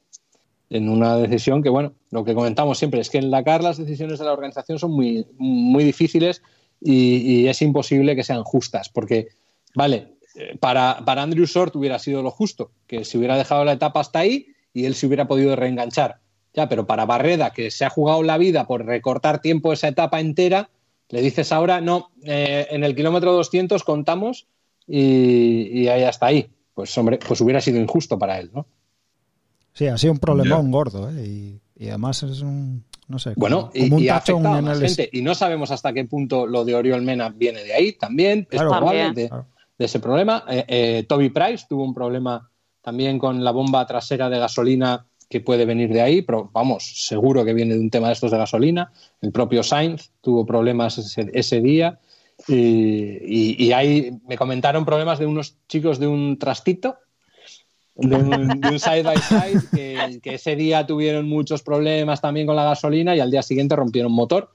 en 0.71 0.89
una 0.89 1.17
decisión 1.17 1.63
que, 1.63 1.69
bueno, 1.69 1.95
lo 2.11 2.25
que 2.25 2.35
comentamos 2.35 2.79
siempre 2.79 3.01
es 3.01 3.11
que 3.11 3.19
en 3.19 3.31
Dakar 3.31 3.63
las 3.63 3.79
decisiones 3.79 4.19
de 4.19 4.25
la 4.25 4.33
organización 4.33 4.79
son 4.79 4.93
muy, 4.93 5.27
muy 5.39 5.85
difíciles 5.85 6.43
y, 6.81 7.17
y 7.17 7.49
es 7.49 7.63
imposible 7.63 8.15
que 8.15 8.25
sean 8.25 8.45
justas, 8.45 8.89
porque, 8.89 9.29
vale, 9.75 10.19
eh, 10.35 10.57
para, 10.61 11.03
para 11.05 11.23
Andrew 11.23 11.47
Short 11.47 11.75
hubiera 11.77 11.99
sido 11.99 12.23
lo 12.23 12.31
justo, 12.31 12.71
que 12.87 13.05
se 13.05 13.19
hubiera 13.19 13.37
dejado 13.37 13.65
la 13.65 13.73
etapa 13.73 14.01
hasta 14.01 14.21
ahí 14.21 14.49
y 14.73 14.85
él 14.85 14.95
se 14.95 15.07
hubiera 15.07 15.27
podido 15.27 15.57
reenganchar. 15.57 16.21
Ya, 16.55 16.69
pero 16.69 16.87
para 16.87 17.07
Barreda, 17.07 17.53
que 17.53 17.71
se 17.71 17.85
ha 17.85 17.91
jugado 17.91 18.23
la 18.23 18.39
vida 18.39 18.67
por 18.67 18.85
recortar 18.85 19.41
tiempo 19.41 19.73
esa 19.73 19.89
etapa 19.89 20.21
entera, 20.21 20.71
le 21.09 21.23
dices 21.23 21.53
ahora, 21.53 21.81
no, 21.81 22.11
eh, 22.25 22.67
en 22.71 22.85
el 22.85 22.95
kilómetro 22.95 23.33
200 23.33 23.83
contamos 23.85 24.47
y, 24.87 25.83
y 25.83 25.89
ahí 25.89 26.05
hasta 26.05 26.27
ahí. 26.27 26.51
Pues 26.75 26.97
hombre, 26.99 27.19
pues 27.27 27.41
hubiera 27.41 27.61
sido 27.61 27.81
injusto 27.81 28.19
para 28.19 28.39
él, 28.39 28.51
¿no? 28.55 28.67
Sí, 29.79 29.87
ha 29.87 29.97
sido 29.97 30.13
un 30.13 30.19
problemón 30.19 30.71
gordo, 30.73 31.09
¿eh? 31.11 31.25
Y, 31.25 31.61
y 31.77 31.89
además 31.89 32.23
es 32.25 32.41
un, 32.43 32.85
no 33.07 33.19
sé, 33.21 33.35
como, 33.35 33.41
Bueno, 33.41 33.71
y, 33.73 33.83
como 33.85 33.97
un 33.97 34.03
y 34.03 34.07
tachón 34.09 34.47
a 34.47 34.59
en 34.59 34.67
el 34.69 34.81
gente. 34.81 35.09
Y 35.13 35.23
no 35.23 35.35
sabemos 35.37 35.71
hasta 35.71 35.93
qué 35.93 36.05
punto 36.05 36.47
lo 36.49 36.65
de 36.65 36.75
Oriol 36.75 37.03
Mena 37.03 37.29
viene 37.29 37.63
de 37.63 37.73
ahí 37.75 37.93
también. 37.93 38.47
Claro. 38.51 38.71
es 38.71 38.77
probable 38.77 39.13
de, 39.15 39.29
Claro. 39.29 39.47
de 39.79 39.85
ese 39.85 40.01
problema. 40.01 40.45
Eh, 40.49 40.65
eh, 40.67 41.07
Toby 41.09 41.31
Price 41.31 41.67
tuvo 41.69 41.85
un 41.85 41.95
problema 41.95 42.51
también 42.83 43.19
con 43.21 43.45
la 43.45 43.53
bomba 43.53 43.87
trasera 43.87 44.29
de 44.29 44.39
gasolina 44.41 45.07
que 45.29 45.41
puede 45.41 45.65
venir 45.67 45.93
de 45.93 46.01
ahí, 46.01 46.23
pero 46.23 46.51
vamos, 46.53 47.05
seguro 47.07 47.45
que 47.45 47.53
viene 47.53 47.75
de 47.75 47.81
un 47.81 47.91
tema 47.91 48.07
de 48.09 48.15
estos 48.15 48.31
de 48.33 48.39
gasolina. 48.39 48.91
El 49.21 49.31
propio 49.31 49.63
Sainz 49.63 50.11
tuvo 50.23 50.45
problemas 50.47 50.99
ese, 50.99 51.31
ese 51.35 51.61
día. 51.61 52.01
Y, 52.47 52.55
y- 52.55 53.57
y 53.67 53.73
ahí 53.73 54.11
me 54.27 54.37
comentaron 54.39 54.85
problemas 54.85 55.19
de 55.19 55.27
unos 55.27 55.57
chicos 55.69 55.99
de 55.99 56.07
un 56.07 56.39
trastito, 56.39 56.97
de 57.99 58.17
un, 58.17 58.61
de 58.61 58.69
un 58.69 58.79
side 58.79 59.03
by 59.03 59.19
side, 59.19 59.61
que, 59.75 60.21
que 60.23 60.35
ese 60.37 60.57
día 60.57 60.87
tuvieron 60.87 61.29
muchos 61.29 61.63
problemas 61.63 62.21
también 62.21 62.47
con 62.47 62.57
la 62.57 62.65
gasolina 62.65 63.15
y 63.15 63.21
al 63.21 63.31
día 63.31 63.43
siguiente 63.43 63.77
rompieron 63.77 64.13
motor. 64.13 64.51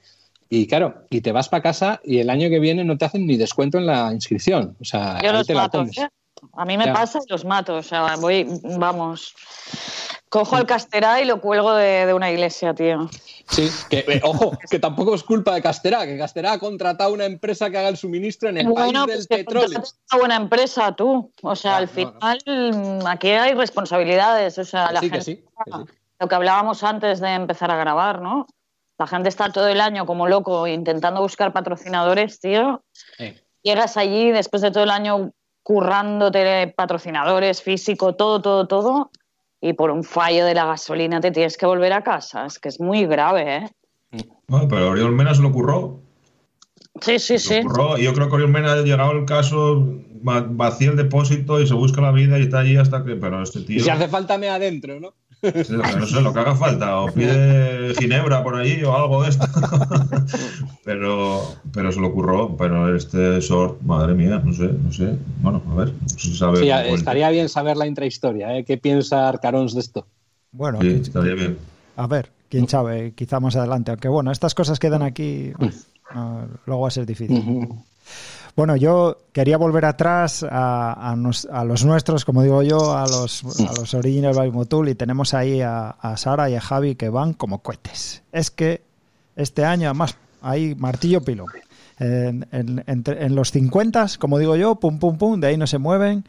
Y 0.50 0.68
claro, 0.68 1.06
y 1.10 1.22
te 1.22 1.32
vas 1.32 1.50
para 1.50 1.64
casa 1.64 2.00
y 2.04 2.20
el 2.20 2.30
año 2.30 2.48
que 2.50 2.60
viene 2.60 2.84
no 2.84 2.98
te 2.98 3.06
hacen 3.06 3.26
ni 3.26 3.38
descuento 3.38 3.78
en 3.80 3.86
la 3.88 4.12
inscripción. 4.14 4.76
O 4.80 4.86
sea, 4.86 5.20
Yo 5.22 5.30
ahí 5.30 5.36
los 5.38 5.48
te 5.48 5.54
la 5.56 5.64
mato, 5.64 5.80
comes. 5.80 5.98
¿eh? 5.98 6.10
A 6.54 6.66
mí 6.66 6.78
me 6.78 6.86
Ya. 6.86 6.94
pasa 6.94 7.20
y 7.26 7.32
los 7.32 7.44
mato. 7.46 7.76
O 7.76 7.84
sea, 7.84 8.16
voy, 8.18 8.46
vamos. 8.78 9.34
Cojo 10.34 10.58
el 10.58 10.66
casterá 10.66 11.22
y 11.22 11.26
lo 11.26 11.40
cuelgo 11.40 11.76
de, 11.76 12.08
de 12.08 12.14
una 12.16 12.32
iglesia, 12.32 12.74
tío. 12.74 13.08
Sí, 13.50 13.70
que 13.88 14.00
eh, 14.00 14.20
ojo, 14.24 14.58
que 14.68 14.80
tampoco 14.80 15.14
es 15.14 15.22
culpa 15.24 15.54
de 15.54 15.62
Casterá, 15.62 16.08
que 16.08 16.18
Casterá 16.18 16.54
ha 16.54 16.58
contratado 16.60 17.14
una 17.14 17.26
empresa 17.26 17.70
que 17.70 17.78
haga 17.78 17.90
el 17.90 17.98
suministro 17.98 18.50
en 18.50 18.58
el 18.58 18.68
Bueno, 18.68 19.06
país 19.06 19.16
pues 19.18 19.28
del 19.28 19.38
que 19.38 19.44
petróleo. 19.44 19.80
una 20.12 20.20
buena 20.20 20.36
empresa, 20.38 20.96
tú. 20.96 21.32
O 21.44 21.56
sea, 21.56 21.78
al 21.78 21.86
no, 21.86 21.92
final 21.92 22.40
mm, 22.48 23.06
aquí 23.06 23.30
hay 23.30 23.54
responsabilidades. 23.54 24.58
O 24.58 24.66
sea, 24.66 24.88
Que 24.88 24.94
la 24.96 25.00
sí, 25.02 25.06
que 25.12 25.12
gente, 25.22 25.26
sí, 25.26 25.36
que 25.36 25.72
sí. 25.72 25.94
lo 26.20 26.28
que 26.28 26.36
hablábamos 26.36 26.84
antes 26.84 27.20
de 27.20 27.30
empezar 27.34 27.70
a 27.70 27.76
grabar, 27.76 28.20
¿no? 28.20 28.48
La 28.98 29.06
gente 29.06 29.30
está 29.30 29.52
todo 29.52 29.68
el 29.68 29.82
año 29.82 30.08
como 30.08 30.28
loco 30.28 30.66
intentando 30.66 31.22
buscar 31.22 31.54
patrocinadores, 31.54 32.40
tío. 32.40 32.84
Eh, 33.20 33.40
Llegas 33.62 33.98
allí 33.98 34.32
después 34.32 34.64
de 34.64 34.72
todo 34.72 34.84
el 34.84 34.90
año 34.90 35.32
currándote 35.62 36.74
patrocinadores, 36.76 37.62
físico, 37.62 38.16
todo, 38.16 38.42
todo, 38.42 38.68
todo. 38.68 39.12
Y 39.66 39.72
por 39.74 39.92
un 39.92 40.04
fallo 40.04 40.46
de 40.46 40.54
la 40.54 40.66
gasolina 40.66 41.22
te 41.22 41.32
tienes 41.32 41.56
que 41.56 41.66
volver 41.66 41.94
a 41.94 42.04
casa. 42.04 42.46
Es 42.46 42.60
que 42.60 42.68
es 42.68 42.82
muy 42.82 43.06
grave, 43.06 43.56
¿eh? 43.58 43.70
Bueno, 44.48 44.68
pero 44.68 44.90
Oriol 44.90 45.14
Mena 45.14 45.34
se 45.34 45.42
lo 45.42 45.54
curró. 45.54 46.02
Sí, 47.00 47.18
sí, 47.18 47.40
Se 47.40 47.62
sí. 47.62 47.64
lo 47.64 47.70
curró. 47.70 47.98
Y 47.98 48.04
yo 48.04 48.14
creo 48.14 48.28
que 48.28 48.36
Oriol 48.36 48.52
Mena 48.52 48.74
ha 48.74 48.82
llegado 48.82 49.14
el 49.14 49.24
caso, 49.26 49.82
va- 50.28 50.46
vacía 50.48 50.90
el 50.92 50.98
depósito 50.98 51.62
y 51.62 51.68
se 51.68 51.74
busca 51.76 52.02
la 52.02 52.12
vida 52.12 52.38
y 52.38 52.42
está 52.42 52.60
allí 52.60 52.76
hasta 52.76 53.06
que. 53.06 53.16
Pero 53.16 53.42
este 53.42 53.60
Y 53.60 53.66
tío. 53.66 53.84
si 53.86 53.90
hace 53.90 54.10
falta 54.10 54.38
me 54.38 54.50
adentro, 54.50 55.00
¿no? 55.00 55.14
Sí, 55.44 55.74
lo 55.74 55.84
que- 55.84 55.96
no 56.00 56.06
sé, 56.08 56.22
lo 56.22 56.34
que 56.34 56.40
haga 56.40 56.56
falta, 56.56 57.00
o 57.02 57.12
pide 57.12 57.94
ginebra 57.96 58.42
por 58.44 58.56
allí 58.56 58.82
o 58.84 58.96
algo 58.96 59.24
de 59.24 59.30
esto. 59.30 59.46
pero, 60.86 61.56
pero 61.74 61.92
se 61.92 62.00
lo 62.00 62.08
ocurrió. 62.08 62.56
Pero 62.58 62.96
este 62.96 63.40
short, 63.42 63.82
madre 63.82 64.14
mía, 64.14 64.42
no 64.44 64.54
sé, 64.54 64.70
no 64.72 64.92
sé. 64.92 65.18
Bueno, 65.42 65.62
a 65.72 65.76
ver, 65.76 65.92
no 65.92 66.10
sé. 66.10 66.56
Sí, 66.60 66.70
estaría 66.94 67.30
bien 67.30 67.50
saber 67.50 67.78
la 67.78 67.88
intrahistoria, 67.88 68.58
¿eh? 68.58 68.64
¿Qué 68.66 68.78
piensa 68.78 69.28
Arcarons 69.28 69.74
de 69.74 69.80
esto? 69.82 70.08
Bueno, 70.52 70.80
Sí, 70.82 70.88
estaría 71.02 71.34
bien. 71.34 71.58
a 71.98 72.08
ver, 72.08 72.32
quién 72.50 72.68
sabe, 72.70 73.14
quizá 73.14 73.40
más 73.40 73.56
adelante. 73.56 73.92
Aunque 73.92 74.08
bueno, 74.08 74.32
estas 74.32 74.56
cosas 74.56 74.80
quedan 74.80 75.02
aquí, 75.02 75.52
bueno, 75.58 75.74
no, 76.14 76.48
luego 76.66 76.82
va 76.84 76.88
a 76.88 76.92
ser 76.92 77.06
difícil. 77.06 77.44
Bueno, 78.56 78.76
yo 78.76 79.18
quería 79.32 79.58
volver 79.58 79.86
atrás 79.86 80.44
a, 80.48 81.12
a 81.12 81.16
nos- 81.16 81.46
a 81.52 81.64
los 81.64 81.84
nuestros, 81.86 82.24
como 82.24 82.44
digo 82.44 82.62
yo, 82.62 82.96
a 82.96 83.08
los, 83.08 83.44
a 83.68 83.74
los 83.80 83.94
Original 83.96 84.34
by 84.36 84.52
Motul 84.52 84.90
y 84.90 84.96
tenemos 84.96 85.34
ahí 85.34 85.62
a, 85.62 85.90
a 85.90 86.18
Sara 86.18 86.50
y 86.52 86.56
a 86.56 86.62
Javi 86.62 86.94
que 86.96 87.10
van 87.10 87.34
como 87.34 87.60
cohetes. 87.64 88.22
Es 88.32 88.52
que 88.52 88.82
este 89.36 89.66
año, 89.66 89.88
además, 89.90 90.16
hay 90.42 90.76
martillo 90.76 91.22
pilón. 91.22 91.48
En, 92.00 92.46
en- 92.52 92.84
entre- 92.86 93.26
en 93.26 93.34
los 93.36 93.52
50, 93.52 94.06
como 94.20 94.38
digo 94.38 94.56
yo, 94.56 94.76
pum, 94.76 95.00
pum, 95.00 95.18
pum, 95.18 95.40
de 95.40 95.48
ahí 95.48 95.58
no 95.58 95.66
se 95.66 95.80
mueven. 95.80 96.24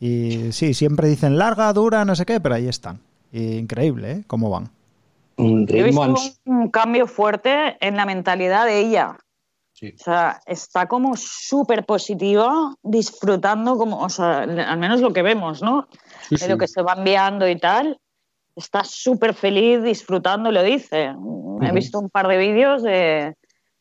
Y 0.00 0.52
sí, 0.52 0.74
siempre 0.74 1.08
dicen 1.08 1.38
larga, 1.38 1.72
dura, 1.72 2.04
no 2.04 2.14
sé 2.14 2.26
qué, 2.26 2.40
pero 2.40 2.56
ahí 2.56 2.68
están. 2.68 3.00
Y 3.32 3.54
increíble, 3.56 4.10
¿eh? 4.12 4.24
¿Cómo 4.26 4.50
van? 4.50 4.68
Yo 5.78 5.80
he 5.80 5.82
visto 5.84 6.00
un 6.44 6.68
cambio 6.70 7.06
fuerte 7.06 7.76
en 7.80 7.96
la 7.96 8.04
mentalidad 8.04 8.66
de 8.66 8.80
ella. 8.80 9.16
Sí. 9.84 9.94
O 10.00 10.02
sea, 10.02 10.40
está 10.46 10.86
como 10.86 11.16
súper 11.16 11.84
positiva, 11.84 12.74
disfrutando 12.82 13.76
como, 13.76 14.00
o 14.00 14.08
sea, 14.08 14.42
al 14.42 14.78
menos 14.78 15.00
lo 15.00 15.12
que 15.12 15.22
vemos, 15.22 15.62
¿no? 15.62 15.88
Sí, 16.28 16.36
De 16.36 16.48
lo 16.48 16.54
sí. 16.54 16.60
que 16.60 16.68
se 16.68 16.82
va 16.82 16.94
enviando 16.94 17.48
y 17.48 17.58
tal. 17.58 17.98
Está 18.56 18.84
súper 18.84 19.34
feliz 19.34 19.82
disfrutando, 19.82 20.50
lo 20.50 20.62
dice. 20.62 21.12
He 21.60 21.72
visto 21.72 21.98
un 21.98 22.08
par 22.08 22.28
de 22.28 22.38
vídeos 22.38 22.82
de, 22.82 22.92
de 22.92 23.36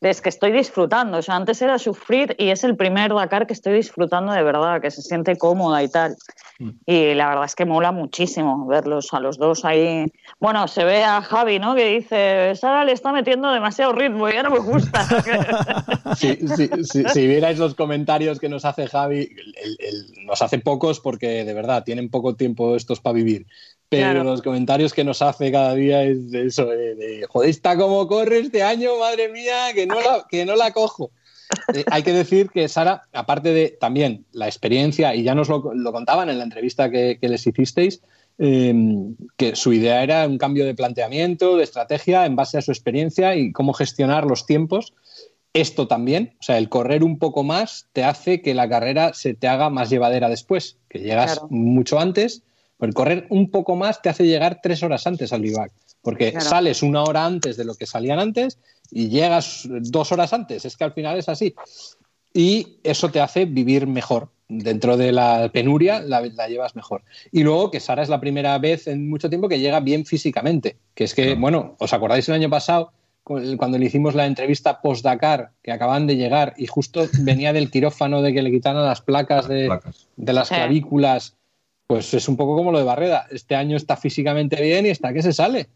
es 0.09 0.21
que 0.21 0.29
estoy 0.29 0.51
disfrutando. 0.51 1.17
O 1.17 1.21
sea, 1.21 1.35
antes 1.35 1.61
era 1.61 1.77
sufrir 1.79 2.35
y 2.37 2.49
es 2.49 2.63
el 2.63 2.75
primer 2.75 3.13
Dakar 3.13 3.47
que 3.47 3.53
estoy 3.53 3.73
disfrutando 3.73 4.31
de 4.33 4.43
verdad, 4.43 4.81
que 4.81 4.91
se 4.91 5.01
siente 5.01 5.37
cómoda 5.37 5.81
y 5.83 5.89
tal. 5.89 6.15
Y 6.85 7.13
la 7.13 7.29
verdad 7.29 7.45
es 7.45 7.55
que 7.55 7.65
mola 7.65 7.91
muchísimo 7.91 8.65
verlos 8.67 9.13
a 9.13 9.19
los 9.19 9.37
dos 9.37 9.65
ahí. 9.65 10.05
Bueno, 10.39 10.67
se 10.67 10.83
ve 10.85 11.03
a 11.03 11.21
Javi, 11.21 11.59
¿no? 11.59 11.75
Que 11.75 11.87
dice, 11.97 12.55
Sara 12.55 12.85
le 12.85 12.91
está 12.93 13.11
metiendo 13.11 13.51
demasiado 13.51 13.91
ritmo 13.93 14.29
y 14.29 14.33
ya 14.33 14.43
no 14.43 14.51
me 14.51 14.59
gusta. 14.59 15.07
Sí, 16.15 16.37
sí, 16.55 16.69
sí, 16.83 17.03
si 17.11 17.27
vierais 17.27 17.57
los 17.57 17.73
comentarios 17.75 18.39
que 18.39 18.47
nos 18.49 18.65
hace 18.65 18.87
Javi, 18.87 19.29
el- 19.63 19.77
el- 19.79 20.25
nos 20.25 20.41
hace 20.41 20.59
pocos 20.59 20.99
porque 20.99 21.43
de 21.43 21.53
verdad 21.53 21.83
tienen 21.83 22.09
poco 22.09 22.35
tiempo 22.35 22.75
estos 22.75 22.99
para 23.01 23.13
vivir. 23.13 23.47
Pero 23.97 24.11
Claro. 24.11 24.23
los 24.23 24.41
comentarios 24.41 24.93
que 24.93 25.03
nos 25.03 25.21
hace 25.21 25.51
cada 25.51 25.73
día 25.75 26.03
es 26.03 26.31
de 26.31 26.47
eso, 26.47 26.65
de, 26.65 26.95
de, 26.95 27.25
joder, 27.29 27.49
está 27.49 27.77
como 27.77 28.07
corre 28.07 28.39
este 28.39 28.63
año, 28.63 28.97
madre 28.99 29.29
mía, 29.29 29.73
que 29.73 29.85
no 29.85 29.95
la, 30.01 30.25
que 30.29 30.45
no 30.45 30.55
la 30.55 30.71
cojo. 30.71 31.11
Eh, 31.73 31.83
hay 31.91 32.01
que 32.03 32.13
decir 32.13 32.49
que 32.49 32.67
Sara, 32.67 33.03
aparte 33.13 33.53
de 33.53 33.69
también 33.79 34.25
la 34.31 34.47
experiencia, 34.47 35.13
y 35.13 35.23
ya 35.23 35.35
nos 35.35 35.49
lo, 35.49 35.73
lo 35.73 35.91
contaban 35.91 36.29
en 36.29 36.37
la 36.39 36.43
entrevista 36.43 36.89
que, 36.89 37.17
que 37.21 37.29
les 37.29 37.45
hicisteis, 37.45 38.01
eh, 38.39 38.73
que 39.37 39.55
su 39.55 39.71
idea 39.73 40.01
era 40.03 40.25
un 40.27 40.37
cambio 40.39 40.65
de 40.65 40.73
planteamiento, 40.73 41.57
de 41.57 41.63
estrategia 41.63 42.25
en 42.25 42.35
base 42.35 42.57
a 42.57 42.61
su 42.61 42.71
experiencia 42.71 43.35
y 43.35 43.51
cómo 43.51 43.73
gestionar 43.73 44.25
los 44.25 44.45
tiempos. 44.47 44.93
Esto 45.53 45.87
también, 45.87 46.33
o 46.39 46.43
sea, 46.43 46.57
el 46.57 46.67
correr 46.67 47.03
un 47.03 47.19
poco 47.19 47.43
más 47.43 47.85
te 47.93 48.03
hace 48.03 48.41
que 48.41 48.55
la 48.55 48.67
carrera 48.67 49.13
se 49.13 49.35
te 49.35 49.47
haga 49.47 49.69
más 49.69 49.91
llevadera 49.91 50.27
después, 50.29 50.77
que 50.89 50.99
llegas 50.99 51.33
Claro. 51.33 51.47
mucho 51.51 51.99
antes, 51.99 52.41
el 52.85 52.93
correr 52.93 53.27
un 53.29 53.49
poco 53.51 53.75
más 53.75 54.01
te 54.01 54.09
hace 54.09 54.25
llegar 54.25 54.59
tres 54.61 54.83
horas 54.83 55.05
antes 55.07 55.31
al 55.33 55.41
vivac, 55.41 55.71
porque 56.01 56.31
Claro. 56.31 56.45
sales 56.49 56.83
una 56.83 57.03
hora 57.03 57.25
antes 57.25 57.57
de 57.57 57.65
lo 57.65 57.75
que 57.75 57.85
salían 57.85 58.19
antes 58.19 58.59
y 58.91 59.09
llegas 59.09 59.67
dos 59.69 60.11
horas 60.11 60.33
antes, 60.33 60.65
es 60.65 60.75
que 60.77 60.83
al 60.83 60.93
final 60.93 61.17
es 61.17 61.29
así. 61.29 61.53
Y 62.33 62.77
eso 62.83 63.09
te 63.09 63.21
hace 63.21 63.45
vivir 63.45 63.87
mejor. 63.87 64.29
Dentro 64.49 64.97
de 64.97 65.11
la 65.11 65.49
penuria 65.51 65.99
la, 66.01 66.21
la 66.21 66.47
llevas 66.47 66.75
mejor. 66.75 67.03
Y 67.31 67.41
luego 67.43 67.71
que 67.71 67.79
Sara 67.79 68.03
es 68.03 68.09
la 68.09 68.19
primera 68.19 68.57
vez 68.59 68.87
en 68.87 69.09
mucho 69.09 69.29
tiempo 69.29 69.47
que 69.49 69.59
llega 69.59 69.79
bien 69.79 70.05
físicamente. 70.05 70.77
Que 70.93 71.05
es 71.05 71.15
que, 71.15 71.33
bueno, 71.35 71.75
¿os 71.79 71.93
acordáis 71.93 72.27
el 72.29 72.35
año 72.35 72.49
pasado 72.49 72.91
cu- 73.23 73.39
cuando 73.57 73.77
le 73.79 73.85
hicimos 73.85 74.13
la 74.13 74.25
entrevista 74.27 74.79
post-Dakar, 74.81 75.51
que 75.63 75.71
acaban 75.71 76.05
de 76.05 76.17
llegar 76.17 76.53
y 76.57 76.67
justo 76.67 77.07
venía 77.21 77.53
del 77.53 77.71
quirófano 77.71 78.21
de 78.21 78.33
que 78.33 78.41
le 78.43 78.51
quitaran 78.51 78.83
las 78.85 79.01
placas 79.01 79.47
de, 79.47 79.67
Placas. 79.67 80.07
de 80.17 80.33
las 80.33 80.47
Sí. 80.49 80.55
clavículas? 80.55 81.35
Pues 81.87 82.13
es 82.13 82.27
un 82.27 82.37
poco 82.37 82.55
como 82.55 82.71
lo 82.71 82.77
de 82.79 82.85
Barreda. 82.85 83.27
Este 83.29 83.55
año 83.55 83.77
está 83.77 83.97
físicamente 83.97 84.61
bien 84.61 84.85
y 84.85 84.89
está 84.89 85.13
que 85.13 85.21
se 85.21 85.33
sale. 85.33 85.69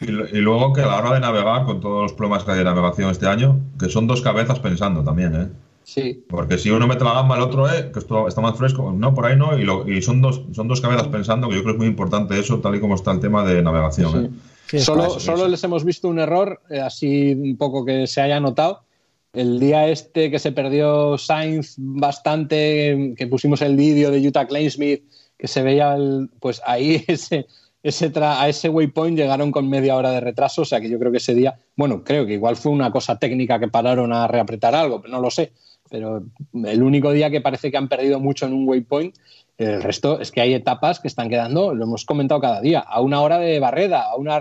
Y, 0.00 0.06
luego 0.38 0.72
que 0.72 0.80
a 0.80 0.86
la 0.86 0.98
hora 0.98 1.14
de 1.14 1.20
navegar, 1.20 1.64
con 1.64 1.80
todos 1.80 2.02
los 2.02 2.12
problemas 2.12 2.44
que 2.44 2.52
hay 2.52 2.58
de 2.58 2.64
navegación 2.64 3.10
este 3.10 3.26
año, 3.26 3.60
que 3.78 3.88
son 3.88 4.06
dos 4.06 4.22
cabezas 4.22 4.58
pensando 4.58 5.04
también, 5.04 5.34
¿eh? 5.34 5.48
Sí, 5.84 6.24
Porque 6.28 6.58
si 6.58 6.70
uno 6.70 6.86
mete 6.86 7.02
la 7.04 7.12
gamba, 7.12 7.36
el 7.36 7.42
otro, 7.42 7.68
eh, 7.70 7.90
que 7.92 7.98
esto 7.98 8.28
está 8.28 8.40
más 8.40 8.56
fresco, 8.56 8.92
no, 8.96 9.12
por 9.14 9.26
ahí 9.26 9.36
no, 9.36 9.58
y, 9.58 9.64
lo- 9.64 9.86
y 9.88 10.00
son, 10.00 10.22
dos, 10.22 10.42
son 10.52 10.68
dos 10.68 10.80
cabezas 10.80 11.08
pensando, 11.08 11.48
que 11.48 11.56
yo 11.56 11.62
creo 11.62 11.74
que 11.74 11.78
es 11.78 11.80
muy 11.80 11.88
importante 11.88 12.38
eso, 12.38 12.60
tal 12.60 12.76
y 12.76 12.80
como 12.80 12.94
está 12.94 13.10
el 13.10 13.18
tema 13.20 13.44
de 13.44 13.60
navegación. 13.62 14.24
¿eh? 14.24 14.30
Sí, 14.68 14.76
es 14.76 14.84
solo, 14.84 15.18
solo 15.18 15.48
les 15.48 15.62
hemos 15.64 15.84
visto 15.84 16.08
un 16.08 16.20
error, 16.20 16.60
eh, 16.70 16.80
así 16.80 17.32
un 17.34 17.56
poco 17.56 17.84
que 17.84 18.06
se 18.06 18.20
haya 18.20 18.38
notado. 18.38 18.84
El 19.32 19.58
día 19.60 19.88
este 19.88 20.30
que 20.30 20.38
se 20.38 20.52
perdió 20.52 21.16
Sainz 21.16 21.74
bastante, 21.78 23.14
que 23.16 23.26
pusimos 23.26 23.62
el 23.62 23.76
vídeo 23.76 24.10
de 24.10 24.26
Utah 24.26 24.46
Klainsmith, 24.46 25.04
que 25.38 25.48
se 25.48 25.62
veía, 25.62 25.94
el- 25.94 26.28
pues 26.38 26.60
ahí 26.66 27.02
ese, 27.08 27.46
ese 27.82 28.12
tra- 28.12 28.38
a 28.40 28.48
ese 28.48 28.68
waypoint 28.68 29.16
llegaron 29.16 29.50
con 29.50 29.68
media 29.70 29.96
hora 29.96 30.10
de 30.10 30.20
retraso, 30.20 30.62
o 30.62 30.64
sea 30.66 30.80
que 30.80 30.90
yo 30.90 30.98
creo 30.98 31.10
que 31.10 31.18
ese 31.18 31.34
día, 31.34 31.58
bueno, 31.76 32.04
creo 32.04 32.26
que 32.26 32.34
igual 32.34 32.56
fue 32.56 32.72
una 32.72 32.90
cosa 32.90 33.18
técnica 33.18 33.58
que 33.58 33.68
pararon 33.68 34.12
a 34.12 34.26
reapretar 34.28 34.74
algo, 34.74 35.02
no 35.08 35.20
lo 35.20 35.30
sé. 35.30 35.52
Pero 35.90 36.24
el 36.64 36.82
único 36.82 37.12
día 37.12 37.30
que 37.30 37.40
parece 37.40 37.70
que 37.70 37.76
han 37.76 37.88
perdido 37.88 38.18
mucho 38.20 38.46
en 38.46 38.52
un 38.54 38.68
waypoint, 38.68 39.16
el 39.58 39.82
resto 39.82 40.20
es 40.20 40.30
que 40.30 40.40
hay 40.40 40.54
etapas 40.54 41.00
que 41.00 41.08
están 41.08 41.28
quedando, 41.28 41.74
lo 41.74 41.84
hemos 41.84 42.04
comentado 42.04 42.40
cada 42.40 42.60
día, 42.60 42.80
a 42.80 43.00
una 43.00 43.20
hora 43.20 43.38
de 43.38 43.60
Barreda, 43.60 44.02
a 44.10 44.16
una 44.16 44.36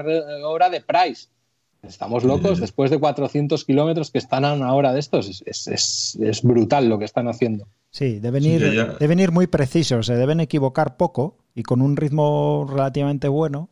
hora 0.46 0.70
de 0.70 0.82
Price. 0.82 1.28
Estamos 1.84 2.24
locos 2.24 2.58
Sí. 2.58 2.62
después 2.62 2.92
de 2.92 3.00
400 3.00 3.66
kilómetros 3.66 4.12
que 4.12 4.20
están 4.20 4.46
a 4.46 4.54
una 4.54 4.74
hora 4.74 4.94
de 4.94 5.00
estos. 5.00 5.28
Es, 5.30 5.42
es- 5.46 5.68
es- 5.68 6.18
es 6.22 6.44
brutal 6.44 6.88
lo 6.88 7.00
que 7.00 7.06
están 7.06 7.28
haciendo. 7.28 7.68
Sí, 7.90 8.20
deben 8.20 8.46
ir, 8.46 8.74
ya- 8.74 8.96
deben 9.00 9.20
ir 9.20 9.32
muy 9.32 9.48
precisos, 9.48 10.06
se 10.06 10.16
deben 10.16 10.40
equivocar 10.40 10.96
poco 10.96 11.38
y 11.56 11.64
con 11.64 11.82
un 11.82 11.98
ritmo 11.98 12.68
relativamente 12.70 13.28
bueno 13.28 13.70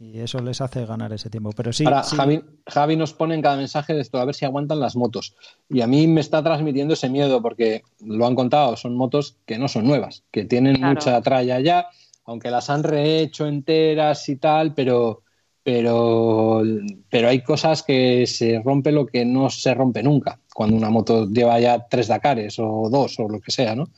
y 0.00 0.18
eso 0.18 0.40
les 0.40 0.60
hace 0.60 0.84
ganar 0.86 1.12
ese 1.12 1.30
tiempo. 1.30 1.52
Pero 1.52 1.72
sí, 1.72 1.84
Ahora, 1.84 2.02
sí, 2.02 2.16
Javi, 2.16 2.42
Javi 2.66 2.96
nos 2.96 3.12
pone 3.12 3.34
en 3.36 3.42
cada 3.42 3.56
mensaje 3.56 3.94
de 3.94 4.00
esto, 4.00 4.18
a 4.18 4.24
ver 4.24 4.34
si 4.34 4.44
aguantan 4.44 4.80
las 4.80 4.96
motos. 4.96 5.36
Y 5.68 5.82
a 5.82 5.86
mí 5.86 6.08
me 6.08 6.20
está 6.20 6.42
transmitiendo 6.42 6.94
ese 6.94 7.08
miedo 7.10 7.40
porque 7.42 7.82
lo 8.04 8.26
han 8.26 8.34
contado, 8.34 8.76
son 8.76 8.96
motos 8.96 9.36
que 9.46 9.56
no 9.58 9.68
son 9.68 9.86
nuevas, 9.86 10.24
que 10.32 10.44
tienen 10.46 10.76
Claro. 10.76 10.94
mucha 10.94 11.20
tralla 11.22 11.60
ya, 11.60 11.86
aunque 12.24 12.50
las 12.50 12.70
han 12.70 12.82
rehecho 12.82 13.46
enteras 13.46 14.28
y 14.28 14.34
tal, 14.36 14.74
pero, 14.74 15.22
pero, 15.68 16.62
pero 17.10 17.28
hay 17.28 17.42
cosas 17.42 17.82
que 17.82 18.26
se 18.26 18.58
rompe 18.64 18.90
lo 18.90 19.04
que 19.04 19.26
no 19.26 19.50
se 19.50 19.74
rompe 19.74 20.02
nunca, 20.02 20.40
cuando 20.54 20.74
una 20.74 20.88
moto 20.88 21.28
lleva 21.28 21.60
ya 21.60 21.86
tres 21.90 22.08
Dakares 22.08 22.58
o 22.58 22.88
dos 22.90 23.20
o 23.20 23.28
lo 23.28 23.38
que 23.38 23.50
sea, 23.50 23.76
¿no? 23.76 23.90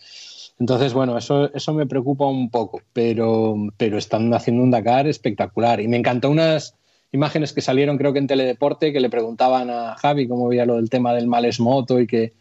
Entonces, 0.59 0.93
bueno, 0.93 1.17
eso, 1.17 1.55
eso 1.55 1.73
me 1.73 1.87
preocupa 1.87 2.27
un 2.27 2.51
poco, 2.51 2.83
pero, 2.93 3.55
pero 3.77 3.99
están 3.99 4.35
haciendo 4.35 4.65
un 4.65 4.73
Dakar 4.73 5.07
espectacular. 5.07 5.81
Y 5.81 5.87
me 5.87 5.97
encantó 5.97 6.29
unas 6.29 6.75
imágenes 7.13 7.53
que 7.53 7.61
salieron, 7.61 7.99
creo 7.99 8.13
que 8.13 8.19
en 8.19 8.27
Teledeporte, 8.27 8.93
que 8.93 8.99
le 8.99 9.09
preguntaban 9.09 9.71
a 9.71 9.95
Javi 9.95 10.27
cómo 10.27 10.49
veía 10.49 10.67
lo 10.67 10.75
del 10.75 10.91
tema 10.91 11.15
del 11.15 11.29
males 11.29 11.61
moto 11.61 12.01
y 12.01 12.09
que 12.09 12.33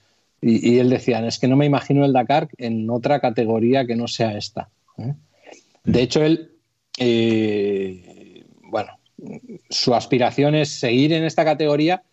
Y, 0.42 0.72
y 0.72 0.80
él 0.80 0.90
decía, 0.90 1.24
es 1.28 1.38
que 1.38 1.48
no 1.48 1.56
me 1.56 1.68
imagino 1.68 2.04
el 2.04 2.14
Dakar 2.14 2.48
en 2.58 2.90
otra 2.90 3.20
categoría 3.20 3.86
que 3.86 3.96
no 3.96 4.08
sea 4.08 4.36
esta. 4.36 4.70
¿eh? 4.98 5.14
De 5.84 6.02
hecho, 6.02 6.24
él, 6.24 6.50
eh, 6.98 8.09
su 9.70 9.94
aspiración 9.96 10.56
es 10.56 10.70
seguir 10.70 11.14
en 11.14 11.24
esta 11.24 11.46
categoría. 11.46 12.04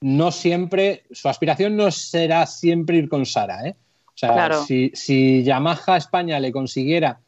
No 0.00 0.30
siempre, 0.30 1.04
su 1.10 1.28
aspiración 1.28 1.76
no 1.76 1.90
será 1.90 2.46
siempre 2.46 2.96
ir 2.96 3.08
con 3.08 3.26
Sara. 3.26 3.66
¿eh? 3.66 3.76
O 4.08 4.18
sea, 4.18 4.32
Claro. 4.32 4.62
si, 4.64 4.90
si 4.94 5.42
Yamaha 5.42 5.96
España 5.96 6.40
le 6.40 6.52
consiguiera 6.52 7.20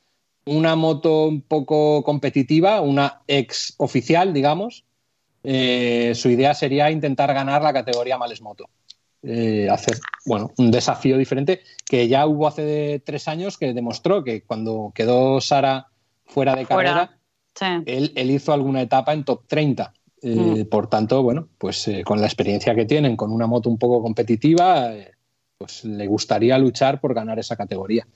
una 0.47 0.77
moto 0.77 1.27
un 1.27 1.43
poco 1.43 2.03
competitiva, 2.03 2.81
una 2.81 3.20
ex 3.27 3.74
oficial, 3.78 4.32
digamos, 4.32 4.85
eh, 5.45 6.12
su 6.15 6.31
idea 6.31 6.55
sería 6.55 6.90
intentar 6.90 7.32
ganar 7.35 7.62
la 7.62 7.73
categoría 7.73 8.19
Males 8.19 8.40
Moto. 8.40 8.69
Eh, 9.23 9.69
hacer, 9.70 9.99
bueno, 10.27 10.53
un 10.59 10.70
desafío 10.70 11.19
diferente 11.19 11.61
que 11.85 12.07
ya 12.07 12.27
hubo 12.27 12.47
hace 12.47 13.03
tres 13.05 13.28
años 13.28 13.59
que 13.59 13.74
demostró 13.74 14.23
que 14.23 14.43
cuando 14.43 14.93
quedó 14.95 15.40
Sara 15.40 15.89
fuera 16.24 16.55
de 16.55 16.66
Fuera. 16.66 17.18
Carrera, 17.59 17.83
Sí. 17.85 17.85
él, 17.87 18.13
él 18.17 18.31
hizo 18.31 18.53
alguna 18.53 18.81
etapa 18.83 19.13
en 19.13 19.25
top 19.25 19.43
30. 19.47 19.93
Eh, 20.23 20.65
Mm. 20.65 20.69
Por 20.69 20.89
tanto, 20.89 21.23
bueno, 21.23 21.49
pues 21.59 21.87
eh, 21.89 22.03
con 22.05 22.21
la 22.21 22.27
experiencia 22.27 22.75
que 22.75 22.85
tienen, 22.85 23.17
con 23.17 23.31
una 23.31 23.47
moto 23.47 23.71
un 23.71 23.79
poco 23.79 24.03
competitiva, 24.03 24.93
eh, 24.93 25.13
pues 25.57 25.85
le 25.85 26.07
gustaría 26.09 26.59
luchar 26.59 27.01
por 27.01 27.15
ganar 27.15 27.39
esa 27.39 27.55
categoría. 27.57 28.07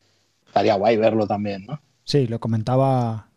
Estaría 0.46 0.74
guay 0.74 0.96
verlo 0.96 1.26
también, 1.26 1.64
¿no? 1.66 1.80
Sí, 2.04 2.26
lo 2.26 2.40
comentaba, 2.40 3.28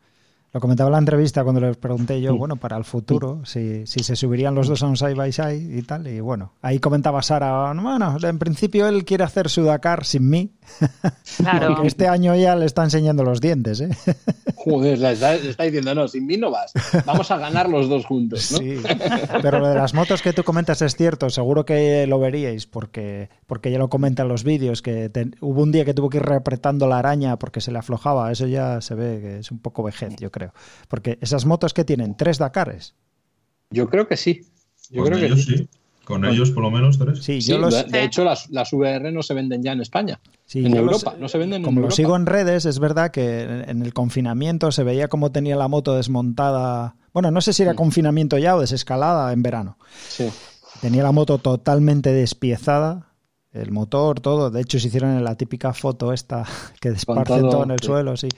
lo 0.56 0.62
comentaba 0.62 0.88
en 0.88 0.94
la 0.94 1.00
entrevista 1.00 1.44
cuando 1.44 1.60
les 1.60 1.76
pregunté 1.76 2.22
yo, 2.22 2.34
bueno, 2.38 2.56
para 2.56 2.78
el 2.78 2.86
futuro, 2.86 3.42
si, 3.44 3.86
si 3.86 4.00
se 4.06 4.16
subirían 4.16 4.56
los 4.56 4.70
dos 4.70 4.82
a 4.84 4.88
un 4.88 4.96
side 4.96 5.14
by 5.14 5.30
side 5.34 5.78
y 5.78 5.82
tal. 5.82 6.08
Y 6.08 6.22
bueno, 6.22 6.54
ahí 6.62 6.80
comentaba 6.80 7.22
Sara, 7.22 7.74
bueno, 7.74 8.16
en 8.24 8.40
principio 8.40 8.88
él 8.88 9.04
quiere 9.04 9.26
hacer 9.26 9.50
su 9.50 9.64
Dakar 9.66 10.06
sin 10.06 10.30
mí. 10.30 10.52
Claro. 11.38 11.74
Porque 11.74 11.88
este 11.88 12.08
año 12.08 12.34
ya 12.36 12.56
le 12.56 12.66
está 12.66 12.84
enseñando 12.84 13.24
los 13.24 13.42
dientes, 13.42 13.82
¿eh? 13.82 13.90
Joder, 14.56 14.98
le 14.98 15.12
está, 15.12 15.34
diciendo, 15.34 15.94
no, 15.94 16.08
sin 16.08 16.26
mí 16.26 16.38
no 16.38 16.50
vas. 16.50 16.72
Vamos 17.06 17.30
a 17.30 17.38
ganar 17.38 17.70
los 17.70 17.90
dos 17.90 18.06
juntos, 18.06 18.52
¿no? 18.54 18.58
Sí, 18.60 18.78
pero 19.42 19.60
lo 19.60 19.68
de 19.68 19.76
las 19.76 19.94
motos 19.94 20.22
que 20.22 20.34
tú 20.34 20.44
comentas 20.44 20.82
es 20.82 20.96
cierto, 20.96 21.30
seguro 21.30 21.66
que 21.66 22.08
lo 22.08 22.20
veríais 22.20 22.66
porque, 22.68 23.30
porque 23.48 23.70
ya 23.72 23.78
lo 23.78 23.90
comentan 23.90 24.28
los 24.28 24.44
vídeos, 24.44 24.82
que 24.82 25.10
te- 25.10 25.32
hubo 25.42 25.62
un 25.64 25.72
día 25.72 25.84
que 25.86 25.94
tuvo 25.94 26.10
que 26.10 26.18
ir 26.18 26.24
reapretando 26.24 26.88
la 26.88 27.00
araña 27.00 27.38
porque 27.38 27.60
se 27.62 27.72
le 27.72 27.80
aflojaba, 27.80 28.32
eso 28.32 28.48
ya 28.48 28.80
se 28.82 28.96
ve 28.96 29.20
que 29.22 29.40
es 29.40 29.52
un 29.52 29.60
poco 29.60 29.84
vejez, 29.84 30.16
yo 30.20 30.32
creo. 30.32 30.45
Porque 30.88 31.18
esas 31.22 31.46
motos 31.46 31.74
que 31.74 31.84
tienen 31.86 32.16
tres 32.18 32.38
Dakares, 32.38 32.96
Yo 33.70 33.90
creo 33.90 34.08
que 34.08 34.18
sí. 34.18 34.42
Yo 34.90 35.02
Con 35.04 35.08
creo 35.12 35.20
que 35.20 35.26
ellos 35.28 35.46
sí. 35.46 35.58
sí. 35.58 35.70
Con 36.06 36.24
ellos 36.24 36.52
por 36.52 36.62
lo 36.62 36.70
menos 36.70 37.00
tres. 37.00 37.24
sí, 37.24 37.42
Sí, 37.42 37.50
yo 37.52 37.58
los... 37.58 37.90
de, 37.92 38.04
hecho, 38.04 38.24
las, 38.24 38.48
las 38.52 38.72
VR 38.72 39.12
no 39.12 39.24
se 39.24 39.34
venden 39.34 39.64
ya 39.64 39.72
en 39.72 39.82
España. 39.82 40.20
Sí, 40.46 40.64
en 40.64 40.76
Europa, 40.76 41.12
los- 41.14 41.20
no 41.20 41.28
se 41.28 41.40
venden 41.40 41.62
en 41.62 41.64
Como 41.64 41.80
lo 41.80 41.86
Europa. 41.88 41.96
sigo 41.96 42.16
en 42.16 42.28
redes, 42.28 42.66
es 42.66 42.78
verdad 42.78 43.10
que 43.10 43.42
en 43.42 43.82
el 43.82 43.92
confinamiento 43.94 44.72
se 44.72 44.84
veía 44.84 45.08
cómo 45.08 45.32
tenía 45.32 45.56
la 45.56 45.68
moto 45.68 45.96
desmontada. 45.96 46.96
Bueno, 47.12 47.32
no 47.32 47.42
sé 47.42 47.54
si 47.54 47.64
era 47.64 47.74
confinamiento 47.74 48.38
ya 48.38 48.56
o 48.56 48.62
desescalada 48.62 49.34
en 49.34 49.42
verano. 49.42 49.80
Sí. 50.08 50.30
Tenía 50.80 51.02
la 51.02 51.12
moto 51.12 51.40
totalmente 51.40 52.14
despiezada, 52.14 53.08
el 53.52 53.72
motor, 53.72 54.20
todo. 54.20 54.52
De 54.52 54.62
hecho, 54.62 54.80
se 54.80 54.90
hicieron 54.90 55.10
en 55.18 55.24
la 55.24 55.36
típica 55.36 55.74
foto 55.74 56.14
esta 56.14 56.46
que 56.80 56.92
desparcen 56.92 57.40
todo, 57.42 57.50
todo 57.50 57.64
en 57.64 57.72
el 57.72 57.80
sí. 57.80 57.86
suelo, 57.88 58.16
sí. 58.16 58.30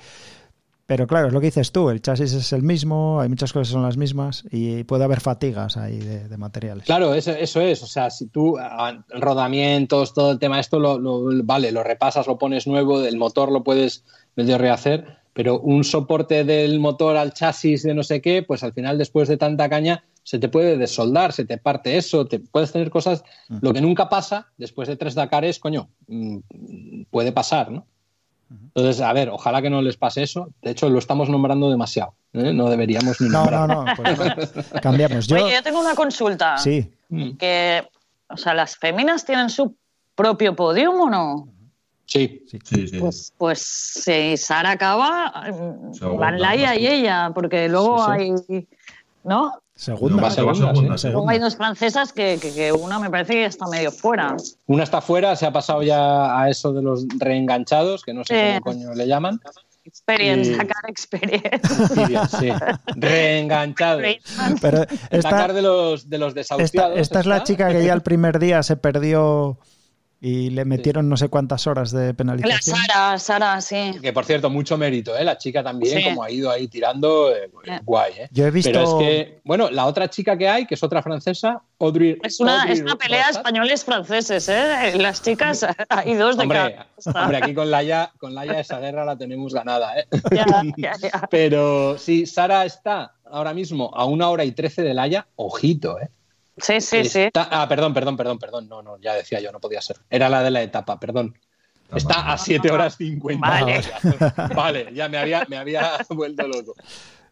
Pero 0.88 1.06
claro, 1.06 1.28
es 1.28 1.34
lo 1.34 1.40
que 1.42 1.48
dices 1.48 1.72
tú, 1.74 1.90
el 1.90 2.02
chasis 2.02 2.32
es 2.34 2.54
el 2.54 2.64
mismo, 2.64 3.20
hay 3.20 3.28
muchas 3.30 3.52
cosas 3.54 3.68
que 3.68 3.74
son 3.74 3.84
las 3.84 3.98
mismas 3.98 4.46
y 4.52 4.86
puede 4.86 5.04
haber 5.04 5.20
fatigas 5.20 5.76
ahí 5.78 6.00
de, 6.00 6.28
de 6.30 6.38
materiales. 6.38 6.86
Claro, 6.86 7.14
eso, 7.14 7.32
eso 7.32 7.60
es. 7.62 7.84
O 7.84 7.88
sea, 7.88 8.10
si 8.10 8.28
tú 8.28 8.58
ah, 8.58 9.04
rodamientos, 9.10 10.14
todo 10.14 10.32
el 10.32 10.40
tema, 10.40 10.60
esto 10.60 10.80
lo, 10.80 10.98
lo- 10.98 11.44
vale, 11.44 11.72
lo 11.72 11.84
repasas, 11.84 12.26
lo 12.26 12.38
pones 12.38 12.68
nuevo, 12.68 13.04
el 13.04 13.18
motor 13.18 13.52
lo 13.52 13.64
puedes 13.64 14.06
medio 14.38 14.58
rehacer, 14.58 15.18
pero 15.34 15.60
un 15.60 15.84
soporte 15.84 16.44
del 16.46 16.80
motor 16.80 17.18
al 17.18 17.34
chasis 17.34 17.84
de 17.84 17.94
no 17.94 18.04
sé 18.04 18.22
qué, 18.22 18.42
pues 18.44 18.64
al 18.64 18.72
final, 18.74 18.98
después 18.98 19.28
de 19.28 19.36
tanta 19.38 19.68
caña, 19.70 20.04
se 20.24 20.40
te 20.40 20.48
puede 20.50 20.78
desoldar, 20.78 21.34
se 21.34 21.44
te 21.46 21.58
parte 21.58 21.98
eso, 21.98 22.26
te 22.28 22.40
puedes 22.40 22.72
tener 22.72 22.90
cosas. 22.90 23.24
Lo 23.62 23.74
que 23.74 23.82
nunca 23.82 24.08
pasa 24.10 24.48
después 24.58 24.88
de 24.88 24.96
tres 24.96 25.16
Dakares, 25.16 25.60
coño, 25.60 25.90
mm, 26.08 26.38
puede 27.12 27.32
pasar, 27.34 27.72
¿no? 27.72 27.86
Entonces, 28.50 29.02
a 29.02 29.12
ver, 29.14 29.30
ojalá 29.30 29.62
que 29.62 29.70
no 29.70 29.82
les 29.82 29.98
pase 29.98 30.24
eso. 30.24 30.50
De 30.62 30.72
hecho, 30.72 30.90
lo 30.90 31.00
estamos 31.00 31.30
nombrando 31.30 31.70
demasiado. 31.70 32.14
¿eh? 32.34 32.54
No 32.54 32.70
deberíamos 32.70 33.20
ni 33.20 33.28
No, 33.30 33.40
nombrar. 33.40 33.68
no, 33.68 33.84
no, 33.86 33.94
pues 33.96 34.18
no. 34.18 34.82
cambiamos. 34.82 35.28
Yo, 35.28 35.36
Oye, 35.44 35.56
yo 35.56 35.64
tengo 35.64 35.80
una 35.80 35.96
consulta. 35.96 36.58
sí, 36.58 36.92
Mm, 37.10 37.38
Que, 37.38 37.88
o 38.30 38.36
sea, 38.38 38.54
¿las 38.54 38.76
féminas 38.76 39.24
tienen 39.26 39.50
su 39.50 39.74
propio 40.16 40.56
podium 40.56 41.00
o 41.00 41.10
no? 41.10 41.48
Sí, 42.06 42.44
Sí, 42.48 42.88
sí. 42.88 43.00
Pues, 43.00 43.34
pues 43.38 43.60
si 43.62 44.36
Sara 44.38 44.72
acaba, 44.72 45.34
van 46.18 46.40
Laia 46.40 46.78
y 46.80 46.88
ella, 46.88 47.32
porque 47.34 47.68
luego 47.68 47.98
Sí, 48.06 48.12
hay. 48.50 48.68
¿No? 49.24 49.54
Segunda. 49.78 50.24
Va 50.24 50.30
segunda, 50.32 50.98
sí. 50.98 51.08
La 51.08 51.14
Luego 51.14 51.30
hay 51.30 51.40
dos 51.40 51.56
francesas 51.56 52.12
que, 52.12 52.38
que, 52.42 52.54
que 52.54 52.72
una 52.74 53.00
me 53.00 53.10
parece 53.10 53.34
que 53.34 53.46
está 53.46 53.68
medio 53.68 53.92
fuera. 53.92 54.36
Una 54.66 54.84
está 54.84 55.00
fuera, 55.02 55.36
se 55.36 55.46
ha 55.46 55.52
pasado 55.54 55.84
ya 55.84 56.38
a 56.42 56.50
eso 56.50 56.74
de 56.74 56.82
los 56.82 57.06
reenganchados, 57.18 58.04
que 58.04 58.14
no 58.14 58.24
sé 58.26 58.56
Sí. 58.56 58.62
cómo 58.64 58.76
coño 58.78 58.94
le 58.94 59.08
llaman. 59.08 59.40
Experience, 59.86 60.52
Y- 60.52 60.56
sacar 60.56 60.84
experience. 60.90 62.28
Sí. 62.38 62.50
Reenganchados. 62.96 64.04
Pero 64.62 64.84
El 65.10 65.22
Dakar 65.22 65.42
esta, 65.52 65.54
de 65.54 65.62
los, 65.62 66.10
de 66.10 66.18
los 66.18 66.34
desahuciados. 66.34 67.00
esta 67.00 67.20
es 67.22 67.26
la 67.26 67.44
chica 67.44 67.70
que 67.70 67.86
ya 67.86 67.94
el 67.94 68.02
primer 68.02 68.40
día 68.40 68.64
se 68.64 68.76
perdió 68.76 69.60
y 70.20 70.50
le 70.50 70.66
metieron 70.66 71.08
no 71.10 71.16
sé 71.16 71.30
cuántas 71.30 71.68
horas 71.68 71.92
de 71.92 72.08
La 72.08 72.14
penalización. 72.14 72.78
Sara, 72.88 73.20
Sara, 73.20 73.62
sí. 73.62 73.92
Que 74.02 74.12
por 74.14 74.26
cierto, 74.26 74.50
mucho 74.50 74.78
mérito, 74.78 75.16
¿eh? 75.16 75.24
La 75.24 75.38
chica 75.38 75.64
también, 75.64 76.00
Sí. 76.00 76.04
como 76.04 76.24
ha 76.24 76.32
ido 76.32 76.50
ahí 76.50 76.68
tirando, 76.68 77.32
eh, 77.36 77.52
Eh. 77.66 77.80
guay, 77.84 78.14
¿eh? 78.18 78.28
Yo 78.32 78.48
he 78.48 78.52
visto... 78.52 78.72
Pero 78.72 78.84
es 78.84 78.94
que, 78.96 79.40
bueno, 79.44 79.70
la 79.70 79.86
otra 79.86 80.10
chica 80.10 80.36
que 80.38 80.50
hay, 80.50 80.66
que 80.66 80.74
es 80.74 80.82
otra 80.84 81.04
francesa, 81.04 81.62
Audrey. 81.80 82.18
Es 82.24 82.40
una, 82.40 82.62
Audrey 82.62 82.74
es 82.74 82.82
una 82.82 82.96
pelea 82.96 83.30
españoles-franceses, 83.30 84.50
¿eh? 84.50 84.94
Las 84.98 85.22
chicas, 85.22 85.66
hay 85.90 86.16
dos 86.16 86.36
de 86.38 86.44
Hombre, 86.44 86.76
cada. 87.04 87.24
Hombre, 87.24 87.38
aquí 87.38 87.54
con 87.54 87.70
Laia, 87.70 88.12
con 88.18 88.34
Laia 88.34 88.60
esa 88.60 88.80
guerra 88.80 89.06
la 89.06 89.18
tenemos 89.18 89.54
ganada, 89.54 90.00
¿eh? 90.00 90.08
Ya, 90.78 90.94
ya. 90.98 91.28
Pero 91.30 91.98
sí, 92.00 92.26
Sara 92.26 92.66
está 92.66 93.14
ahora 93.30 93.54
mismo 93.54 93.92
a 93.94 94.06
una 94.06 94.30
hora 94.30 94.46
y 94.46 94.52
trece 94.52 94.82
de 94.82 94.94
Laia, 94.96 95.28
ojito, 95.36 96.00
¿eh? 96.00 96.10
Sí, 96.58 96.82
sí, 96.82 97.06
sí. 97.06 97.30
Ah, 97.36 97.66
perdón, 97.70 97.94
perdón, 97.94 98.18
perdón, 98.18 98.40
perdón. 98.40 98.68
No, 98.68 98.82
no, 98.82 98.98
ya 99.00 99.14
decía 99.14 99.40
yo, 99.40 99.52
no 99.52 99.60
podía 99.60 99.82
ser. 99.82 99.98
Era 100.10 100.28
la 100.30 100.42
de 100.44 100.52
la 100.52 100.62
etapa, 100.62 101.00
perdón. 101.00 101.38
Está 101.96 102.32
a 102.34 102.38
7 102.38 102.70
horas 102.72 102.96
50. 102.98 103.48
Vale. 103.48 103.82
Vale, 104.56 104.90
ya 104.94 105.08
me 105.08 105.18
había, 105.18 105.46
me 105.48 105.58
había 105.58 105.98
vuelto 106.10 106.48
loco. 106.48 106.74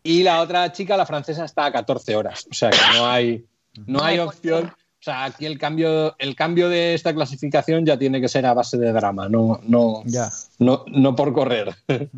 Y 0.04 0.24
la 0.24 0.42
otra 0.42 0.72
chica, 0.72 0.96
la 0.96 1.06
francesa, 1.06 1.44
está 1.46 1.66
a 1.66 1.72
14 1.72 2.16
horas. 2.16 2.48
O 2.50 2.54
sea 2.54 2.70
que 2.70 2.78
no 2.98 3.08
hay, 3.08 3.44
no 3.88 4.04
hay 4.04 4.16
Ay, 4.16 4.20
opción. 4.20 4.66
O 4.68 5.04
sea, 5.06 5.26
aquí 5.26 5.46
el 5.46 5.60
cambio, 5.60 6.16
el 6.18 6.36
cambio 6.36 6.70
de 6.70 6.94
esta 6.94 7.14
clasificación 7.14 7.86
ya 7.86 7.98
tiene 7.98 8.22
que 8.22 8.28
ser 8.28 8.46
a 8.46 8.54
base 8.54 8.78
de 8.78 8.92
drama, 8.92 9.30
no, 9.30 9.60
no, 9.64 10.02
Ya. 10.06 10.32
no, 10.60 10.84
no 10.88 11.16
por 11.16 11.32
correr. 11.34 11.76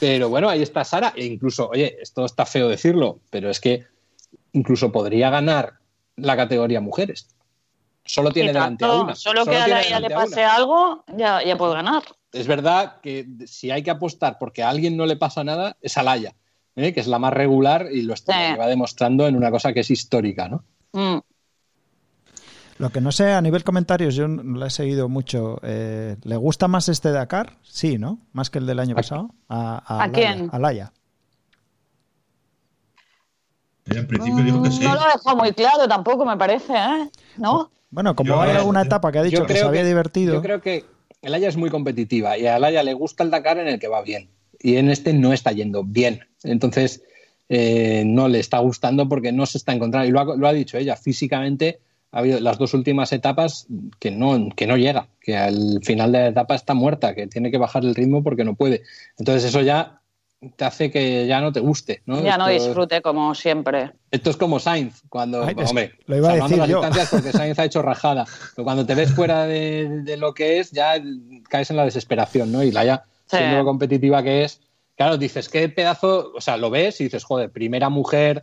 Pero 0.00 0.28
bueno, 0.28 0.48
ahí 0.48 0.62
está 0.62 0.84
Sara. 0.84 1.12
E 1.16 1.24
incluso, 1.24 1.68
oye, 1.68 1.96
esto 2.00 2.24
está 2.24 2.44
feo 2.46 2.68
decirlo, 2.68 3.20
pero 3.30 3.48
es 3.48 3.60
que 3.60 3.84
incluso 4.52 4.90
podría 4.90 5.30
ganar 5.30 5.74
la 6.16 6.36
categoría 6.36 6.80
mujeres. 6.80 7.28
Solo 8.04 8.30
tiene 8.30 8.52
delante 8.52 8.84
a 8.84 8.92
una. 9.00 9.14
Solo 9.14 9.44
que 9.44 9.56
a 9.56 9.64
tiene 9.64 9.80
Laia 9.80 10.00
le 10.00 10.14
a 10.14 10.18
pase 10.18 10.44
algo, 10.44 11.04
ya, 11.16 11.42
ya 11.42 11.56
puede 11.56 11.74
ganar. 11.74 12.02
Es 12.32 12.46
verdad 12.46 13.00
que 13.02 13.26
si 13.46 13.70
hay 13.70 13.82
que 13.82 13.90
apostar 13.90 14.36
porque 14.38 14.62
a 14.62 14.68
alguien 14.68 14.96
no 14.96 15.06
le 15.06 15.16
pasa 15.16 15.42
nada, 15.44 15.76
es 15.80 15.96
a 15.96 16.02
Laia, 16.02 16.34
¿eh? 16.76 16.92
que 16.92 17.00
es 17.00 17.06
la 17.06 17.18
más 17.18 17.32
regular 17.32 17.88
y 17.90 18.02
lo 18.02 18.12
está, 18.12 18.32
Sí. 18.34 18.52
lleva 18.52 18.66
demostrando 18.66 19.26
en 19.26 19.36
una 19.36 19.50
cosa 19.50 19.72
que 19.72 19.80
es 19.80 19.90
histórica, 19.90 20.48
¿no? 20.48 20.64
Mm. 20.92 21.18
Lo 22.78 22.90
que 22.90 23.00
no 23.00 23.12
sé, 23.12 23.32
a 23.32 23.40
nivel 23.40 23.62
comentarios, 23.62 24.16
yo 24.16 24.26
no 24.26 24.58
la 24.58 24.66
he 24.66 24.70
seguido 24.70 25.08
mucho. 25.08 25.60
eh, 25.62 26.16
¿Le 26.24 26.36
gusta 26.36 26.66
más 26.66 26.88
este 26.88 27.12
Dakar? 27.12 27.56
Sí, 27.62 27.98
¿no? 27.98 28.18
Más 28.32 28.50
que 28.50 28.58
el 28.58 28.66
del 28.66 28.80
año 28.80 28.96
pasado. 28.96 29.30
¿A, 29.48 29.78
¿A 30.02 30.08
Laia, 30.08 30.12
quién? 30.12 30.48
A 30.52 30.58
Laia. 30.58 30.92
Ella 33.86 34.00
en 34.00 34.06
principio 34.06 34.42
dijo 34.44 34.62
que 34.62 34.70
sí. 34.70 34.82
No 34.84 34.94
lo 34.94 35.00
ha 35.02 35.12
dejado 35.12 35.36
muy 35.36 35.52
claro 35.52 35.86
tampoco, 35.88 36.24
me 36.24 36.36
parece, 36.36 36.72
¿eh? 36.72 37.10
¿No? 37.36 37.70
Bueno, 37.90 38.16
como 38.16 38.30
Yo, 38.34 38.40
hay 38.40 38.56
alguna 38.56 38.82
etapa 38.82 39.12
que 39.12 39.18
ha 39.18 39.22
dicho 39.22 39.46
que 39.46 39.54
se 39.54 39.62
había 39.62 39.82
que- 39.82 39.88
divertido. 39.88 40.34
Yo 40.34 40.42
creo 40.42 40.60
que 40.60 40.84
Laia 41.22 41.48
es 41.48 41.56
muy 41.56 41.70
competitiva 41.70 42.36
y 42.38 42.46
a 42.46 42.58
Laia 42.58 42.82
le 42.82 42.94
gusta 42.94 43.22
el 43.24 43.30
Dakar 43.30 43.58
en 43.58 43.68
el 43.68 43.78
que 43.78 43.88
va 43.88 44.02
bien. 44.02 44.28
Y 44.58 44.76
en 44.76 44.90
este 44.90 45.12
no 45.12 45.32
está 45.32 45.52
yendo 45.52 45.84
bien. 45.84 46.20
Entonces, 46.42 47.02
eh, 47.48 48.02
no 48.06 48.28
le 48.28 48.40
está 48.40 48.58
gustando 48.58 49.08
porque 49.08 49.30
no 49.32 49.44
se 49.46 49.58
está 49.58 49.72
encontrando. 49.72 50.08
Y 50.08 50.12
lo 50.12 50.20
ha, 50.20 50.36
lo 50.36 50.48
ha 50.48 50.52
dicho 50.52 50.78
ella, 50.78 50.96
físicamente 50.96 51.80
ha 52.10 52.18
habido 52.20 52.40
las 52.40 52.58
dos 52.58 52.74
últimas 52.74 53.12
etapas 53.12 53.66
que 53.98 54.10
no, 54.10 54.48
que 54.56 54.66
no 54.66 54.76
llega, 54.76 55.08
que 55.20 55.36
al 55.36 55.80
final 55.82 56.12
de 56.12 56.18
la 56.20 56.28
etapa 56.28 56.54
está 56.54 56.72
muerta, 56.72 57.14
que 57.14 57.26
tiene 57.26 57.50
que 57.50 57.58
bajar 57.58 57.84
el 57.84 57.94
ritmo 57.94 58.22
porque 58.22 58.44
no 58.44 58.54
puede. 58.54 58.82
Entonces, 59.18 59.44
eso 59.44 59.60
ya 59.60 60.00
te 60.56 60.64
hace 60.64 60.90
que 60.90 61.26
ya 61.26 61.40
no 61.40 61.52
te 61.52 61.60
guste. 61.60 62.02
¿no? 62.06 62.22
Ya 62.22 62.36
no 62.36 62.48
Esto- 62.48 62.64
disfrute 62.68 63.02
como 63.02 63.34
siempre. 63.34 63.92
Esto 64.10 64.30
es 64.30 64.36
como 64.36 64.58
Sainz, 64.60 65.02
cuando, 65.08 65.44
Ay, 65.44 65.54
es- 65.58 65.68
hombre, 65.70 65.92
lo 66.06 66.16
iba 66.16 66.28
a 66.28 66.30
salvando 66.32 66.48
decir 66.56 66.58
las 66.58 66.68
yo. 66.68 66.76
distancias 66.80 67.08
porque 67.10 67.32
Sainz 67.32 67.58
ha 67.58 67.64
hecho 67.64 67.82
rajada, 67.82 68.24
pero 68.54 68.64
cuando 68.64 68.84
te 68.86 68.94
ves 68.94 69.12
fuera 69.12 69.46
de, 69.46 69.88
de 70.02 70.16
lo 70.16 70.34
que 70.34 70.58
es, 70.60 70.70
ya 70.70 70.94
caes 71.48 71.70
en 71.70 71.76
la 71.76 71.84
desesperación, 71.84 72.50
¿no? 72.52 72.62
Y 72.62 72.70
la 72.72 72.84
ya, 72.84 73.04
Sí. 73.26 73.38
siendo 73.38 73.56
lo 73.58 73.64
competitiva 73.64 74.22
que 74.22 74.44
es, 74.44 74.60
claro, 74.96 75.16
dices, 75.16 75.48
qué 75.48 75.68
pedazo, 75.68 76.32
o 76.36 76.40
sea, 76.40 76.56
lo 76.56 76.70
ves 76.70 77.00
y 77.00 77.04
dices, 77.04 77.24
joder, 77.24 77.50
primera 77.50 77.88
mujer 77.88 78.42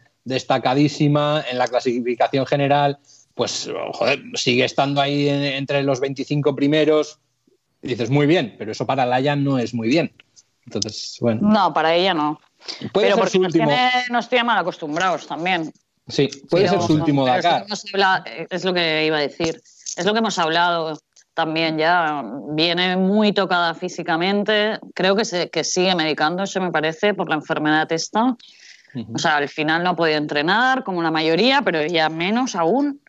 destacadísima 0.56 1.44
en 1.50 1.58
la 1.58 1.68
clasificación 1.68 2.46
general, 2.46 3.00
pues, 3.34 3.70
joder, 3.94 4.22
sigue 4.36 4.66
estando 4.66 5.00
ahí 5.02 5.30
en- 5.30 5.44
entre 5.44 5.82
los 5.84 6.00
25 6.00 6.56
primeros, 6.56 7.20
y 7.82 7.88
dices, 7.90 8.10
muy 8.10 8.28
bien, 8.28 8.56
pero 8.60 8.72
eso 8.74 8.86
para 8.86 9.06
Laia 9.06 9.36
no 9.36 9.58
es 9.58 9.74
muy 9.74 9.88
bien. 9.88 10.12
Entonces, 10.66 11.18
bueno, 11.20 11.42
No, 11.44 11.74
para 11.74 11.94
ella 11.96 12.14
no. 12.14 12.40
puede 12.94 13.08
Pero 13.08 13.16
ser 13.16 13.16
porque 13.16 13.32
su 13.32 13.40
nos 13.42 13.48
último. 13.54 13.68
tiene, 13.68 13.92
nos 14.12 14.30
tiene 14.30 14.44
mal 14.44 14.58
acostumbrados 14.60 15.28
también. 15.28 15.72
Sí, 16.08 16.30
puede 16.50 16.66
Pero- 16.66 16.80
ser 16.80 16.88
su 16.88 16.94
último 16.94 17.24
pero 17.26 17.38
es 17.38 17.44
lo 17.46 17.50
Dakar. 17.52 17.66
que 17.68 17.92
habla- 17.94 18.24
Es 18.50 18.66
lo 18.66 18.74
que 18.74 19.06
iba 19.06 19.18
a 19.18 19.22
decir. 19.22 19.62
Es 19.98 20.06
lo 20.06 20.14
que 20.14 20.20
hemos 20.20 20.38
hablado 20.40 20.98
también 21.34 21.78
ya. 21.78 22.24
Viene 22.54 22.98
muy 22.98 23.32
tocada 23.34 23.74
físicamente. 23.74 24.80
Creo 24.94 25.16
que, 25.16 25.26
se, 25.26 25.50
que 25.50 25.64
sigue 25.64 25.96
medicándose, 25.96 26.60
me 26.60 26.72
parece, 26.72 27.14
por 27.14 27.30
la 27.30 27.36
enfermedad 27.36 27.92
esta. 27.92 28.36
O 29.14 29.18
sea, 29.18 29.38
al 29.38 29.48
final 29.48 29.84
no 29.84 29.92
ha 29.92 29.96
podido 29.96 30.18
entrenar, 30.18 30.84
como 30.84 31.02
la 31.02 31.12
mayoría, 31.12 31.62
pero 31.62 31.86
ya 31.86 32.10
menos 32.10 32.56
aún. 32.56 33.02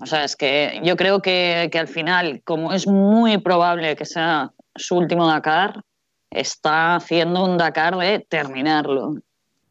O 0.00 0.06
sea, 0.06 0.24
es 0.24 0.34
que 0.36 0.80
yo 0.82 0.96
creo 0.96 1.20
que, 1.20 1.68
que 1.70 1.78
al 1.78 1.88
final, 1.88 2.40
como 2.44 2.72
es 2.72 2.86
muy 2.86 3.36
probable 3.38 3.96
que 3.96 4.06
sea 4.06 4.50
su 4.74 4.96
último 4.96 5.26
Dakar, 5.28 5.82
está 6.30 6.96
haciendo 6.96 7.44
un 7.44 7.58
Dakar 7.58 7.96
de 7.96 8.24
terminarlo. 8.28 9.16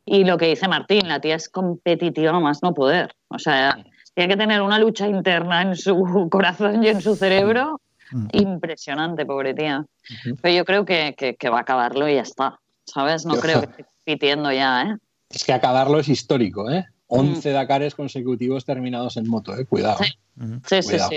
Y 0.05 0.23
lo 0.25 0.37
que 0.37 0.47
dice 0.47 0.67
Martín, 0.67 1.07
la 1.07 1.19
tía 1.21 1.35
es 1.35 1.49
competitiva 1.49 2.39
más 2.39 2.61
no 2.63 2.73
poder. 2.73 3.13
O 3.29 3.37
sea, 3.39 3.77
tiene 4.15 4.33
que 4.33 4.37
tener 4.37 4.61
una 4.61 4.79
lucha 4.79 5.07
interna 5.07 5.61
en 5.61 5.75
su 5.75 6.27
corazón 6.31 6.83
y 6.83 6.87
en 6.89 7.01
su 7.01 7.15
cerebro 7.15 7.79
impresionante, 8.33 9.25
pobre 9.25 9.53
tía. 9.53 9.85
Pero 10.41 10.55
yo 10.55 10.65
creo 10.65 10.85
que, 10.85 11.13
que- 11.17 11.35
que 11.35 11.49
va 11.49 11.59
a 11.59 11.61
acabarlo 11.61 12.07
y 12.09 12.15
ya 12.15 12.21
está. 12.21 12.59
¿Sabes? 12.85 13.25
No 13.25 13.35
creo 13.41 13.61
que 13.61 13.67
esté 13.67 13.83
compitiendo 14.05 14.51
ya, 14.51 14.81
¿eh? 14.81 14.97
Es 15.29 15.43
que 15.45 15.53
acabarlo 15.53 15.99
es 15.99 16.09
histórico, 16.09 16.71
¿eh? 16.71 16.85
11 17.05 17.51
Dakares 17.51 17.93
consecutivos 17.93 18.65
terminados 18.65 19.15
en 19.17 19.27
moto, 19.29 19.55
¿eh? 19.55 19.65
Cuidado. 19.65 19.99
Sí. 20.03 20.09
Sí, 20.65 20.81
sí, 20.81 20.89
Cuidado. 20.89 21.09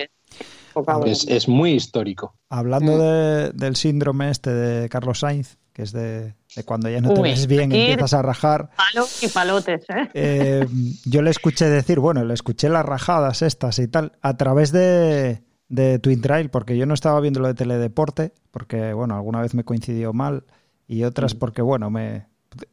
Es, 1.06 1.26
es 1.28 1.48
muy 1.48 1.72
histórico. 1.72 2.34
Hablando 2.48 2.92
Mm. 2.96 2.98
de- 3.00 3.50
del 3.54 3.76
síndrome 3.76 4.30
este 4.30 4.50
de 4.52 4.88
Carlos 4.88 5.20
Sainz, 5.20 5.58
que 5.72 5.82
es 5.82 5.92
de, 5.92 6.34
de 6.54 6.64
cuando 6.64 6.88
ya 6.90 7.00
no 7.00 7.14
te 7.14 7.20
Uy, 7.20 7.30
ves 7.30 7.46
bien 7.46 7.72
y 7.72 7.80
empiezas 7.80 8.12
a 8.14 8.22
rajar. 8.22 8.70
Palos 8.76 9.22
y 9.22 9.28
palotes, 9.28 9.84
¿eh? 9.88 10.08
Eh, 10.14 10.66
yo 11.06 11.22
le 11.22 11.30
escuché 11.30 11.68
decir, 11.70 11.98
bueno, 11.98 12.24
le 12.24 12.34
escuché 12.34 12.68
las 12.68 12.84
rajadas 12.84 13.42
estas 13.42 13.78
y 13.78 13.88
tal, 13.88 14.12
a 14.20 14.36
través 14.36 14.70
de, 14.72 15.42
de 15.68 15.98
Twin 15.98 16.20
Trail, 16.20 16.50
porque 16.50 16.76
yo 16.76 16.84
no 16.86 16.92
estaba 16.94 17.20
viendo 17.20 17.40
lo 17.40 17.48
de 17.48 17.54
Teledeporte, 17.54 18.32
porque, 18.50 18.92
bueno, 18.92 19.14
alguna 19.14 19.40
vez 19.40 19.54
me 19.54 19.64
coincidió 19.64 20.12
mal, 20.12 20.44
y 20.86 21.04
otras 21.04 21.34
porque, 21.34 21.62
bueno, 21.62 21.88
me... 21.90 22.26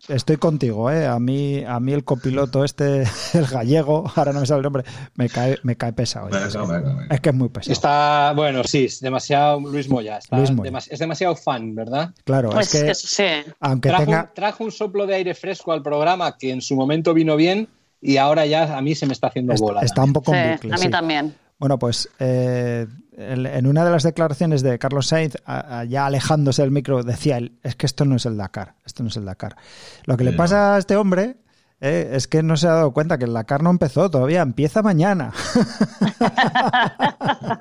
Estoy 0.08 0.38
contigo, 0.38 0.90
¿eh? 0.92 1.06
A 1.08 1.20
mí, 1.20 1.64
a 1.66 1.80
mí 1.80 1.94
el 1.94 2.04
copiloto 2.04 2.64
este, 2.64 3.04
el 3.34 3.46
gallego, 3.46 4.12
ahora 4.16 4.34
no 4.34 4.42
me 4.42 4.46
sale 4.46 4.58
el 4.60 4.64
nombre, 4.64 4.84
me 5.16 5.30
cae, 5.30 5.58
me 5.64 5.76
cae 5.76 5.94
pesado. 5.94 6.26
Venga, 6.28 6.48
es, 6.48 6.54
que- 6.54 6.60
venga, 6.60 6.80
venga. 6.80 7.08
es 7.16 7.22
que 7.22 7.30
es 7.30 7.36
muy 7.36 7.50
pesado. 7.50 7.74
Está, 7.74 8.34
bueno, 8.36 8.64
sí, 8.64 8.86
es 8.86 9.00
demasiado 9.00 9.60
Luis 9.60 9.90
Moya. 9.90 10.18
está 10.18 10.38
Luis 10.38 10.52
Moya. 10.52 10.70
demas- 10.72 10.88
es 10.92 11.00
demasiado 11.00 11.36
fan, 11.36 11.76
¿verdad? 11.76 12.12
Claro, 12.24 12.50
Pues 12.50 12.74
es 12.76 12.84
que, 12.84 12.96
sí. 12.96 13.52
aunque 13.60 13.90
Trajo, 13.90 14.06
tenga... 14.06 14.32
trajo 14.34 14.64
un 14.64 14.72
soplo 14.72 15.06
de 15.08 15.16
aire 15.16 15.34
fresco 15.36 15.72
al 15.72 15.82
programa 15.84 16.38
que 16.38 16.52
en 16.52 16.62
su 16.62 16.76
momento 16.76 17.14
vino 17.14 17.36
bien 17.36 17.68
y 18.02 18.18
ahora 18.18 18.46
ya 18.46 18.78
a 18.78 18.82
mí 18.82 18.96
se 18.96 19.06
me 19.06 19.14
está 19.14 19.28
haciendo 19.28 19.54
Está, 19.54 19.66
bola. 19.66 19.82
está 19.82 20.04
un 20.04 20.14
poco 20.14 20.34
en 20.34 20.44
Sí, 20.46 20.52
bucle, 20.54 20.74
a 20.74 20.78
mí 20.78 20.84
sí. 20.84 20.90
también. 20.90 21.36
Bueno, 21.60 21.77
pues 21.77 22.10
eh, 22.19 22.88
en 23.18 23.68
una 23.68 23.84
de 23.84 23.91
las 23.91 24.03
declaraciones 24.03 24.64
de 24.64 24.80
Carlos 24.80 25.07
Sainz, 25.07 25.36
ya 25.88 26.06
alejándose 26.06 26.61
del 26.61 26.72
micro, 26.72 27.03
decía 27.03 27.38
él, 27.38 27.60
es 27.64 27.76
que 27.76 27.86
esto 27.86 28.06
no 28.06 28.15
es 28.15 28.26
el 28.26 28.38
Dakar, 28.38 28.76
esto 28.86 29.03
no 29.03 29.10
es 29.10 29.18
el 29.18 29.26
Dakar. 29.26 29.57
Lo 30.06 30.15
que 30.15 30.23
le 30.23 30.31
pasa 30.31 30.76
a 30.76 30.77
este 30.77 30.95
hombre 30.95 31.36
eh, 31.81 32.11
es 32.14 32.27
que 32.27 32.44
no 32.44 32.56
se 32.56 32.68
ha 32.68 32.72
dado 32.72 32.91
cuenta 32.91 33.18
que 33.18 33.26
el 33.26 33.34
Dakar 33.34 33.61
no 33.61 33.72
empezó 33.72 34.10
todavía, 34.10 34.41
empieza 34.41 34.81
mañana. 34.81 35.34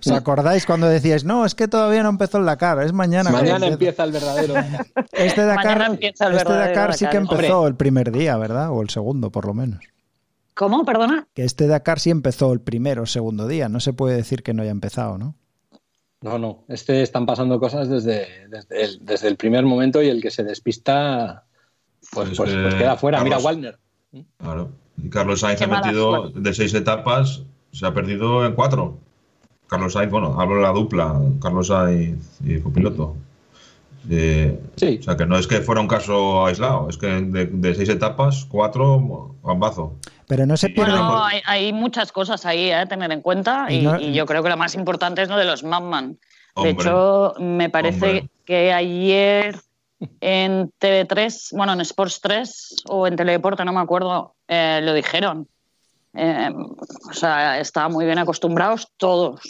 ¿Os 0.00 0.12
acordáis 0.12 0.66
cuando 0.66 0.86
decíais, 0.86 1.24
no, 1.24 1.46
es 1.46 1.54
que 1.54 1.66
todavía 1.66 2.02
no 2.02 2.10
empezó 2.10 2.38
el 2.38 2.44
Dakar, 2.44 2.82
es 2.82 2.92
mañana? 2.92 3.30
Mañana 3.30 3.68
empieza 3.68 4.04
el 4.04 4.12
verdadero. 4.12 4.54
Este 5.12 5.44
Dakar, 5.44 5.82
el 5.82 6.04
este 6.04 6.24
verdadero 6.24 6.54
Dakar 6.54 6.94
sí 6.94 7.06
que 7.06 7.16
empezó 7.16 7.66
el 7.66 7.74
primer 7.74 8.12
día, 8.12 8.36
¿verdad? 8.36 8.70
O 8.70 8.82
el 8.82 8.90
segundo, 8.90 9.30
por 9.30 9.46
lo 9.46 9.54
menos. 9.54 9.80
¿Cómo? 10.60 10.84
Perdona. 10.84 11.26
Que 11.32 11.44
este 11.44 11.66
Dakar 11.66 12.00
sí 12.00 12.10
empezó 12.10 12.52
el 12.52 12.60
primero 12.60 13.04
o 13.04 13.06
segundo 13.06 13.48
día, 13.48 13.70
no 13.70 13.80
se 13.80 13.94
puede 13.94 14.14
decir 14.14 14.42
que 14.42 14.52
no 14.52 14.60
haya 14.60 14.72
empezado, 14.72 15.16
¿no? 15.16 15.34
No, 16.20 16.38
no, 16.38 16.64
este 16.68 17.00
están 17.00 17.24
pasando 17.24 17.58
cosas 17.58 17.88
desde, 17.88 18.46
desde, 18.50 18.84
el, 18.84 18.98
desde 19.00 19.28
el 19.28 19.36
primer 19.36 19.64
momento 19.64 20.02
y 20.02 20.10
el 20.10 20.20
que 20.20 20.30
se 20.30 20.44
despista, 20.44 21.46
pues, 22.12 22.32
Es 22.32 22.36
pues, 22.36 22.52
pues 22.52 22.74
queda 22.74 22.98
fuera. 22.98 23.24
Mira, 23.24 23.38
Walner. 23.38 23.78
Claro. 24.36 24.72
Y 25.02 25.08
Carlos 25.08 25.40
Sainz 25.40 25.60
Qué 25.60 25.64
ha 25.64 25.68
mala 25.68 25.86
metido 25.86 26.28
de 26.28 26.52
seis 26.52 26.74
etapas, 26.74 27.42
se 27.72 27.86
ha 27.86 27.94
perdido 27.94 28.44
en 28.44 28.54
cuatro. 28.54 28.98
Carlos 29.66 29.94
Sainz, 29.94 30.12
bueno, 30.12 30.38
hablo 30.38 30.56
de 30.56 30.62
la 30.62 30.72
dupla, 30.72 31.22
Carlos 31.40 31.68
Sainz 31.68 32.38
y 32.44 32.60
copiloto. 32.60 33.16
Eh, 34.08 34.58
Sí. 34.76 34.96
O 35.00 35.02
sea, 35.02 35.16
que 35.16 35.26
no 35.26 35.36
es 35.36 35.46
que 35.46 35.60
fuera 35.60 35.80
un 35.80 35.88
caso 35.88 36.46
aislado, 36.46 36.88
es 36.88 36.96
que 36.96 37.06
de, 37.06 37.46
de 37.46 37.74
seis 37.74 37.88
etapas, 37.90 38.46
cuatro, 38.48 39.34
gambazo. 39.44 39.96
Pero 40.26 40.46
no 40.46 40.56
se 40.56 40.70
pierde... 40.70 40.92
Bueno, 40.92 41.22
hay, 41.24 41.40
hay 41.44 41.72
muchas 41.72 42.10
cosas 42.12 42.46
ahí 42.46 42.70
¿eh? 42.70 42.74
a 42.74 42.86
tener 42.86 43.10
en 43.12 43.20
cuenta 43.20 43.66
Y 43.68 43.80
y, 43.80 43.82
no- 43.82 44.00
y 44.00 44.12
yo 44.14 44.24
creo 44.26 44.42
que 44.42 44.48
lo 44.48 44.56
más 44.56 44.74
importante 44.74 45.22
es 45.22 45.28
lo 45.28 45.36
de 45.36 45.44
los 45.44 45.62
Madman. 45.64 46.18
Hombre. 46.54 46.72
De 46.72 46.80
hecho, 46.80 47.34
me 47.38 47.68
parece 47.68 48.04
Hombre. 48.06 48.30
que 48.46 48.72
ayer 48.72 49.56
en 50.20 50.70
TV3, 50.80 51.54
bueno, 51.56 51.74
en 51.74 51.80
Sports 51.82 52.20
3 52.22 52.76
o 52.88 53.06
en 53.06 53.16
Teledeporte, 53.16 53.64
no 53.66 53.72
me 53.72 53.80
acuerdo, 53.80 54.34
eh, 54.48 54.80
lo 54.82 54.94
dijeron. 54.94 55.46
Eh, 56.14 56.48
o 57.10 57.12
sea, 57.12 57.60
estaban 57.60 57.92
muy 57.92 58.06
bien 58.06 58.18
acostumbrados 58.18 58.88
todos. 58.96 59.40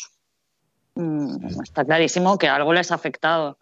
Mm, 0.96 1.60
está 1.62 1.84
clarísimo 1.84 2.36
que 2.36 2.48
algo 2.48 2.72
les 2.72 2.90
ha 2.90 2.96
afectado. 2.96 3.56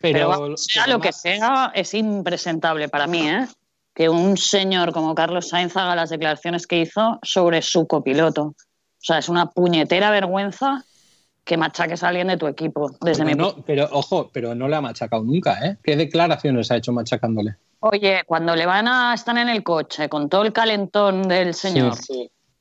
Pero, 0.00 0.56
sea 0.56 0.86
lo 0.86 1.00
que 1.00 1.12
sea, 1.12 1.72
es 1.74 1.94
impresentable 1.94 2.88
para 2.88 3.06
mí, 3.06 3.28
¿eh? 3.28 3.46
Que 3.94 4.08
un 4.08 4.36
señor 4.36 4.92
como 4.92 5.14
Carlos 5.14 5.48
Sainz 5.48 5.76
haga 5.76 5.96
las 5.96 6.10
declaraciones 6.10 6.66
que 6.66 6.80
hizo 6.80 7.18
sobre 7.22 7.62
su 7.62 7.86
copiloto. 7.86 8.42
O 8.42 8.54
sea, 9.00 9.18
es 9.18 9.28
una 9.28 9.50
puñetera 9.50 10.10
vergüenza 10.10 10.84
que 11.44 11.56
machaques 11.56 12.02
a 12.02 12.08
alguien 12.08 12.28
de 12.28 12.36
tu 12.36 12.46
equipo, 12.46 12.90
desde 13.00 13.24
mi 13.24 13.32
Pero, 13.32 13.44
punto 13.44 13.58
no, 13.58 13.64
pero 13.64 13.88
ojo, 13.92 14.30
pero 14.32 14.54
no 14.54 14.68
le 14.68 14.76
ha 14.76 14.80
machacado 14.80 15.24
nunca, 15.24 15.58
¿eh? 15.64 15.78
¿Qué 15.82 15.96
declaraciones 15.96 16.70
ha 16.70 16.76
hecho 16.76 16.92
machacándole? 16.92 17.56
Oye, 17.80 18.22
cuando 18.26 18.54
le 18.54 18.66
van 18.66 18.86
a 18.86 19.14
estar 19.14 19.36
en 19.38 19.48
el 19.48 19.62
coche 19.62 20.08
con 20.08 20.28
todo 20.28 20.42
el 20.42 20.52
calentón 20.52 21.26
del 21.26 21.54
señor 21.54 21.94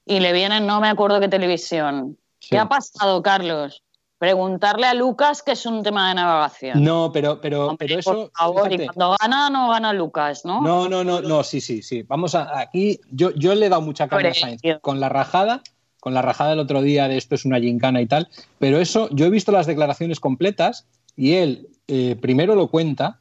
y 0.06 0.20
le 0.20 0.32
vienen, 0.32 0.66
no 0.66 0.80
me 0.80 0.88
acuerdo 0.88 1.20
qué 1.20 1.28
televisión. 1.28 2.18
Sí. 2.40 2.52
¿Qué 2.52 2.60
ha 2.60 2.70
pasado, 2.70 3.22
Carlos? 3.22 3.84
Preguntarle 4.18 4.88
a 4.88 4.96
Lucas 4.96 5.44
que 5.44 5.52
es 5.52 5.66
un 5.66 5.84
tema 5.84 6.10
de 6.10 6.16
navegación. 6.16 6.84
No, 6.84 7.12
pero, 7.12 7.40
pero, 7.40 7.68
Hombre, 7.68 7.88
pero 7.88 8.00
eso. 8.00 8.14
por 8.14 8.32
favor, 8.32 8.74
y 8.74 8.86
cuando 8.88 9.16
gana, 9.22 9.50
no 9.52 9.70
gana 9.70 9.94
Lucas, 9.94 10.44
¿no? 10.44 10.62
No, 10.62 10.90
no, 10.90 11.04
no, 11.04 11.22
no, 11.22 11.44
sí, 11.44 11.62
sí, 11.62 11.84
sí. 11.84 12.02
Vamos 12.02 12.34
a, 12.34 12.60
aquí, 12.60 13.00
yo, 13.12 13.32
yo 13.36 13.54
le 13.54 13.68
he 13.68 13.70
dado 13.70 13.82
mucha 13.84 14.08
carne 14.08 14.30
a 14.30 14.34
Sainz 14.34 14.62
con 14.82 15.00
la 15.00 15.10
rajada, 15.10 15.62
con 16.00 16.16
la 16.16 16.24
rajada 16.24 16.52
del 16.52 16.60
otro 16.60 16.82
día 16.82 17.08
de 17.08 17.18
esto 17.18 17.36
es 17.36 17.46
una 17.46 17.60
gincana 17.60 18.02
y 18.02 18.08
tal, 18.08 18.28
pero 18.58 18.80
eso, 18.80 19.08
yo 19.12 19.28
he 19.28 19.30
visto 19.30 19.52
las 19.52 19.68
declaraciones 19.68 20.20
completas 20.20 20.88
y 21.16 21.34
él 21.34 21.70
eh, 21.88 22.16
primero 22.20 22.56
lo 22.56 22.70
cuenta, 22.70 23.20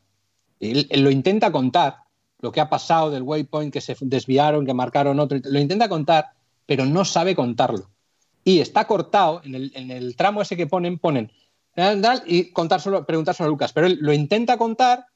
él, 0.60 0.86
él 0.88 1.02
lo 1.02 1.10
intenta 1.10 1.52
contar, 1.52 1.96
lo 2.40 2.52
que 2.52 2.60
ha 2.60 2.70
pasado 2.70 3.10
del 3.10 3.22
waypoint, 3.22 3.72
que 3.72 3.80
se 3.82 3.96
desviaron, 4.00 4.64
que 4.64 4.72
marcaron 4.72 5.20
otro, 5.20 5.38
lo 5.44 5.58
intenta 5.58 5.88
contar, 5.90 6.30
pero 6.64 6.86
no 6.86 7.04
sabe 7.04 7.34
contarlo. 7.34 7.90
Y 8.46 8.60
está 8.60 8.86
cortado, 8.86 9.40
en 9.44 9.56
el, 9.56 9.72
en 9.74 9.90
el 9.90 10.14
tramo 10.14 10.40
ese 10.40 10.56
que 10.56 10.68
ponen, 10.68 11.00
ponen, 11.00 11.32
y 12.26 12.52
contárselo, 12.52 13.04
preguntárselo 13.04 13.48
a 13.48 13.50
Lucas, 13.50 13.72
pero 13.72 13.88
él 13.88 13.98
lo 14.00 14.12
intenta 14.12 14.56
contar 14.56 15.06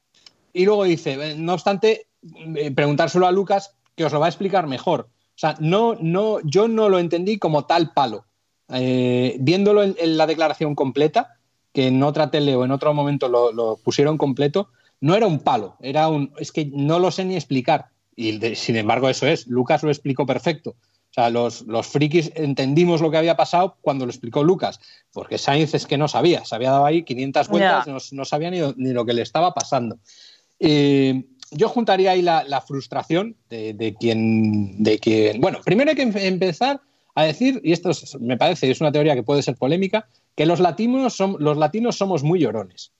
y 0.51 0.65
luego 0.65 0.83
dice, 0.83 1.13
eh, 1.13 1.35
no 1.37 1.53
obstante, 1.53 2.07
eh, 2.57 2.71
preguntárselo 2.71 3.25
a 3.25 3.31
Lucas, 3.31 3.73
que 3.95 4.03
os 4.03 4.11
lo 4.11 4.19
va 4.19 4.25
a 4.25 4.29
explicar 4.29 4.67
mejor. 4.67 5.07
O 5.29 5.37
sea, 5.41 5.55
no, 5.61 5.95
no, 6.01 6.39
yo 6.43 6.67
no 6.67 6.89
lo 6.89 6.99
entendí 6.99 7.39
como 7.39 7.63
tal 7.65 7.93
palo. 7.93 8.25
Eh, 8.67 9.37
viéndolo 9.39 9.81
en, 9.83 9.95
en 9.97 10.17
la 10.17 10.27
declaración 10.27 10.75
completa, 10.75 11.37
que 11.71 11.87
en 11.87 12.03
otra 12.03 12.31
tele 12.31 12.53
o 12.57 12.65
en 12.65 12.71
otro 12.71 12.93
momento 12.93 13.29
lo, 13.29 13.53
lo 13.53 13.77
pusieron 13.77 14.17
completo, 14.17 14.67
no 14.99 15.15
era 15.15 15.25
un 15.25 15.39
palo, 15.39 15.77
era 15.79 16.09
un. 16.09 16.33
Es 16.37 16.51
que 16.51 16.65
no 16.65 16.99
lo 16.99 17.11
sé 17.11 17.23
ni 17.23 17.35
explicar. 17.37 17.85
Y 18.13 18.37
de- 18.39 18.55
sin 18.55 18.75
embargo, 18.75 19.07
eso 19.07 19.25
es. 19.25 19.47
Lucas 19.47 19.83
lo 19.83 19.89
explicó 19.89 20.25
perfecto. 20.25 20.75
O 21.11 21.13
sea, 21.13 21.29
los, 21.29 21.63
los 21.63 21.87
frikis 21.87 22.31
entendimos 22.35 23.01
lo 23.01 23.11
que 23.11 23.17
había 23.17 23.35
pasado 23.35 23.75
cuando 23.81 24.05
lo 24.05 24.11
explicó 24.11 24.43
Lucas, 24.43 24.79
porque 25.11 25.37
Sainz 25.37 25.73
es 25.73 25.85
que 25.85 25.97
no 25.97 26.07
sabía, 26.07 26.45
se 26.45 26.55
había 26.55 26.71
dado 26.71 26.85
ahí 26.85 27.03
500 27.03 27.47
vueltas, 27.49 27.87
no, 27.87 28.17
no 28.17 28.25
sabía 28.25 28.49
ni, 28.49 28.59
ni 28.77 28.93
lo 28.93 29.05
que 29.05 29.11
le 29.13 29.21
estaba 29.21 29.53
pasando. 29.53 29.97
Eh, 30.59 31.25
yo 31.51 31.67
juntaría 31.67 32.11
ahí 32.11 32.21
la, 32.21 32.43
la 32.45 32.61
frustración 32.61 33.35
de, 33.49 33.73
de 33.73 33.93
quien, 33.95 34.81
de 34.81 34.99
quien. 34.99 35.41
Bueno, 35.41 35.59
primero 35.65 35.89
hay 35.89 35.95
que 35.97 36.03
em- 36.03 36.15
empezar 36.15 36.79
a 37.13 37.23
decir, 37.25 37.59
y 37.63 37.73
esto 37.73 37.89
es- 37.89 38.17
me 38.21 38.37
parece, 38.37 38.71
es 38.71 38.79
una 38.79 38.91
teoría 38.93 39.13
que 39.15 39.23
puede 39.23 39.41
ser 39.43 39.57
polémica, 39.57 40.07
que 40.35 40.45
los 40.45 40.61
latinos, 40.61 41.13
son, 41.13 41.35
los 41.39 41.57
latinos 41.57 41.97
somos 41.97 42.23
muy 42.23 42.39
llorones. 42.39 42.93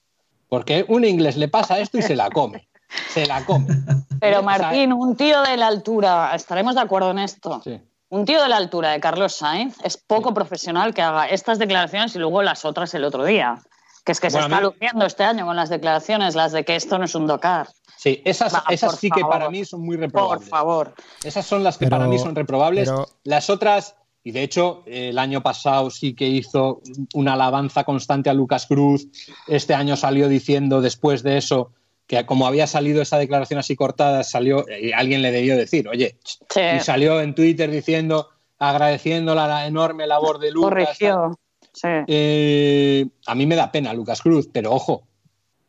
Porque 0.50 0.84
un 0.86 1.06
inglés 1.06 1.38
le 1.38 1.48
pasa 1.48 1.80
esto 1.80 1.96
y 1.96 2.02
se 2.02 2.14
la 2.14 2.28
come. 2.28 2.68
Se 3.08 3.24
la 3.24 3.42
come. 3.46 3.68
Pero 4.20 4.42
Martín, 4.42 4.92
un 4.92 5.16
tío 5.16 5.40
de 5.40 5.56
la 5.56 5.68
altura, 5.68 6.32
estaremos 6.34 6.74
de 6.74 6.82
acuerdo 6.82 7.10
en 7.12 7.20
esto. 7.20 7.62
sí. 7.64 7.80
Un 8.12 8.26
tío 8.26 8.42
de 8.42 8.48
la 8.50 8.58
altura 8.58 8.90
de 8.90 9.00
Carlos 9.00 9.34
Sainz 9.36 9.74
es 9.82 9.96
poco 9.96 10.34
profesional 10.34 10.92
que 10.92 11.00
haga 11.00 11.28
estas 11.28 11.58
declaraciones 11.58 12.14
y 12.14 12.18
luego 12.18 12.42
las 12.42 12.66
otras 12.66 12.92
el 12.92 13.04
otro 13.04 13.24
día. 13.24 13.62
Que 14.04 14.12
es 14.12 14.20
que 14.20 14.28
Bueno, 14.28 14.48
se 14.48 14.52
está 14.52 14.60
mí- 14.60 14.66
luciendo 14.70 15.06
este 15.06 15.24
año 15.24 15.46
con 15.46 15.56
las 15.56 15.70
declaraciones, 15.70 16.34
las 16.34 16.52
de 16.52 16.62
que 16.62 16.76
esto 16.76 16.98
no 16.98 17.06
es 17.06 17.14
un 17.14 17.26
Dakar. 17.26 17.68
Sí, 17.96 18.20
esas, 18.26 18.52
Va, 18.54 18.64
esas 18.68 18.90
por 18.90 18.98
sí 19.00 19.08
que 19.10 19.22
para 19.22 19.48
mí 19.48 19.64
son 19.64 19.80
muy 19.80 19.96
Por 19.96 20.04
reprobables. 20.04 20.46
favor. 20.50 20.94
Esas 21.24 21.46
son 21.46 21.64
las 21.64 21.78
que 21.78 21.86
Pero- 21.86 21.96
para 21.96 22.06
mí 22.06 22.18
son 22.18 22.34
reprobables. 22.34 22.90
pero- 22.90 23.06
Las 23.24 23.48
otras, 23.48 23.96
y 24.22 24.32
de 24.32 24.42
hecho, 24.42 24.82
el 24.84 25.18
año 25.18 25.42
pasado 25.42 25.88
sí 25.88 26.14
que 26.14 26.26
hizo 26.28 26.82
una 27.14 27.32
alabanza 27.32 27.84
constante 27.84 28.28
a 28.28 28.34
Lucas 28.34 28.66
Cruz. 28.66 29.06
Este 29.46 29.72
año 29.72 29.96
salió 29.96 30.28
diciendo, 30.28 30.82
después 30.82 31.22
de 31.22 31.38
eso, 31.38 31.70
que 32.12 32.26
como 32.26 32.46
había 32.46 32.66
salido 32.66 33.00
esa 33.00 33.16
declaración 33.16 33.58
así 33.58 33.74
cortada, 33.74 34.22
salió, 34.22 34.66
y 34.68 34.92
alguien 34.92 35.22
le 35.22 35.32
debió 35.32 35.56
decir, 35.56 35.88
oye, 35.88 36.18
Sí. 36.50 36.60
y 36.76 36.80
salió 36.80 37.22
en 37.22 37.34
Twitter 37.34 37.70
diciendo, 37.70 38.28
agradeciendo 38.58 39.34
la, 39.34 39.46
la 39.46 39.66
enorme 39.66 40.06
labor 40.06 40.38
de 40.38 40.50
Lucas. 40.50 40.68
Corrigió. 40.68 41.38
Sí. 41.72 41.88
Eh, 42.06 43.06
a 43.26 43.34
mí 43.34 43.46
me 43.46 43.56
da 43.56 43.72
pena 43.72 43.94
Lucas 43.94 44.20
Cruz, 44.20 44.46
pero 44.52 44.72
ojo, 44.72 45.04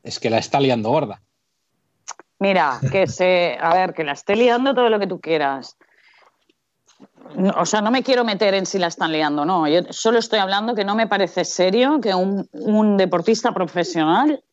es 0.03 0.19
que 0.19 0.29
la 0.29 0.37
está 0.37 0.59
liando 0.59 0.89
gorda. 0.89 1.21
Mira, 2.39 2.81
que 2.91 3.07
se. 3.07 3.57
A 3.61 3.73
ver, 3.73 3.93
que 3.93 4.03
la 4.03 4.11
esté 4.11 4.35
liando 4.35 4.73
todo 4.75 4.89
lo 4.89 4.99
que 4.99 5.07
tú 5.07 5.21
quieras. 5.21 5.77
No, 7.37 7.53
o 7.57 7.65
sea, 7.65 7.79
no 7.79 7.89
me 7.89 8.03
quiero 8.03 8.25
meter 8.25 8.53
en 8.53 8.65
si 8.65 8.79
la 8.79 8.87
están 8.87 9.13
liando 9.13 9.45
no. 9.45 9.65
Yo 9.69 9.79
solo 9.91 10.19
estoy 10.19 10.39
hablando 10.39 10.75
que 10.75 10.83
no 10.83 10.93
me 10.93 11.07
parece 11.07 11.45
serio 11.45 12.01
que 12.01 12.13
un, 12.13 12.49
un 12.51 12.97
deportista 12.97 13.53
profesional. 13.53 14.43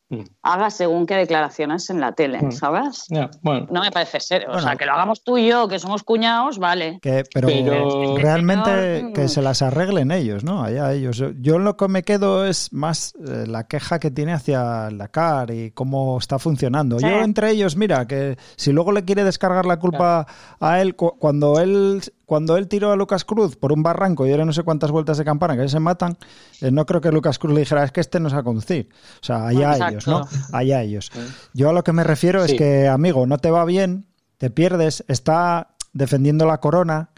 Haga 0.41 0.69
según 0.69 1.05
qué 1.05 1.15
declaraciones 1.15 1.89
en 1.89 1.99
la 1.99 2.11
tele, 2.13 2.39
Mm. 2.41 2.51
¿sabes? 2.51 3.05
Bueno, 3.41 3.67
No 3.71 3.81
me 3.81 3.91
parece 3.91 4.19
serio. 4.19 4.47
o 4.49 4.51
Bueno. 4.53 4.67
sea, 4.67 4.75
que 4.75 4.85
lo 4.85 4.93
hagamos 4.93 5.23
tú 5.23 5.37
y 5.37 5.47
yo, 5.47 5.67
que 5.67 5.79
somos 5.79 6.03
cuñados, 6.03 6.57
vale. 6.59 6.99
Que, 7.01 7.23
pero, 7.33 7.47
Pero- 7.47 8.17
realmente 8.17 8.97
Señor, 8.97 9.13
que 9.13 9.27
se 9.27 9.41
las 9.41 9.61
arreglen 9.61 10.11
ellos, 10.11 10.43
¿no? 10.43 10.63
Allá 10.63 10.91
ellos. 10.93 11.23
Yo, 11.39 11.59
lo 11.59 11.77
que 11.77 11.87
me 11.87 12.03
quedo 12.03 12.45
es 12.45 12.71
más 12.73 13.13
eh, 13.27 13.45
la 13.47 13.65
queja 13.67 13.99
que 13.99 14.11
tiene 14.11 14.33
hacia 14.33 14.87
el 14.87 14.97
Dakar 14.97 15.51
y 15.51 15.71
cómo 15.71 16.17
está 16.17 16.39
funcionando. 16.39 16.99
Sí. 16.99 17.05
Yo 17.07 17.21
entre 17.21 17.51
ellos, 17.51 17.75
mira, 17.75 18.07
que 18.07 18.37
si 18.57 18.71
luego 18.71 18.91
le 18.91 19.05
quiere 19.05 19.23
descargar 19.23 19.65
la 19.65 19.77
culpa 19.79 20.25
a 20.59 20.81
él, 20.81 20.95
cu- 20.95 21.15
cuando 21.19 21.59
él 21.59 22.01
cuando 22.31 22.55
él 22.55 22.69
tiró 22.69 22.93
a 22.93 22.95
Lucas 22.95 23.25
Cruz 23.25 23.57
por 23.57 23.73
un 23.73 23.83
barranco 23.83 24.25
y 24.25 24.31
era 24.31 24.45
no 24.45 24.53
sé 24.53 24.63
cuántas 24.63 24.89
vueltas 24.89 25.17
de 25.17 25.25
campana 25.25 25.57
que 25.57 25.67
se 25.67 25.81
matan, 25.81 26.17
eh, 26.61 26.71
no 26.71 26.85
creo 26.85 27.01
que 27.01 27.11
Lucas 27.11 27.37
Cruz 27.37 27.53
le 27.53 27.59
dijera, 27.59 27.83
es 27.83 27.91
que 27.91 27.99
este 27.99 28.21
no 28.21 28.29
sabe 28.29 28.45
conducir. 28.45 28.87
O 29.15 29.25
sea, 29.25 29.47
allá 29.47 29.89
ellos, 29.89 30.07
¿no? 30.07 30.25
Allá 30.53 30.81
ellos. 30.81 31.11
Yo 31.53 31.71
a 31.71 31.73
lo 31.73 31.83
que 31.83 31.91
me 31.91 32.05
refiero 32.05 32.45
Sí. 32.45 32.53
es 32.53 32.57
que, 32.57 32.87
amigo, 32.87 33.27
no 33.27 33.37
te 33.39 33.51
va 33.51 33.65
bien, 33.65 34.05
te 34.37 34.49
pierdes, 34.49 35.03
está 35.09 35.75
defendiendo 35.91 36.45
la 36.45 36.61
corona, 36.61 37.09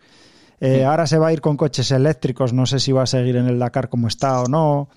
eh, 0.60 0.84
Ahora 0.84 1.06
se 1.06 1.20
va 1.20 1.28
a 1.28 1.34
ir 1.34 1.42
con 1.42 1.58
coches 1.58 1.92
eléctricos, 1.92 2.52
no 2.52 2.66
sé 2.66 2.80
si 2.80 2.92
va 2.92 3.04
a 3.04 3.06
seguir 3.06 3.36
en 3.36 3.46
el 3.46 3.60
Dakar 3.60 3.90
como 3.90 4.08
está 4.08 4.42
o 4.42 4.48
no. 4.48 4.90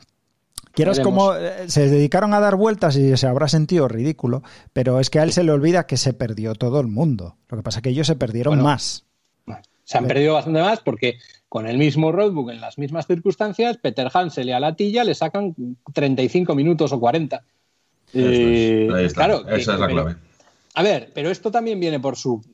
Quieras 0.72 1.01
como 1.01 1.34
eh, 1.34 1.68
se 1.68 1.90
dedicaron 1.90 2.32
a 2.32 2.40
dar 2.40 2.56
vueltas 2.56 2.97
y 2.97 3.14
se 3.18 3.26
habrá 3.26 3.48
sentido 3.48 3.86
ridículo, 3.86 4.43
pero 4.72 4.98
es 4.98 5.10
que 5.10 5.20
a 5.20 5.24
él 5.24 5.32
se 5.32 5.43
le 5.43 5.52
olvida 5.52 5.86
que 5.86 5.98
se 5.98 6.14
perdió 6.14 6.55
todo 6.55 6.80
el 6.80 6.86
mundo. 6.86 7.36
Lo 7.51 7.59
que 7.59 7.62
pasa 7.62 7.80
es 7.80 7.82
que 7.82 7.90
ellos 7.90 8.06
se 8.06 8.16
perdieron 8.16 8.52
Bueno, 8.52 8.64
más. 8.64 9.06
Se 9.87 9.97
han 9.99 10.07
perdido 10.07 10.35
bastante 10.35 10.61
más 10.61 10.81
porque 10.81 11.19
con 11.49 11.67
el 11.69 11.79
mismo 11.79 12.11
roadbook, 12.11 12.51
en 12.51 12.61
las 12.61 12.77
mismas 12.77 13.07
circunstancias, 13.07 13.79
Peter 13.79 14.09
Hansel 14.13 14.49
y 14.49 14.53
a 14.53 14.59
la 14.61 14.75
tilla 14.75 15.05
le 15.05 15.15
sacan 15.15 15.55
35 15.95 16.55
minutos 16.57 16.93
o 16.93 16.99
40. 17.01 17.37
Eso 18.13 18.19
es. 18.19 18.39
Eh, 18.39 18.89
Ahí 18.93 19.05
está. 19.07 19.25
claro, 19.27 19.41
Esa 19.47 19.55
que- 19.55 19.61
es 19.61 19.67
la 19.69 19.77
pero- 19.77 19.89
clave. 19.89 20.17
A 20.75 20.83
ver, 20.83 21.11
pero 21.15 21.31
esto 21.31 21.51
también 21.51 21.79
viene 21.81 22.01
por 22.01 22.17
su 22.17 22.45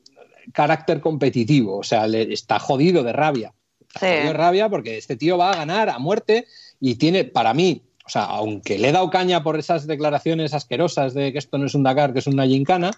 carácter 0.53 1.01
competitivo, 1.01 1.77
o 1.79 1.83
sea, 1.83 2.07
le, 2.07 2.31
está 2.33 2.59
jodido 2.59 3.03
de 3.03 3.13
rabia. 3.13 3.51
Está 3.81 3.99
Sí. 3.99 4.05
jodido 4.05 4.27
de 4.27 4.33
rabia 4.33 4.69
porque 4.69 4.97
este 4.97 5.15
tío 5.17 5.37
va 5.37 5.51
a 5.51 5.55
ganar 5.55 5.89
a 5.89 5.99
muerte 5.99 6.45
y 6.79 6.95
tiene, 6.95 7.23
para 7.25 7.53
mí, 7.53 7.81
o 8.05 8.09
sea, 8.09 8.23
aunque 8.25 8.77
le 8.77 8.89
he 8.89 8.91
dado 8.91 9.09
caña 9.09 9.41
por 9.43 9.57
esas 9.57 9.87
declaraciones 9.87 10.53
asquerosas 10.53 11.13
de 11.13 11.31
que 11.33 11.39
esto 11.39 11.57
no 11.57 11.65
es 11.65 11.73
un 11.75 11.83
Dakar, 11.83 12.13
que 12.13 12.19
es 12.19 12.27
una 12.27 12.45
gincana, 12.45 12.91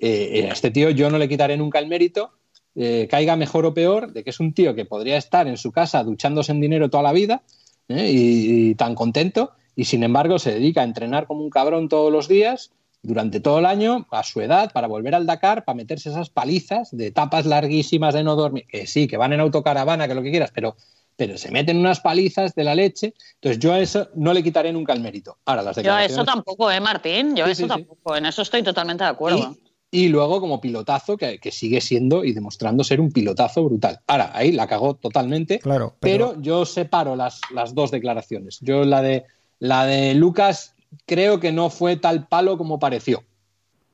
eh, 0.00 0.46
a 0.48 0.52
este 0.52 0.70
tío 0.70 0.90
yo 0.90 1.10
no 1.10 1.18
le 1.18 1.28
quitaré 1.28 1.56
nunca 1.56 1.78
el 1.78 1.88
mérito, 1.88 2.32
eh, 2.74 3.06
caiga 3.10 3.36
mejor 3.36 3.66
o 3.66 3.74
peor, 3.74 4.12
de 4.12 4.24
que 4.24 4.30
es 4.30 4.40
un 4.40 4.54
tío 4.54 4.74
que 4.74 4.84
podría 4.84 5.16
estar 5.16 5.46
en 5.46 5.56
su 5.56 5.72
casa 5.72 6.02
duchándose 6.04 6.52
en 6.52 6.60
dinero 6.60 6.90
toda 6.90 7.02
la 7.02 7.12
vida 7.12 7.42
¿eh? 7.88 8.10
y, 8.10 8.70
y 8.70 8.74
tan 8.74 8.94
contento, 8.94 9.52
y 9.76 9.84
sin 9.84 10.02
embargo 10.02 10.38
se 10.38 10.52
dedica 10.52 10.82
a 10.82 10.84
entrenar 10.84 11.26
como 11.26 11.42
un 11.42 11.50
cabrón 11.50 11.88
todos 11.88 12.12
los 12.12 12.28
días 12.28 12.70
durante 13.02 13.40
todo 13.40 13.58
el 13.58 13.66
año 13.66 14.06
a 14.10 14.22
su 14.22 14.40
edad 14.40 14.72
para 14.72 14.86
volver 14.86 15.14
al 15.14 15.26
Dakar, 15.26 15.64
para 15.64 15.76
meterse 15.76 16.10
esas 16.10 16.30
palizas 16.30 16.96
de 16.96 17.08
etapas 17.08 17.46
larguísimas 17.46 18.14
de 18.14 18.22
no 18.22 18.36
dormir, 18.36 18.64
que 18.68 18.86
sí, 18.86 19.08
que 19.08 19.16
van 19.16 19.32
en 19.32 19.40
autocaravana, 19.40 20.06
que 20.06 20.14
lo 20.14 20.22
que 20.22 20.30
quieras, 20.30 20.52
pero, 20.54 20.76
pero 21.16 21.36
se 21.36 21.50
meten 21.50 21.78
unas 21.78 22.00
palizas 22.00 22.54
de 22.54 22.64
la 22.64 22.74
leche. 22.74 23.14
Entonces 23.34 23.58
yo 23.58 23.72
a 23.72 23.80
eso 23.80 24.08
no 24.14 24.32
le 24.32 24.42
quitaré 24.42 24.72
nunca 24.72 24.92
el 24.92 25.00
mérito. 25.00 25.38
Ahora, 25.44 25.62
las 25.62 25.76
Yo 25.76 25.80
a 25.80 25.82
declaraciones... 25.82 26.12
eso 26.12 26.24
tampoco, 26.24 26.70
¿eh, 26.70 26.80
Martín? 26.80 27.34
Yo 27.34 27.44
a 27.44 27.46
Sí, 27.48 27.52
eso 27.52 27.58
sí, 27.58 27.64
sí. 27.64 27.68
tampoco. 27.68 28.16
En 28.16 28.26
eso 28.26 28.42
estoy 28.42 28.62
totalmente 28.62 29.02
de 29.02 29.10
acuerdo. 29.10 29.56
Y, 29.56 29.71
y 29.94 30.08
luego 30.08 30.40
como 30.40 30.60
pilotazo, 30.60 31.16
que, 31.18 31.38
que 31.38 31.52
sigue 31.52 31.80
siendo 31.82 32.24
y 32.24 32.32
demostrando 32.32 32.82
ser 32.82 32.98
un 33.00 33.12
pilotazo 33.12 33.62
brutal. 33.64 34.00
Ahora, 34.06 34.30
ahí 34.34 34.50
la 34.50 34.66
cagó 34.66 34.94
totalmente, 34.94 35.58
Claro, 35.60 35.94
pero, 36.00 36.30
pero, 36.32 36.42
yo 36.42 36.64
separo 36.64 37.14
las, 37.14 37.40
las 37.54 37.74
dos 37.74 37.90
declaraciones. 37.90 38.58
Yo 38.62 38.84
la 38.84 39.02
de, 39.02 39.24
la 39.58 39.84
de 39.84 40.14
Lucas 40.14 40.74
creo 41.06 41.38
que 41.40 41.52
no 41.52 41.68
fue 41.68 41.96
tal 41.96 42.26
palo 42.26 42.56
como 42.56 42.78
pareció. 42.78 43.22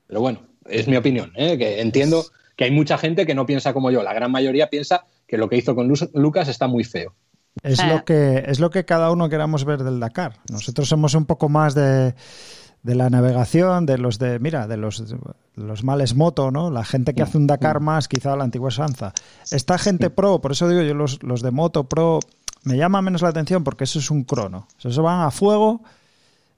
Pero 0.06 0.20
bueno, 0.20 0.40
es 0.66 0.86
mi 0.86 0.96
opinión, 0.96 1.32
¿eh? 1.34 1.58
que 1.58 1.80
entiendo 1.80 2.24
que 2.56 2.64
hay 2.64 2.70
mucha 2.70 2.96
gente 2.96 3.26
que 3.26 3.34
no 3.34 3.44
piensa 3.44 3.72
como 3.72 3.90
yo. 3.90 4.02
La 4.04 4.14
gran 4.14 4.30
mayoría 4.30 4.70
piensa 4.70 5.04
que 5.26 5.36
lo 5.36 5.48
que 5.48 5.56
hizo 5.56 5.74
con 5.74 5.88
Lu- 5.88 6.10
Lucas 6.14 6.48
está 6.48 6.68
muy 6.68 6.84
feo. 6.84 7.12
es 7.64 7.84
lo 7.84 8.04
que 8.04 8.44
es 8.46 8.60
lo 8.60 8.70
que 8.70 8.84
cada 8.84 9.10
uno 9.10 9.28
queramos 9.28 9.64
ver 9.64 9.82
del 9.82 9.98
Dakar. 10.00 10.34
Nosotros 10.50 10.88
somos 10.88 11.14
un 11.14 11.26
poco 11.26 11.48
más 11.48 11.74
de, 11.74 12.14
de 12.82 12.94
la 12.94 13.10
navegación, 13.10 13.86
de 13.86 13.98
los 13.98 14.18
de, 14.18 14.38
mira, 14.38 14.66
de 14.66 14.76
los, 14.76 15.08
de 15.08 15.18
los 15.56 15.84
males 15.84 16.14
moto, 16.14 16.50
¿no? 16.50 16.70
La 16.70 16.84
gente 16.84 17.14
que 17.14 17.22
hace 17.22 17.36
un 17.36 17.46
Dakar 17.46 17.80
más, 17.80 18.08
quizá 18.08 18.36
la 18.36 18.44
antigua 18.44 18.70
Sanza. 18.70 19.12
Esta 19.50 19.78
gente 19.78 20.10
pro, 20.10 20.40
por 20.40 20.52
eso 20.52 20.68
digo 20.68 20.82
yo, 20.82 20.94
los, 20.94 21.22
los 21.22 21.42
de 21.42 21.50
moto 21.50 21.84
pro, 21.84 22.20
me 22.64 22.76
llama 22.76 23.02
menos 23.02 23.22
la 23.22 23.28
atención 23.28 23.64
porque 23.64 23.84
eso 23.84 23.98
es 23.98 24.10
un 24.10 24.24
crono. 24.24 24.68
Eso 24.82 25.02
van 25.02 25.20
a 25.22 25.30
fuego. 25.30 25.82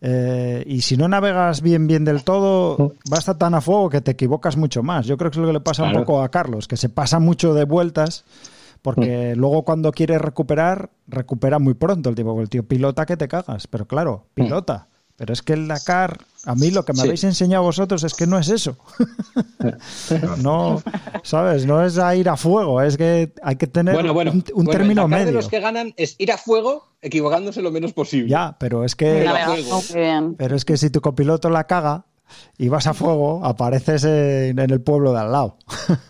eh, 0.03 0.63
y 0.67 0.81
si 0.83 0.97
no 0.97 1.09
navegas 1.09 1.61
bien, 1.63 1.87
bien 1.87 2.05
del 2.05 2.23
todo, 2.25 2.95
va 3.13 3.17
a 3.17 3.19
estar 3.19 3.37
tan 3.37 3.55
a 3.55 3.61
fuego 3.61 3.91
que 3.91 4.01
te 4.01 4.13
equivocas 4.13 4.57
mucho 4.57 4.83
más. 4.83 5.07
Yo 5.07 5.17
creo 5.17 5.31
que 5.31 5.37
es 5.39 5.41
lo 5.41 5.47
que 5.47 5.53
le 5.55 5.61
pasa 5.61 5.85
un 5.85 5.93
poco 5.93 6.23
a 6.23 6.29
Carlos, 6.31 6.69
que 6.69 6.77
se 6.77 6.89
pasa 6.89 7.19
mucho 7.19 7.55
de 7.55 7.65
vueltas, 7.65 8.25
porque 8.83 9.35
luego 9.37 9.63
cuando 9.65 9.93
quiere 9.93 10.19
recuperar, 10.19 10.91
recupera 11.07 11.59
muy 11.59 11.75
pronto 11.75 12.09
el 12.09 12.15
tipo. 12.15 12.41
El 12.41 12.49
tío 12.49 12.63
pilota 12.63 13.05
que 13.05 13.17
te 13.17 13.29
cagas, 13.29 13.67
pero 13.67 13.87
claro, 13.87 14.25
pilota. 14.35 14.87
Pero 15.21 15.35
es 15.35 15.43
que 15.43 15.53
el 15.53 15.69
Dakar, 15.69 16.17
a 16.47 16.55
mí 16.55 16.71
lo 16.71 16.87
que 16.87 16.95
me 16.95 17.01
Sí. 17.01 17.05
habéis 17.05 17.25
enseñado 17.25 17.63
vosotros 17.65 18.03
es 18.05 18.15
que 18.15 18.27
no 18.27 18.39
es 18.39 18.49
eso. 18.49 18.79
no, 20.43 20.83
¿sabes? 21.23 21.67
No 21.67 21.85
es 21.85 21.99
a 21.99 22.15
ir 22.17 22.29
a 22.31 22.39
fuego, 22.39 22.81
es 22.81 22.97
que 22.97 23.33
hay 23.43 23.57
que 23.57 23.67
tener 23.67 23.95
Bueno, 23.95 24.15
bueno, 24.15 24.31
un, 24.33 24.39
un 24.55 24.65
bueno, 24.65 24.71
término 24.71 25.05
el 25.05 25.11
Dakar 25.11 25.19
medio. 25.19 25.27
de 25.27 25.33
los 25.33 25.49
que 25.49 25.61
ganan 25.61 25.93
es 25.99 26.17
ir 26.19 26.33
a 26.33 26.39
fuego 26.39 26.87
equivocándose 27.03 27.61
lo 27.63 27.71
menos 27.71 27.93
posible. 27.93 28.31
Ya, 28.31 28.57
pero 28.59 28.83
es 28.85 28.97
que... 28.97 29.27
Pero 30.39 30.57
es 30.57 30.65
que 30.65 30.77
si 30.79 30.89
tu 30.91 31.01
copiloto 31.03 31.51
la 31.51 31.65
caga 31.67 32.07
y 32.57 32.69
vas 32.69 32.87
a 32.87 32.95
fuego, 32.95 33.45
apareces 33.45 34.05
en, 34.05 34.59
en 34.59 34.71
el 34.71 34.81
pueblo 34.81 35.13
de 35.13 35.21
al 35.21 35.33
lado. 35.33 35.59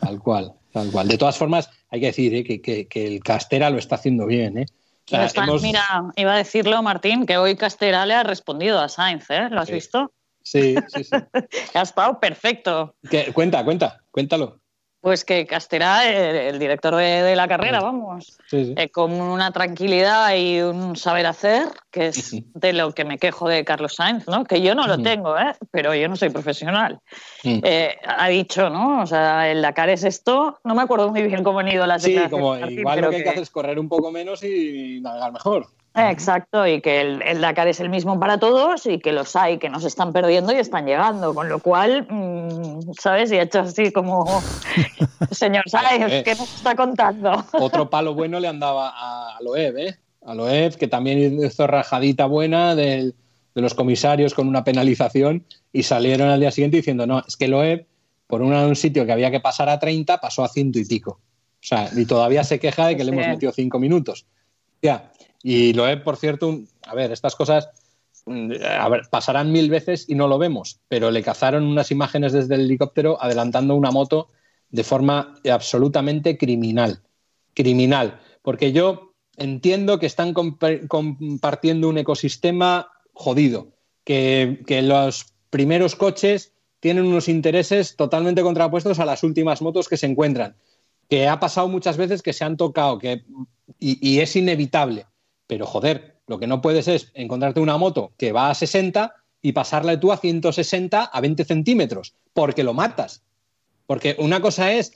Tal 0.00 0.20
cual, 0.20 0.52
tal 0.72 0.90
cual. 0.92 1.08
De 1.08 1.18
todas 1.18 1.36
formas, 1.36 1.68
hay 1.90 1.98
que 2.00 2.06
decir 2.06 2.34
¿eh? 2.34 2.44
que, 2.44 2.60
que- 2.60 2.86
que 2.86 3.06
el 3.06 3.20
Castera 3.24 3.70
lo 3.70 3.78
está 3.78 3.96
haciendo 3.96 4.26
bien. 4.26 4.58
¿eh? 4.58 4.66
Sea, 5.10 5.28
hemos- 5.44 5.62
Mira, 5.62 5.82
iba 6.16 6.34
a 6.34 6.36
decirlo, 6.36 6.82
Martín, 6.82 7.26
que 7.26 7.36
hoy 7.36 7.56
Castera 7.56 8.06
le 8.06 8.14
ha 8.14 8.22
respondido 8.22 8.78
a 8.80 8.88
Sainz, 8.88 9.28
¿eh? 9.30 9.48
¿Lo 9.50 9.60
has 9.60 9.66
Sí. 9.66 9.72
visto? 9.74 10.12
Sí, 10.42 10.74
sí, 10.88 11.04
sí. 11.04 11.10
Ha 11.74 11.82
estado 11.82 12.18
perfecto. 12.20 12.94
Que- 13.10 13.32
cuenta, 13.32 13.64
cuenta, 13.64 14.00
cuéntalo. 14.10 14.59
Pues 15.00 15.24
que 15.24 15.46
Castera, 15.46 16.06
el, 16.06 16.58
director 16.58 16.94
de, 16.94 17.22
de 17.22 17.34
la 17.34 17.48
carrera, 17.48 17.80
vamos, 17.80 18.36
Sí, 18.46 18.66
sí. 18.66 18.74
eh, 18.76 18.90
con 18.90 19.12
una 19.12 19.50
tranquilidad 19.50 20.34
y 20.34 20.60
un 20.60 20.94
saber 20.94 21.24
hacer, 21.24 21.68
que 21.90 22.08
es 22.08 22.36
de 22.54 22.72
lo 22.74 22.92
que 22.92 23.06
me 23.06 23.16
quejo 23.16 23.48
de 23.48 23.64
Carlos 23.64 23.94
Sainz, 23.94 24.28
¿no? 24.28 24.44
Que 24.44 24.60
yo 24.60 24.74
no 24.74 24.86
lo 24.86 24.98
tengo, 25.02 25.38
¿eh? 25.38 25.54
Pero 25.70 25.94
yo 25.94 26.06
no 26.06 26.16
soy 26.16 26.28
profesional. 26.28 27.00
Eh, 27.44 27.96
ha 28.06 28.28
dicho, 28.28 28.68
¿no? 28.68 29.00
O 29.00 29.06
sea, 29.06 29.50
el 29.50 29.62
Dakar 29.62 29.88
es 29.88 30.04
esto. 30.04 30.58
No 30.64 30.74
me 30.74 30.82
acuerdo 30.82 31.08
muy 31.08 31.22
bien 31.22 31.42
cómo 31.42 31.60
han 31.60 31.68
ido 31.68 31.86
las 31.86 32.02
Sí, 32.02 32.18
como 32.28 32.58
Martín, 32.58 32.80
igual 32.80 33.00
lo 33.00 33.08
que 33.10 33.16
hay 33.16 33.22
que 33.22 33.28
hacer 33.30 33.42
es 33.42 33.50
correr 33.50 33.78
un 33.78 33.88
poco 33.88 34.10
menos 34.10 34.42
y 34.42 35.00
navegar 35.00 35.32
mejor. 35.32 35.66
Exacto, 35.94 36.66
y 36.68 36.80
que 36.80 37.00
el, 37.00 37.22
el, 37.22 37.40
Dakar 37.40 37.66
es 37.66 37.80
el 37.80 37.90
mismo 37.90 38.18
para 38.20 38.38
todos 38.38 38.86
y 38.86 39.00
que 39.00 39.12
los 39.12 39.34
hay 39.34 39.58
que 39.58 39.68
nos 39.68 39.84
están 39.84 40.12
perdiendo 40.12 40.52
y 40.52 40.56
están 40.56 40.86
llegando, 40.86 41.34
con 41.34 41.48
lo 41.48 41.58
cual, 41.58 42.06
mmm, 42.08 42.92
¿sabes? 42.98 43.32
Y 43.32 43.38
ha 43.38 43.42
hecho 43.42 43.60
así 43.60 43.90
como, 43.90 44.24
señor 45.32 45.68
Sáenz, 45.68 46.12
eh, 46.12 46.22
¿qué 46.24 46.36
nos 46.36 46.54
está 46.54 46.76
contando? 46.76 47.44
Otro 47.52 47.90
palo 47.90 48.14
bueno 48.14 48.38
le 48.38 48.46
andaba 48.46 48.92
a 48.94 49.38
Loeb, 49.40 49.78
¿eh? 49.78 49.98
A 50.24 50.34
Loeb, 50.34 50.76
que 50.76 50.86
también 50.86 51.42
hizo 51.42 51.66
rajadita 51.66 52.26
buena 52.26 52.76
del, 52.76 53.16
de 53.54 53.60
los 53.60 53.74
comisarios 53.74 54.34
con 54.34 54.46
una 54.46 54.62
penalización 54.62 55.44
y 55.72 55.82
salieron 55.82 56.28
al 56.28 56.38
día 56.38 56.52
siguiente 56.52 56.76
diciendo, 56.76 57.04
no, 57.06 57.24
es 57.26 57.36
que 57.36 57.48
Loeb, 57.48 57.86
por 58.28 58.42
una, 58.42 58.64
un 58.64 58.76
sitio 58.76 59.04
que 59.06 59.12
había 59.12 59.32
que 59.32 59.40
pasar 59.40 59.68
a 59.68 59.80
30, 59.80 60.20
pasó 60.20 60.44
a 60.44 60.48
ciento 60.48 60.78
y 60.78 60.84
pico. 60.84 61.18
O 61.62 61.66
sea, 61.66 61.90
y 61.94 62.06
todavía 62.06 62.44
se 62.44 62.60
queja 62.60 62.86
de 62.86 62.96
que 62.96 63.04
sí. 63.04 63.10
le 63.10 63.16
hemos 63.16 63.26
metido 63.26 63.52
cinco 63.52 63.80
minutos. 63.80 64.24
Ya, 64.80 65.10
y 65.42 65.72
lo 65.72 65.84
por 66.02 66.16
cierto, 66.16 66.60
a 66.86 66.94
ver, 66.94 67.12
estas 67.12 67.34
cosas 67.34 67.70
ver, 68.26 69.02
pasarán 69.10 69.52
mil 69.52 69.70
veces 69.70 70.06
y 70.08 70.14
no 70.14 70.28
lo 70.28 70.38
vemos, 70.38 70.80
pero 70.88 71.10
le 71.10 71.22
cazaron 71.22 71.64
unas 71.64 71.90
imágenes 71.90 72.32
desde 72.32 72.54
el 72.54 72.62
helicóptero 72.62 73.22
adelantando 73.22 73.74
una 73.74 73.90
moto 73.90 74.28
de 74.70 74.84
forma 74.84 75.34
absolutamente 75.50 76.36
criminal. 76.36 77.02
Criminal. 77.54 78.20
Porque 78.42 78.72
yo 78.72 79.14
entiendo 79.36 79.98
que 79.98 80.06
están 80.06 80.32
comp 80.32 80.62
compartiendo 80.88 81.88
un 81.88 81.98
ecosistema 81.98 82.88
jodido, 83.12 83.68
que, 84.04 84.62
que 84.66 84.82
los 84.82 85.34
primeros 85.50 85.96
coches 85.96 86.52
tienen 86.78 87.06
unos 87.06 87.28
intereses 87.28 87.96
totalmente 87.96 88.42
contrapuestos 88.42 88.98
a 89.00 89.04
las 89.04 89.22
últimas 89.22 89.60
motos 89.60 89.88
que 89.88 89.96
se 89.96 90.06
encuentran, 90.06 90.56
que 91.08 91.28
ha 91.28 91.40
pasado 91.40 91.68
muchas 91.68 91.96
veces 91.96 92.22
que 92.22 92.32
se 92.32 92.44
han 92.44 92.56
tocado, 92.56 92.98
que, 92.98 93.24
y 93.78 94.20
es 94.20 94.36
inevitable 94.36 95.06
pero 95.50 95.66
joder, 95.66 96.14
lo 96.28 96.38
que 96.38 96.46
no 96.46 96.62
puedes 96.62 96.86
es 96.86 97.10
encontrarte 97.12 97.58
una 97.58 97.76
moto 97.76 98.12
que 98.16 98.30
va 98.30 98.50
a 98.50 98.54
60 98.54 99.16
y 99.42 99.50
pasarle 99.50 99.96
tú 99.96 100.12
a 100.12 100.16
160 100.16 101.02
a 101.02 101.20
20 101.20 101.44
centímetros, 101.44 102.14
porque 102.32 102.62
lo 102.62 102.72
matas. 102.72 103.24
Porque 103.84 104.14
una 104.20 104.40
cosa 104.40 104.72
es 104.72 104.92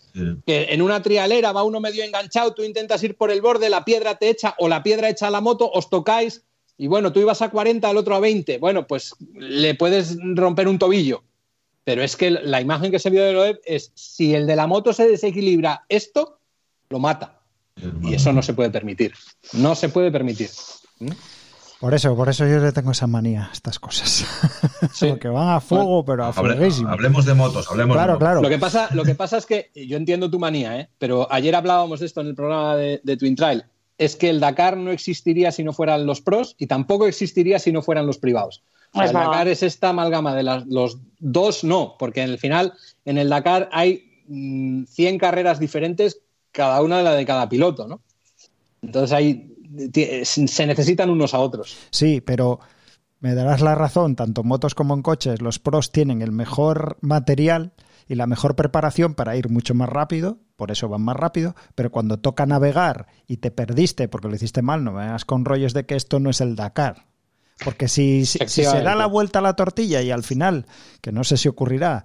que 0.47 0.69
en 0.71 0.81
una 0.81 1.03
trialera 1.03 1.51
va 1.51 1.65
uno 1.65 1.81
medio 1.81 2.05
enganchado, 2.05 2.55
tú 2.55 2.63
intentas 2.63 3.03
ir 3.03 3.17
por 3.17 3.33
el 3.33 3.43
borde, 3.43 3.69
la 3.69 3.85
piedra 3.85 4.15
te 4.15 4.29
echa 4.29 4.55
o 4.59 4.69
la 4.69 4.85
piedra 4.85 5.09
echa 5.09 5.27
a 5.27 5.33
la 5.33 5.41
moto, 5.41 5.69
os 5.69 5.91
tocáis 5.91 6.45
y 6.79 6.87
bueno, 6.87 7.13
tú 7.13 7.19
ibas 7.19 7.43
a 7.43 7.51
40, 7.51 7.91
el 7.91 7.97
otro 7.97 8.15
a 8.15 8.21
20. 8.21 8.59
Bueno, 8.59 8.87
pues 8.87 9.13
le 9.35 9.75
puedes 9.75 10.17
romper 10.37 10.69
un 10.69 10.79
tobillo. 10.79 11.25
Pero 11.83 12.05
es 12.05 12.15
que 12.15 12.31
la 12.31 12.61
imagen 12.61 12.93
que 12.93 13.01
se 13.01 13.11
vio 13.11 13.25
de 13.25 13.33
Loeb 13.33 13.61
es 13.65 13.91
si 13.97 14.37
el 14.37 14.47
de 14.47 14.55
la 14.55 14.69
moto 14.69 14.93
se 14.93 15.09
desequilibra 15.09 15.85
esto, 15.89 16.39
lo 16.91 17.01
mata. 17.01 17.41
Y 18.03 18.15
eso 18.15 18.33
no 18.33 18.43
se 18.43 18.55
puede 18.55 18.71
permitir. 18.71 19.15
No 19.53 19.75
se 19.75 19.89
puede 19.89 20.11
permitir. 20.11 20.51
¿Mm? 21.01 21.11
Por 21.81 21.93
eso, 21.93 22.17
por 22.17 22.29
eso 22.29 22.47
yo 22.47 22.61
le 22.61 22.73
tengo 22.73 22.93
esa 22.93 23.07
manía 23.07 23.49
a 23.51 23.53
estas 23.53 23.79
cosas. 23.79 24.25
Sí. 24.93 25.09
Porque 25.09 25.29
van 25.29 25.49
a 25.49 25.61
fuego, 25.61 26.03
bueno, 26.03 26.05
pero 26.05 26.25
a 26.27 26.33
fueguísimo. 26.33 26.89
Hablemos 26.89 27.25
de 27.25 27.35
motos, 27.35 27.69
hablemos 27.69 27.97
claro, 27.97 28.13
de 28.13 28.15
motos. 28.15 28.27
Claro. 28.29 28.43
Lo 28.43 28.49
que, 28.49 28.59
pasa, 28.59 28.89
lo 28.93 29.03
que 29.03 29.15
pasa 29.17 29.39
es 29.39 29.47
que 29.47 29.73
yo 29.75 29.97
entiendo 29.97 30.31
tu 30.31 30.39
manía, 30.39 30.79
¿eh? 30.79 30.89
pero 30.99 31.27
ayer 31.33 31.55
hablábamos 31.57 31.99
de 31.99 32.07
esto 32.07 32.21
en 32.21 32.29
el 32.29 32.35
programa 32.37 32.77
de, 32.77 33.01
de 33.03 33.17
Twin 33.17 33.35
Trail. 33.35 33.65
Es 33.99 34.15
que 34.15 34.31
el 34.31 34.39
Dakar 34.39 34.77
no 34.77 34.93
existiría 34.93 35.51
si 35.51 35.65
no 35.65 35.73
fueran 35.73 36.07
los 36.07 36.21
pros 36.21 36.55
y 36.59 36.69
tampoco 36.69 37.07
existiría 37.07 37.59
si 37.59 37.73
no 37.73 37.83
fueran 37.83 38.07
los 38.07 38.19
privados. 38.19 38.63
O 38.93 38.99
sea, 38.99 39.07
el 39.07 39.13
Dakar 39.13 39.49
es 39.49 39.65
esta 39.65 39.89
amalgama 39.89 40.37
de 40.37 40.45
las, 40.45 40.67
los 40.67 40.99
dos, 41.19 41.65
no, 41.65 41.97
porque 41.99 42.23
en 42.23 42.31
el 42.31 42.39
final, 42.39 42.75
en 43.05 43.19
el 43.19 43.29
Dakar 43.29 43.69
hay 43.73 44.23
mmm, 44.29 44.85
100 44.85 45.19
carreras 45.19 45.59
diferentes 45.59 46.21
cada 46.55 46.81
una 46.83 46.99
de 46.99 47.03
la 47.03 47.15
de 47.15 47.27
cada 47.27 47.49
piloto, 47.49 47.89
¿no? 47.89 48.01
Entonces 48.81 49.13
ahí 49.13 49.51
se 50.25 50.67
necesitan 50.67 51.11
unos 51.11 51.35
a 51.35 51.41
otros. 51.41 51.77
Sí, 51.91 52.21
pero 52.21 52.61
me 53.19 53.35
darás 53.35 53.61
la 53.61 53.75
razón, 53.75 54.15
tanto 54.15 54.43
en 54.43 54.49
motos 54.49 54.75
como 54.75 54.95
en 54.95 55.03
coches, 55.03 55.43
los 55.43 55.59
pros 55.59 55.91
tienen 55.91 56.23
el 56.23 56.31
mejor 56.31 56.97
material 57.01 57.73
y 58.07 58.15
la 58.15 58.27
mejor 58.27 58.55
preparación 58.55 59.15
para 59.15 59.37
ir 59.37 59.49
mucho 59.49 59.75
más 59.75 59.89
rápido, 59.89 60.39
por 60.57 60.71
eso 60.71 60.89
van 60.89 61.03
más 61.03 61.17
rápido, 61.17 61.57
pero 61.75 61.91
cuando 61.91 62.21
toca 62.21 62.47
navegar 62.47 63.09
y 63.27 63.39
te 63.39 63.51
perdiste 63.51 64.09
porque 64.09 64.29
lo 64.29 64.37
hiciste 64.37 64.63
mal, 64.63 64.85
no 64.85 64.93
me 64.93 65.03
hagas 65.03 65.25
con 65.25 65.45
rollos 65.45 65.75
de 65.75 65.87
que 65.87 65.97
esto 65.97 66.21
no 66.21 66.31
es 66.31 66.41
el 66.41 66.55
Dakar. 66.55 67.07
Porque 67.65 67.89
si, 67.89 68.27
si, 68.27 68.39
si 68.47 68.65
se 68.65 68.83
da 68.83 68.95
la 68.95 69.07
vuelta 69.07 69.39
a 69.39 69.43
la 69.43 69.55
tortilla 69.55 70.03
y 70.03 70.11
al 70.11 70.23
final, 70.23 70.67
que 71.01 71.13
no 71.13 71.25
sé 71.25 71.37
si 71.37 71.49
ocurrirá, 71.49 72.05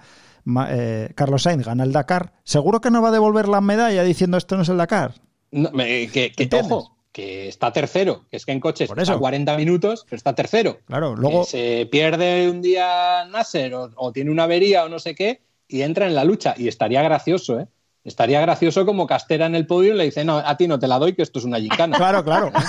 eh, 0.69 1.11
Carlos 1.15 1.43
Sainz 1.43 1.65
gana 1.65 1.84
el 1.84 1.91
Dakar, 1.91 2.34
seguro 2.43 2.81
que 2.81 2.91
no 2.91 3.01
va 3.01 3.09
a 3.09 3.13
devolver 3.13 3.47
la 3.47 3.61
medalla 3.61 4.03
diciendo 4.03 4.38
esto 4.38 4.55
no 4.55 4.63
es 4.63 4.69
el 4.69 4.77
Dakar. 4.77 5.15
No, 5.51 5.71
me, 5.71 6.07
que, 6.09 6.31
que 6.31 6.49
ojo, 6.55 6.95
que 7.11 7.47
está 7.47 7.73
tercero, 7.73 8.26
que 8.30 8.38
es 8.38 8.45
que 8.45 8.51
en 8.51 8.59
coches 8.59 8.89
está 8.95 9.17
40 9.17 9.57
minutos, 9.57 10.05
pero 10.05 10.17
está 10.17 10.35
tercero. 10.35 10.80
Claro, 10.85 11.15
luego 11.15 11.43
se 11.43 11.88
pierde 11.91 12.49
un 12.49 12.61
día 12.61 13.26
Nasser 13.26 13.73
o, 13.73 13.89
o, 13.95 14.11
tiene 14.11 14.31
una 14.31 14.43
avería 14.43 14.85
o 14.85 14.89
no 14.89 14.99
sé 14.99 15.15
qué 15.15 15.41
y 15.67 15.81
entra 15.81 16.07
en 16.07 16.15
la 16.15 16.23
lucha 16.23 16.55
y 16.57 16.67
estaría 16.67 17.01
gracioso, 17.01 17.59
¿eh? 17.59 17.67
Estaría 18.10 18.41
gracioso 18.41 18.88
como 18.88 19.06
Castera 19.06 19.45
en 19.45 19.53
el 19.53 19.68
podio 19.68 19.94
y 19.94 19.98
le 19.98 20.06
dice, 20.06 20.26
no, 20.26 20.40
a 20.40 20.57
ti 20.57 20.68
no 20.68 20.80
te 20.80 20.88
la 20.88 20.98
doy, 20.98 21.14
que 21.14 21.22
esto 21.22 21.38
es 21.38 21.45
una 21.45 21.60
gincana. 21.60 21.95
Claro, 21.95 22.23
claro. 22.23 22.52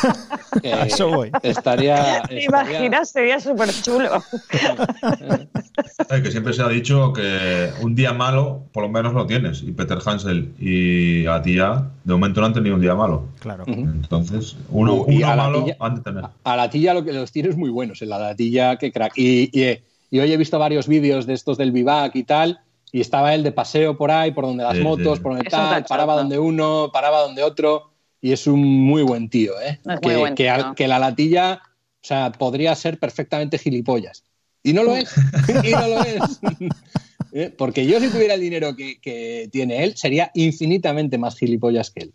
Eh, 0.64 0.72
a 0.72 0.84
eso 0.84 1.08
voy. 1.08 1.30
Estaría... 1.44 2.22
¿Te 2.28 2.42
imaginas? 2.42 3.10
Sería 3.12 3.38
súper 3.38 3.70
chulo. 3.70 4.22
que 6.22 6.30
siempre 6.30 6.52
se 6.52 6.62
ha 6.62 6.68
dicho 6.68 7.12
que 7.12 7.70
un 7.80 7.94
día 7.94 8.12
malo, 8.12 8.64
por 8.72 8.82
lo 8.82 8.88
menos 8.88 9.14
lo 9.14 9.26
tienes. 9.26 9.62
Y 9.62 9.70
Peter 9.70 9.98
Hansel 10.04 10.52
y 10.58 11.24
a 11.26 11.40
ti 11.40 11.54
ya, 11.54 11.88
de 12.02 12.12
momento 12.12 12.40
no 12.40 12.48
han 12.48 12.52
tenido 12.52 12.74
un 12.74 12.80
día 12.80 12.96
malo. 12.96 13.28
Claro. 13.38 13.62
Entonces, 13.68 14.56
uno, 14.70 15.04
uno 15.04 15.26
a 15.26 15.36
malo 15.36 15.62
tilla, 15.62 15.76
han 15.78 15.94
de 15.94 16.00
tener. 16.02 16.24
A 16.42 16.56
la 16.56 16.68
tilla 16.68 16.94
lo 16.94 17.04
que 17.04 17.12
los 17.12 17.30
tienes 17.30 17.56
muy 17.56 17.70
buenos. 17.70 18.02
En 18.02 18.08
la 18.08 18.34
tilla, 18.34 18.76
que 18.76 18.90
crack. 18.90 19.12
Y, 19.16 19.56
y, 19.58 19.78
y 20.10 20.18
hoy 20.18 20.32
he 20.32 20.36
visto 20.36 20.58
varios 20.58 20.88
vídeos 20.88 21.26
de 21.26 21.34
estos 21.34 21.56
del 21.56 21.70
vivac 21.70 22.16
y 22.16 22.24
tal 22.24 22.58
y 22.92 23.00
estaba 23.00 23.34
él 23.34 23.42
de 23.42 23.52
paseo 23.52 23.96
por 23.96 24.10
ahí, 24.10 24.32
por 24.32 24.44
donde 24.44 24.64
las 24.64 24.76
sí, 24.76 24.82
motos, 24.82 25.18
sí. 25.18 25.22
por 25.22 25.32
donde 25.32 25.48
tal, 25.48 25.84
paraba 25.84 26.16
donde 26.16 26.38
uno, 26.38 26.90
paraba 26.92 27.20
donde 27.20 27.42
otro, 27.42 27.90
y 28.20 28.32
es 28.32 28.46
un 28.46 28.60
muy 28.60 29.02
buen 29.02 29.30
tío, 29.30 29.60
¿eh? 29.60 29.80
que, 30.02 30.16
buen 30.16 30.34
tío. 30.34 30.54
Que, 30.54 30.74
que, 30.76 30.88
la 30.88 30.98
latilla, 30.98 31.62
o 31.64 32.06
sea, 32.06 32.32
podría 32.32 32.74
ser 32.74 32.98
perfectamente 32.98 33.58
gilipollas. 33.58 34.24
Y 34.62 34.72
no 34.72 34.82
lo 34.82 34.94
es, 34.94 35.14
y 35.64 35.70
no 35.70 35.88
lo 35.88 36.00
es. 36.02 36.40
¿Eh? 37.32 37.54
Porque 37.56 37.86
yo 37.86 38.00
si 38.00 38.10
tuviera 38.10 38.34
el 38.34 38.40
dinero 38.40 38.74
que, 38.74 39.00
que, 39.00 39.48
tiene 39.52 39.84
él, 39.84 39.96
sería 39.96 40.30
infinitamente 40.34 41.16
más 41.16 41.36
gilipollas 41.36 41.90
que 41.90 42.00
él. 42.04 42.14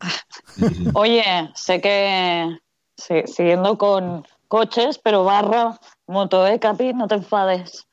Oye, 0.94 1.24
sé 1.54 1.80
que 1.80 2.58
sí, 2.96 3.22
siguiendo 3.26 3.78
con 3.78 4.26
coches, 4.48 4.98
pero 4.98 5.24
barra 5.24 5.78
moto, 6.06 6.46
¿eh, 6.46 6.58
Capi? 6.58 6.92
No 6.92 7.08
te 7.08 7.14
enfades. 7.14 7.86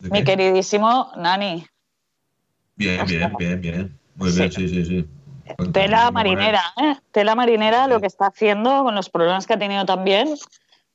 Mi 0.00 0.24
queridísimo 0.24 1.12
Nani. 1.16 1.66
Bien, 2.76 3.04
bien, 3.06 3.34
bien, 3.38 3.60
bien. 3.60 3.98
Muy 4.16 4.32
bien, 4.32 4.50
sí, 4.50 4.68
sí, 4.68 4.84
sí. 4.84 5.08
Tela 5.72 6.10
marinera, 6.10 6.62
¿eh? 6.76 6.96
Tela 7.10 7.34
marinera 7.34 7.86
lo 7.86 8.00
que 8.00 8.06
está 8.06 8.26
haciendo 8.26 8.84
con 8.84 8.94
los 8.94 9.10
problemas 9.10 9.46
que 9.46 9.54
ha 9.54 9.58
tenido 9.58 9.84
también, 9.84 10.34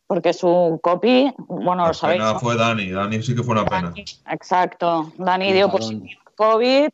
porque 0.08 0.34
su 0.34 0.80
copy, 0.82 1.34
bueno, 1.38 1.84
la 1.84 1.88
lo 1.90 1.94
sabéis. 1.94 2.22
Pena 2.24 2.40
fue 2.40 2.56
Dani, 2.56 2.92
Dani 2.92 3.22
sí 3.22 3.36
que 3.36 3.44
fue 3.44 3.54
una 3.54 3.66
Dani, 3.66 4.04
pena. 4.04 4.34
Exacto, 4.34 5.12
Dani 5.18 5.54
dio 5.54 5.70
positivo 5.70 6.22
COVID, 6.36 6.90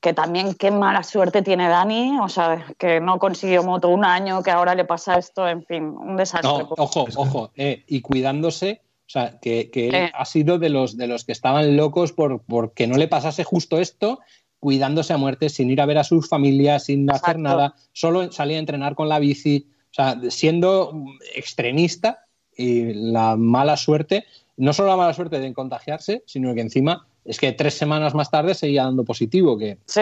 que 0.00 0.12
también 0.12 0.54
qué 0.54 0.70
mala 0.70 1.02
suerte 1.02 1.42
tiene 1.42 1.68
Dani, 1.68 2.18
o 2.20 2.28
sea, 2.28 2.64
que 2.78 3.00
no 3.00 3.18
consiguió 3.18 3.62
moto 3.62 3.88
un 3.88 4.04
año, 4.04 4.42
que 4.42 4.50
ahora 4.50 4.74
le 4.74 4.84
pasa 4.84 5.16
esto, 5.16 5.48
en 5.48 5.64
fin, 5.64 5.84
un 5.84 6.16
desastre. 6.16 6.50
No, 6.50 6.74
ojo, 6.76 7.06
ojo, 7.16 7.50
eh, 7.56 7.84
y 7.86 8.00
cuidándose 8.00 8.82
o 9.06 9.10
sea, 9.10 9.38
que, 9.40 9.70
que 9.70 9.88
él 9.88 10.10
ha 10.12 10.24
sido 10.24 10.58
de 10.58 10.70
los, 10.70 10.96
de 10.96 11.06
los 11.06 11.24
que 11.24 11.32
estaban 11.32 11.76
locos 11.76 12.12
por, 12.12 12.42
por 12.42 12.72
que 12.72 12.86
no 12.86 12.96
le 12.96 13.08
pasase 13.08 13.44
justo 13.44 13.78
esto, 13.78 14.20
cuidándose 14.58 15.12
a 15.12 15.18
muerte, 15.18 15.50
sin 15.50 15.70
ir 15.70 15.80
a 15.82 15.86
ver 15.86 15.98
a 15.98 16.04
sus 16.04 16.28
familias, 16.28 16.84
sin 16.84 17.02
Exacto. 17.02 17.26
hacer 17.26 17.38
nada, 17.38 17.74
solo 17.92 18.32
salía 18.32 18.56
a 18.56 18.60
entrenar 18.60 18.94
con 18.94 19.10
la 19.10 19.18
bici, 19.18 19.66
o 19.90 19.94
sea, 19.94 20.18
siendo 20.30 21.04
extremista 21.34 22.24
y 22.56 22.94
la 22.94 23.36
mala 23.36 23.76
suerte, 23.76 24.24
no 24.56 24.72
solo 24.72 24.88
la 24.88 24.96
mala 24.96 25.12
suerte 25.12 25.38
de 25.38 25.52
contagiarse, 25.52 26.22
sino 26.26 26.54
que 26.54 26.62
encima 26.62 27.06
es 27.24 27.38
que 27.38 27.52
tres 27.52 27.74
semanas 27.74 28.14
más 28.14 28.30
tarde 28.30 28.54
seguía 28.54 28.84
dando 28.84 29.04
positivo. 29.04 29.56
Que, 29.56 29.78
sí, 29.86 30.00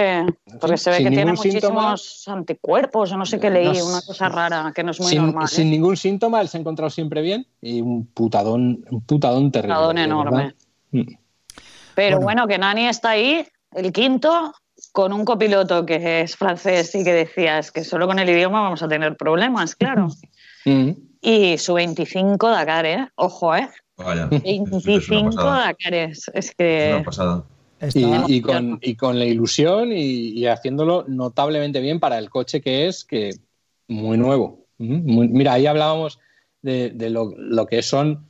porque 0.61 0.77
se 0.77 0.91
ve 0.91 0.99
que 0.99 1.11
tiene 1.11 1.33
muchísimos 1.33 2.03
síntoma, 2.03 2.39
anticuerpos, 2.39 3.13
o 3.13 3.17
no 3.17 3.25
sé 3.25 3.39
qué 3.39 3.51
leí, 3.51 3.79
no, 3.79 3.87
una 3.87 4.03
cosa 4.03 4.29
rara, 4.29 4.73
que 4.75 4.83
no 4.83 4.91
es 4.91 5.01
muy 5.01 5.11
sin, 5.11 5.23
normal. 5.23 5.45
¿eh? 5.45 5.49
Sin 5.55 5.71
ningún 5.71 5.97
síntoma, 5.97 6.41
él 6.41 6.49
se 6.49 6.59
ha 6.59 6.61
encontrado 6.61 6.91
siempre 6.91 7.23
bien 7.23 7.47
y 7.61 7.81
un 7.81 8.07
putadón, 8.07 8.85
un 8.91 9.01
putadón 9.03 9.53
terrible. 9.53 9.75
Un 9.75 9.79
putadón 9.79 9.99
enorme. 9.99 10.55
Mm. 10.91 11.01
Pero 11.95 12.17
bueno. 12.17 12.25
bueno, 12.25 12.47
que 12.49 12.59
Nani 12.59 12.89
está 12.89 13.11
ahí, 13.11 13.47
el 13.73 13.93
quinto, 13.93 14.53
con 14.93 15.13
un 15.13 15.25
copiloto 15.25 15.87
que 15.87 16.23
es 16.23 16.37
francés 16.37 16.95
y 16.95 17.05
que 17.05 17.13
decía, 17.13 17.59
es 17.59 17.71
que 17.71 17.85
solo 17.85 18.07
con 18.07 18.19
el 18.19 18.29
idioma 18.29 18.63
vamos 18.63 18.83
a 18.83 18.89
tener 18.89 19.17
problemas, 19.17 19.77
claro. 19.77 20.09
Mm. 20.65 20.93
Y 21.21 21.59
su 21.59 21.75
25 21.75 22.49
Dakar, 22.49 22.87
¿eh? 22.87 23.09
Ojo, 23.17 23.57
¿eh? 23.57 23.69
Vaya, 23.97 24.27
25 24.27 25.31
Dakares. 25.37 26.31
Es 26.35 26.55
que. 26.55 26.89
Es 26.89 26.95
una 26.95 27.05
pasada. 27.05 27.45
Y, 27.95 28.37
y, 28.37 28.41
con, 28.41 28.79
y, 28.81 28.95
con, 28.95 29.19
la 29.19 29.25
ilusión 29.25 29.91
y, 29.91 30.39
y, 30.39 30.47
haciéndolo 30.47 31.05
notablemente 31.09 31.81
bien 31.81 31.99
para 31.99 32.17
el 32.19 32.31
coche 32.31 32.61
que 32.61 32.87
es, 32.87 33.05
que 33.05 33.31
muy 33.89 34.17
nuevo. 34.17 34.67
Muy, 34.79 35.29
mira, 35.29 35.55
ahí 35.55 35.67
hablábamos 35.67 36.21
de, 36.61 36.91
de 36.91 37.11
lo, 37.11 37.33
lo, 37.37 37.67
que 37.67 37.83
son 37.83 38.27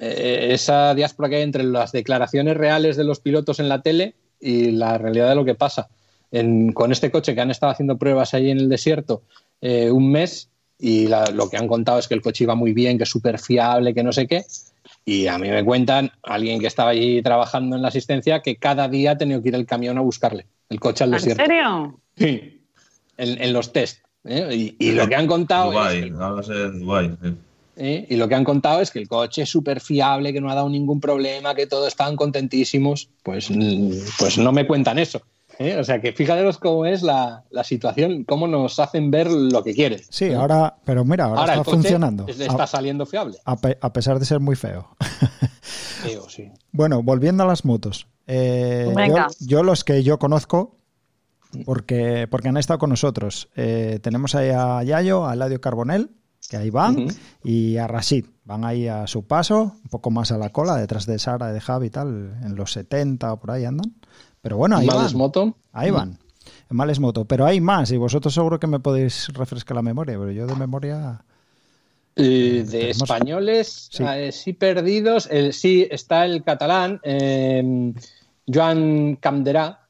eh, 0.00 0.48
esa 0.50 0.94
diáspora 0.94 1.28
que 1.28 1.36
hay 1.36 1.42
entre 1.42 1.64
las 1.64 1.92
declaraciones 1.92 2.56
reales 2.56 2.96
de 2.96 3.04
los 3.04 3.20
pilotos 3.20 3.60
en 3.60 3.68
la 3.68 3.82
tele 3.82 4.14
y 4.40 4.72
la 4.72 4.98
realidad 4.98 5.30
de 5.30 5.34
lo 5.36 5.44
que 5.44 5.54
pasa. 5.54 5.88
En, 6.30 6.72
con 6.72 6.92
este 6.92 7.10
coche 7.10 7.34
que 7.34 7.40
han 7.40 7.50
estado 7.50 7.72
haciendo 7.72 7.96
pruebas 7.96 8.34
ahí 8.34 8.50
en 8.50 8.58
el 8.58 8.68
desierto 8.68 9.22
eh, 9.60 9.90
un 9.90 10.10
mes 10.10 10.50
y 10.78 11.06
la, 11.06 11.26
lo 11.30 11.48
que 11.48 11.56
han 11.56 11.68
contado 11.68 11.98
es 11.98 12.08
que 12.08 12.14
el 12.14 12.20
coche 12.20 12.44
iba 12.44 12.54
muy 12.54 12.72
bien, 12.72 12.98
que 12.98 13.04
es 13.04 13.10
súper 13.10 13.38
fiable, 13.38 13.94
que 13.94 14.02
no 14.02 14.12
sé 14.12 14.26
qué. 14.26 14.44
Y 15.08 15.28
a 15.28 15.38
mí 15.38 15.48
me 15.48 15.64
cuentan, 15.64 16.10
alguien 16.24 16.58
que 16.58 16.66
estaba 16.66 16.90
allí 16.90 17.22
trabajando 17.22 17.76
en 17.76 17.82
la 17.82 17.88
asistencia, 17.88 18.42
que 18.42 18.56
cada 18.56 18.88
día 18.88 19.12
ha 19.12 19.16
tenido 19.16 19.40
que 19.40 19.50
ir 19.50 19.54
el 19.54 19.64
camión 19.64 19.96
a 19.98 20.00
buscarle 20.00 20.46
el 20.68 20.80
coche 20.80 21.04
al 21.04 21.12
desierto. 21.12 21.42
¿En 21.42 21.48
serio? 21.48 22.00
Sí, 22.16 22.60
en, 23.16 23.40
en 23.40 23.52
los 23.52 23.72
test. 23.72 24.00
¿eh? 24.24 24.48
Y, 24.52 24.76
y, 24.80 24.90
lo 24.90 25.06
que 25.06 25.14
han 25.14 25.28
contado 25.28 25.70
Dubai, 25.70 25.98
es 25.98 26.48
que, 26.48 26.54
Dubai, 26.80 27.16
sí. 27.22 27.36
¿eh? 27.76 28.06
y 28.10 28.16
lo 28.16 28.26
que 28.28 28.34
han 28.34 28.42
contado 28.42 28.80
es 28.80 28.90
que 28.90 28.98
el 28.98 29.06
coche 29.06 29.42
es 29.42 29.48
súper 29.48 29.80
fiable, 29.80 30.32
que 30.32 30.40
no 30.40 30.50
ha 30.50 30.56
dado 30.56 30.68
ningún 30.68 31.00
problema, 31.00 31.54
que 31.54 31.68
todos 31.68 31.86
están 31.86 32.16
contentísimos. 32.16 33.08
Pues, 33.22 33.48
pues 34.18 34.38
no 34.38 34.50
me 34.50 34.66
cuentan 34.66 34.98
eso. 34.98 35.22
¿Eh? 35.58 35.78
O 35.78 35.84
sea 35.84 36.00
que 36.00 36.12
fíjate 36.12 36.48
cómo 36.58 36.86
es 36.86 37.02
la, 37.02 37.44
la, 37.50 37.64
situación, 37.64 38.24
cómo 38.24 38.46
nos 38.46 38.78
hacen 38.78 39.10
ver 39.10 39.30
lo 39.30 39.62
que 39.62 39.74
quieren. 39.74 40.00
Sí, 40.08 40.32
ahora, 40.32 40.76
pero 40.84 41.04
mira, 41.04 41.24
ahora, 41.24 41.40
ahora 41.40 41.54
está 41.54 41.64
funcionando. 41.64 42.26
Está 42.26 42.64
a, 42.64 42.66
saliendo 42.66 43.06
fiable. 43.06 43.38
A, 43.44 43.56
pe 43.56 43.78
a, 43.80 43.92
pesar 43.92 44.18
de 44.18 44.24
ser 44.24 44.40
muy 44.40 44.56
feo. 44.56 44.88
feo 46.02 46.28
sí. 46.28 46.50
Bueno, 46.72 47.02
volviendo 47.02 47.42
a 47.42 47.46
las 47.46 47.64
motos. 47.64 48.06
Eh, 48.26 48.92
yo, 49.08 49.26
yo, 49.40 49.62
los 49.62 49.84
que 49.84 50.02
yo 50.02 50.18
conozco, 50.18 50.76
porque, 51.64 52.26
porque 52.30 52.48
han 52.48 52.56
estado 52.56 52.78
con 52.78 52.90
nosotros, 52.90 53.48
eh, 53.56 54.00
tenemos 54.02 54.34
ahí 54.34 54.50
a 54.50 54.82
Yayo, 54.82 55.26
a 55.26 55.34
Eladio 55.34 55.60
Carbonell, 55.60 56.10
que 56.48 56.56
ahí 56.56 56.70
van, 56.70 56.96
uh 56.96 57.06
-huh. 57.06 57.16
y 57.44 57.76
a 57.76 57.86
Rashid. 57.86 58.26
Van 58.44 58.64
ahí 58.64 58.86
a 58.86 59.06
su 59.06 59.26
paso, 59.26 59.74
un 59.82 59.90
poco 59.90 60.10
más 60.10 60.30
a 60.30 60.38
la 60.38 60.50
cola, 60.50 60.76
detrás 60.76 61.06
de 61.06 61.18
Sara, 61.18 61.52
de 61.52 61.60
Javi 61.60 61.88
y 61.88 61.90
tal, 61.90 62.38
en 62.44 62.54
los 62.54 62.72
70 62.72 63.32
o 63.32 63.40
por 63.40 63.50
ahí 63.50 63.64
andan. 63.64 63.94
Pero 64.46 64.58
bueno, 64.58 64.76
ahí 64.76 64.86
¿Males 64.86 65.12
van. 65.12 65.18
moto? 65.18 65.56
Ahí 65.72 65.90
van. 65.90 66.20
Males 66.68 67.00
Moto. 67.00 67.24
Pero 67.24 67.46
hay 67.46 67.60
más, 67.60 67.90
y 67.90 67.96
vosotros 67.96 68.32
seguro 68.32 68.60
que 68.60 68.68
me 68.68 68.78
podéis 68.78 69.26
refrescar 69.32 69.74
la 69.74 69.82
memoria, 69.82 70.16
pero 70.16 70.30
yo 70.30 70.46
de 70.46 70.54
memoria. 70.54 71.24
Eh, 72.14 72.62
de 72.64 72.70
tenemos... 72.70 73.02
españoles, 73.02 73.88
sí. 73.90 74.04
Eh, 74.06 74.30
sí 74.30 74.52
perdidos, 74.52 75.26
el, 75.32 75.52
sí 75.52 75.88
está 75.90 76.24
el 76.24 76.44
catalán, 76.44 77.00
eh, 77.02 77.92
Joan 78.46 79.16
Camderá. 79.16 79.80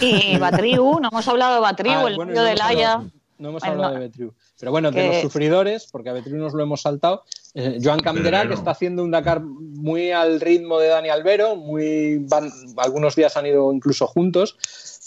Y 0.00 0.36
Batriu, 0.38 0.98
no 0.98 1.08
hemos 1.12 1.28
hablado 1.28 1.54
de 1.54 1.60
Batriu, 1.60 1.92
ah, 1.92 2.08
el 2.08 2.16
bueno, 2.16 2.32
no 2.32 2.42
de 2.42 2.56
Laia. 2.56 2.96
No 3.38 3.50
hemos 3.50 3.62
bueno, 3.62 3.74
hablado 3.74 3.94
de 3.94 4.00
Betriu. 4.00 4.34
Pero 4.58 4.72
bueno, 4.72 4.90
de 4.90 5.06
los 5.06 5.20
sufridores, 5.20 5.86
porque 5.92 6.10
a 6.10 6.14
Betriu 6.14 6.36
nos 6.36 6.52
lo 6.52 6.64
hemos 6.64 6.80
saltado, 6.80 7.22
eh, 7.54 7.78
Joan 7.82 8.00
Camderá, 8.00 8.46
que 8.46 8.54
está 8.54 8.70
haciendo 8.70 9.02
un 9.02 9.10
Dakar 9.10 9.40
muy 9.40 10.12
al 10.12 10.40
ritmo 10.40 10.78
de 10.78 10.88
Dani 10.88 11.08
Albero, 11.08 11.56
muy 11.56 12.18
van, 12.28 12.50
algunos 12.76 13.16
días 13.16 13.36
han 13.36 13.46
ido 13.46 13.72
incluso 13.72 14.06
juntos. 14.06 14.56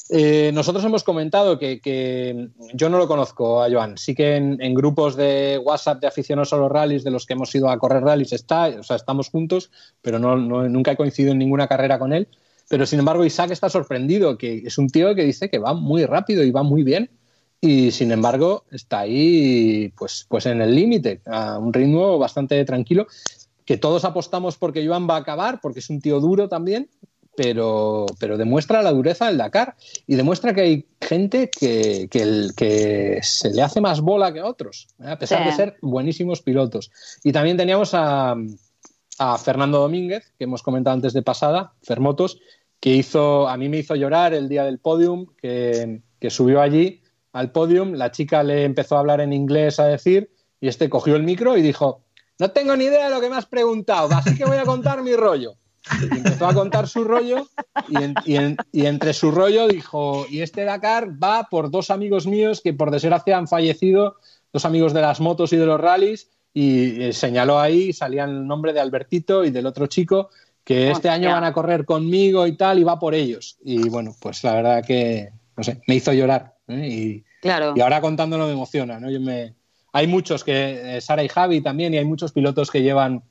Eh, 0.10 0.52
nosotros 0.54 0.84
hemos 0.84 1.04
comentado 1.04 1.58
que, 1.58 1.80
que, 1.80 2.50
yo 2.74 2.90
no 2.90 2.98
lo 2.98 3.08
conozco 3.08 3.64
a 3.64 3.72
Joan, 3.72 3.98
sí 3.98 4.14
que 4.14 4.36
en, 4.36 4.62
en, 4.62 4.74
grupos 4.74 5.16
de 5.16 5.60
WhatsApp 5.64 6.02
de 6.02 6.08
aficionados 6.08 6.52
a 6.52 6.58
los 6.58 6.70
rallies, 6.70 7.06
de 7.06 7.12
los 7.12 7.26
que 7.26 7.34
hemos 7.34 7.56
ido 7.56 7.70
a 7.70 7.80
correr 7.80 8.04
rallies, 8.04 8.34
está, 8.34 8.68
o 8.68 8.84
sea, 8.84 8.98
estamos 8.98 9.30
juntos, 9.30 9.72
pero 10.02 10.20
no, 10.20 10.36
no, 10.36 10.68
nunca 10.68 10.92
he 10.92 10.98
coincidido 10.98 11.32
en 11.32 11.40
ninguna 11.40 11.68
carrera 11.68 11.98
con 12.00 12.12
él. 12.12 12.28
Pero 12.70 12.86
sin 12.86 13.00
embargo, 13.00 13.24
Isaac 13.24 13.52
está 13.52 13.70
sorprendido, 13.70 14.38
que 14.38 14.64
es 14.66 14.78
un 14.78 14.90
tío 14.90 15.16
que 15.16 15.24
dice 15.24 15.50
que 15.50 15.60
va 15.60 15.74
muy 15.74 16.06
rápido 16.06 16.44
y 16.44 16.52
va 16.52 16.64
muy 16.64 16.84
bien 16.84 17.10
y 17.64 17.92
sin 17.92 18.12
embargo 18.12 18.66
está 18.72 19.00
ahí 19.00 19.88
pues, 19.98 20.26
pues 20.28 20.46
en 20.48 20.62
el 20.62 20.76
límite, 20.76 21.22
a 21.26 21.58
un 21.58 21.72
ritmo 21.72 22.20
bastante 22.20 22.64
tranquilo, 22.66 23.08
que 23.64 23.78
todos 23.78 24.04
apostamos 24.04 24.58
porque 24.58 24.86
Joan 24.86 25.08
va 25.10 25.16
a 25.16 25.20
acabar, 25.20 25.62
porque 25.62 25.80
es 25.80 25.90
un 25.90 26.02
tío 26.02 26.20
duro 26.20 26.50
también, 26.50 26.90
pero, 27.38 28.06
pero 28.20 28.38
demuestra 28.38 28.84
la 28.84 28.92
dureza 28.92 29.28
del 29.28 29.38
Dakar 29.38 29.78
y 30.06 30.16
demuestra 30.16 30.54
que 30.54 30.60
hay 30.60 30.88
gente 31.00 31.50
que, 31.50 32.10
que, 32.12 32.22
el, 32.22 32.52
que 32.54 33.20
se 33.24 33.52
le 33.52 33.62
hace 33.62 33.80
más 33.80 34.02
bola 34.02 34.34
que 34.34 34.42
a 34.42 34.46
otros, 34.46 34.90
¿eh? 35.00 35.12
a 35.12 35.18
pesar 35.18 35.44
sí. 35.44 35.46
de 35.46 35.56
ser 35.56 35.78
buenísimos 35.82 36.42
pilotos. 36.42 36.92
Y 37.24 37.32
también 37.32 37.56
teníamos 37.56 37.94
a, 37.94 38.36
a 39.20 39.38
Fernando 39.38 39.80
Domínguez, 39.80 40.34
que 40.38 40.44
hemos 40.44 40.64
comentado 40.64 40.96
antes 40.96 41.14
de 41.14 41.22
pasada, 41.22 41.72
Fermotos, 41.82 42.42
que 42.82 42.90
hizo, 42.90 43.48
a 43.48 43.56
mí 43.56 43.70
me 43.70 43.78
hizo 43.78 43.96
llorar 43.96 44.34
el 44.34 44.50
día 44.50 44.66
del 44.66 44.80
podium, 44.80 45.28
que, 45.42 46.02
que 46.20 46.30
subió 46.30 46.60
allí 46.60 47.03
al 47.34 47.52
podium, 47.52 47.94
la 47.94 48.12
chica 48.12 48.44
le 48.44 48.64
empezó 48.64 48.96
a 48.96 49.00
hablar 49.00 49.20
en 49.20 49.34
inglés 49.34 49.80
a 49.80 49.86
decir, 49.86 50.32
y 50.62 50.68
este 50.68 50.90
cogió 50.90 51.16
el 51.16 51.24
micro 51.24 51.58
y 51.58 51.62
dijo, 51.62 52.04
no 52.40 52.52
tengo 52.52 52.76
ni 52.76 52.86
idea 52.86 53.06
de 53.06 53.14
lo 53.14 53.20
que 53.20 53.30
me 53.30 53.36
has 53.36 53.46
preguntado, 53.46 54.10
así 54.14 54.36
que 54.36 54.46
voy 54.46 54.58
a 54.58 54.64
contar 54.64 55.04
mi 55.04 55.16
rollo. 55.16 55.56
Y 56.02 56.18
empezó 56.18 56.48
a 56.48 56.54
contar 56.54 56.88
su 56.88 57.04
rollo 57.04 57.46
y, 57.90 58.02
en, 58.02 58.16
y, 58.24 58.36
en, 58.38 58.58
y, 58.72 58.86
entre 58.86 59.12
su 59.14 59.32
rollo 59.32 59.68
dijo, 59.68 60.26
y 60.30 60.40
este 60.40 60.64
Dakar 60.64 61.22
va 61.22 61.50
por 61.50 61.70
dos 61.70 61.92
amigos 61.92 62.26
míos 62.26 62.62
que 62.62 62.74
por 62.74 62.90
desgracia 62.90 63.38
han 63.38 63.50
fallecido, 63.50 64.16
dos 64.54 64.64
amigos 64.64 64.94
de 64.94 65.02
las 65.02 65.20
motos 65.20 65.52
y 65.52 65.58
de 65.58 65.66
los 65.66 65.82
rallies, 65.82 66.30
y 66.54 67.02
eh, 67.02 67.14
señaló 67.14 67.60
ahí, 67.60 67.92
salía 67.92 68.24
el 68.24 68.48
nombre 68.48 68.72
de 68.72 68.80
Albertito 68.80 69.44
y 69.44 69.52
del 69.52 69.66
otro 69.66 69.88
chico, 69.88 70.30
que 70.64 70.92
este 70.92 71.10
año 71.10 71.32
van 71.32 71.44
a 71.44 71.52
correr 71.52 71.84
conmigo 71.84 72.48
y 72.48 72.56
tal, 72.56 72.80
y 72.80 72.84
va 72.84 73.00
por 73.00 73.14
ellos. 73.14 73.58
Y 73.66 73.90
bueno, 73.90 74.16
pues 74.22 74.44
la 74.46 74.54
verdad 74.54 74.86
que, 74.86 75.32
no 75.58 75.64
sé, 75.64 75.82
me 75.88 75.96
hizo 75.96 76.14
llorar. 76.14 76.53
¿Eh? 76.74 76.88
Y, 76.88 77.24
claro. 77.42 77.74
y, 77.76 77.82
ahora 77.82 78.02
contándolo 78.02 78.48
me 78.48 78.54
emociona, 78.54 79.00
¿no? 79.00 79.10
Yo 79.10 79.20
me... 79.20 79.54
Hay 79.92 80.08
muchos 80.08 80.44
que, 80.44 80.98
eh, 80.98 81.02
Sara 81.02 81.24
y 81.24 81.28
Javi 81.28 81.62
también, 81.62 81.94
y 81.94 81.98
hay 81.98 82.06
muchos 82.06 82.32
pilotos 82.32 82.72
que 82.72 82.82
llevan 82.82 83.22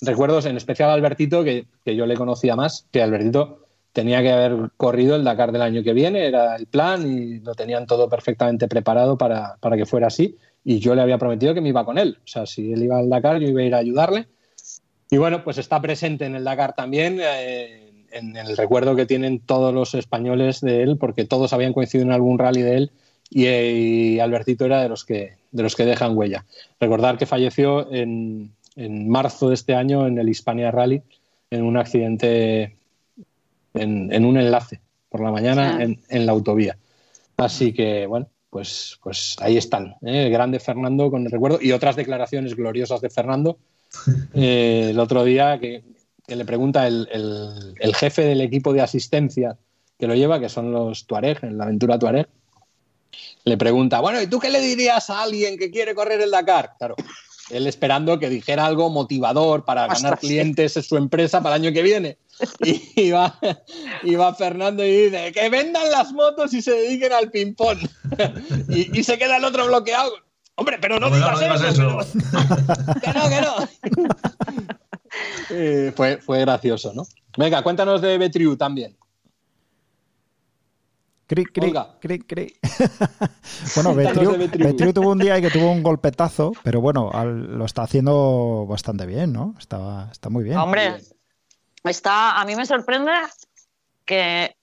recuerdos, 0.00 0.46
en 0.46 0.56
especial 0.56 0.90
Albertito, 0.90 1.42
que, 1.42 1.66
que, 1.84 1.96
yo 1.96 2.06
le 2.06 2.16
conocía 2.16 2.54
más, 2.54 2.86
que 2.92 3.02
Albertito 3.02 3.62
tenía 3.92 4.22
que 4.22 4.32
haber 4.32 4.70
corrido 4.76 5.16
el 5.16 5.24
Dakar 5.24 5.52
del 5.52 5.62
año 5.62 5.82
que 5.82 5.92
viene, 5.92 6.26
era 6.26 6.56
el 6.56 6.66
plan 6.66 7.06
y 7.06 7.40
lo 7.40 7.54
tenían 7.54 7.86
todo 7.86 8.08
perfectamente 8.08 8.68
preparado 8.68 9.18
para, 9.18 9.56
para 9.60 9.76
que 9.76 9.86
fuera 9.86 10.06
así. 10.06 10.38
Y 10.64 10.78
yo 10.78 10.94
le 10.94 11.02
había 11.02 11.18
prometido 11.18 11.54
que 11.54 11.60
me 11.60 11.68
iba 11.68 11.84
con 11.84 11.98
él. 11.98 12.18
O 12.24 12.26
sea, 12.26 12.46
si 12.46 12.72
él 12.72 12.82
iba 12.82 12.98
al 12.98 13.10
Dakar, 13.10 13.38
yo 13.38 13.48
iba 13.48 13.60
a 13.60 13.64
ir 13.64 13.74
a 13.74 13.78
ayudarle. 13.78 14.28
Y 15.10 15.18
bueno, 15.18 15.44
pues 15.44 15.58
está 15.58 15.80
presente 15.80 16.24
en 16.24 16.36
el 16.36 16.44
Dakar 16.44 16.74
también. 16.74 17.18
Eh, 17.20 17.81
en 18.12 18.36
el 18.36 18.56
recuerdo 18.56 18.94
que 18.96 19.06
tienen 19.06 19.40
todos 19.40 19.74
los 19.74 19.94
españoles 19.94 20.60
de 20.60 20.82
él, 20.82 20.96
porque 20.98 21.24
todos 21.24 21.52
habían 21.52 21.72
coincidido 21.72 22.08
en 22.08 22.14
algún 22.14 22.38
rally 22.38 22.62
de 22.62 22.76
él 22.76 22.92
y, 23.30 23.46
y 23.46 24.20
Albertito 24.20 24.64
era 24.66 24.82
de 24.82 24.88
los, 24.88 25.04
que, 25.04 25.36
de 25.50 25.62
los 25.62 25.74
que 25.74 25.84
dejan 25.84 26.16
huella. 26.16 26.44
Recordar 26.78 27.18
que 27.18 27.26
falleció 27.26 27.90
en, 27.92 28.52
en 28.76 29.08
marzo 29.08 29.48
de 29.48 29.54
este 29.54 29.74
año 29.74 30.06
en 30.06 30.18
el 30.18 30.28
Hispania 30.28 30.70
Rally 30.70 31.02
en 31.50 31.62
un 31.64 31.76
accidente, 31.76 32.76
en, 33.74 34.12
en 34.12 34.24
un 34.24 34.38
enlace 34.38 34.80
por 35.08 35.20
la 35.20 35.30
mañana 35.30 35.82
en, 35.82 36.00
en, 36.08 36.26
la 36.26 36.32
autovía. 36.32 36.76
Así 37.36 37.72
que, 37.72 38.06
bueno, 38.06 38.28
pues, 38.48 38.98
pues 39.02 39.36
ahí 39.40 39.56
están. 39.56 39.96
¿eh? 40.02 40.26
El 40.26 40.30
grande 40.30 40.60
Fernando 40.60 41.10
con 41.10 41.24
el 41.24 41.30
recuerdo 41.30 41.58
y 41.60 41.72
otras 41.72 41.96
declaraciones 41.96 42.54
gloriosas 42.54 43.00
de 43.00 43.10
Fernando. 43.10 43.58
Eh, 44.34 44.88
el 44.90 44.98
otro 44.98 45.22
día 45.22 45.58
que 45.60 45.84
que 46.26 46.36
le 46.36 46.44
pregunta 46.44 46.86
el, 46.86 47.08
el, 47.10 47.74
el, 47.78 47.94
jefe 47.94 48.22
del 48.22 48.40
equipo 48.40 48.72
de 48.72 48.80
asistencia 48.80 49.56
que 49.98 50.06
lo 50.06 50.14
lleva, 50.14 50.40
que 50.40 50.48
son 50.48 50.72
los 50.72 51.06
Tuareg, 51.06 51.44
en 51.44 51.58
la 51.58 51.64
aventura 51.64 51.98
Tuareg, 51.98 52.28
le 53.44 53.56
pregunta, 53.56 54.00
bueno, 54.00 54.20
¿y 54.20 54.26
tú 54.26 54.38
qué 54.38 54.50
le 54.50 54.60
dirías 54.60 55.10
a 55.10 55.22
alguien 55.22 55.58
que 55.58 55.70
quiere 55.70 55.94
correr 55.94 56.20
el 56.20 56.30
Dakar? 56.30 56.74
Claro, 56.78 56.96
él 57.50 57.66
esperando 57.66 58.18
que 58.18 58.30
dijera 58.30 58.66
algo 58.66 58.88
motivador 58.88 59.64
para 59.64 59.82
Ostras, 59.82 60.02
ganar 60.02 60.18
clientes 60.18 60.76
en 60.76 60.82
su 60.82 60.96
empresa 60.96 61.42
para 61.42 61.56
el 61.56 61.62
año 61.62 61.74
que 61.74 61.82
viene. 61.82 62.18
Y, 62.96 63.10
va, 63.10 63.38
y 64.02 64.16
va 64.16 64.34
Fernando 64.34 64.84
y 64.84 64.90
dice, 64.90 65.30
que 65.32 65.48
vendan 65.48 65.88
las 65.92 66.12
motos 66.12 66.52
y 66.54 66.62
se 66.62 66.72
dediquen 66.72 67.12
al 67.12 67.30
ping-pong. 67.30 67.78
y, 68.68 68.98
y, 68.98 69.04
se 69.04 69.16
queda 69.16 69.36
el 69.36 69.44
otro 69.44 69.66
bloqueado. 69.66 70.12
Hombre, 70.56 70.78
pero 70.80 70.98
no, 70.98 71.08
no 71.08 71.16
digas, 71.16 71.32
no 71.32 71.40
digas 71.40 71.62
eso. 71.62 72.00
eso. 72.00 72.12
que 73.00 73.12
no, 73.12 73.28
que 73.28 73.40
no. 73.40 74.78
Eh, 75.50 75.92
fue, 75.94 76.18
fue 76.18 76.40
gracioso, 76.40 76.92
¿no? 76.94 77.04
Venga, 77.36 77.62
cuéntanos 77.62 78.00
de 78.00 78.18
Betriu 78.18 78.56
también. 78.56 78.96
Cri, 81.26 81.46
cri, 81.46 81.72
cri, 82.00 82.18
cri. 82.18 82.56
bueno, 83.74 83.94
Betriu, 83.94 84.36
Betriu, 84.36 84.92
tuvo 84.92 85.12
un 85.12 85.18
día 85.18 85.40
que 85.40 85.48
tuvo 85.48 85.70
un 85.70 85.82
golpetazo, 85.82 86.52
pero 86.62 86.82
bueno, 86.82 87.10
al, 87.10 87.56
lo 87.56 87.64
está 87.64 87.84
haciendo 87.84 88.66
bastante 88.68 89.06
bien, 89.06 89.32
¿no? 89.32 89.54
Está, 89.58 90.10
está 90.12 90.28
muy 90.28 90.44
bien. 90.44 90.58
Hombre, 90.58 91.00
está, 91.84 92.38
a 92.38 92.44
mí 92.44 92.54
me 92.54 92.66
sorprende 92.66 93.12
que, 94.04 94.54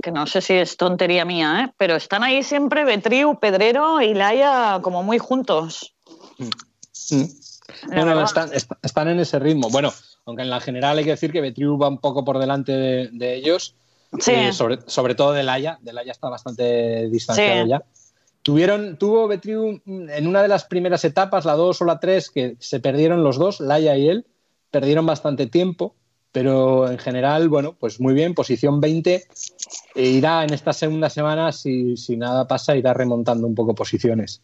que 0.00 0.12
no 0.12 0.28
sé 0.28 0.40
si 0.40 0.52
es 0.52 0.76
tontería 0.76 1.24
mía, 1.24 1.64
¿eh? 1.64 1.74
pero 1.76 1.96
están 1.96 2.22
ahí 2.22 2.44
siempre 2.44 2.84
Betriu, 2.84 3.40
Pedrero 3.40 4.00
y 4.00 4.14
Laia 4.14 4.78
como 4.82 5.02
muy 5.02 5.18
juntos. 5.18 5.96
Mm. 6.38 7.16
Mm. 7.16 7.43
Bueno, 7.86 8.22
están, 8.22 8.50
están, 8.52 9.08
en 9.08 9.20
ese 9.20 9.38
ritmo. 9.38 9.68
Bueno, 9.70 9.92
aunque 10.26 10.42
en 10.42 10.50
la 10.50 10.60
general 10.60 10.98
hay 10.98 11.04
que 11.04 11.10
decir 11.10 11.32
que 11.32 11.40
Betriu 11.40 11.78
va 11.78 11.88
un 11.88 11.98
poco 11.98 12.24
por 12.24 12.38
delante 12.38 12.72
de, 12.72 13.08
de 13.12 13.34
ellos, 13.34 13.74
sí. 14.18 14.32
eh, 14.32 14.52
sobre, 14.52 14.78
sobre, 14.86 15.14
todo 15.14 15.32
de 15.32 15.42
Laia. 15.42 15.78
De 15.82 15.92
Laia 15.92 16.12
está 16.12 16.28
bastante 16.28 17.08
distanciado 17.08 17.64
sí. 17.64 17.70
ya. 17.70 17.84
Tuvieron, 18.42 18.98
tuvo 18.98 19.26
Betriu 19.26 19.80
en 19.86 20.26
una 20.26 20.42
de 20.42 20.48
las 20.48 20.64
primeras 20.64 21.04
etapas, 21.04 21.46
la 21.46 21.54
2 21.54 21.80
o 21.80 21.84
la 21.86 21.98
3, 21.98 22.30
que 22.30 22.56
se 22.60 22.78
perdieron 22.78 23.24
los 23.24 23.38
dos, 23.38 23.58
Laia 23.60 23.96
y 23.96 24.08
él, 24.08 24.26
perdieron 24.70 25.06
bastante 25.06 25.46
tiempo, 25.46 25.94
pero 26.30 26.90
en 26.90 26.98
general, 26.98 27.48
bueno, 27.48 27.74
pues 27.78 28.00
muy 28.00 28.12
bien, 28.12 28.34
posición 28.34 28.80
20. 28.80 29.24
E 29.94 30.02
irá 30.02 30.44
en 30.44 30.52
esta 30.52 30.72
segunda 30.72 31.08
semana, 31.08 31.52
si, 31.52 31.96
si 31.96 32.16
nada 32.16 32.46
pasa, 32.46 32.76
irá 32.76 32.92
remontando 32.92 33.46
un 33.46 33.54
poco 33.54 33.74
posiciones. 33.74 34.42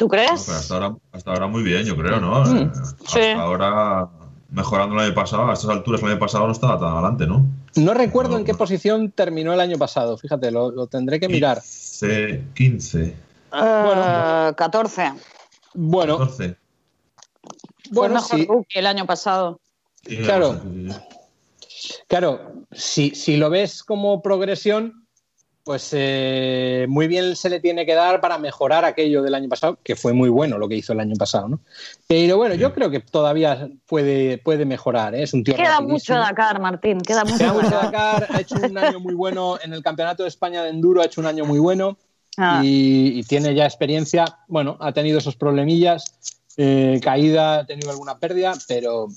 ¿Tú 0.00 0.08
crees? 0.08 0.48
hasta, 0.48 0.74
ahora, 0.76 0.96
hasta 1.12 1.30
ahora 1.30 1.46
muy 1.46 1.62
bien, 1.62 1.84
yo 1.84 1.94
creo, 1.94 2.18
¿no? 2.20 2.42
Mm, 2.42 2.56
Eh, 2.56 2.70
sí. 3.06 3.18
Hasta 3.20 3.42
ahora, 3.42 4.08
mejorando 4.48 4.94
el 4.94 5.02
año 5.02 5.14
pasado, 5.14 5.50
a 5.50 5.52
estas 5.52 5.68
alturas 5.68 6.02
el 6.02 6.08
año 6.12 6.18
pasado 6.18 6.46
no 6.46 6.52
estaba 6.52 6.78
tan 6.80 6.88
adelante, 6.88 7.26
¿no? 7.26 7.44
No 7.76 7.92
recuerdo 7.92 8.38
en 8.38 8.46
qué 8.46 8.52
No. 8.52 8.58
posición 8.58 9.10
terminó 9.12 9.52
el 9.52 9.60
año 9.60 9.76
pasado, 9.76 10.16
fíjate, 10.16 10.50
lo, 10.50 10.70
lo 10.70 10.86
tendré 10.86 11.20
que 11.20 11.28
mirar. 11.28 11.60
C 11.62 12.42
15, 12.54 13.14
Eh, 13.52 14.52
14. 14.56 15.12
Bueno, 15.74 16.16
14. 16.16 16.56
Fue 16.56 17.90
bueno, 17.90 18.14
mejor 18.14 18.38
sí, 18.38 18.46
rookie 18.48 18.78
el 18.78 18.86
año 18.86 19.04
pasado. 19.04 19.60
Sí, 20.06 20.16
Claro. 20.16 20.62
sí, 20.62 20.88
sí. 21.68 22.02
claro, 22.08 22.52
si, 22.72 23.10
si 23.14 23.36
lo 23.36 23.50
ves 23.50 23.82
como 23.82 24.22
progresión, 24.22 25.06
pues 25.64 25.90
eh, 25.92 26.86
muy 26.88 27.06
bien 27.06 27.36
se 27.36 27.50
le 27.50 27.60
tiene 27.60 27.84
que 27.86 27.94
dar 27.94 28.20
para 28.20 28.38
mejorar 28.38 28.84
aquello 28.84 29.22
del 29.22 29.34
año 29.34 29.48
pasado, 29.48 29.78
que 29.82 29.94
fue 29.96 30.12
muy 30.12 30.28
bueno 30.28 30.58
lo 30.58 30.68
que 30.68 30.76
hizo 30.76 30.92
el 30.92 31.00
año 31.00 31.14
pasado, 31.16 31.48
¿no? 31.48 31.60
Pero 32.06 32.36
bueno, 32.36 32.54
yo 32.54 32.72
creo 32.72 32.90
que 32.90 33.00
todavía 33.00 33.68
puede, 33.86 34.38
puede 34.38 34.64
mejorar, 34.64 35.14
¿eh? 35.14 35.22
es 35.22 35.34
un 35.34 35.44
tío 35.44 35.54
Queda 35.54 35.80
mucho 35.80 36.14
rapidísimo. 36.14 36.18
Dakar, 36.18 36.60
Martín. 36.60 37.00
Queda 37.00 37.24
mucho 37.24 37.38
Queda 37.38 37.52
mucho 37.52 37.70
Dakar. 37.70 38.20
Dakar, 38.20 38.36
ha 38.36 38.40
hecho 38.40 38.56
un 38.56 38.78
año 38.78 39.00
muy 39.00 39.14
bueno 39.14 39.58
en 39.62 39.72
el 39.72 39.82
Campeonato 39.82 40.22
de 40.22 40.28
España 40.28 40.62
de 40.62 40.70
Enduro, 40.70 41.02
ha 41.02 41.04
hecho 41.06 41.20
un 41.20 41.26
año 41.26 41.44
muy 41.44 41.58
bueno 41.58 41.96
Ah. 42.36 42.60
y, 42.64 43.18
y 43.18 43.22
tiene 43.24 43.54
ya 43.54 43.64
experiencia. 43.66 44.24
Bueno, 44.46 44.76
ha 44.80 44.92
tenido 44.92 45.18
esos 45.18 45.36
problemillas, 45.36 46.04
eh, 46.56 47.00
caída, 47.02 47.58
ha 47.58 47.66
tenido 47.66 47.90
alguna 47.90 48.18
pérdida, 48.18 48.54
pero 48.68 49.08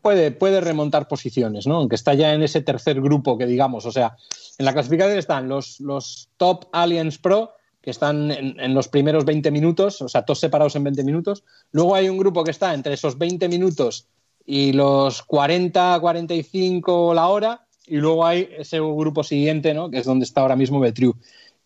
puede, 0.00 0.30
puede 0.30 0.60
remontar 0.60 1.08
posiciones, 1.08 1.66
¿no? 1.66 1.76
Aunque 1.76 1.96
está 1.96 2.14
ya 2.14 2.32
en 2.32 2.42
ese 2.42 2.62
tercer 2.62 3.00
grupo 3.00 3.36
que 3.36 3.46
digamos, 3.46 3.84
o 3.84 3.92
sea, 3.92 4.16
en 4.58 4.64
la 4.64 4.72
clasificación 4.72 5.18
están 5.18 5.48
los, 5.48 5.80
los 5.80 6.28
top 6.36 6.66
Aliens 6.72 7.18
Pro, 7.18 7.52
que 7.80 7.90
están 7.90 8.30
en, 8.30 8.60
en 8.60 8.74
los 8.74 8.88
primeros 8.88 9.24
20 9.24 9.50
minutos, 9.50 10.02
o 10.02 10.08
sea, 10.08 10.24
todos 10.24 10.40
separados 10.40 10.76
en 10.76 10.84
20 10.84 11.04
minutos. 11.04 11.44
Luego 11.72 11.94
hay 11.94 12.08
un 12.08 12.18
grupo 12.18 12.44
que 12.44 12.50
está 12.50 12.74
entre 12.74 12.94
esos 12.94 13.18
20 13.18 13.48
minutos 13.48 14.06
y 14.46 14.72
los 14.72 15.22
40, 15.22 15.98
45 16.00 17.14
la 17.14 17.28
hora, 17.28 17.66
y 17.86 17.96
luego 17.96 18.24
hay 18.24 18.48
ese 18.56 18.78
grupo 18.80 19.24
siguiente, 19.24 19.74
¿no? 19.74 19.90
Que 19.90 19.98
es 19.98 20.06
donde 20.06 20.24
está 20.24 20.40
ahora 20.40 20.56
mismo 20.56 20.80
Betriu. 20.80 21.16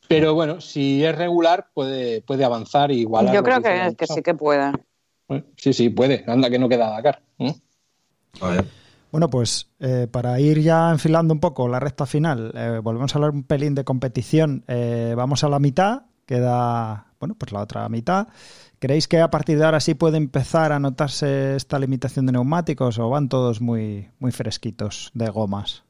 Pero 0.08 0.34
bueno, 0.34 0.60
si 0.60 1.04
es 1.04 1.16
regular, 1.16 1.68
puede, 1.74 2.22
puede 2.22 2.44
avanzar 2.44 2.90
y 2.90 3.00
igualar. 3.00 3.34
Yo 3.34 3.42
creo 3.42 3.60
que, 3.60 4.06
sí 4.06 4.22
que 4.22 4.34
puede. 4.34 4.72
Bueno, 5.28 5.44
Sí, 5.56 5.72
sí, 5.72 5.90
puede. 5.90 6.24
Anda 6.26 6.48
que 6.48 6.58
no 6.58 6.68
queda 6.68 6.90
Dakar. 6.90 7.20
¿eh? 7.38 7.54
Vaya. 8.40 8.64
Bueno, 9.12 9.30
pues 9.30 9.70
eh, 9.78 10.08
para 10.10 10.38
ir 10.40 10.60
ya 10.60 10.90
enfilando 10.90 11.32
un 11.32 11.40
poco 11.40 11.68
la 11.68 11.80
recta 11.80 12.06
final, 12.06 12.52
eh, 12.54 12.80
volvemos 12.82 13.14
a 13.14 13.18
hablar 13.18 13.30
un 13.30 13.44
pelín 13.44 13.74
de 13.74 13.84
competición. 13.84 14.64
Eh, 14.68 15.14
vamos 15.16 15.44
a 15.44 15.48
la 15.48 15.58
mitad, 15.58 16.02
queda, 16.26 17.06
bueno, 17.20 17.34
pues 17.38 17.52
la 17.52 17.60
otra 17.60 17.88
mitad. 17.88 18.28
¿Creéis 18.78 19.08
que 19.08 19.20
a 19.20 19.30
partir 19.30 19.58
de 19.58 19.64
ahora 19.64 19.80
sí 19.80 19.94
puede 19.94 20.18
empezar 20.18 20.72
a 20.72 20.78
notarse 20.78 21.56
esta 21.56 21.78
limitación 21.78 22.26
de 22.26 22.32
neumáticos 22.32 22.98
o 22.98 23.08
van 23.08 23.28
todos 23.28 23.60
muy, 23.60 24.10
muy 24.18 24.32
fresquitos 24.32 25.10
de 25.14 25.30
gomas? 25.30 25.82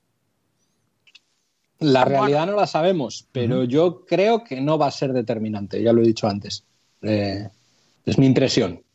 La 1.80 2.04
realidad 2.04 2.46
no 2.46 2.54
la 2.54 2.66
sabemos, 2.66 3.26
pero 3.32 3.64
yo 3.64 4.04
creo 4.06 4.44
que 4.44 4.60
no 4.60 4.78
va 4.78 4.86
a 4.86 4.92
ser 4.92 5.12
determinante, 5.12 5.82
ya 5.82 5.92
lo 5.92 6.00
he 6.00 6.06
dicho 6.06 6.26
antes. 6.28 6.64
Es 7.02 8.18
mi 8.18 8.26
impresión. 8.26 8.85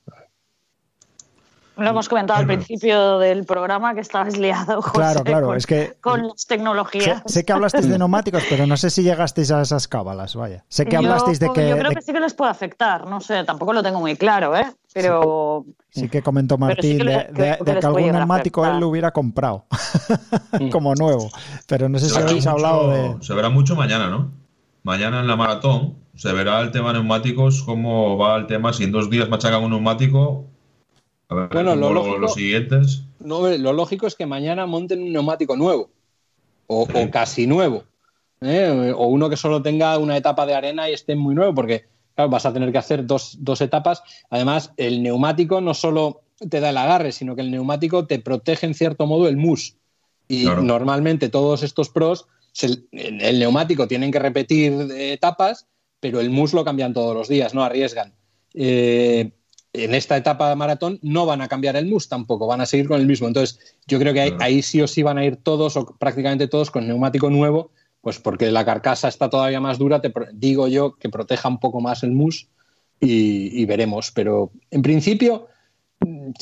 Lo 1.77 1.89
hemos 1.89 2.09
comentado 2.09 2.39
al 2.39 2.45
principio 2.45 3.17
del 3.17 3.45
programa 3.45 3.93
que 3.95 4.01
estabas 4.01 4.37
liado, 4.37 4.81
José, 4.81 4.93
Claro, 4.97 5.23
claro, 5.23 5.47
con, 5.47 5.57
es 5.57 5.65
que- 5.65 5.93
con 6.01 6.27
las 6.27 6.45
tecnologías. 6.45 7.23
sé 7.25 7.45
que 7.45 7.53
hablasteis 7.53 7.87
de 7.89 7.97
neumáticos, 7.97 8.43
pero 8.49 8.67
no 8.67 8.75
sé 8.77 8.89
si 8.89 9.03
llegasteis 9.03 9.49
a 9.51 9.61
esas 9.61 9.87
cábalas, 9.87 10.35
vaya. 10.35 10.63
Sé 10.67 10.85
que 10.85 10.91
Yo- 10.91 10.97
hablasteis 10.99 11.39
de 11.39 11.49
que, 11.53 11.69
Yo 11.69 11.77
creo 11.77 11.89
de- 11.89 11.95
que 11.95 12.01
sí 12.01 12.11
que 12.13 12.19
les 12.19 12.33
puede 12.33 12.51
afectar, 12.51 13.07
no 13.07 13.21
sé, 13.21 13.43
tampoco 13.45 13.71
lo 13.73 13.81
tengo 13.81 13.99
muy 13.99 14.15
claro, 14.17 14.55
¿eh? 14.55 14.65
Pero 14.93 15.65
sí 15.89 16.09
que 16.09 16.21
comentó 16.21 16.55
sí 16.55 16.59
Martín 16.61 16.97
que 16.97 17.03
de, 17.03 17.03
les- 17.05 17.25
que- 17.27 17.31
de- 17.31 17.57
que 17.57 17.63
de 17.63 17.73
les 17.73 17.79
que 17.81 17.87
algún 17.87 18.11
neumático 18.11 18.65
él 18.65 18.79
lo 18.79 18.89
hubiera 18.89 19.11
comprado 19.11 19.65
como 20.71 20.93
nuevo. 20.95 21.29
Pero 21.67 21.87
no 21.89 21.97
sé 21.99 22.09
si 22.09 22.17
habéis 22.17 22.35
mucho- 22.45 22.49
hablado 22.51 22.89
de... 22.91 23.23
Se 23.23 23.33
verá 23.33 23.49
mucho 23.49 23.75
mañana, 23.75 24.09
¿no? 24.09 24.31
Mañana 24.83 25.21
en 25.21 25.27
la 25.27 25.35
maratón 25.37 25.95
se 26.15 26.31
verá 26.33 26.59
el 26.61 26.71
tema 26.71 26.91
neumáticos, 26.93 27.63
cómo 27.63 28.17
va 28.17 28.35
el 28.35 28.47
tema, 28.47 28.73
si 28.73 28.83
en 28.83 28.91
dos 28.91 29.09
días 29.09 29.29
machacan 29.29 29.63
un 29.63 29.71
neumático, 29.71 30.45
a 31.31 31.35
ver 31.35 31.49
Bueno, 31.51 31.75
lo 31.75 31.93
lógico- 31.93 32.17
los 32.17 32.33
siguientes. 32.33 33.01
No, 33.19 33.47
lo 33.47 33.73
lógico 33.73 34.07
es 34.07 34.15
que 34.15 34.25
mañana 34.25 34.65
monten 34.65 35.01
un 35.01 35.11
neumático 35.13 35.55
nuevo 35.55 35.89
o, 36.67 36.83
o 36.83 37.11
casi 37.11 37.47
nuevo. 37.47 37.83
¿eh? 38.41 38.93
O 38.95 39.07
uno 39.07 39.29
que 39.29 39.37
solo 39.37 39.61
tenga 39.61 39.97
una 39.97 40.17
etapa 40.17 40.45
de 40.45 40.53
arena 40.55 40.89
y 40.89 40.93
esté 40.93 41.15
muy 41.15 41.35
nuevo, 41.35 41.53
porque 41.53 41.85
claro, 42.15 42.29
vas 42.29 42.45
a 42.45 42.53
tener 42.53 42.71
que 42.71 42.77
hacer 42.77 43.05
dos, 43.05 43.37
dos 43.39 43.61
etapas. 43.61 44.01
Además, 44.29 44.71
el 44.77 45.01
neumático 45.03 45.61
no 45.61 45.73
solo 45.73 46.21
te 46.49 46.59
da 46.59 46.71
el 46.71 46.77
agarre, 46.77 47.11
sino 47.11 47.35
que 47.35 47.41
el 47.41 47.51
neumático 47.51 48.05
te 48.07 48.19
protege 48.19 48.65
en 48.65 48.73
cierto 48.73 49.05
modo 49.05 49.27
el 49.27 49.37
mus. 49.37 49.75
Y 50.27 50.43
Claro. 50.45 50.63
normalmente 50.63 51.29
todos 51.29 51.61
estos 51.61 51.89
pros, 51.89 52.27
el, 52.61 52.87
el 52.91 53.37
neumático 53.39 53.87
tienen 53.87 54.11
que 54.11 54.19
repetir 54.19 54.73
etapas, 54.91 55.67
pero 55.99 56.19
el 56.19 56.29
mus 56.31 56.53
lo 56.53 56.65
cambian 56.65 56.93
todos 56.93 57.15
los 57.15 57.27
días, 57.27 57.53
no 57.53 57.63
arriesgan. 57.63 58.13
Eh, 58.55 59.31
en 59.73 59.93
esta 59.93 60.17
etapa 60.17 60.49
de 60.49 60.55
maratón 60.55 60.99
no 61.01 61.25
van 61.25 61.41
a 61.41 61.47
cambiar 61.47 61.75
el 61.75 61.87
mus 61.87 62.09
tampoco, 62.09 62.47
van 62.47 62.61
a 62.61 62.65
seguir 62.65 62.87
con 62.87 62.99
el 62.99 63.07
mismo. 63.07 63.27
Entonces, 63.27 63.77
yo 63.87 63.99
creo 63.99 64.13
que 64.13 64.35
ahí, 64.39 64.61
sí 64.61 64.81
o 64.81 64.87
sí 64.87 65.03
van 65.03 65.17
a 65.17 65.25
ir 65.25 65.37
todos 65.37 65.77
o 65.77 65.85
prácticamente 65.85 66.47
todos 66.47 66.71
con 66.71 66.87
neumático 66.87 67.29
nuevo, 67.29 67.71
pues 68.01 68.19
porque 68.19 68.51
la 68.51 68.65
carcasa 68.65 69.07
está 69.07 69.29
todavía 69.29 69.61
más 69.61 69.77
dura, 69.77 70.01
te 70.01 70.11
digo 70.33 70.67
yo 70.67 70.95
que 70.95 71.09
proteja 71.09 71.47
un 71.47 71.59
poco 71.59 71.79
más 71.79 72.03
el 72.03 72.11
mus 72.11 72.49
y, 72.99 73.61
y 73.61 73.65
veremos. 73.65 74.11
Pero 74.11 74.51
en 74.71 74.81
principio, 74.81 75.47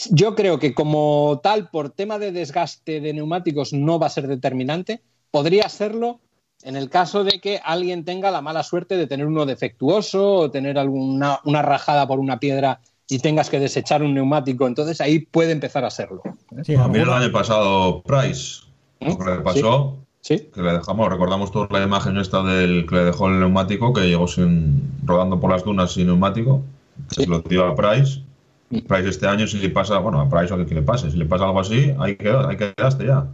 yo 0.10 0.36
creo 0.36 0.58
que 0.58 0.74
como 0.74 1.40
tal, 1.44 1.70
por 1.70 1.92
tema 1.92 2.18
de 2.18 2.32
desgaste 2.32 3.02
de 3.02 3.14
neumáticos, 3.14 3.74
no 3.74 4.00
va 4.00 4.08
a 4.08 4.12
ser 4.12 4.28
determinante. 4.28 5.02
Podría 5.32 5.70
serlo 5.70 6.22
en 6.64 6.76
el 6.76 6.90
caso 6.90 7.24
de 7.24 7.40
que 7.40 7.62
alguien 7.64 8.06
tenga 8.06 8.32
la 8.32 8.42
mala 8.42 8.64
suerte 8.64 8.98
de 8.98 9.08
tener 9.08 9.28
uno 9.28 9.46
defectuoso 9.46 10.34
o 10.34 10.52
tener 10.52 10.78
alguna 10.78 11.40
una 11.46 11.62
rajada 11.62 12.08
por 12.08 12.20
una 12.20 12.40
piedra 12.40 12.82
y 13.10 13.20
tengas 13.20 13.50
que 13.50 13.60
desechar 13.60 14.04
un 14.04 14.14
neumático, 14.14 14.68
entonces 14.68 15.02
ahí 15.02 15.20
puede 15.20 15.52
empezar 15.52 15.84
a 15.84 15.90
serlo. 15.90 16.22
¿eh? 16.26 16.62
Sí, 16.64 16.76
A 16.76 16.88
mí 16.88 17.00
el 17.00 17.10
año 17.10 17.32
pasado, 17.32 18.02
Price, 18.04 18.62
¿Mm? 19.00 19.08
lo 19.10 19.18
que 19.18 19.32
le 19.32 19.38
pasó, 19.40 19.98
Sí, 20.22 20.50
que 20.54 20.62
le 20.62 20.74
dejamos, 20.74 21.10
recordamos 21.10 21.50
todos 21.52 21.72
la 21.72 21.82
imagen 21.82 22.18
esta 22.18 22.44
del 22.44 22.86
que 22.88 22.96
le 22.96 23.04
dejó 23.06 23.30
el 23.30 23.40
neumático, 23.40 23.94
que 23.94 24.02
llegó 24.02 24.28
sin, 24.28 24.92
rodando 25.06 25.40
por 25.40 25.50
las 25.50 25.64
dunas 25.64 25.94
sin 25.94 26.08
neumático, 26.08 26.62
que 27.10 27.16
Sí. 27.16 27.24
se 27.24 27.30
lo 27.30 27.40
dio 27.40 27.66
a 27.66 27.76
Price. 27.76 28.22
Mm. 28.70 28.80
Price 28.80 29.10
este 29.10 29.28
año, 29.28 29.48
si 29.48 29.58
le 29.58 29.70
pasa, 29.70 29.98
bueno, 30.00 30.20
a 30.20 30.30
Price 30.30 30.54
o 30.54 30.58
a 30.62 30.66
que 30.66 30.76
le 30.76 30.82
pase, 30.82 31.10
si 31.10 31.18
le 31.18 31.26
pasa 31.26 31.46
algo 31.46 31.62
así, 31.62 31.96
ahí, 32.00 32.16
queda, 32.18 32.50
ahí 32.50 32.58
quedaste 32.58 33.06
ya. 33.08 33.26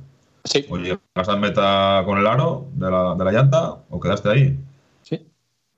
sí, 0.45 0.63
O 0.69 0.77
llegas 0.77 1.27
a 1.27 1.35
meta 1.35 2.03
con 2.05 2.19
el 2.19 2.27
aro 2.27 2.67
de 2.75 2.89
la, 2.91 3.15
de 3.15 3.25
la 3.25 3.31
llanta 3.31 3.77
o 3.89 3.99
quedaste 3.99 4.29
ahí. 4.29 4.59
sí. 5.01 5.25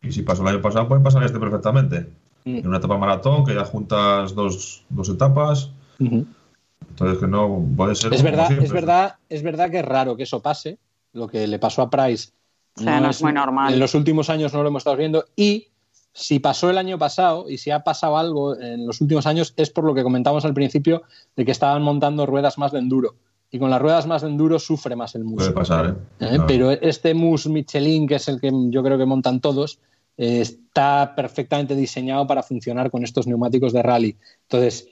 Y 0.03 0.11
si 0.11 0.22
pasó 0.24 0.41
el 0.44 0.49
año 0.49 0.61
pasado, 0.61 0.88
puede 0.90 1.02
pasar 1.02 1.24
este 1.24 1.40
perfectamente. 1.40 2.07
Mm. 2.48 2.60
En 2.60 2.68
una 2.68 2.78
etapa 2.78 2.98
maratón, 2.98 3.45
que 3.45 3.53
ya 3.53 3.65
juntas 3.65 4.34
dos, 4.34 4.86
dos 4.88 5.10
etapas, 5.10 5.69
Ujú. 5.99 6.26
entonces 6.90 7.19
que 7.19 7.28
no 7.28 7.65
puede 7.76 7.94
ser. 7.94 8.14
Es 8.14 8.24
verdad, 8.24 8.48
siempre. 8.48 8.65
es 8.65 8.72
verdad, 8.72 9.15
es 9.28 9.44
verdad 9.44 9.69
que 9.69 9.80
es 9.80 9.86
raro 9.86 10.15
que 10.15 10.24
eso 10.24 10.41
pase. 10.41 10.78
Lo 11.11 11.28
que 11.28 11.45
le 11.45 11.60
pasó 11.60 11.82
a 11.82 11.90
Price 11.90 12.30
O 12.76 12.82
sea, 12.82 13.02
no 13.02 13.10
es 13.10 13.22
muy 13.22 13.34
normal. 13.34 13.74
En 13.74 13.80
los 13.80 13.95
últimos 13.95 14.30
años 14.30 14.53
no 14.53 14.61
lo 14.61 14.69
hemos 14.69 14.82
estado 14.82 14.95
viendo. 14.95 15.26
Y 15.36 15.68
si 16.14 16.40
pasó 16.40 16.69
el 16.69 16.78
año 16.78 16.98
pasado 16.98 17.49
y 17.49 17.57
si 17.57 17.72
ha 17.72 17.84
pasado 17.84 18.18
algo 18.18 18.57
en 18.57 18.88
los 18.88 19.02
últimos 19.02 19.26
años, 19.26 19.53
es 19.57 19.69
por 19.69 19.84
lo 19.84 19.94
que 19.94 20.03
comentamos 20.03 20.45
al 20.45 20.53
principio 20.53 21.03
de 21.36 21.44
que 21.44 21.52
estaban 21.52 21.82
montando 21.82 22.26
ruedas 22.26 22.57
más 22.57 22.72
de 22.72 22.80
enduro. 22.80 23.15
Y 23.52 23.60
con 23.60 23.69
las 23.69 23.82
ruedas 23.82 24.07
más 24.07 24.22
de 24.22 24.30
enduro 24.30 24.57
sufre 24.60 24.95
más 24.95 25.15
el 25.15 25.26
mus. 25.26 25.38
Puede 25.38 25.52
pasar, 25.52 25.86
¿eh? 25.86 25.90
¿eh? 25.90 26.30
Claro. 26.30 26.45
Pero 26.48 26.72
este 26.72 27.14
mus 27.14 27.48
Michelin, 27.48 28.07
que 28.07 28.15
es 28.15 28.28
el 28.30 28.40
que 28.40 28.52
yo 28.69 28.84
creo 28.84 28.98
que 28.98 29.06
montan 29.06 29.41
todos, 29.41 29.80
eh, 30.18 30.41
está 30.41 31.14
perfectamente 31.15 31.76
diseñado 31.76 32.26
para 32.27 32.44
funcionar 32.44 32.89
con 32.91 33.03
estos 33.03 33.27
neumáticos 33.27 33.73
de 33.73 33.84
rally. 33.84 34.18
Entonces, 34.44 34.88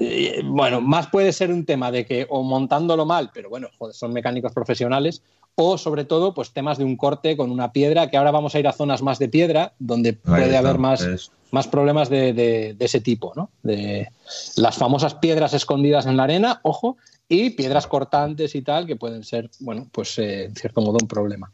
eh, 0.00 0.42
bueno, 0.44 0.80
más 0.80 1.08
puede 1.08 1.32
ser 1.32 1.50
un 1.50 1.64
tema 1.64 1.90
de 1.90 2.06
que 2.06 2.26
o 2.28 2.42
montándolo 2.42 3.04
mal, 3.04 3.30
pero 3.34 3.48
bueno, 3.48 3.68
joder, 3.78 3.94
son 3.94 4.12
mecánicos 4.12 4.52
profesionales, 4.52 5.22
o 5.56 5.76
sobre 5.76 6.04
todo, 6.04 6.34
pues 6.34 6.52
temas 6.52 6.78
de 6.78 6.84
un 6.84 6.96
corte 6.96 7.36
con 7.36 7.50
una 7.50 7.72
piedra, 7.72 8.08
que 8.08 8.16
ahora 8.16 8.30
vamos 8.30 8.54
a 8.54 8.60
ir 8.60 8.68
a 8.68 8.72
zonas 8.72 9.02
más 9.02 9.18
de 9.18 9.28
piedra, 9.28 9.72
donde 9.80 10.12
puede 10.12 10.44
está, 10.46 10.58
haber 10.60 10.78
más, 10.78 11.00
es- 11.00 11.32
más 11.50 11.66
problemas 11.66 12.08
de, 12.10 12.32
de- 12.32 12.74
de 12.74 12.84
ese 12.84 13.00
tipo, 13.00 13.32
¿no? 13.34 13.50
De 13.64 14.08
las 14.56 14.76
famosas 14.76 15.14
piedras 15.14 15.54
escondidas 15.54 16.06
en 16.06 16.16
la 16.16 16.24
arena, 16.24 16.60
ojo, 16.62 16.96
y 17.28 17.50
piedras 17.50 17.86
cortantes 17.88 18.54
y 18.54 18.62
tal, 18.62 18.86
que 18.86 18.94
pueden 18.96 19.24
ser, 19.24 19.50
bueno, 19.60 19.88
pues 19.90 20.16
eh, 20.18 20.44
en 20.44 20.54
cierto 20.54 20.80
modo 20.80 20.98
un 21.02 21.08
problema. 21.08 21.50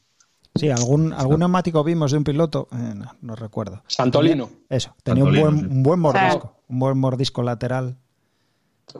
Sí, 0.56 0.70
algún, 0.70 1.12
algún 1.12 1.40
neumático 1.40 1.82
vimos 1.82 2.12
de 2.12 2.18
un 2.18 2.24
piloto, 2.24 2.68
eh, 2.72 2.92
no, 2.94 3.12
no 3.22 3.34
recuerdo. 3.34 3.82
Santolino. 3.88 4.46
Tenía- 4.46 4.60
eso, 4.70 4.94
tenía 5.02 5.24
un 5.24 5.34
buen, 5.40 5.58
sí. 5.60 5.66
un 5.66 5.82
buen 5.82 5.98
mordisco, 6.00 6.56
un 6.68 6.78
buen 6.78 6.98
mordisco 6.98 7.42
lateral. 7.42 7.96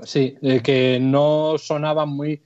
Sí, 0.03 0.37
eh, 0.43 0.61
que 0.63 0.99
no 1.01 1.55
sonaba 1.59 2.07
muy. 2.07 2.43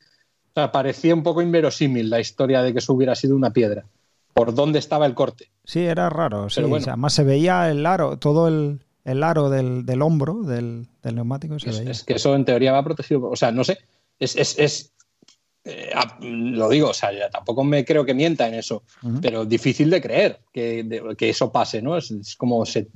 O 0.51 0.53
sea, 0.61 0.73
parecía 0.73 1.15
un 1.15 1.23
poco 1.23 1.41
inverosímil 1.41 2.11
la 2.11 2.21
historia 2.21 2.63
de 2.63 2.73
que 2.73 2.81
eso 2.81 2.93
hubiera 2.93 3.15
sido 3.15 3.35
una 3.37 3.51
piedra. 3.53 3.87
Por 4.35 4.55
dónde 4.55 4.79
estaba 4.79 5.07
el 5.07 5.15
corte. 5.15 5.51
Sí, 5.65 5.81
era 5.81 6.11
raro. 6.11 6.51
Sí. 6.51 6.57
Pero 6.57 6.69
bueno. 6.69 6.83
O 6.83 6.85
sea, 6.85 6.93
además 6.95 7.15
se 7.15 7.25
veía 7.25 7.71
el 7.71 7.87
aro, 7.87 8.19
todo 8.19 8.47
el, 8.49 8.81
el 9.05 9.23
aro 9.23 9.49
del, 9.51 9.87
del 9.87 10.03
hombro 10.03 10.43
del, 10.43 10.87
del 11.03 11.15
neumático 11.15 11.59
se 11.59 11.71
Es, 11.71 11.79
veía. 11.79 11.91
es 11.93 12.05
que 12.05 12.15
eso 12.15 12.35
en 12.35 12.45
teoría 12.45 12.73
va 12.73 12.83
protegido. 12.83 13.29
O 13.31 13.37
sea, 13.37 13.53
no 13.53 13.65
sé. 13.65 13.79
Es. 14.19 14.37
es, 14.37 14.59
es- 14.59 14.93
eh, 15.69 15.91
ah, 15.95 16.17
lo 16.21 16.69
digo, 16.69 16.89
o 16.91 16.95
sea, 16.95 17.13
ya 17.13 17.29
tampoco 17.31 17.63
me 17.65 17.85
creo 17.85 18.05
que 18.05 18.15
mienta 18.15 18.49
en 18.49 18.55
eso, 18.55 18.83
Ujú. 19.03 19.21
pero 19.21 19.45
difícil 19.45 19.91
de 19.91 20.01
creer 20.01 20.41
que, 20.53 20.83
de- 20.85 21.15
que 21.17 21.29
eso 21.29 21.53
pase, 21.53 21.83
¿no? 21.83 21.97
Es, 21.97 22.11
es 22.11 22.35
como 22.37 22.65
se, 22.67 22.89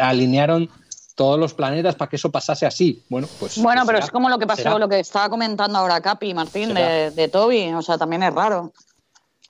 alinearon 0.00 0.68
todos 1.14 1.38
los 1.38 1.54
planetas 1.54 1.94
para 1.96 2.08
que 2.08 2.16
eso 2.16 2.30
pasase 2.30 2.64
así. 2.66 3.02
Bueno, 3.08 3.26
pues. 3.40 3.58
Bueno, 3.60 3.80
pues 3.82 3.86
pero 3.88 3.98
será, 3.98 4.04
es 4.06 4.10
como 4.10 4.28
lo 4.28 4.38
que 4.38 4.46
pasó, 4.46 4.62
será. 4.62 4.78
lo 4.78 4.88
que 4.88 5.00
estaba 5.00 5.28
comentando 5.28 5.78
ahora 5.78 6.00
Capi, 6.00 6.32
Martín, 6.34 6.74
de, 6.74 7.10
de 7.10 7.28
Toby. 7.28 7.72
O 7.74 7.82
sea, 7.82 7.98
también 7.98 8.22
es 8.22 8.32
raro. 8.32 8.72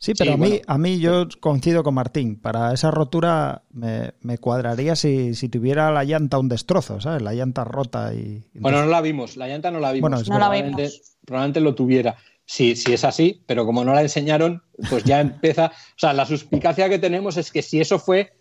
Sí, 0.01 0.13
pero 0.17 0.31
Sí, 0.31 0.35
a, 0.35 0.37
mí, 0.39 0.49
bueno. 0.49 0.63
a 0.67 0.79
mí 0.79 0.99
yo 1.01 1.27
coincido 1.41 1.83
con 1.83 1.93
Martín. 1.93 2.41
Para 2.41 2.73
esa 2.73 2.91
rotura 2.91 3.65
me, 3.71 4.15
me 4.21 4.39
cuadraría 4.39 4.95
si, 4.97 5.35
si 5.35 5.49
tuviera 5.49 5.91
la 5.91 6.05
llanta 6.05 6.39
un 6.39 6.49
destrozo, 6.49 7.01
¿sabes? 7.01 7.21
La 7.21 7.35
llanta 7.35 7.65
rota 7.65 8.15
y... 8.15 8.45
Bueno, 8.55 8.81
no 8.83 8.87
la 8.87 9.01
vimos, 9.01 9.37
la 9.37 9.49
llanta 9.49 9.71
no 9.71 9.81
la 9.81 9.91
vimos. 9.93 10.09
Bueno, 10.09 10.23
es 10.23 10.29
No 10.29 10.39
la 10.39 10.47
probablemente, 10.47 10.83
vimos. 10.83 11.17
probablemente 11.27 11.61
lo 11.61 11.75
tuviera. 11.75 12.17
Si, 12.51 12.77
si 12.77 12.95
es 12.95 13.05
así, 13.05 13.43
pero 13.45 13.67
como 13.67 13.85
no 13.85 13.93
la 13.93 14.01
enseñaron, 14.01 14.63
pues 14.89 15.05
ya 15.05 15.21
empieza. 15.21 15.67
O 15.67 15.99
sea, 15.99 16.15
la 16.15 16.25
suspicacia 16.25 16.89
que 16.89 16.99
tenemos 16.99 17.37
es 17.37 17.53
que 17.53 17.61
si 17.61 17.79
eso 17.79 17.99
fue 17.99 18.33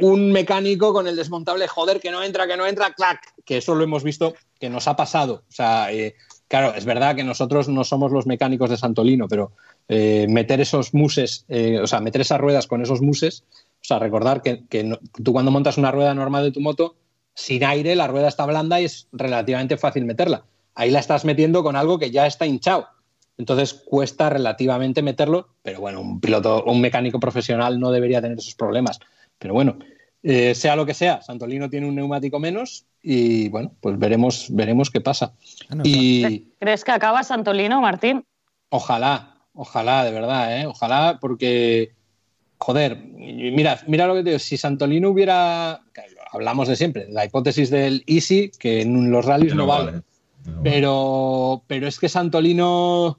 un 0.00 0.32
mecánico 0.32 0.92
con 0.94 1.06
el 1.06 1.16
desmontable, 1.16 1.68
joder, 1.68 2.00
que 2.00 2.10
no 2.10 2.22
entra, 2.22 2.46
que 2.46 2.56
no 2.56 2.66
entra, 2.66 2.94
clac, 2.94 3.20
que 3.44 3.58
eso 3.58 3.74
lo 3.74 3.84
hemos 3.84 4.04
visto 4.04 4.34
que 4.58 4.70
nos 4.70 4.88
ha 4.88 4.96
pasado. 4.96 5.44
O 5.48 5.52
sea, 5.52 5.92
eh, 5.92 6.14
claro, 6.48 6.74
es 6.74 6.86
verdad 6.86 7.14
que 7.14 7.24
nosotros 7.24 7.68
no 7.68 7.84
somos 7.84 8.10
los 8.10 8.26
mecánicos 8.26 8.70
de 8.70 8.78
Santolino, 8.78 9.28
pero 9.28 9.52
eh, 9.88 10.26
meter 10.30 10.60
esos 10.60 10.94
muses, 10.94 11.44
eh, 11.48 11.78
o 11.78 11.86
sea, 11.86 12.00
meter 12.00 12.22
esas 12.22 12.40
ruedas 12.40 12.66
con 12.66 12.82
esos 12.82 13.02
muses, 13.02 13.44
o 13.82 13.84
sea, 13.84 13.98
recordar 13.98 14.42
que, 14.42 14.64
tú 15.22 15.32
cuando 15.32 15.50
montas 15.50 15.78
una 15.78 15.92
rueda 15.92 16.14
normal 16.14 16.44
de 16.44 16.52
tu 16.52 16.60
moto, 16.60 16.96
sin 17.34 17.64
aire, 17.64 17.94
la 17.96 18.06
rueda 18.06 18.28
está 18.28 18.46
blanda 18.46 18.80
y 18.80 18.86
es 18.86 19.08
relativamente 19.12 19.76
fácil 19.76 20.06
meterla. 20.06 20.46
Ahí 20.74 20.90
la 20.90 21.00
estás 21.00 21.24
metiendo 21.24 21.62
con 21.62 21.76
algo 21.76 21.98
que 21.98 22.10
ya 22.10 22.26
está 22.26 22.46
hinchado. 22.46 22.88
Entonces 23.38 23.74
cuesta 23.74 24.30
relativamente 24.30 25.02
meterlo, 25.02 25.48
pero 25.62 25.80
bueno, 25.80 26.00
un 26.00 26.20
piloto, 26.20 26.64
un 26.64 26.80
mecánico 26.80 27.20
profesional 27.20 27.78
no 27.78 27.90
debería 27.90 28.22
tener 28.22 28.38
esos 28.38 28.54
problemas. 28.54 28.98
Pero 29.38 29.52
bueno, 29.52 29.78
eh, 30.22 30.54
sea 30.54 30.74
lo 30.74 30.86
que 30.86 30.94
sea, 30.94 31.20
Santolino 31.22 31.68
tiene 31.68 31.86
un 31.86 31.94
neumático 31.94 32.38
menos 32.38 32.86
y 33.02 33.48
bueno, 33.48 33.72
pues 33.80 33.98
veremos, 33.98 34.46
veremos 34.50 34.90
qué 34.90 35.00
pasa. 35.00 35.34
Bueno, 35.68 35.82
Y 35.86 36.48
¿Crees 36.58 36.82
que 36.82 36.92
acaba 36.92 37.22
Santolino, 37.22 37.80
Martín? 37.80 38.24
ojalá, 38.70 39.36
ojalá, 39.54 40.04
de 40.04 40.10
verdad, 40.10 40.60
¿eh? 40.60 40.66
ojalá, 40.66 41.18
porque, 41.20 41.92
joder, 42.58 42.96
mira, 42.96 43.80
mira 43.86 44.06
lo 44.06 44.14
que 44.14 44.22
te 44.22 44.30
digo, 44.30 44.38
si 44.38 44.56
Santolino 44.56 45.10
hubiera, 45.10 45.82
hablamos 46.32 46.68
de 46.68 46.76
siempre, 46.76 47.06
la 47.08 47.24
hipótesis 47.24 47.70
del 47.70 48.02
easy, 48.06 48.50
que 48.58 48.82
en 48.82 49.10
los 49.10 49.24
rallies 49.24 49.54
no, 49.54 49.62
no 49.62 49.66
vale. 49.66 49.92
vale. 49.92 50.02
Pero, 50.62 51.62
pero 51.66 51.86
es 51.86 51.98
que 51.98 52.08
Santolino 52.08 53.18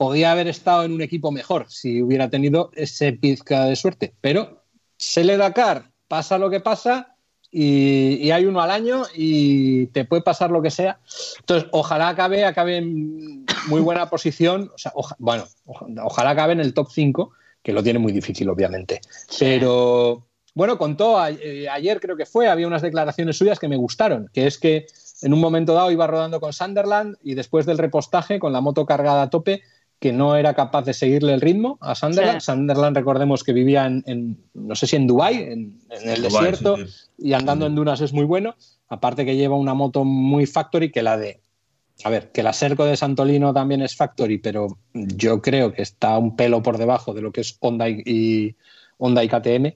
podía 0.00 0.32
haber 0.32 0.48
estado 0.48 0.84
en 0.84 0.92
un 0.92 1.02
equipo 1.02 1.30
mejor 1.30 1.66
si 1.68 2.00
hubiera 2.00 2.30
tenido 2.30 2.70
ese 2.72 3.12
pizca 3.12 3.66
de 3.66 3.76
suerte. 3.76 4.14
Pero 4.22 4.62
se 4.96 5.24
le 5.24 5.36
Dakar, 5.36 5.90
pasa 6.08 6.38
lo 6.38 6.48
que 6.48 6.60
pasa 6.60 7.16
y, 7.50 8.14
y 8.14 8.30
hay 8.30 8.46
uno 8.46 8.62
al 8.62 8.70
año 8.70 9.02
y 9.14 9.88
te 9.88 10.06
puede 10.06 10.22
pasar 10.22 10.50
lo 10.50 10.62
que 10.62 10.70
sea. 10.70 11.00
Entonces, 11.40 11.68
ojalá 11.72 12.08
acabe, 12.08 12.46
acabe 12.46 12.78
en 12.78 13.44
muy 13.68 13.82
buena 13.82 14.08
posición. 14.08 14.70
O 14.74 14.78
sea, 14.78 14.90
oja- 14.94 15.16
bueno, 15.18 15.44
oja- 15.66 15.84
ojalá 16.02 16.30
acabe 16.30 16.54
en 16.54 16.60
el 16.60 16.72
top 16.72 16.88
5, 16.90 17.32
que 17.62 17.74
lo 17.74 17.82
tiene 17.82 17.98
muy 17.98 18.12
difícil, 18.12 18.48
obviamente. 18.48 19.02
Pero 19.38 20.26
bueno, 20.54 20.78
contó 20.78 21.18
a- 21.18 21.30
eh, 21.30 21.68
ayer, 21.68 22.00
creo 22.00 22.16
que 22.16 22.24
fue, 22.24 22.48
había 22.48 22.66
unas 22.66 22.80
declaraciones 22.80 23.36
suyas 23.36 23.58
que 23.58 23.68
me 23.68 23.76
gustaron, 23.76 24.30
que 24.32 24.46
es 24.46 24.56
que 24.56 24.86
en 25.20 25.34
un 25.34 25.40
momento 25.40 25.74
dado 25.74 25.90
iba 25.90 26.06
rodando 26.06 26.40
con 26.40 26.54
Sunderland 26.54 27.16
y 27.22 27.34
después 27.34 27.66
del 27.66 27.76
repostaje, 27.76 28.38
con 28.38 28.54
la 28.54 28.62
moto 28.62 28.86
cargada 28.86 29.20
a 29.24 29.28
tope, 29.28 29.60
que 30.00 30.12
no 30.12 30.34
era 30.34 30.54
capaz 30.54 30.82
de 30.86 30.94
seguirle 30.94 31.34
el 31.34 31.40
ritmo 31.40 31.78
a 31.80 31.94
Sunderland. 31.94 32.40
Sí. 32.40 32.46
Sunderland, 32.46 32.96
recordemos 32.96 33.44
que 33.44 33.52
vivía 33.52 33.86
en, 33.86 34.02
en, 34.06 34.38
no 34.54 34.74
sé 34.74 34.86
si 34.86 34.96
en 34.96 35.06
Dubái, 35.06 35.36
en, 35.36 35.78
en 35.90 36.08
el 36.10 36.22
desierto, 36.22 36.76
sí, 36.78 36.86
sí. 36.86 37.06
y 37.28 37.32
andando 37.34 37.66
en 37.66 37.74
dunas 37.74 38.00
es 38.00 38.12
muy 38.12 38.24
bueno. 38.24 38.56
Aparte 38.88 39.24
que 39.24 39.36
lleva 39.36 39.56
una 39.56 39.74
moto 39.74 40.04
muy 40.04 40.46
factory 40.46 40.90
que 40.90 41.02
la 41.02 41.16
de... 41.16 41.40
A 42.02 42.08
ver, 42.08 42.32
que 42.32 42.42
la 42.42 42.54
Serco 42.54 42.86
de 42.86 42.96
Santolino 42.96 43.52
también 43.52 43.82
es 43.82 43.94
factory, 43.94 44.38
pero 44.38 44.78
yo 44.94 45.42
creo 45.42 45.72
que 45.74 45.82
está 45.82 46.16
un 46.16 46.34
pelo 46.34 46.62
por 46.62 46.78
debajo 46.78 47.12
de 47.12 47.20
lo 47.20 47.30
que 47.30 47.42
es 47.42 47.56
Honda 47.60 47.88
y, 47.90 48.02
y- 48.06 48.56
Honda 48.96 49.22
y 49.22 49.28
KTM. 49.28 49.66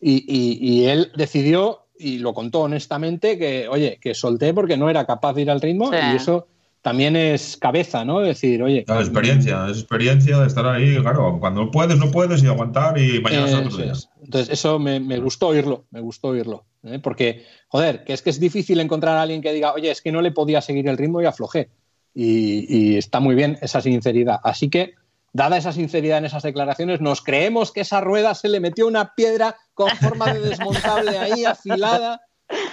Y, 0.00 0.24
y- 0.26 0.58
y 0.60 0.84
él 0.86 1.12
decidió, 1.14 1.80
y 1.98 2.18
lo 2.18 2.32
contó 2.32 2.62
honestamente, 2.62 3.38
que, 3.38 3.68
oye, 3.68 3.98
que 4.00 4.14
solté 4.14 4.54
porque 4.54 4.78
no 4.78 4.88
era 4.88 5.04
capaz 5.04 5.34
de 5.34 5.42
ir 5.42 5.50
al 5.50 5.60
ritmo 5.60 5.90
Sí. 5.92 5.98
y 6.12 6.16
eso 6.16 6.48
también 6.82 7.14
es 7.14 7.56
cabeza, 7.56 8.04
¿no? 8.04 8.20
Decir, 8.20 8.60
oye... 8.60 8.84
Claro, 8.84 9.00
experiencia, 9.00 9.66
es 9.70 9.78
experiencia 9.78 10.38
de 10.38 10.48
estar 10.48 10.66
ahí, 10.66 11.00
claro, 11.00 11.38
cuando 11.38 11.70
puedes, 11.70 11.96
no 11.96 12.10
puedes 12.10 12.42
y 12.42 12.48
aguantar 12.48 12.98
y 12.98 13.20
mañana 13.20 13.46
será 13.46 13.66
otro 13.66 13.76
día. 13.78 13.92
es. 13.92 14.08
Entonces, 14.20 14.52
eso 14.52 14.80
me, 14.80 14.98
me 14.98 15.18
gustó 15.18 15.48
oírlo, 15.48 15.86
me 15.90 16.00
gustó 16.00 16.28
oírlo. 16.28 16.64
¿eh? 16.82 16.98
Porque, 16.98 17.46
joder, 17.68 18.02
que 18.02 18.12
es 18.12 18.22
que 18.22 18.30
es 18.30 18.40
difícil 18.40 18.80
encontrar 18.80 19.16
a 19.16 19.22
alguien 19.22 19.42
que 19.42 19.52
diga, 19.52 19.72
oye, 19.72 19.92
es 19.92 20.02
que 20.02 20.10
no 20.10 20.20
le 20.22 20.32
podía 20.32 20.60
seguir 20.60 20.88
el 20.88 20.98
ritmo 20.98 21.22
y 21.22 21.26
aflojé. 21.26 21.70
Y, 22.14 22.66
y 22.68 22.96
está 22.98 23.20
muy 23.20 23.36
bien 23.36 23.58
esa 23.62 23.80
sinceridad. 23.80 24.40
Así 24.42 24.68
que, 24.68 24.94
dada 25.32 25.56
esa 25.56 25.72
sinceridad 25.72 26.18
en 26.18 26.24
esas 26.24 26.42
declaraciones, 26.42 27.00
nos 27.00 27.22
creemos 27.22 27.70
que 27.70 27.82
esa 27.82 28.00
rueda 28.00 28.34
se 28.34 28.48
le 28.48 28.58
metió 28.58 28.88
una 28.88 29.14
piedra 29.14 29.56
con 29.72 29.88
forma 29.90 30.34
de 30.34 30.40
desmontable 30.40 31.16
ahí, 31.16 31.44
afilada. 31.44 32.22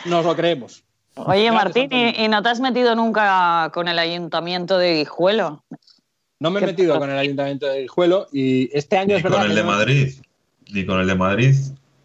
Nos 0.05 0.25
lo 0.25 0.35
creemos. 0.35 0.83
Oye, 1.15 1.51
Martín. 1.51 1.89
¿y, 1.91 2.23
y 2.23 2.27
no 2.29 2.41
te 2.41 2.49
has 2.49 2.59
metido 2.59 2.95
nunca 2.95 3.71
con 3.73 3.87
el 3.87 3.99
ayuntamiento 3.99 4.77
de 4.77 4.95
Guijuelo? 4.99 5.63
No 6.39 6.51
me 6.51 6.59
he 6.59 6.61
¿Qué 6.61 6.67
metido 6.67 6.93
pasa? 6.93 6.99
con 7.01 7.09
el 7.11 7.17
Ayuntamiento 7.17 7.65
de 7.65 7.81
Guijuelo 7.81 8.27
y 8.31 8.69
este 8.77 8.97
año 8.97 9.07
Ni 9.09 9.13
es 9.15 9.23
verdad 9.23 9.39
con 9.39 9.49
el 9.49 9.55
de 9.55 9.61
no- 9.63 9.67
Madrid, 9.67 10.13
ni 10.71 10.85
con 10.85 11.01
el 11.01 11.07
de 11.07 11.15
Madrid, 11.15 11.55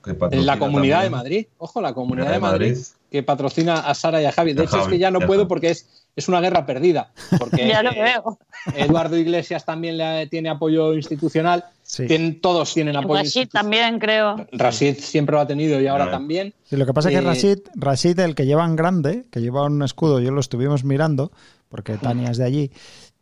que 0.02 0.16
la 0.40 0.59
Comunidad 0.59 1.02
de. 1.05 1.10
Madrid. 1.10 1.47
Ojo, 1.59 1.81
la 1.81 1.94
Comunidad 1.94 2.24
La 2.26 2.31
de 2.32 2.36
de 2.39 2.40
Madrid, 2.40 2.68
Madrid. 2.70 2.85
que 3.12 3.22
patrocina 3.22 3.74
a 3.78 3.94
Sara 3.94 4.20
y 4.20 4.24
a 4.24 4.32
Javi. 4.32 4.52
De 4.52 4.64
hecho, 4.64 4.81
es 4.82 4.89
que 4.89 4.98
ya 4.98 5.12
no 5.12 5.20
y 5.22 5.26
puedo 5.26 5.43
Javi. 5.43 5.48
porque 5.48 5.70
es, 5.70 6.09
es 6.16 6.26
una 6.28 6.40
guerra 6.40 6.66
perdida. 6.66 7.12
Porque 7.39 7.68
ya 7.68 7.85
lo 7.85 7.90
eh, 7.93 8.02
veo. 8.02 8.39
Eduardo 8.74 9.16
Iglesias 9.16 9.64
también 9.64 9.97
le, 9.98 10.26
tiene 10.26 10.48
apoyo 10.51 10.94
institucional. 10.94 11.64
Sí. 11.94 12.06
Tienen- 12.06 12.40
todos 12.40 12.74
tienen 12.74 12.96
apoyo 12.96 13.22
Rashid 13.22 13.48
también, 13.50 13.98
creo. 14.00 14.46
Rashid 14.52 14.96
siempre 14.98 15.34
lo 15.34 15.40
ha 15.40 15.46
tenido 15.46 15.80
y 15.80 15.86
ahora 15.86 16.06
Ah. 16.06 16.10
también. 16.10 16.52
Sí, 16.64 16.76
lo 16.76 16.86
que 16.86 16.92
pasa 16.92 17.08
es 17.08 17.14
Eh, 17.14 17.18
que 17.20 17.24
Rashid, 17.24 17.58
Rashid, 17.76 18.18
el 18.18 18.34
que 18.34 18.46
lleva 18.46 18.64
en 18.64 18.74
grande, 18.74 19.24
que 19.30 19.40
lleva 19.40 19.62
un 19.64 19.82
escudo, 19.82 20.18
yo 20.20 20.30
lo 20.32 20.40
estuvimos 20.40 20.82
mirando, 20.84 21.30
porque 21.68 21.96
Tania 21.96 22.30
es 22.30 22.38
de 22.38 22.44
allí, 22.44 22.70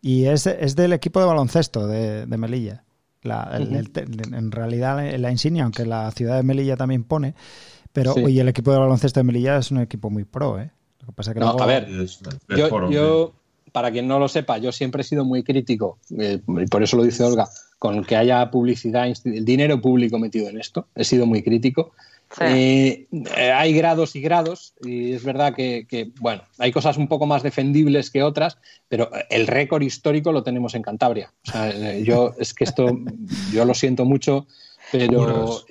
y 0.01 0.25
es, 0.25 0.47
es 0.47 0.75
del 0.75 0.93
equipo 0.95 1.21
de 1.21 1.27
baloncesto 1.27 1.87
de, 1.87 2.25
de 2.27 2.37
Melilla. 2.39 2.85
La- 3.23 3.51
el- 3.55 3.91
en 4.35 4.51
realidad 4.51 5.17
la 5.19 5.31
insignia, 5.31 5.65
aunque 5.65 5.85
la 5.87 6.11
ciudad 6.11 6.37
de 6.37 6.43
Melilla 6.43 6.77
también 6.77 7.05
pone, 7.05 7.35
pero 7.93 8.15
Sí. 8.15 8.21
y 8.27 8.41
el 8.41 8.49
equipo 8.49 8.73
de 8.73 8.79
baloncesto 8.79 9.21
de 9.21 9.25
Melilla 9.25 9.59
es 9.59 9.71
un 9.71 9.81
equipo 9.81 10.09
muy 10.11 10.25
pro, 10.25 10.59
¿eh? 10.59 10.71
Lo 11.01 11.07
que 11.07 11.13
pasa 11.13 11.31
es 11.31 11.35
que 11.35 11.41
No, 11.41 11.47
luego- 11.47 11.63
a 11.63 11.67
ver, 11.67 11.89
yo, 12.91 13.33
para 13.73 13.91
quien 13.91 14.07
no 14.09 14.19
lo 14.19 14.29
sepa, 14.29 14.59
yo 14.59 14.73
siempre 14.73 15.03
he 15.03 15.05
sido 15.05 15.25
muy 15.25 15.43
crítico, 15.43 15.99
eh, 16.19 16.41
y 16.47 16.67
por 16.67 16.83
eso 16.83 16.97
lo 16.97 17.03
dice 17.05 17.23
Olga, 17.25 17.49
con 17.83 18.05
que 18.05 18.15
haya 18.15 18.49
publicidad, 18.49 19.13
el 19.25 19.45
dinero 19.45 19.81
público 19.81 20.17
metido 20.17 20.49
en 20.49 20.61
esto. 20.61 20.87
He 20.95 21.03
sido 21.03 21.27
muy 21.27 21.43
crítico. 21.43 21.91
Sí. 22.31 22.45
Eh, 22.45 23.07
eh, 23.37 23.51
hay 23.51 23.73
grados 23.73 24.15
y 24.15 24.21
grados, 24.21 24.75
y 24.85 25.15
es 25.15 25.25
verdad 25.25 25.53
que, 25.53 25.85
que, 25.89 26.13
bueno, 26.21 26.43
hay 26.59 26.71
cosas 26.71 26.97
un 26.97 27.09
poco 27.09 27.27
más 27.27 27.43
defendibles 27.43 28.13
que 28.13 28.23
otras, 28.23 28.57
pero 28.87 29.11
el 29.29 29.49
récord 29.49 29.83
histórico 29.83 30.31
lo 30.31 30.45
tenemos 30.45 30.77
en 30.77 30.83
Cantabria. 30.83 31.33
O 31.49 31.51
sea, 31.51 31.71
eh, 31.71 32.05
yo, 32.05 32.37
es 32.39 32.55
que 32.55 32.63
esto, 32.63 33.01
yo 33.53 33.65
lo 33.65 33.75
siento 33.75 34.05
mucho, 34.05 34.47
pero, 34.93 35.65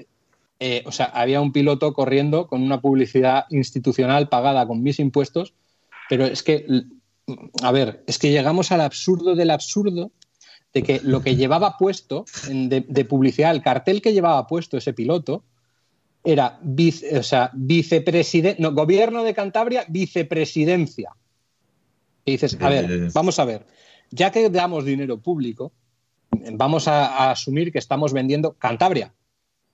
eh, 0.59 0.83
o 0.85 0.91
sea, 0.91 1.05
había 1.05 1.39
un 1.39 1.53
piloto 1.53 1.93
corriendo 1.93 2.45
con 2.45 2.61
una 2.61 2.81
publicidad 2.81 3.45
institucional 3.51 4.27
pagada 4.27 4.67
con 4.67 4.83
mis 4.83 4.99
impuestos, 4.99 5.53
pero 6.09 6.25
es 6.25 6.43
que, 6.43 6.65
a 7.63 7.71
ver, 7.71 8.03
es 8.05 8.19
que 8.19 8.31
llegamos 8.31 8.73
al 8.73 8.81
absurdo 8.81 9.33
del 9.33 9.51
absurdo 9.51 10.11
de 10.73 10.83
que 10.83 11.01
lo 11.03 11.21
que 11.21 11.35
llevaba 11.35 11.77
puesto 11.77 12.25
en- 12.47 12.69
de, 12.69 12.81
de 12.87 13.05
publicidad, 13.05 13.51
el 13.51 13.61
cartel 13.61 14.01
que 14.01 14.13
llevaba 14.13 14.47
puesto 14.47 14.77
ese 14.77 14.93
piloto, 14.93 15.43
era 16.23 16.59
vice- 16.61 17.17
o 17.17 17.23
sea, 17.23 17.49
vicepresidente, 17.53 18.61
no, 18.61 18.71
gobierno 18.73 19.23
de 19.23 19.33
Cantabria, 19.33 19.85
vicepresidencia. 19.87 21.11
Y 22.25 22.33
dices, 22.33 22.57
a 22.61 22.69
ver, 22.69 23.09
vamos 23.13 23.39
a 23.39 23.45
ver, 23.45 23.65
ya 24.11 24.31
que 24.31 24.49
damos 24.49 24.85
dinero 24.85 25.17
público, 25.19 25.71
vamos 26.53 26.87
a, 26.87 27.07
a 27.07 27.31
asumir 27.31 27.71
que 27.71 27.79
estamos 27.79 28.13
vendiendo 28.13 28.53
Cantabria. 28.53 29.13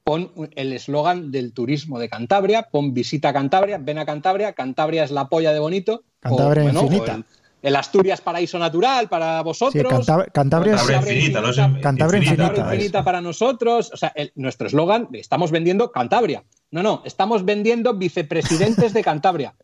Pon 0.03 0.31
el 0.55 0.71
eslogan 0.71 1.31
del 1.31 1.51
turismo 1.51 1.99
de 1.99 2.07
Cantabria, 2.07 2.63
pon 2.71 2.93
visita 2.93 3.29
a 3.29 3.33
Cantabria, 3.33 3.77
ven 3.77 3.97
a 3.97 4.05
Cantabria, 4.05 4.53
Cantabria 4.53 5.03
es 5.03 5.11
la 5.11 5.27
polla 5.27 5.51
de 5.51 5.59
bonito. 5.59 6.03
Cantabria 6.21 6.63
o, 6.63 6.65
bueno, 6.65 6.83
infinita. 6.83 7.11
o 7.11 7.15
el, 7.17 7.25
el 7.61 7.75
Asturias 7.75 8.21
paraíso 8.21 8.59
natural 8.59 9.09
para 9.09 9.39
Sí, 9.39 9.43
vosotros. 9.43 9.91
Cantab- 10.07 10.31
Cantabria 10.31 10.75
es- 10.75 10.81
Cantabria 10.81 11.13
infinita, 11.15 11.41
no 11.41 11.49
es 11.49 11.57
in- 11.57 11.81
Cantabria 11.81 12.17
infinita. 12.19 12.19
infinita. 12.19 12.47
Cantabria 12.47 12.75
infinita 12.75 13.03
para 13.03 13.21
nosotros. 13.21 13.91
O 13.93 13.97
sea, 13.97 14.11
el- 14.15 14.31
nuestro 14.35 14.67
eslogan, 14.67 15.09
estamos 15.13 15.51
vendiendo 15.51 15.91
Cantabria. 15.91 16.43
No, 16.71 16.83
no, 16.83 17.01
estamos 17.05 17.45
vendiendo 17.45 17.93
vicepresidentes 17.95 18.93
de 18.93 19.03
Cantabria. 19.03 19.55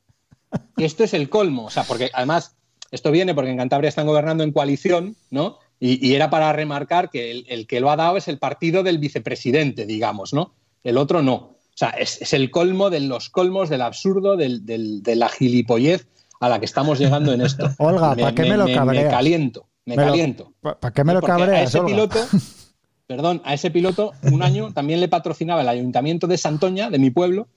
Y 0.78 0.84
esto 0.86 1.04
es 1.04 1.14
el 1.14 1.30
colmo. 1.30 1.66
O 1.66 1.70
sea, 1.70 1.84
porque 1.84 2.10
además, 2.14 2.56
esto 2.92 3.12
viene 3.12 3.34
porque 3.36 3.52
en 3.52 3.58
Cantabria 3.58 3.90
están 3.90 4.08
gobernando 4.08 4.44
en 4.44 4.52
coalición, 4.52 5.16
¿no? 5.30 5.60
Y, 5.80 6.06
y 6.08 6.16
era 6.16 6.30
para 6.30 6.54
remarcar 6.54 7.10
que 7.10 7.30
el, 7.32 7.46
el 7.50 7.68
que 7.68 7.80
lo 7.80 7.92
ha 7.92 7.96
dado 7.96 8.18
es 8.18 8.28
el 8.28 8.38
partido 8.40 8.84
del 8.84 9.00
vicepresidente, 9.00 9.86
digamos, 9.86 10.34
¿no? 10.34 10.54
El 10.84 10.98
otro 10.98 11.22
no. 11.22 11.34
O 11.36 11.76
sea, 11.76 11.90
es, 11.90 12.22
es 12.22 12.34
el 12.34 12.52
colmo 12.52 12.90
de 12.90 13.00
los 13.02 13.30
colmos, 13.30 13.70
del 13.70 13.82
absurdo, 13.82 14.38
del- 14.38 14.66
del- 14.66 15.02
de 15.04 15.16
la 15.16 15.28
gilipollez 15.30 16.08
a 16.46 16.50
la 16.50 16.60
que 16.60 16.66
estamos 16.66 17.00
llegando 17.00 17.32
en 17.34 17.42
esto. 17.42 17.70
Olga, 17.80 18.16
¿pa' 18.16 18.34
qué 18.34 18.44
me 18.44 18.58
lo 18.58 18.66
Me 18.66 18.74
cabreas? 18.76 19.12
caliento, 19.14 19.68
me, 19.86 19.96
Me 19.96 20.04
lo- 20.04 20.10
caliento. 20.12 20.54
¿Para 20.62 20.92
qué 20.94 21.04
me 21.04 21.14
lo 21.14 21.22
Porque 21.22 21.32
a 21.32 21.38
cabreas, 21.38 21.70
ese 21.70 21.80
Olga? 21.80 21.90
piloto, 21.92 22.20
perdón, 23.08 23.42
a 23.46 23.54
ese 23.54 23.72
piloto 23.72 24.12
un 24.32 24.44
año 24.44 24.74
también 24.74 25.00
le 25.00 25.08
patrocinaba 25.08 25.62
el 25.62 25.70
ayuntamiento 25.70 26.28
de 26.28 26.38
Santoña, 26.38 26.90
de 26.90 27.00
mi 27.00 27.10
pueblo, 27.12 27.48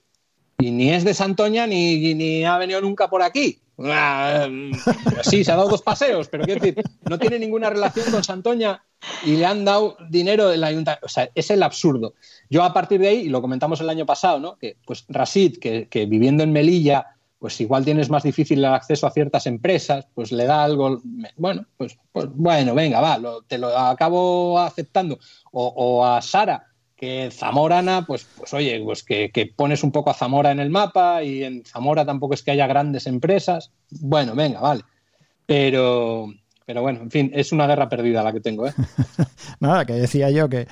y 0.59 0.71
ni 0.71 0.91
es 0.91 1.05
de 1.05 1.15
Santoña 1.15 1.67
ni, 1.67 2.15
ni 2.15 2.45
ha 2.45 2.57
venido 2.59 2.81
nunca 2.81 3.09
por 3.09 3.23
aquí. 3.23 3.59
Ah, 3.79 4.49
Sí, 5.23 5.45
se 5.45 5.53
ha 5.53 5.57
dado 5.57 5.69
dos 5.69 5.83
paseos, 5.83 6.29
pero 6.29 6.45
quiero 6.45 6.61
decir, 6.63 6.83
no 7.11 7.19
tiene 7.19 7.39
ninguna 7.39 7.69
relación 7.69 8.11
con 8.11 8.25
Santoña 8.25 8.83
y 9.25 9.37
le 9.37 9.45
han 9.45 9.67
dado 9.67 9.99
dinero 10.09 10.49
del 10.49 10.65
ayuntamiento. 10.65 11.05
O 11.05 11.09
sea, 11.11 11.29
es 11.35 11.51
el 11.51 11.63
absurdo. 11.63 12.15
Yo 12.49 12.63
a 12.65 12.73
partir 12.73 13.01
de 13.01 13.09
ahí, 13.09 13.17
y 13.23 13.29
lo 13.29 13.43
comentamos 13.43 13.81
el 13.83 13.91
año 13.91 14.07
pasado, 14.07 14.39
¿no? 14.41 14.57
Que 14.57 14.77
pues 14.87 15.05
Rasid, 15.09 15.59
que, 15.59 15.89
que 15.89 16.07
viviendo 16.07 16.43
en 16.43 16.53
Melilla, 16.53 17.16
pues 17.39 17.61
igual 17.61 17.85
tienes 17.85 18.09
más 18.09 18.23
difícil 18.23 18.59
el 18.59 18.65
acceso 18.67 19.07
a 19.07 19.11
ciertas 19.11 19.47
empresas, 19.47 20.07
pues 20.15 20.33
le 20.33 20.47
da 20.47 20.65
algo, 20.65 21.01
bueno, 21.37 21.67
pues, 21.77 21.99
pues 22.13 22.27
bueno, 22.33 22.75
venga, 22.75 23.01
va, 23.01 23.19
te 23.47 23.59
lo 23.59 23.77
acabo 23.77 24.59
aceptando. 24.59 25.19
O, 25.53 25.67
o 25.67 26.07
a 26.07 26.23
Sara, 26.23 26.67
que 26.97 27.31
Zamorana, 27.31 28.07
pues, 28.07 28.27
pues 28.37 28.55
oye, 28.55 28.81
pues 28.83 29.03
que, 29.03 29.31
que 29.31 29.47
pones 29.47 29.85
un 29.85 29.93
poco 29.93 30.11
a 30.11 30.15
Zamora 30.15 30.51
en 30.51 30.61
el 30.61 30.71
mapa 30.71 31.23
y 31.23 31.45
en 31.45 31.65
Zamora 31.65 32.07
tampoco 32.07 32.35
es 32.35 32.43
que 32.43 32.53
haya 32.53 32.67
grandes 32.67 33.07
empresas. 33.07 33.71
Bueno, 33.91 34.35
venga, 34.35 34.61
vale. 34.61 34.83
Pero, 35.45 36.33
pero 36.65 36.81
bueno, 36.81 37.03
en 37.03 37.11
fin, 37.11 37.31
es 37.35 37.53
una 37.53 37.67
guerra 37.67 37.89
perdida 37.89 38.23
la 38.23 38.33
que 38.33 38.41
tengo, 38.41 38.67
¿eh? 38.67 38.73
Nada, 39.61 39.85
que 39.85 39.93
decía 39.93 40.31
yo 40.31 40.49
que 40.49 40.67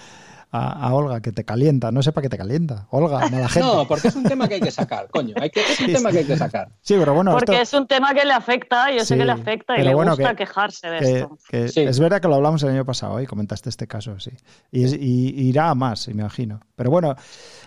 a, 0.57 0.87
a 0.89 0.95
Olga 0.95 1.21
que 1.21 1.33
te 1.33 1.45
calienta, 1.45 1.91
no 1.91 2.01
sé 2.03 2.13
para 2.13 2.23
qué 2.23 2.29
te 2.29 2.39
calienta. 2.39 2.87
Olga, 2.91 3.29
mala 3.29 3.49
gente. 3.49 3.61
No, 3.69 3.89
porque 3.89 4.09
es 4.09 4.15
un 4.17 4.23
tema 4.23 4.47
que 4.47 4.55
hay 4.55 4.61
que 4.61 4.71
sacar, 4.71 5.09
coño. 5.11 5.35
Hay 5.41 5.51
que, 5.51 5.61
es 5.61 5.81
un 5.81 5.87
Sí, 5.87 5.93
tema 5.93 6.13
que 6.13 6.19
hay 6.19 6.25
que 6.25 6.37
sacar. 6.37 6.69
Sí, 6.81 6.95
pero 6.99 7.13
bueno, 7.15 7.33
Porque 7.33 7.61
esto- 7.61 7.77
es 7.77 7.81
un 7.81 7.87
tema 7.89 8.15
que 8.15 8.25
le 8.25 8.33
afecta, 8.33 8.93
yo 8.93 9.05
sé 9.05 9.17
que 9.17 9.25
le 9.25 9.33
afecta 9.33 9.77
y 9.79 9.83
le 9.83 9.95
bueno, 9.95 10.13
gusta 10.13 10.31
que- 10.31 10.37
quejarse 10.45 10.89
de 10.91 10.99
que, 11.01 11.13
esto. 11.19 11.39
que 11.49 11.69
Sí. 11.69 11.81
es 11.81 11.99
verdad 11.99 12.21
que 12.21 12.29
lo 12.29 12.37
hablamos 12.37 12.63
el 12.63 12.71
año 12.71 12.85
pasado 12.85 13.21
y 13.21 13.27
comentaste 13.27 13.69
este 13.69 13.87
caso, 13.89 14.21
sí. 14.21 14.31
Y, 14.71 14.85
es- 14.85 14.93
y 14.95 15.49
irá 15.49 15.71
a 15.71 15.75
más, 15.75 16.07
me 16.09 16.15
imagino. 16.21 16.61
Pero 16.77 16.91
bueno, 16.91 17.17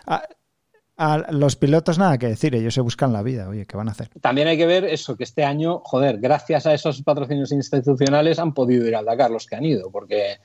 a, 0.06 0.24
a 0.96 1.18
los 1.32 1.56
pilotos 1.58 2.00
nada 2.00 2.18
que 2.18 2.28
decir, 2.28 2.56
ellos 2.56 2.74
se 2.74 2.82
buscan 2.82 3.12
la 3.14 3.22
vida, 3.22 3.50
oye, 3.50 3.66
¿qué 3.66 3.76
van 3.78 3.90
a 3.90 3.92
hacer? 3.92 4.10
También 4.22 4.48
hay 4.48 4.58
que 4.58 4.66
ver 4.66 4.86
eso, 4.86 5.16
que 5.18 5.26
este 5.26 5.44
año, 5.44 5.82
joder, 5.84 6.20
gracias 6.20 6.66
a 6.66 6.74
esos 6.74 7.02
patrocinios 7.04 7.52
institucionales 7.52 8.40
han 8.40 8.54
podido 8.54 8.88
ir 8.88 8.96
al 8.96 9.06
Dakar 9.06 9.30
los 9.30 9.46
que 9.46 9.56
han 9.58 9.66
ido, 9.66 9.92
porque, 9.92 10.38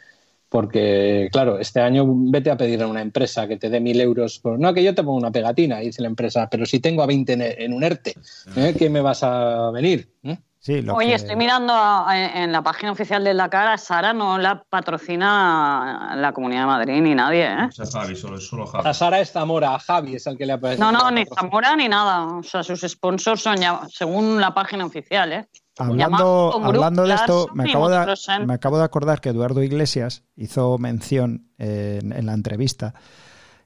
porque 0.52 1.28
claro, 1.32 1.58
este 1.58 1.80
año 1.80 2.04
vete 2.06 2.50
a 2.50 2.56
pedir 2.58 2.82
a 2.82 2.86
una 2.86 3.00
empresa 3.00 3.48
que 3.48 3.56
te 3.56 3.70
dé 3.70 3.80
mil 3.80 3.98
euros. 4.00 4.38
Por, 4.38 4.58
no, 4.60 4.74
que 4.74 4.84
yo 4.84 4.94
te 4.94 5.02
pongo 5.02 5.16
una 5.16 5.30
pegatina, 5.32 5.78
dice 5.78 6.02
la 6.02 6.08
empresa, 6.08 6.46
pero 6.50 6.66
si 6.66 6.78
tengo 6.78 7.02
a 7.02 7.06
20 7.06 7.64
en, 7.64 7.72
un 7.72 7.82
ERTE, 7.82 8.14
¿eh? 8.56 8.74
¿qué 8.78 8.90
me 8.90 9.00
vas 9.00 9.22
a 9.22 9.70
venir? 9.70 10.12
¿Eh? 10.22 10.36
Sí, 10.58 10.80
lo 10.82 10.94
Oye, 10.94 11.08
que- 11.08 11.14
estoy 11.14 11.36
mirando 11.36 11.72
a- 11.74 12.06
en, 12.14 12.36
en 12.44 12.52
la 12.52 12.62
página 12.62 12.92
oficial 12.92 13.24
del 13.24 13.38
Dakar, 13.38 13.66
a 13.66 13.78
Sara 13.78 14.12
no 14.12 14.38
la 14.38 14.62
patrocina 14.62 16.12
la 16.16 16.32
Comunidad 16.32 16.60
de 16.60 16.66
Madrid 16.66 17.00
ni 17.00 17.14
nadie, 17.14 17.46
¿eh? 17.46 17.64
O 17.68 17.72
sea, 17.72 17.86
Javi, 17.86 18.14
solo, 18.14 18.36
es 18.36 18.46
solo 18.46 18.64
A 18.64 18.82
Javi. 18.82 18.94
Sara 18.94 19.20
es 19.20 19.32
Zamora, 19.32 19.74
a 19.74 19.78
Javi 19.78 20.16
es 20.16 20.26
el 20.26 20.36
que 20.36 20.46
le 20.46 20.52
ha 20.52 20.58
No, 20.78 20.92
no, 20.92 21.10
ni 21.10 21.24
Zamora 21.24 21.74
ni 21.76 21.88
nada. 21.88 22.26
O 22.26 22.42
sea, 22.42 22.62
sus 22.62 22.80
sponsors 22.82 23.40
son 23.42 23.56
ya, 23.56 23.80
según 23.88 24.40
la 24.40 24.52
página 24.54 24.84
oficial, 24.84 25.32
¿eh? 25.32 25.46
Hablando, 25.82 26.60
hablando 26.64 27.04
de 27.04 27.14
esto, 27.14 27.48
me 27.54 27.68
acabo, 27.70 27.88
de, 27.88 28.16
me 28.46 28.54
acabo 28.54 28.78
de 28.78 28.84
acordar 28.84 29.20
que 29.20 29.28
Eduardo 29.30 29.62
Iglesias 29.62 30.22
hizo 30.36 30.78
mención 30.78 31.46
en, 31.58 32.12
en 32.12 32.26
la 32.26 32.34
entrevista 32.34 32.94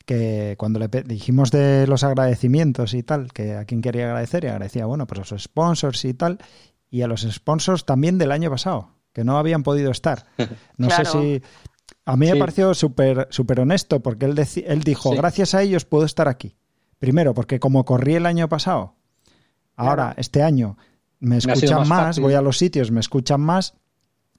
que 0.04 0.54
cuando 0.58 0.78
le 0.78 0.86
dijimos 0.88 1.50
de 1.50 1.86
los 1.88 2.04
agradecimientos 2.04 2.94
y 2.94 3.02
tal, 3.02 3.32
que 3.32 3.56
a 3.56 3.64
quién 3.64 3.82
quería 3.82 4.06
agradecer, 4.06 4.44
y 4.44 4.46
agradecía, 4.48 4.86
bueno, 4.86 5.06
pues 5.06 5.18
a 5.32 5.34
los 5.34 5.42
sponsors 5.42 6.04
y 6.04 6.14
tal, 6.14 6.38
y 6.90 7.02
a 7.02 7.08
los 7.08 7.22
sponsors 7.22 7.84
también 7.84 8.16
del 8.16 8.30
año 8.30 8.48
pasado, 8.48 8.90
que 9.12 9.24
no 9.24 9.36
habían 9.36 9.62
podido 9.64 9.90
estar. 9.90 10.26
No 10.76 10.86
Claro. 10.88 11.04
sé 11.04 11.10
si... 11.10 11.42
A 12.04 12.16
mí 12.16 12.30
me 12.30 12.36
pareció 12.36 12.72
súper 12.74 13.26
súper 13.30 13.58
honesto, 13.60 13.98
porque 14.00 14.26
él, 14.26 14.38
él 14.66 14.82
dijo, 14.84 15.10
Sí. 15.10 15.16
gracias 15.16 15.54
a 15.54 15.62
ellos 15.62 15.84
puedo 15.84 16.04
estar 16.04 16.28
aquí. 16.28 16.54
Primero, 17.00 17.34
porque 17.34 17.58
como 17.58 17.84
corrí 17.84 18.14
el 18.14 18.26
año 18.26 18.48
pasado, 18.48 18.94
ahora, 19.74 20.04
Claro. 20.04 20.14
este 20.20 20.42
año, 20.44 20.78
me 21.20 21.38
escuchan 21.38 21.86
más 21.88 22.18
voy 22.18 22.34
a 22.34 22.40
los 22.42 22.58
sitios, 22.58 22.90
me 22.90 23.00
escuchan 23.00 23.40
más, 23.40 23.74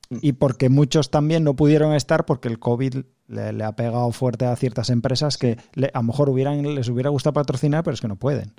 y 0.10 0.34
porque 0.34 0.70
muchos 0.70 1.12
también 1.12 1.44
no 1.44 1.56
pudieron 1.56 1.94
estar 1.94 2.26
porque 2.26 2.48
el 2.48 2.60
COVID 2.60 2.96
le, 3.28 3.52
le 3.54 3.64
ha 3.64 3.74
pegado 3.76 4.10
fuerte 4.12 4.46
a 4.46 4.56
ciertas 4.56 4.90
empresas 4.90 5.38
que 5.38 5.58
le- 5.74 5.92
a 5.94 6.00
lo 6.00 6.04
mejor 6.04 6.30
hubieran, 6.30 6.76
les 6.76 6.88
hubiera 6.88 7.10
gustado 7.10 7.34
patrocinar, 7.34 7.84
pero 7.84 7.94
es 7.94 8.02
que 8.02 8.08
no 8.08 8.16
pueden. 8.16 8.54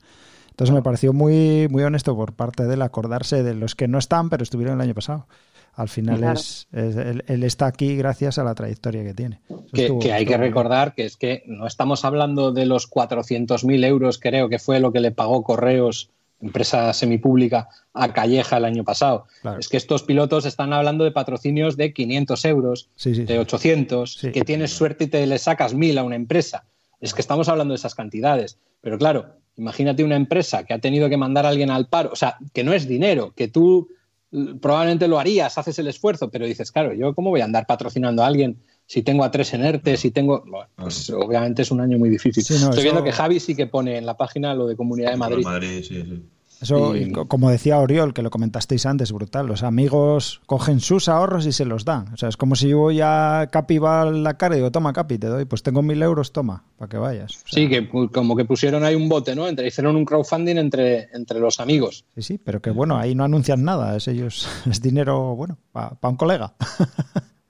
Entonces 0.50 0.74
me 0.74 0.82
pareció 0.82 1.12
muy, 1.12 1.68
muy 1.70 1.84
honesto 1.84 2.14
por 2.16 2.34
parte 2.34 2.66
de 2.66 2.74
él 2.74 2.82
acordarse 2.82 3.42
de 3.42 3.54
los 3.54 3.74
que 3.74 3.88
no 3.88 3.98
están, 3.98 4.28
pero 4.28 4.42
estuvieron 4.42 4.74
el 4.74 4.80
año 4.82 4.94
pasado. 4.94 5.26
Al 5.74 5.88
final 5.88 6.18
Claro. 6.18 6.38
es, 6.40 6.66
es- 6.72 6.96
él, 6.96 7.24
él 7.28 7.44
está 7.44 7.66
aquí 7.66 7.96
gracias 7.96 8.36
a 8.38 8.44
la 8.44 8.54
trayectoria 8.56 9.04
que 9.04 9.14
tiene. 9.14 9.40
Que, 9.72 9.82
estuvo- 9.86 10.00
que 10.00 10.12
hay 10.12 10.24
que 10.24 10.30
bien. 10.36 10.40
recordar 10.40 10.94
que 10.94 11.04
es 11.06 11.16
que 11.16 11.44
no 11.46 11.66
estamos 11.68 12.04
hablando 12.04 12.52
de 12.52 12.66
los 12.66 12.88
400.000 12.90 13.84
euros, 13.84 14.18
creo 14.18 14.48
que 14.48 14.58
fue 14.58 14.80
lo 14.80 14.92
que 14.92 15.00
le 15.00 15.12
pagó 15.12 15.44
Correos, 15.44 16.10
empresa 16.40 16.92
semipública, 16.92 17.68
a 17.92 18.12
Calleja 18.12 18.58
el 18.58 18.64
año 18.64 18.84
pasado. 18.84 19.26
Claro. 19.42 19.58
Es 19.58 19.68
que 19.68 19.76
estos 19.76 20.02
pilotos 20.04 20.46
están 20.46 20.72
hablando 20.72 21.04
de 21.04 21.10
patrocinios 21.10 21.76
de 21.76 21.92
500 21.92 22.44
euros, 22.44 22.88
Sí, 22.94 23.14
sí, 23.14 23.22
de 23.24 23.34
sí. 23.34 23.38
800, 23.38 24.14
Sí. 24.14 24.32
que 24.32 24.42
tienes 24.42 24.70
suerte 24.72 25.04
y 25.04 25.06
te 25.08 25.26
le 25.26 25.38
sacas 25.38 25.74
1.000 25.74 25.98
a 25.98 26.04
una 26.04 26.16
empresa. 26.16 26.64
Es 27.00 27.14
que 27.14 27.20
estamos 27.20 27.48
hablando 27.48 27.72
de 27.72 27.76
esas 27.78 27.94
cantidades. 27.94 28.58
Pero 28.80 28.98
claro, 28.98 29.26
imagínate 29.56 30.04
una 30.04 30.16
empresa 30.16 30.64
que 30.64 30.74
ha 30.74 30.78
tenido 30.78 31.08
que 31.08 31.16
mandar 31.16 31.44
a 31.44 31.48
alguien 31.48 31.70
al 31.70 31.88
paro, 31.88 32.10
o 32.12 32.16
sea, 32.16 32.36
que 32.52 32.62
no 32.62 32.72
es 32.72 32.86
dinero, 32.86 33.32
que 33.34 33.48
tú 33.48 33.88
mm, 34.30 34.58
probablemente 34.58 35.08
lo 35.08 35.18
harías, 35.18 35.58
haces 35.58 35.78
el 35.80 35.88
esfuerzo, 35.88 36.30
pero 36.30 36.46
dices, 36.46 36.70
claro, 36.70 36.92
yo 36.94 37.14
cómo 37.14 37.30
voy 37.30 37.40
a 37.40 37.44
andar 37.44 37.66
patrocinando 37.66 38.22
a 38.22 38.26
alguien 38.28 38.58
si 38.90 39.02
tengo 39.02 39.22
a 39.22 39.30
tres 39.30 39.52
en 39.52 39.64
ERTE, 39.66 39.98
si 39.98 40.10
tengo... 40.10 40.42
Bueno, 40.46 40.66
pues 40.76 41.10
obviamente 41.10 41.60
es 41.60 41.70
un 41.70 41.82
año 41.82 41.98
muy 41.98 42.08
difícil. 42.08 42.42
Sí, 42.42 42.54
no, 42.54 42.70
Estoy 42.70 42.78
eso- 42.78 42.82
viendo 42.84 43.04
que 43.04 43.12
Javi 43.12 43.38
sí 43.38 43.54
que 43.54 43.66
pone 43.66 43.98
en 43.98 44.06
la 44.06 44.16
página 44.16 44.54
lo 44.54 44.66
de 44.66 44.76
Comunidad 44.76 45.10
de 45.10 45.16
Madrid. 45.18 45.44
Madrid, 45.44 45.84
sí, 45.86 46.02
sí. 46.02 46.22
Eso, 46.62 46.96
Y- 46.96 47.12
como 47.12 47.50
decía 47.50 47.78
Oriol, 47.78 48.14
que 48.14 48.22
lo 48.22 48.30
comentasteis 48.30 48.84
antes, 48.86 49.12
brutal. 49.12 49.46
Los 49.46 49.62
amigos 49.62 50.40
cogen 50.46 50.80
sus 50.80 51.08
ahorros 51.08 51.44
y 51.46 51.52
se 51.52 51.64
los 51.66 51.84
dan. 51.84 52.08
O 52.14 52.16
sea, 52.16 52.30
es 52.30 52.36
como 52.38 52.56
si 52.56 52.70
yo 52.70 52.78
voy 52.78 52.98
a 53.02 53.48
Capi 53.52 53.76
va 53.78 54.02
a 54.02 54.04
la 54.06 54.38
cara 54.38 54.54
y 54.56 54.58
digo, 54.60 54.72
toma 54.72 54.92
Capi, 54.94 55.18
te 55.18 55.26
doy, 55.28 55.44
pues 55.44 55.62
tengo 55.62 55.82
mil 55.82 56.02
euros, 56.02 56.32
toma, 56.32 56.64
para 56.78 56.88
que 56.88 56.96
vayas. 56.96 57.30
O 57.36 57.38
sea, 57.48 57.62
Sí, 57.62 57.68
que 57.68 57.88
como 57.88 58.34
que 58.36 58.44
pusieron 58.44 58.82
ahí 58.84 58.94
un 58.96 59.08
bote, 59.08 59.36
¿no? 59.36 59.46
Entre, 59.46 59.68
hicieron 59.68 59.94
un 59.96 60.04
crowdfunding 60.04 60.56
entre, 60.56 61.10
entre 61.12 61.38
los 61.38 61.60
amigos. 61.60 62.04
Sí, 62.16 62.22
sí, 62.22 62.38
pero 62.38 62.60
que 62.60 62.70
bueno, 62.70 62.96
ahí 62.96 63.14
no 63.14 63.22
anuncian 63.22 63.62
nada, 63.62 63.94
es 63.96 64.08
ellos, 64.08 64.48
es 64.68 64.80
dinero, 64.82 65.36
bueno, 65.36 65.58
para 65.72 65.96
un 66.02 66.16
colega. 66.16 66.54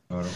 Claro. 0.09 0.27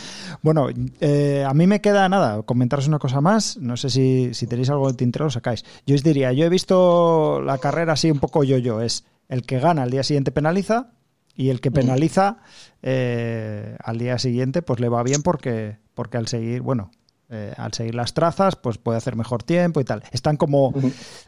Bueno, 0.42 0.66
eh, 1.00 1.44
a 1.46 1.54
mí 1.54 1.68
me 1.68 1.80
queda 1.80 2.08
nada, 2.08 2.42
comentaros 2.42 2.88
una 2.88 2.98
cosa 2.98 3.20
más, 3.20 3.56
no 3.58 3.76
sé 3.76 3.90
si, 3.90 4.34
si 4.34 4.48
tenéis 4.48 4.70
algo 4.70 4.90
de 4.90 4.96
tintero 4.96 5.26
lo 5.26 5.30
sacáis. 5.30 5.64
Yo 5.86 5.94
os 5.94 6.02
diría, 6.02 6.32
yo 6.32 6.44
he 6.44 6.48
visto 6.48 7.40
la 7.42 7.58
carrera 7.58 7.92
así 7.92 8.10
un 8.10 8.18
poco 8.18 8.42
yo-yo, 8.42 8.80
es 8.80 9.04
el 9.28 9.44
que 9.44 9.60
gana 9.60 9.84
al 9.84 9.90
día 9.90 10.02
siguiente 10.02 10.32
penaliza 10.32 10.90
y 11.36 11.50
el 11.50 11.60
que 11.60 11.70
penaliza 11.70 12.38
eh, 12.82 13.76
al 13.82 13.98
día 13.98 14.18
siguiente 14.18 14.62
pues 14.62 14.80
le 14.80 14.88
va 14.88 15.02
bien 15.04 15.22
porque, 15.22 15.78
porque 15.94 16.18
al 16.18 16.26
seguir, 16.26 16.60
bueno, 16.60 16.90
eh, 17.30 17.54
al 17.56 17.72
seguir 17.72 17.94
las 17.94 18.12
trazas 18.12 18.56
pues 18.56 18.78
puede 18.78 18.98
hacer 18.98 19.14
mejor 19.14 19.44
tiempo 19.44 19.80
y 19.80 19.84
tal. 19.84 20.02
Están 20.10 20.36
como 20.36 20.74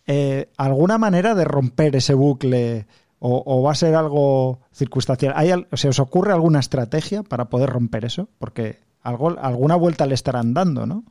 eh, 0.06 0.50
alguna 0.56 0.98
manera 0.98 1.34
de 1.34 1.44
romper 1.44 1.94
ese 1.96 2.14
bucle 2.14 2.86
o, 3.20 3.42
o 3.46 3.62
va 3.62 3.72
a 3.72 3.76
ser 3.76 3.94
algo 3.94 4.60
circunstancial. 4.72 5.32
¿Hay, 5.36 5.52
¿Se 5.72 5.88
os 5.88 6.00
ocurre 6.00 6.32
alguna 6.32 6.58
estrategia 6.58 7.22
para 7.22 7.48
poder 7.48 7.70
romper 7.70 8.04
eso? 8.04 8.28
Porque 8.38 8.80
alguna 9.04 9.76
vuelta 9.76 10.06
le 10.06 10.14
estarán 10.14 10.54
dando, 10.54 10.86
¿no? 10.86 11.04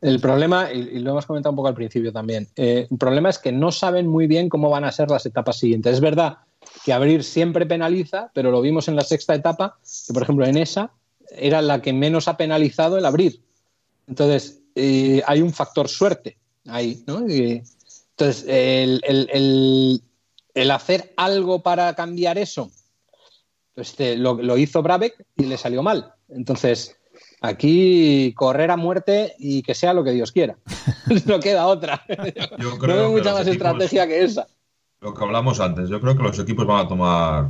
El 0.00 0.20
problema, 0.20 0.70
y, 0.72 0.98
lo 1.00 1.12
hemos 1.12 1.26
comentado 1.26 1.52
un 1.52 1.56
poco 1.56 1.68
al 1.68 1.74
principio 1.74 2.12
también, 2.12 2.48
eh, 2.54 2.86
el 2.90 2.98
problema 2.98 3.30
es 3.30 3.38
que 3.38 3.50
no 3.50 3.72
saben 3.72 4.06
muy 4.06 4.26
bien 4.26 4.48
cómo 4.48 4.68
van 4.68 4.84
a 4.84 4.92
ser 4.92 5.10
las 5.10 5.24
etapas 5.26 5.58
siguientes. 5.58 5.94
Es 5.94 6.00
verdad 6.00 6.38
que 6.84 6.92
abrir 6.92 7.24
siempre 7.24 7.66
penaliza, 7.66 8.30
pero 8.34 8.50
lo 8.50 8.60
vimos 8.60 8.88
en 8.88 8.96
la 8.96 9.02
sexta 9.02 9.34
etapa, 9.34 9.78
que 10.06 10.12
por 10.12 10.22
ejemplo 10.22 10.44
en 10.46 10.58
esa 10.58 10.92
era 11.30 11.62
la 11.62 11.80
que 11.80 11.92
menos 11.92 12.28
ha 12.28 12.36
penalizado 12.36 12.98
el 12.98 13.06
abrir. 13.06 13.40
Entonces, 14.06 14.60
eh, 14.74 15.22
hay 15.26 15.40
un 15.40 15.52
factor 15.52 15.88
suerte 15.88 16.36
ahí, 16.68 17.02
¿no? 17.06 17.24
Entonces, 17.26 18.44
el, 18.46 20.02
hacer 20.70 21.14
algo 21.16 21.62
para 21.62 21.94
cambiar 21.94 22.38
eso, 22.38 22.70
pues 23.74 23.90
este, 23.90 24.16
lo, 24.16 24.34
lo 24.34 24.58
hizo 24.58 24.82
Brabeck 24.82 25.24
y 25.36 25.46
le 25.46 25.56
salió 25.56 25.82
mal. 25.82 26.15
Entonces, 26.28 26.96
aquí 27.40 28.32
correr 28.36 28.70
a 28.70 28.76
muerte 28.76 29.34
y 29.38 29.62
que 29.62 29.74
sea 29.74 29.92
lo 29.94 30.04
que 30.04 30.10
Dios 30.12 30.32
quiera. 30.32 30.56
no 31.26 31.40
queda 31.40 31.66
otra. 31.66 32.02
Yo 32.58 32.70
no 32.70 32.78
creo 32.78 32.96
veo 32.96 33.06
que 33.14 33.18
mucha 33.18 33.32
más 33.32 33.46
equipos- 33.46 33.52
estrategia 33.52 34.06
que 34.06 34.24
esa. 34.24 34.46
Lo 35.00 35.14
que 35.14 35.22
hablamos 35.24 35.60
antes, 35.60 35.88
yo 35.90 36.00
creo 36.00 36.16
que 36.16 36.22
los 36.22 36.38
equipos 36.38 36.66
van 36.66 36.86
a 36.86 36.88
tomar 36.88 37.48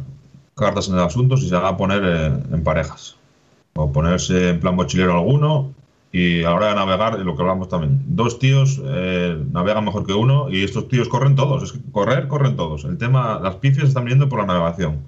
cartas 0.55 0.89
en 0.89 0.95
el 0.95 1.01
asunto 1.01 1.37
si 1.37 1.49
se 1.49 1.55
van 1.55 1.65
a 1.67 1.77
poner 1.77 2.03
en 2.05 2.65
parejas. 2.65 3.17
O 3.75 3.93
ponerse 3.93 4.51
en 4.51 4.61
plan 4.61 4.75
mochilero 4.75 5.13
alguno 5.15 5.73
y 6.13 6.41
a 6.43 6.51
la 6.51 6.55
hora 6.55 6.69
de 6.71 6.75
navegar, 6.77 7.19
lo 7.19 7.37
que 7.37 7.43
hablamos 7.43 7.69
también, 7.69 8.03
dos 8.07 8.39
tíos 8.39 8.81
eh, 8.85 9.39
navegan 9.53 9.85
mejor 9.85 10.07
que 10.07 10.15
uno 10.15 10.49
y 10.51 10.65
estos 10.65 10.89
tíos 10.89 11.09
corren 11.09 11.37
todos. 11.37 11.63
Es 11.63 11.73
que 11.73 11.79
correr, 11.93 12.27
corren 12.27 12.57
todos. 12.57 12.85
El 12.85 12.97
tema, 12.99 13.39
las 13.43 13.57
pifias 13.57 13.89
están 13.89 14.05
viniendo 14.05 14.29
por 14.29 14.41
la 14.41 14.47
navegación. 14.47 14.99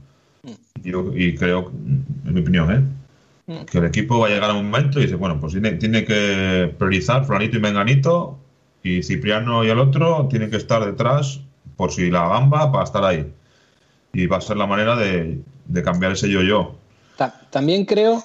Y, 0.85 0.91
yo- 0.91 1.13
y 1.15 1.35
creo, 1.35 1.71
en 1.71 2.35
mi 2.35 2.41
opinión, 2.41 2.71
¿eh? 2.73 2.85
Que 3.71 3.79
el 3.79 3.85
equipo 3.87 4.19
va 4.19 4.27
a 4.27 4.31
llegar 4.31 4.51
a 4.51 4.55
un 4.55 4.71
momento 4.71 4.99
y 4.99 5.05
dice, 5.05 5.15
bueno, 5.15 5.41
pues 5.41 5.53
tiene, 5.53 5.73
tiene 5.73 6.05
que 6.05 6.75
priorizar 6.79 7.25
Fulanito 7.25 7.57
y 7.57 7.61
Menganito 7.61 8.39
y 8.83 9.03
Cipriano 9.03 9.65
y 9.65 9.69
el 9.71 9.79
otro 9.79 10.27
tienen 10.29 10.51
que 10.51 10.57
estar 10.59 10.85
detrás 10.85 11.41
por 11.77 11.91
si 11.93 12.11
la 12.11 12.29
gamba 12.29 12.71
para 12.71 12.85
estar 12.85 13.05
ahí. 13.05 13.33
Y 14.13 14.27
va 14.27 14.39
a 14.39 14.41
ser 14.41 14.57
la 14.57 14.67
manera 14.67 14.97
de, 14.97 15.41
de 15.67 15.83
cambiar 15.83 16.13
ese 16.13 16.29
yo-yo. 16.29 16.77
Ta- 17.17 17.41
también 17.51 17.85
creo 17.85 18.23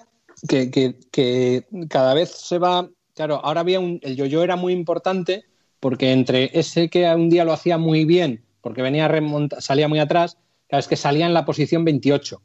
que, 0.47 0.69
que- 0.71 1.65
cada 1.89 2.13
vez 2.13 2.31
se 2.31 2.57
va. 2.57 2.89
Claro, 3.15 3.39
ahora 3.43 3.61
había 3.61 3.79
un. 3.79 3.99
El 4.01 4.15
yo-yo 4.15 4.43
era 4.43 4.55
muy 4.55 4.73
importante 4.73 5.45
porque 5.79 6.11
entre 6.11 6.49
ese 6.57 6.89
que 6.89 7.05
un 7.13 7.29
día 7.29 7.45
lo 7.45 7.53
hacía 7.53 7.77
muy 7.77 8.05
bien, 8.05 8.43
porque 8.61 8.81
venía 8.81 9.07
remonta, 9.07 9.61
salía 9.61 9.87
muy 9.87 9.99
atrás, 9.99 10.37
cada 10.67 10.79
vez 10.79 10.87
que 10.87 10.95
salía 10.95 11.25
en 11.25 11.33
la 11.33 11.45
posición 11.45 11.83
28. 11.85 12.41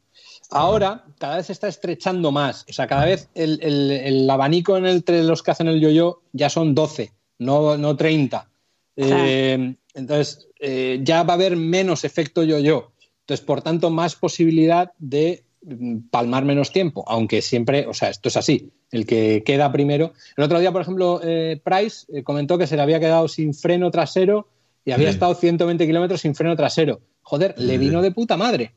Ahora, 0.51 1.05
cada 1.19 1.37
vez 1.37 1.45
se 1.47 1.53
está 1.53 1.67
estrechando 1.67 2.31
más. 2.31 2.65
O 2.69 2.73
sea, 2.73 2.87
cada 2.87 3.05
vez 3.05 3.29
el, 3.35 3.59
el- 3.61 3.91
el 3.91 4.29
abanico 4.29 4.77
en 4.77 4.85
el- 4.85 4.95
entre 4.97 5.23
los 5.23 5.43
que 5.43 5.51
hacen 5.51 5.67
el 5.67 5.79
yo-yo 5.79 6.21
ya 6.33 6.49
son 6.49 6.73
12, 6.73 7.11
no, 7.37 7.77
no 7.77 7.95
30. 7.95 8.49
Eh, 8.95 9.75
entonces, 9.93 10.47
eh, 10.59 10.99
ya 11.03 11.23
va 11.23 11.33
a 11.33 11.35
haber 11.35 11.55
menos 11.55 12.03
efecto 12.03 12.43
yo-yo. 12.43 12.91
Entonces, 13.21 13.45
por 13.45 13.61
tanto, 13.61 13.89
más 13.91 14.15
posibilidad 14.15 14.91
de 14.97 15.43
mm, 15.61 16.07
palmar 16.09 16.45
menos 16.45 16.71
tiempo, 16.71 17.03
aunque 17.07 17.41
siempre, 17.41 17.85
o 17.85 17.93
sea, 17.93 18.09
esto 18.09 18.29
es 18.29 18.37
así, 18.37 18.71
el 18.91 19.05
que 19.05 19.43
queda 19.45 19.71
primero. 19.71 20.13
El 20.37 20.45
otro 20.45 20.59
día, 20.59 20.71
por 20.71 20.81
ejemplo, 20.81 21.19
eh, 21.23 21.59
Price 21.63 22.07
comentó 22.23 22.57
que 22.57 22.65
se 22.65 22.75
le 22.75 22.81
había 22.81 22.99
quedado 22.99 23.27
sin 23.27 23.53
freno 23.53 23.91
trasero 23.91 24.47
y 24.85 24.91
había 24.91 25.09
Sí. 25.09 25.13
estado 25.15 25.35
120 25.35 25.85
kilómetros 25.85 26.21
sin 26.21 26.33
freno 26.33 26.55
trasero. 26.55 27.01
Joder, 27.21 27.53
le 27.57 27.77
vino 27.77 28.01
de 28.01 28.11
puta 28.11 28.37
madre, 28.37 28.73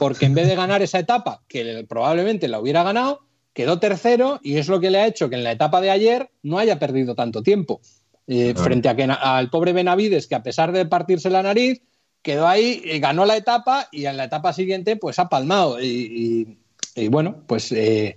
porque 0.00 0.24
en 0.24 0.34
vez 0.34 0.48
de 0.48 0.56
ganar 0.56 0.80
esa 0.82 0.98
etapa, 0.98 1.42
que 1.46 1.62
le- 1.62 1.84
probablemente 1.84 2.48
la 2.48 2.58
hubiera 2.58 2.82
ganado, 2.82 3.20
quedó 3.52 3.78
tercero 3.78 4.40
y 4.42 4.56
es 4.56 4.66
lo 4.68 4.80
que 4.80 4.90
le 4.90 4.98
ha 4.98 5.06
hecho 5.06 5.28
que 5.28 5.36
en 5.36 5.44
la 5.44 5.52
etapa 5.52 5.80
de 5.80 5.90
ayer 5.90 6.30
no 6.42 6.58
haya 6.58 6.78
perdido 6.78 7.14
tanto 7.14 7.42
tiempo. 7.42 7.80
Eh. 8.26 8.54
Frente 8.56 8.88
a 8.88 8.96
que, 8.96 9.04
al 9.04 9.50
pobre 9.50 9.72
Benavides, 9.74 10.26
que 10.26 10.34
a 10.36 10.42
pesar 10.42 10.72
de 10.72 10.86
partirse 10.86 11.28
la 11.28 11.42
nariz, 11.42 11.82
quedó 12.22 12.48
ahí, 12.48 12.80
y 12.84 12.98
ganó 12.98 13.26
la 13.26 13.36
etapa 13.36 13.88
y 13.92 14.06
en 14.06 14.16
la 14.16 14.24
etapa 14.24 14.52
siguiente 14.52 14.96
pues 14.96 15.18
ha 15.18 15.28
palmado. 15.28 15.80
Y, 15.80 15.86
y- 15.86 17.02
y 17.04 17.08
bueno, 17.08 17.42
pues 17.46 17.70
eh, 17.72 18.16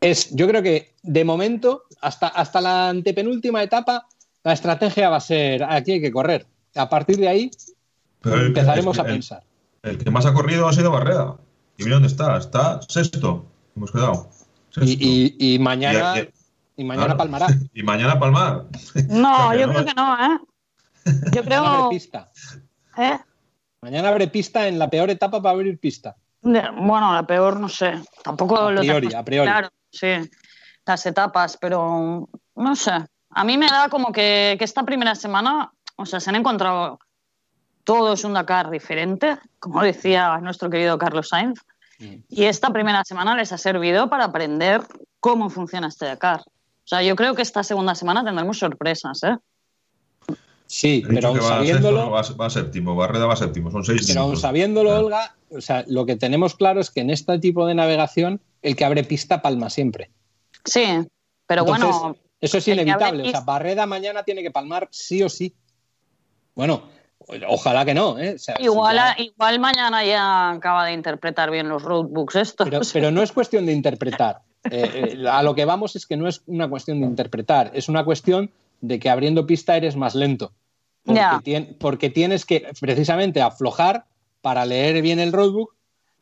es, 0.00 0.34
yo 0.34 0.46
creo 0.46 0.62
que 0.62 0.92
de 1.02 1.24
momento, 1.24 1.82
hasta, 2.00 2.28
hasta 2.28 2.60
la 2.60 2.88
antepenúltima 2.90 3.62
etapa, 3.62 4.06
la 4.44 4.52
estrategia 4.52 5.08
va 5.08 5.16
a 5.16 5.20
ser 5.20 5.64
aquí 5.64 5.92
hay 5.92 6.00
que 6.00 6.12
correr. 6.12 6.46
A 6.76 6.88
partir 6.88 7.16
de 7.16 7.28
ahí 7.28 7.50
Pero 8.20 8.36
empezaremos 8.46 8.98
a 8.98 9.04
pensar. 9.04 9.42
El 9.84 9.98
que 9.98 10.10
más 10.10 10.26
ha 10.26 10.32
corrido 10.32 10.66
ha 10.68 10.72
sido 10.72 10.90
Barreda. 10.90 11.36
Y 11.76 11.84
mira 11.84 11.96
dónde 11.96 12.08
está. 12.08 12.36
Está 12.38 12.80
sexto. 12.88 13.44
Hemos 13.76 13.90
quedado. 13.92 14.28
Sexto. 14.70 14.82
Y, 14.90 15.36
y- 15.38 15.54
y 15.54 15.58
mañana, 15.58 16.14
Y- 16.76 16.84
mañana 16.84 17.14
claro. 17.14 17.18
palmará. 17.18 17.46
Y 17.74 17.82
mañana 17.82 18.18
Palmar. 18.18 18.64
No, 19.08 19.50
que 19.52 19.58
yo 19.60 19.66
no 19.66 19.72
creo 19.72 19.80
es- 19.80 19.86
que 19.86 19.94
no, 19.94 20.14
¿eh? 20.16 20.38
Yo 21.32 21.42
Mañana 21.42 21.58
abre 21.68 21.76
creo. 21.78 21.88
pista. 21.90 22.28
¿eh? 22.96 23.18
Mañana 23.82 24.08
abre 24.08 24.28
pista 24.28 24.66
en 24.66 24.78
la 24.78 24.88
peor 24.88 25.10
etapa 25.10 25.42
para 25.42 25.52
abrir 25.54 25.78
pista. 25.78 26.16
Bueno, 26.40 27.12
la 27.12 27.26
peor, 27.26 27.60
no 27.60 27.68
sé. 27.68 27.92
Tampoco 28.22 28.56
A 28.58 28.74
priori, 28.74 29.14
a 29.14 29.22
priori. 29.24 29.48
Claro, 29.50 29.68
sí. 29.90 30.08
Las 30.86 31.04
etapas, 31.06 31.56
pero 31.60 32.28
no 32.56 32.76
sé. 32.76 32.92
A 33.30 33.44
mí 33.44 33.58
me 33.58 33.66
da 33.66 33.88
como 33.88 34.12
que, 34.12 34.56
que 34.58 34.64
esta 34.64 34.82
primera 34.84 35.14
semana, 35.14 35.72
o 35.96 36.06
sea, 36.06 36.20
se 36.20 36.30
han 36.30 36.36
encontrado 36.36 36.98
todos 37.84 38.24
un 38.24 38.32
Dakar 38.32 38.70
diferente, 38.70 39.38
como 39.58 39.82
decía 39.82 40.38
nuestro 40.38 40.70
querido 40.70 40.98
Carlos 40.98 41.28
Sainz. 41.28 41.60
Mm. 41.98 42.14
Y 42.28 42.44
esta 42.44 42.70
primera 42.70 43.04
semana 43.04 43.36
les 43.36 43.52
ha 43.52 43.58
servido 43.58 44.10
para 44.10 44.24
aprender 44.24 44.82
cómo 45.20 45.50
funciona 45.50 45.88
este 45.88 46.06
Dakar. 46.06 46.40
O 46.40 46.86
sea, 46.86 47.02
yo 47.02 47.16
creo 47.16 47.34
que 47.34 47.42
esta 47.42 47.62
segunda 47.62 47.94
semana 47.94 48.24
tendremos 48.24 48.58
sorpresas, 48.58 49.22
¿eh? 49.22 49.36
Sí, 50.66 51.04
pero 51.06 51.28
aún 51.28 51.40
sabiéndolo, 51.40 52.16
sexto, 52.16 52.36
va, 52.36 52.44
va 52.44 52.50
séptimo. 52.50 52.96
Barreda 52.96 53.26
va 53.26 53.36
séptimo. 53.36 53.70
Son 53.70 53.84
seis 53.84 54.06
pero 54.08 54.22
aún 54.22 54.36
sabiéndolo. 54.36 54.98
Olga, 54.98 55.36
o 55.50 55.60
sea, 55.60 55.84
lo 55.86 56.06
que 56.06 56.16
tenemos 56.16 56.54
claro 56.54 56.80
es 56.80 56.90
que 56.90 57.00
en 57.00 57.10
este 57.10 57.38
tipo 57.38 57.66
de 57.66 57.74
navegación 57.74 58.40
el 58.62 58.74
que 58.74 58.84
abre 58.84 59.04
pista 59.04 59.42
palma 59.42 59.70
siempre. 59.70 60.10
Sí, 60.64 60.84
pero 61.46 61.62
Entonces, 61.62 61.86
bueno, 61.86 62.16
Eso 62.40 62.58
es 62.58 62.68
inevitable. 62.68 63.28
O 63.28 63.30
sea, 63.30 63.40
Barreda 63.40 63.86
mañana 63.86 64.24
tiene 64.24 64.42
que 64.42 64.50
palmar 64.50 64.88
sí 64.90 65.22
o 65.22 65.28
sí. 65.28 65.54
Bueno, 66.54 66.84
ojalá 67.48 67.84
que 67.84 67.94
no. 67.94 68.18
¿eh? 68.18 68.34
O 68.34 68.38
sea, 68.38 68.56
si 68.56 68.64
igual, 68.64 68.96
ya- 68.96 69.16
igual 69.18 69.58
mañana 69.58 70.04
ya 70.04 70.50
acaba 70.50 70.84
de 70.86 70.92
interpretar 70.92 71.50
bien 71.50 71.68
los 71.68 71.82
roadbooks 71.82 72.36
estos. 72.36 72.68
pero, 72.68 72.80
pero 72.92 73.10
no 73.10 73.22
es 73.22 73.32
cuestión 73.32 73.66
de 73.66 73.72
interpretar. 73.72 74.40
Eh, 74.70 75.14
eh, 75.22 75.28
a 75.28 75.42
lo 75.42 75.54
que 75.54 75.64
vamos 75.64 75.94
es 75.96 76.06
que 76.06 76.16
no 76.16 76.26
es 76.28 76.42
una 76.46 76.68
cuestión 76.68 77.00
de 77.00 77.06
interpretar, 77.06 77.70
es 77.74 77.88
una 77.88 78.04
cuestión 78.04 78.50
de 78.80 78.98
que 78.98 79.10
abriendo 79.10 79.46
pista 79.46 79.76
eres 79.76 79.96
más 79.96 80.14
lento. 80.14 80.52
Porque, 81.04 81.20
tien- 81.42 81.76
porque 81.78 82.08
tienes 82.08 82.46
que 82.46 82.66
precisamente 82.80 83.42
aflojar 83.42 84.04
para 84.40 84.64
leer 84.64 85.02
bien 85.02 85.18
el 85.20 85.32
roadbook 85.32 85.74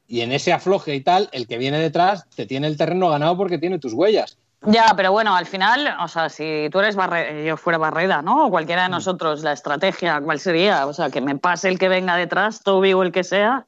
y 0.09 0.23
en 0.23 0.33
ese 0.33 0.53
afloje 0.53 0.95
y 0.97 1.01
tal, 1.01 1.29
el 1.33 1.47
que 1.47 1.57
viene 1.57 1.79
detrás 1.79 2.29
te 2.35 2.47
tiene 2.47 2.67
el 2.67 2.77
terreno 2.77 3.09
ganado 3.09 3.37
porque 3.37 3.59
tiene 3.59 3.79
tus 3.79 3.93
huellas. 3.93 4.39
Ya, 4.65 4.93
pero 4.97 5.11
bueno, 5.13 5.35
al 5.35 5.47
final, 5.47 5.97
o 6.01 6.07
sea, 6.09 6.29
si 6.29 6.69
tú 6.71 6.79
eres 6.81 6.95
Barre 6.95 7.45
yo 7.45 7.57
fuera 7.57 7.79
Barreda, 7.79 8.23
¿no? 8.23 8.47
O 8.47 8.51
cualquiera 8.51 8.83
de 8.83 8.89
Mm. 8.89 8.93
nosotros, 8.93 9.43
la 9.43 9.53
estrategia, 9.53 10.21
¿cuál 10.21 10.39
sería? 10.39 10.87
O 10.87 10.93
sea, 10.93 11.11
que 11.11 11.21
me 11.21 11.37
pase 11.37 11.69
el 11.69 11.79
que 11.79 11.89
venga 11.89 12.17
detrás, 12.17 12.63
Toby 12.63 12.93
o 12.93 13.03
el 13.03 13.11
que 13.11 13.25
sea, 13.25 13.65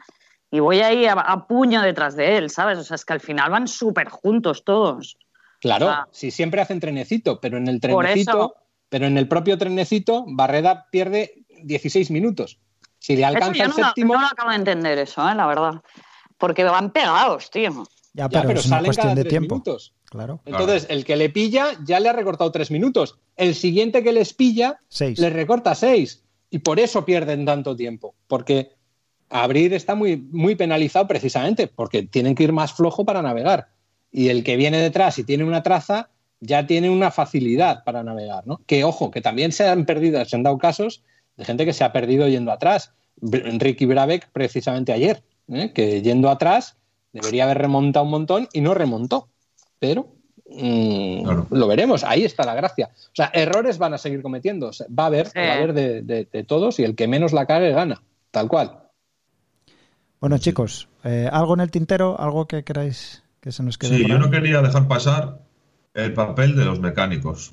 y 0.51 0.61
voy 0.61 0.81
ahí 0.83 1.07
a, 1.07 1.15
a 1.15 1.47
puño 1.49 1.83
detrás 1.83 2.15
de 2.15 2.37
él, 2.37 2.49
¿sabes? 2.51 2.79
O 2.79 2.85
sea, 2.85 2.95
es 2.95 3.05
que 3.05 3.13
al 3.13 3.21
final 3.21 3.51
van 3.51 3.67
súper 3.67 4.09
juntos 4.09 4.63
todos. 4.65 5.17
Claro, 5.61 5.89
Ah. 5.89 6.07
si 6.13 6.31
siempre 6.31 6.61
hacen 6.61 6.79
trenecito, 6.79 7.41
pero 7.41 7.57
en 7.57 7.67
el 7.67 7.81
trenecito, 7.81 8.31
eso. 8.31 8.55
pero 8.89 9.07
en 9.07 9.19
el 9.19 9.27
propio 9.27 9.59
trenecito, 9.59 10.25
Barreda 10.29 10.87
pierde 10.93 11.45
16 11.65 12.11
minutos. 12.13 12.61
Si 13.01 13.17
le 13.17 13.23
Eso 13.23 13.29
alcanza 13.29 13.53
yo 13.55 13.65
el 13.65 13.71
no, 13.71 13.77
lo- 13.79 13.85
séptimo, 13.87 14.15
no 14.15 14.21
lo 14.21 14.27
acabo 14.27 14.51
de 14.51 14.57
entender 14.57 14.99
eso, 14.99 15.29
¿eh? 15.29 15.35
La 15.35 15.47
verdad. 15.47 15.83
Porque 16.39 16.63
van 16.65 16.91
pegados, 16.91 17.51
tío. 17.51 17.71
Ya, 18.13 18.25
ya, 18.25 18.29
pero, 18.29 18.49
pero 18.49 18.61
es 18.61 18.67
una 18.67 18.77
salen 18.77 18.85
cuestión 18.87 19.05
cada 19.07 19.15
de 19.17 19.23
tres 19.23 19.31
tiempo. 19.31 19.55
minutos. 19.57 19.93
Claro. 20.15 20.41
Entonces, 20.45 20.87
el 20.91 21.05
que 21.05 21.17
le 21.17 21.29
pilla 21.29 21.73
ya 21.85 21.99
le 21.99 22.09
ha 22.09 22.13
recortado 22.13 22.53
tres 22.53 22.71
minutos. 22.71 23.19
El 23.37 23.57
siguiente 23.57 24.05
que 24.05 24.13
les 24.13 24.33
pilla 24.33 24.79
Seis. 24.89 25.19
le 25.19 25.29
recorta 25.29 25.75
seis. 25.75 26.23
Y 26.51 26.61
por 26.61 26.79
eso 26.79 27.05
pierden 27.05 27.45
tanto 27.45 27.75
tiempo. 27.75 28.15
Porque 28.29 28.71
abrir 29.29 29.75
está 29.75 29.97
muy, 29.97 30.17
muy 30.17 30.55
penalizado 30.55 31.09
precisamente, 31.09 31.67
porque 31.67 32.05
tienen 32.05 32.37
que 32.37 32.45
ir 32.45 32.53
más 32.53 32.73
flojo 32.73 33.05
para 33.05 33.23
navegar. 33.23 33.71
Y 34.13 34.29
el 34.29 34.45
que 34.45 34.55
viene 34.57 34.79
detrás 34.79 35.19
y 35.19 35.25
tiene 35.25 35.43
una 35.43 35.65
traza, 35.65 36.11
ya 36.39 36.65
tiene 36.65 36.91
una 36.91 37.11
facilidad 37.11 37.83
para 37.83 38.05
navegar. 38.05 38.47
¿no? 38.47 38.61
Que 38.67 38.85
ojo, 38.85 39.11
que 39.11 39.21
también 39.21 39.51
se 39.51 39.67
han 39.67 39.85
perdido, 39.85 40.25
se 40.25 40.37
han 40.37 40.45
dado 40.45 40.59
casos 40.59 41.03
de 41.37 41.45
gente 41.45 41.65
que 41.65 41.73
se 41.73 41.83
ha 41.83 41.93
perdido 41.93 42.29
yendo 42.29 42.53
atrás. 42.53 42.93
Ricky 43.21 43.87
Brabeck, 43.87 44.29
precisamente 44.31 44.93
ayer, 44.93 45.25
¿eh? 45.49 45.73
que 45.75 46.03
yendo 46.03 46.31
atrás 46.31 46.77
debería 47.13 47.45
haber 47.45 47.59
remontado 47.59 48.05
un 48.05 48.13
montón 48.13 48.49
y 48.53 48.61
no 48.61 48.75
remontó. 48.75 49.29
Pero 49.87 50.09
mm, 50.51 51.25
Claro. 51.25 51.47
lo 51.51 51.67
veremos, 51.67 52.05
ahí 52.05 52.25
está 52.25 52.45
la 52.47 52.55
gracia. 52.55 52.91
O 52.95 53.15
sea, 53.15 53.31
errores 53.35 53.77
van 53.79 53.93
a 53.95 53.99
seguir 53.99 54.23
cometiendo. 54.23 54.69
O 54.69 54.73
sea, 54.73 54.87
va 54.89 55.05
a 55.05 55.07
haber, 55.09 55.27
Sí. 55.27 55.39
va 55.39 55.45
a 55.53 55.55
haber 55.55 55.73
de, 55.75 56.03
de- 56.03 56.29
de 56.33 56.45
todos 56.45 56.79
y 56.79 56.85
el 56.85 56.95
que 56.95 57.07
menos 57.09 57.33
la 57.33 57.47
cague 57.47 57.73
gana, 57.73 58.01
tal 58.31 58.49
cual. 58.49 58.79
Bueno, 60.21 60.39
chicos, 60.39 60.89
eh, 61.05 61.29
¿algo 61.31 61.55
en 61.55 61.61
el 61.61 61.71
tintero? 61.71 62.19
¿Algo 62.19 62.47
que 62.47 62.65
queráis 62.65 63.23
que 63.41 63.53
se 63.53 63.63
nos 63.63 63.77
quede 63.77 63.97
Sí, 63.99 64.07
yo 64.09 64.15
ahí? 64.15 64.21
no 64.21 64.31
quería 64.31 64.63
dejar 64.63 64.89
pasar 64.89 65.39
el 65.93 66.15
papel 66.15 66.57
de 66.57 66.65
los 66.65 66.81
mecánicos, 66.81 67.53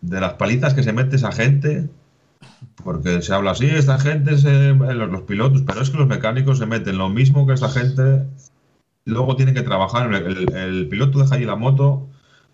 de 0.00 0.20
las 0.20 0.34
palizas 0.34 0.72
que 0.74 0.82
se 0.84 0.92
mete 0.92 1.16
esa 1.16 1.32
gente, 1.32 1.88
porque 2.84 3.22
se 3.22 3.34
habla 3.34 3.52
así, 3.52 3.66
esta 3.66 3.98
gente, 3.98 4.38
se, 4.38 4.72
los, 4.72 5.10
los 5.10 5.22
pilotos, 5.22 5.62
pero 5.66 5.80
es 5.82 5.90
que 5.90 5.98
los 5.98 6.06
mecánicos 6.06 6.58
se 6.58 6.66
meten 6.66 6.96
lo 6.98 7.08
mismo 7.08 7.46
que 7.46 7.54
esta 7.54 7.68
gente 7.68 8.22
luego 9.04 9.36
tienen 9.36 9.54
que 9.54 9.62
trabajar. 9.62 10.12
El, 10.12 10.88
piloto 10.88 11.18
deja 11.18 11.34
allí 11.34 11.44
la 11.44 11.56
moto, 11.56 12.08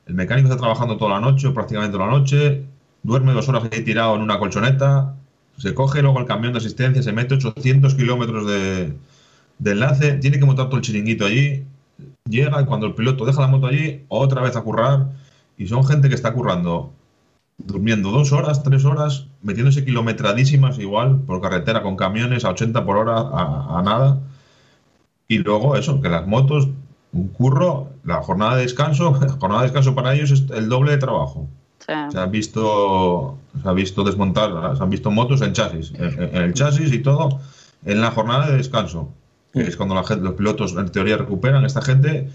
el 0.06 0.14
mecánico 0.14 0.48
está 0.48 0.58
trabajando 0.58 0.96
toda 0.96 1.12
la 1.12 1.20
noche, 1.20 1.50
prácticamente 1.50 1.96
toda 1.96 2.06
la 2.06 2.18
noche, 2.18 2.64
duerme 3.02 3.32
dos 3.32 3.48
horas 3.48 3.64
ahí 3.70 3.84
tirado 3.84 4.16
en 4.16 4.22
una 4.22 4.38
colchoneta, 4.38 5.14
se 5.58 5.74
coge 5.74 6.02
luego 6.02 6.18
el 6.20 6.26
camión 6.26 6.52
de 6.52 6.58
asistencia, 6.58 7.02
se 7.02 7.12
mete 7.12 7.34
800 7.34 7.94
kilómetros 7.94 8.46
de, 8.46 8.96
de 9.58 9.70
enlace, 9.70 10.14
tiene 10.14 10.38
que 10.38 10.46
montar 10.46 10.66
todo 10.66 10.76
el 10.76 10.82
chiringuito 10.82 11.26
allí, 11.26 11.64
llega 12.28 12.62
y 12.62 12.64
cuando 12.64 12.86
el 12.86 12.94
piloto 12.94 13.24
deja 13.24 13.42
la 13.42 13.48
moto 13.48 13.66
allí, 13.66 14.04
otra 14.08 14.42
vez 14.42 14.56
a 14.56 14.62
currar, 14.62 15.08
y 15.56 15.66
son 15.66 15.84
gente 15.84 16.08
que 16.08 16.14
está 16.14 16.32
currando, 16.32 16.92
durmiendo 17.58 18.10
dos 18.12 18.32
horas, 18.32 18.62
tres 18.62 18.84
horas, 18.84 19.26
metiéndose 19.42 19.84
kilometradísimas 19.84 20.78
igual 20.78 21.20
por 21.26 21.40
carretera 21.40 21.82
con 21.82 21.96
camiones 21.96 22.44
a 22.44 22.50
80 22.50 22.84
por 22.84 22.96
hora, 22.96 23.18
a 23.18 23.82
nada. 23.84 24.20
Y 25.28 25.38
luego 25.38 25.76
eso, 25.76 26.00
que 26.00 26.08
las 26.08 26.26
motos, 26.26 26.68
un 27.12 27.28
curro, 27.28 27.90
la 28.04 28.22
jornada 28.22 28.56
de 28.56 28.62
descanso, 28.62 29.16
la 29.20 29.28
jornada 29.32 29.60
de 29.62 29.66
descanso 29.68 29.94
para 29.94 30.14
ellos 30.14 30.30
es 30.30 30.44
el 30.50 30.68
doble 30.68 30.92
de 30.92 30.98
trabajo. 30.98 31.46
Sí. 31.78 31.92
Se 32.10 32.18
han 32.18 32.30
visto, 32.30 33.38
se 33.62 33.68
ha 33.68 33.72
visto 33.72 34.02
desmontar, 34.04 34.76
se 34.76 34.82
han 34.82 34.90
visto 34.90 35.10
motos 35.10 35.42
en 35.42 35.52
chasis, 35.52 35.92
en, 35.94 36.22
en 36.22 36.42
el 36.42 36.54
chasis 36.54 36.92
y 36.92 36.98
todo, 36.98 37.40
en 37.84 38.00
la 38.00 38.10
jornada 38.10 38.50
de 38.50 38.56
descanso, 38.56 39.08
que 39.52 39.62
es 39.62 39.76
cuando 39.76 39.94
la 39.94 40.04
gente, 40.04 40.24
los 40.24 40.34
pilotos 40.34 40.74
en 40.76 40.90
teoría 40.90 41.16
recuperan. 41.16 41.64
Esta 41.64 41.82
gente, 41.82 42.28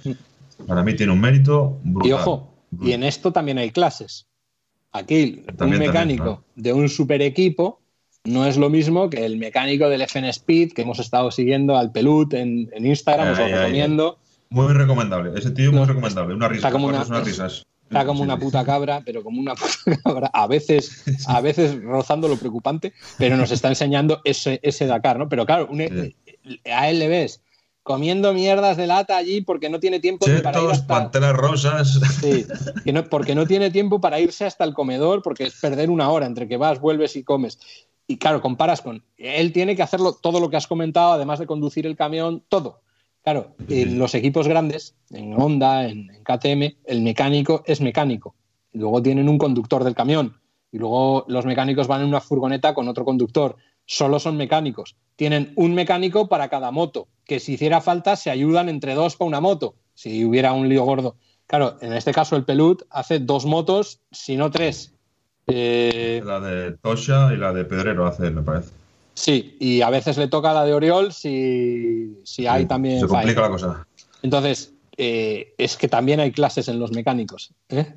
para 0.68 0.84
mí, 0.84 0.95
tiene 0.95 1.11
un 1.11 1.22
mérito 1.22 1.78
brutal. 1.84 2.10
Y 2.10 2.14
ojo, 2.14 2.53
y 2.82 2.91
en 2.94 3.03
esto 3.03 3.32
también 3.32 3.57
hay 3.57 3.72
clases. 3.72 4.28
Aquí, 4.91 5.15
También, 5.15 5.49
un 5.49 5.56
también, 5.57 5.80
mecánico 5.80 6.24
claro. 6.24 6.44
de 6.56 6.74
un 6.74 6.90
super 6.90 7.22
equipo 7.22 7.82
no 8.26 8.45
es 8.45 8.58
lo 8.58 8.70
mismo 8.70 9.10
que 9.10 9.26
el 9.26 9.38
mecánico 9.38 9.90
del 9.90 10.02
FN 10.04 10.30
Speed 10.30 10.74
que 10.74 10.84
hemos 10.84 11.00
estado 11.00 11.30
siguiendo 11.32 11.78
al 11.78 11.91
Pelut 11.91 12.34
en, 12.34 12.70
en 12.74 12.86
Instagram, 12.86 13.32
os 13.32 13.38
lo 13.38 13.44
Ay, 13.45 13.52
ay, 13.52 13.58
ay. 13.58 13.64
recomiendo. 13.66 14.18
Muy 14.50 14.74
recomendable, 14.74 15.32
ese 15.38 15.52
tío 15.52 15.72
muy 15.72 15.82
No, 15.82 15.86
recomendable, 15.88 16.34
una 16.36 16.48
risa, 16.48 16.60
está 16.68 16.72
como 16.72 16.88
una- 16.88 17.04
unas 17.04 17.26
risas. 17.26 17.64
Está 17.90 18.06
como 18.06 18.24
una 18.24 18.40
puta 18.40 18.64
cabra, 18.66 19.02
pero 19.06 19.24
como 19.24 19.40
una 19.41 19.54
puta 19.86 19.98
cabra, 20.04 20.30
a 20.34 20.48
veces, 20.48 21.04
a 21.28 21.41
veces 21.41 21.80
rozando 21.84 22.28
lo 22.28 22.38
preocupante, 22.38 22.94
pero 23.18 23.36
nos 23.38 23.52
está 23.52 23.68
enseñando 23.68 24.22
ese, 24.24 24.60
ese 24.64 24.88
Dakar, 24.88 25.20
¿no? 25.20 25.28
Pero 25.30 25.45
claro, 25.45 25.68
un- 25.70 25.82
a 26.72 26.90
él 26.90 27.00
le 27.00 27.08
ves 27.08 27.41
comiendo 27.84 28.34
mierdas 28.34 28.78
de 28.78 28.88
lata 28.88 29.18
allí 29.18 29.41
porque 29.41 29.70
no 29.70 29.80
tiene 29.82 30.00
tiempo 30.00 30.26
ni 30.28 30.40
para 30.40 30.58
ir 30.60 30.64
Chetos, 30.68 30.80
hasta... 30.80 30.94
panteras 30.94 31.34
rosas. 31.36 32.00
Sí, 32.22 32.45
que 32.86 32.94
no, 32.94 33.04
porque 33.04 33.36
no 33.36 33.45
tiene 33.45 33.70
tiempo 33.72 34.00
para 34.00 34.20
irse 34.22 34.45
hasta 34.45 34.64
el 34.64 34.74
comedor, 34.74 35.22
porque 35.22 35.44
es 35.45 35.60
perder 35.60 35.90
una 35.90 36.10
hora 36.10 36.26
entre 36.26 36.48
que 36.48 36.56
vas, 36.58 36.80
vuelves 36.80 37.16
y 37.18 37.24
comes. 37.24 37.60
Y 38.14 38.18
claro, 38.18 38.41
comparas 38.41 38.84
con. 38.84 39.03
Él 39.18 39.52
tiene 39.52 39.76
que 39.76 39.81
hacerlo 39.81 40.14
todo 40.14 40.40
lo 40.40 40.48
que 40.52 40.56
has 40.56 40.68
comentado, 40.68 41.14
además 41.14 41.40
de 41.40 41.48
conducir 41.48 41.88
el 41.88 41.95
camión, 41.95 42.44
todo. 42.48 42.81
Claro, 43.23 43.56
en 43.68 43.98
los 43.98 44.14
equipos 44.14 44.48
grandes, 44.48 44.95
en 45.10 45.34
Honda, 45.34 45.88
en, 45.88 46.11
en 46.11 46.23
KTM, 46.23 46.77
el 46.85 47.02
mecánico 47.02 47.64
es 47.65 47.81
mecánico. 47.81 48.35
Y 48.72 48.77
luego 48.77 49.02
tienen 49.02 49.27
un 49.30 49.40
conductor 49.40 49.84
del 49.84 49.95
camión. 49.95 50.40
Y 50.72 50.77
luego 50.77 51.26
los 51.27 51.48
mecánicos 51.48 51.88
van 51.88 52.02
en 52.02 52.07
una 52.10 52.22
furgoneta 52.22 52.76
con 52.76 52.88
otro 52.88 53.03
conductor. 53.03 53.56
Solo 53.88 54.19
son 54.19 54.38
mecánicos. 54.38 54.95
Tienen 55.15 55.52
un 55.56 55.73
mecánico 55.73 56.30
para 56.30 56.49
cada 56.49 56.69
moto, 56.69 57.07
que 57.26 57.40
si 57.40 57.53
hiciera 57.53 57.81
falta 57.81 58.15
se 58.15 58.30
ayudan 58.30 58.69
entre 58.69 58.94
dos 58.94 59.15
para 59.15 59.27
una 59.27 59.41
moto, 59.41 59.73
si 59.95 60.23
hubiera 60.23 60.53
un 60.53 60.69
lío 60.69 60.84
gordo. 60.84 61.15
Claro, 61.48 61.77
en 61.81 61.94
este 61.94 62.14
caso 62.14 62.35
el 62.35 62.45
Pelut 62.45 62.84
hace 62.91 63.18
dos 63.18 63.48
motos, 63.48 64.02
si 64.11 64.38
no 64.38 64.52
tres. 64.52 64.93
Eh, 65.48 66.22
La 66.26 66.40
de 66.40 66.72
Tosha 66.82 67.34
y 67.34 67.38
la 67.38 67.52
de 67.53 67.65
Pedrero 67.65 68.06
hace, 68.07 68.30
me 68.32 68.41
parece. 68.41 68.70
sí, 69.14 69.57
y 69.60 69.82
a 69.82 69.90
veces 69.90 70.18
le 70.18 70.28
toca 70.28 70.53
la 70.53 70.64
de 70.65 70.74
Oriol 70.74 71.11
si, 71.14 72.18
si 72.24 72.48
hay 72.48 72.61
Sí, 72.64 72.68
también 72.68 72.99
Se 73.02 73.07
complica 73.07 73.41
la 73.41 73.49
cosa. 73.49 73.88
Entonces, 74.22 74.74
eh, 74.98 75.53
es 75.57 75.76
que 75.76 75.88
también 75.88 76.20
hay 76.20 76.32
clases 76.32 76.68
en 76.70 76.80
los 76.80 76.91
mecánicos. 76.91 77.52
¿eh? 77.70 77.94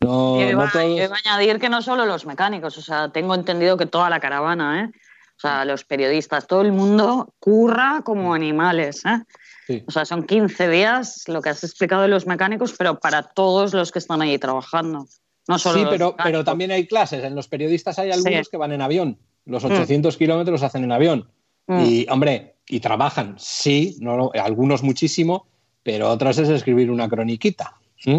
No, 0.00 0.38
Yo 0.40 0.48
iba, 0.50 0.64
no 0.66 0.70
todos- 0.70 0.84
yo 0.84 1.04
iba 1.04 1.16
a 1.16 1.18
añadir 1.32 1.58
que 1.58 1.68
no 1.68 1.80
solo 1.80 2.04
los 2.04 2.26
mecánicos, 2.26 2.76
o 2.76 2.82
sea, 2.82 3.08
tengo 3.10 3.34
entendido 3.34 3.76
que 3.76 3.86
toda 3.86 4.10
la 4.10 4.20
caravana, 4.20 4.82
¿eh? 4.84 4.90
O 5.36 5.40
sea, 5.42 5.64
los 5.64 5.84
periodistas, 5.84 6.46
todo 6.46 6.60
el 6.60 6.72
mundo 6.72 7.34
curra 7.40 8.02
como 8.04 8.32
animales, 8.34 9.04
¿eh? 9.06 9.22
Sí. 9.66 9.82
O 9.86 9.90
sea, 9.90 10.04
son 10.04 10.24
15 10.24 10.68
días 10.68 11.24
lo 11.26 11.40
que 11.40 11.48
has 11.48 11.64
explicado 11.64 12.02
de 12.02 12.08
los 12.08 12.26
mecánicos, 12.26 12.74
pero 12.76 13.00
para 13.00 13.22
todos 13.22 13.72
los 13.74 13.90
que 13.90 13.98
están 13.98 14.22
ahí 14.22 14.38
trabajando. 14.38 15.06
No 15.48 15.58
solo 15.58 15.80
Sí, 15.80 15.86
pero, 15.90 16.14
pero 16.22 16.44
también 16.44 16.70
hay 16.70 16.86
clases. 16.86 17.24
En 17.24 17.34
los 17.34 17.48
periodistas 17.48 17.98
hay 17.98 18.10
algunos 18.10 18.46
Sí. 18.46 18.50
que 18.50 18.56
van 18.56 18.72
en 18.72 18.80
avión. 18.82 19.18
Los 19.44 19.64
800 19.64 20.16
kilómetros 20.16 20.52
los 20.60 20.62
hacen 20.62 20.84
en 20.84 20.92
avión. 20.92 21.28
Mm. 21.66 21.80
Y, 21.84 22.06
hombre, 22.10 22.54
y 22.68 22.80
trabajan, 22.80 23.34
sí, 23.38 23.96
no, 24.00 24.16
lo- 24.16 24.32
algunos 24.34 24.82
muchísimo, 24.82 25.46
pero 25.82 26.08
otros 26.10 26.38
es 26.38 26.48
escribir 26.48 26.90
una 26.90 27.08
croniquita. 27.08 27.74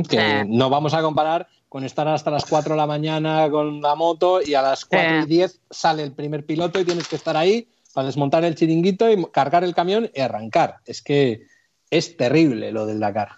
Que 0.10 0.46
no 0.48 0.70
vamos 0.70 0.94
a 0.94 1.02
comparar 1.02 1.48
con 1.70 1.84
estar 1.84 2.08
hasta 2.08 2.30
las 2.32 2.46
4 2.46 2.74
de 2.74 2.78
la 2.78 2.88
mañana 2.88 3.50
con 3.50 3.82
la 3.82 3.96
moto 3.96 4.42
y 4.42 4.54
a 4.54 4.62
las 4.62 4.86
4 4.86 5.20
y 5.20 5.22
Sí. 5.24 5.28
10 5.30 5.60
sale 5.70 6.04
el 6.04 6.12
primer 6.14 6.46
piloto 6.46 6.80
y 6.80 6.86
tienes 6.86 7.08
que 7.08 7.16
estar 7.18 7.36
ahí 7.36 7.68
para 7.94 8.08
desmontar 8.08 8.46
el 8.46 8.56
chiringuito 8.56 9.10
y 9.12 9.26
cargar 9.32 9.64
el 9.64 9.74
camión 9.76 10.10
y 10.14 10.22
arrancar. 10.22 10.78
Es 10.86 11.02
que 11.02 11.42
es 11.90 12.16
terrible 12.18 12.72
lo 12.72 12.86
del 12.86 13.00
Dakar. 13.00 13.30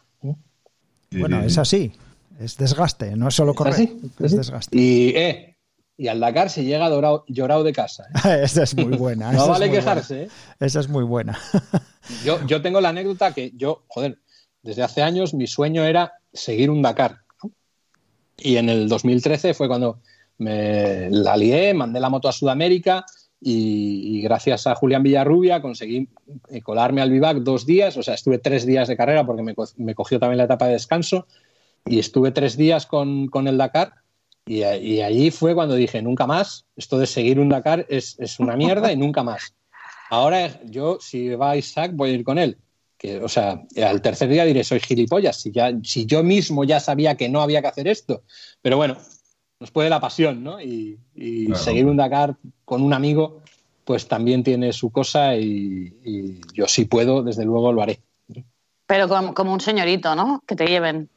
Bueno, 1.11 1.41
es 1.43 1.53
sí. 1.53 1.59
así. 1.59 1.91
Es 2.39 2.57
desgaste, 2.57 3.15
no 3.15 3.27
es 3.29 3.35
solo 3.35 3.51
¿Es 3.51 3.57
correr. 3.57 3.73
así? 3.73 3.97
Es 4.23 4.35
desgaste. 4.35 4.77
Y, 4.77 5.09
eh, 5.15 5.57
y 5.97 6.07
al 6.09 6.19
Dakar 6.19 6.49
se 6.49 6.63
llega 6.65 6.89
dorado- 6.89 7.23
llorado 7.27 7.63
de 7.63 7.71
casa. 7.73 8.05
¿eh? 8.25 8.41
Esa 8.43 8.63
es 8.63 8.75
muy 8.75 8.97
buena. 8.97 9.31
No 9.33 9.47
vale 9.47 9.71
quejarse. 9.71 10.23
¿eh? 10.23 10.29
Esa 10.59 10.79
es 10.81 10.89
muy 10.89 11.03
buena. 11.03 11.39
Yo, 12.23 12.45
yo 12.45 12.61
tengo 12.61 12.81
la 12.81 12.89
anécdota 12.89 13.33
que 13.33 13.51
yo, 13.55 13.83
joder, 13.87 14.19
desde 14.61 14.83
hace 14.83 15.01
años 15.01 15.33
mi 15.33 15.47
sueño 15.47 15.83
era 15.85 16.13
seguir 16.31 16.69
un 16.69 16.83
Dakar. 16.83 17.21
¿no? 17.43 17.49
Y 18.37 18.57
en 18.57 18.69
el 18.69 18.87
2013 18.87 19.55
fue 19.55 19.67
cuando 19.67 20.01
me 20.37 21.09
la 21.09 21.35
lié, 21.35 21.73
mandé 21.73 21.99
la 21.99 22.09
moto 22.09 22.27
a 22.27 22.31
Sudamérica 22.31 23.05
y, 23.41 24.17
y 24.17 24.21
gracias 24.21 24.67
a 24.67 24.75
Julián 24.75 25.01
Villarrubia 25.01 25.61
conseguí 25.63 26.09
eh, 26.49 26.61
colarme 26.61 27.01
al 27.01 27.09
Vivac 27.09 27.37
dos 27.37 27.65
días, 27.65 27.97
o 27.97 28.03
sea, 28.03 28.13
estuve 28.13 28.37
tres 28.37 28.65
días 28.67 28.87
de 28.87 28.97
carrera 28.97 29.25
porque 29.25 29.41
me, 29.43 29.55
co- 29.55 29.67
me 29.77 29.95
cogió 29.95 30.19
también 30.19 30.37
la 30.37 30.43
etapa 30.43 30.67
de 30.67 30.73
descanso 30.73 31.25
y 31.87 31.99
estuve 31.99 32.31
tres 32.31 32.57
días 32.57 32.85
con, 32.85 33.27
con 33.27 33.47
el 33.47 33.57
Dakar 33.57 33.93
y, 34.45 34.63
y 34.63 35.01
allí 35.01 35.31
fue 35.31 35.53
cuando 35.55 35.75
dije, 35.75 36.01
nunca 36.01 36.25
más, 36.27 36.65
esto 36.75 36.97
de 36.97 37.07
seguir 37.07 37.39
un 37.39 37.49
Dakar 37.49 37.85
es, 37.89 38.19
es 38.19 38.39
una 38.39 38.55
mierda 38.55 38.91
y 38.91 38.97
nunca 38.97 39.23
más. 39.23 39.53
Ahora 40.09 40.61
yo, 40.65 40.97
si 40.99 41.29
va 41.29 41.57
Isaac, 41.57 41.91
voy 41.93 42.11
a 42.11 42.13
ir 42.13 42.23
con 42.23 42.37
él. 42.37 42.57
Que, 42.97 43.19
o 43.19 43.27
sea, 43.27 43.61
al 43.85 44.01
tercer 44.01 44.29
día 44.29 44.45
diré, 44.45 44.63
soy 44.63 44.79
gilipollas, 44.79 45.41
si, 45.41 45.51
ya, 45.51 45.71
si 45.83 46.05
yo 46.05 46.23
mismo 46.23 46.63
ya 46.63 46.79
sabía 46.79 47.17
que 47.17 47.27
no 47.27 47.41
había 47.41 47.61
que 47.61 47.67
hacer 47.67 47.87
esto. 47.87 48.23
Pero 48.61 48.77
bueno, 48.77 48.97
nos 49.59 49.71
puede 49.71 49.89
la 49.89 49.99
pasión, 49.99 50.43
¿no? 50.43 50.61
Y, 50.61 50.99
y 51.13 51.47
Claro. 51.47 51.61
seguir 51.63 51.85
un 51.87 51.97
Dakar 51.97 52.35
con 52.63 52.81
un 52.81 52.93
amigo, 52.93 53.41
pues 53.83 54.07
también 54.07 54.43
tiene 54.43 54.73
su 54.73 54.91
cosa 54.91 55.35
y, 55.35 55.93
y 56.03 56.41
yo 56.53 56.67
si 56.67 56.85
puedo, 56.85 57.21
desde 57.21 57.45
luego 57.45 57.73
lo 57.73 57.81
haré. 57.81 57.99
Pero 58.87 59.07
como, 59.07 59.33
como 59.33 59.53
un 59.53 59.59
señorito, 59.61 60.15
¿no? 60.15 60.41
Que 60.47 60.55
te 60.55 60.67
lleven. 60.67 61.09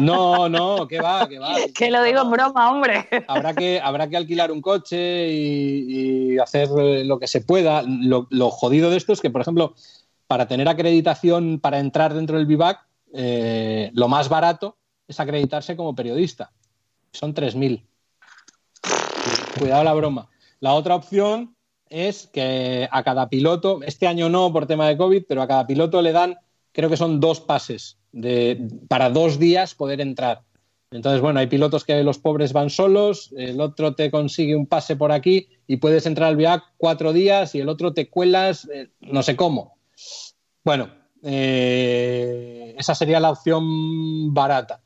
No, 0.00 0.48
no, 0.48 0.86
que 0.88 1.00
va, 1.00 1.28
que 1.28 1.38
va. 1.38 1.54
Que 1.74 1.90
lo 1.90 2.02
digo 2.02 2.22
en 2.22 2.30
broma, 2.30 2.70
hombre. 2.70 3.08
habrá 3.28 3.54
que, 3.54 3.80
habrá 3.80 4.08
que 4.08 4.16
alquilar 4.16 4.52
un 4.52 4.60
coche 4.60 5.28
y, 5.30 6.32
y 6.34 6.38
hacer 6.38 6.68
lo 6.70 7.18
que 7.18 7.26
se 7.26 7.40
pueda. 7.40 7.82
Lo, 7.86 8.26
lo 8.30 8.50
jodido 8.50 8.90
de 8.90 8.96
esto 8.96 9.12
es 9.12 9.20
que, 9.20 9.30
por 9.30 9.40
ejemplo, 9.40 9.74
para 10.26 10.46
tener 10.46 10.68
acreditación 10.68 11.60
para 11.60 11.80
entrar 11.80 12.14
dentro 12.14 12.36
del 12.36 12.46
Vivac, 12.46 12.86
eh, 13.12 13.90
lo 13.94 14.08
más 14.08 14.28
barato 14.28 14.76
es 15.08 15.18
acreditarse 15.20 15.76
como 15.76 15.94
periodista. 15.94 16.52
Son 17.12 17.34
3.000. 17.34 17.84
Cuidado 19.58 19.84
la 19.84 19.94
broma. 19.94 20.28
La 20.60 20.74
otra 20.74 20.94
opción 20.94 21.56
es 21.88 22.28
que 22.28 22.88
a 22.90 23.02
cada 23.02 23.28
piloto, 23.28 23.80
este 23.82 24.06
año 24.06 24.28
no 24.28 24.52
por 24.52 24.66
tema 24.66 24.86
de 24.86 24.96
COVID, 24.96 25.24
pero 25.28 25.42
a 25.42 25.48
cada 25.48 25.66
piloto 25.66 26.00
le 26.00 26.12
dan, 26.12 26.38
creo 26.72 26.88
que 26.88 26.96
son 26.96 27.18
dos 27.18 27.40
pases 27.40 27.99
de, 28.12 28.68
para 28.88 29.10
dos 29.10 29.38
días 29.38 29.74
poder 29.74 30.00
entrar. 30.00 30.42
Entonces, 30.92 31.20
bueno, 31.20 31.38
hay 31.38 31.46
pilotos 31.46 31.84
que 31.84 32.02
los 32.02 32.18
pobres 32.18 32.52
van 32.52 32.68
solos, 32.68 33.32
el 33.36 33.60
otro 33.60 33.94
te 33.94 34.10
consigue 34.10 34.56
un 34.56 34.66
pase 34.66 34.96
por 34.96 35.12
aquí 35.12 35.48
y 35.68 35.76
puedes 35.76 36.04
entrar 36.04 36.28
al 36.28 36.36
VIAC 36.36 36.64
cuatro 36.76 37.12
días 37.12 37.54
y 37.54 37.60
el 37.60 37.68
otro 37.68 37.92
te 37.92 38.08
cuelas, 38.08 38.68
eh, 38.74 38.88
no 39.00 39.22
sé 39.22 39.36
cómo. 39.36 39.76
Bueno, 40.64 40.90
eh, 41.22 42.74
esa 42.76 42.96
sería 42.96 43.20
la 43.20 43.30
opción 43.30 44.34
barata. 44.34 44.80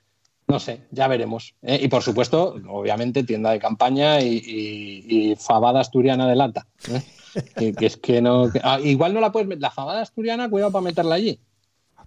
No 0.47 0.61
sé, 0.61 0.83
ya 0.91 1.09
veremos. 1.09 1.55
¿eh? 1.63 1.81
Y 1.83 1.89
por 1.89 2.03
supuesto, 2.03 2.57
obviamente, 2.69 3.25
tienda 3.25 3.51
de 3.51 3.59
campaña 3.59 4.21
y, 4.21 5.35
fabada 5.39 5.81
asturiana 5.81 6.29
de 6.29 6.37
lata. 6.37 6.67
Que, 7.57 7.75
es 7.81 7.97
que 7.97 8.21
no. 8.21 8.51
ah, 8.63 8.79
igual 8.81 9.15
no 9.15 9.21
la 9.21 9.33
puedes 9.33 9.49
meter. 9.49 9.63
La 9.63 9.71
fabada 9.71 10.03
asturiana, 10.03 10.51
cuidado 10.51 10.71
para 10.71 10.85
meterla 10.85 11.15
allí. 11.15 11.41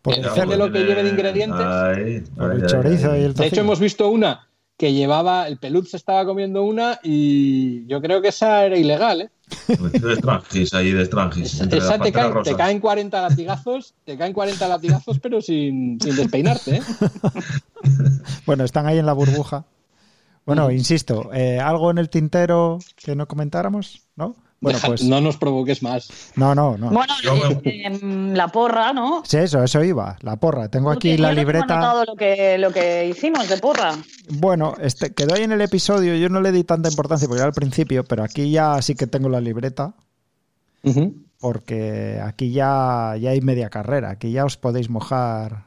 Por 0.01 0.13
Eh, 0.13 0.21
de 0.21 0.57
lo 0.57 0.71
que 0.71 0.79
lleve 0.83 1.03
de 1.03 1.09
ingredientes. 1.09 1.59
Ahí, 1.65 2.23
por 2.35 2.51
ahí, 2.51 2.57
el 2.61 2.65
chorizo 2.67 3.11
ahí. 3.11 3.21
y 3.21 3.25
el 3.25 3.33
De 3.33 3.47
hecho, 3.47 3.61
hemos 3.61 3.79
visto 3.79 4.09
una 4.09 4.47
que 4.77 4.93
llevaba, 4.93 5.47
el 5.47 5.57
pelut 5.57 5.87
se 5.87 5.97
estaba 5.97 6.23
comiendo 6.25 6.63
una 6.63 6.99
y 7.03 7.85
yo 7.87 7.99
creo 7.99 8.21
que 8.21 8.27
esa 8.27 8.63
era 8.65 8.77
ilegal, 8.77 9.21
¿eh? 9.21 9.29
De 9.67 10.15
Strangis 10.17 10.73
ahí, 10.75 10.91
de 10.91 11.05
Strangis. 11.05 11.61
entre 11.61 11.79
las 11.79 11.87
Esa 11.89 12.03
te, 12.03 12.11
caen, 12.11 12.43
te 12.43 12.55
caen 12.55 12.79
40 12.79 13.21
latigazos, 13.21 13.95
te 14.05 14.17
caen 14.17 14.33
40 14.33 14.67
latigazos, 14.67 15.19
pero 15.19 15.41
sin, 15.41 15.99
sin 15.99 16.15
despeinarte, 16.15 16.75
¿eh? 16.75 16.81
Bueno, 18.45 18.63
están 18.63 18.85
ahí 18.87 18.97
en 18.97 19.05
la 19.05 19.13
burbuja. 19.13 19.65
Bueno, 20.45 20.67
Mm. 20.69 20.71
insisto, 20.71 21.29
eh, 21.33 21.59
¿algo 21.59 21.91
en 21.91 21.97
el 21.97 22.09
tintero 22.09 22.79
que 22.95 23.15
no 23.15 23.27
comentáramos? 23.27 24.03
¿No? 24.15 24.35
Bueno, 24.59 24.77
Deja- 24.79 24.87
pues 24.87 25.03
No 25.03 25.21
nos 25.21 25.37
provoques 25.37 25.83
más. 25.83 26.09
no, 26.35 26.55
no, 26.55 26.77
no. 26.77 26.89
Bueno, 26.89 27.13
eh, 27.63 27.83
em, 27.85 28.33
la 28.33 28.47
porra, 28.47 28.91
¿no? 28.91 29.21
Sí, 29.23 29.37
eso, 29.37 29.63
eso 29.63 29.83
iba, 29.83 30.17
la 30.21 30.35
porra. 30.37 30.67
Tengo 30.69 30.89
aquí 30.89 31.15
la 31.15 31.29
no 31.29 31.35
libreta. 31.35 31.75
anotado 31.75 32.05
lo 32.05 32.15
que, 32.15 32.57
lo 32.57 32.71
que 32.71 33.05
hicimos 33.07 33.47
de 33.49 33.57
porra. 33.57 33.91
Bueno, 34.29 34.73
este, 34.81 35.13
quedó 35.13 35.35
ahí 35.35 35.43
en 35.43 35.51
el 35.51 35.61
episodio, 35.61 36.15
yo 36.15 36.29
no 36.29 36.41
le 36.41 36.51
di 36.51 36.63
tanta 36.63 36.89
importancia 36.89 37.27
porque 37.27 37.39
era 37.41 37.47
al 37.47 37.53
principio, 37.53 38.03
pero 38.03 38.23
aquí 38.23 38.49
ya 38.49 38.81
sí 38.81 38.95
que 38.95 39.05
tengo 39.05 39.29
la 39.29 39.41
libreta, 39.41 39.93
porque 41.39 42.19
aquí 42.23 42.51
ya, 42.51 43.15
ya 43.19 43.31
hay 43.31 43.41
media 43.41 43.69
carrera, 43.69 44.09
aquí 44.11 44.31
ya 44.31 44.45
os 44.45 44.57
podéis 44.57 44.89
mojar 44.89 45.65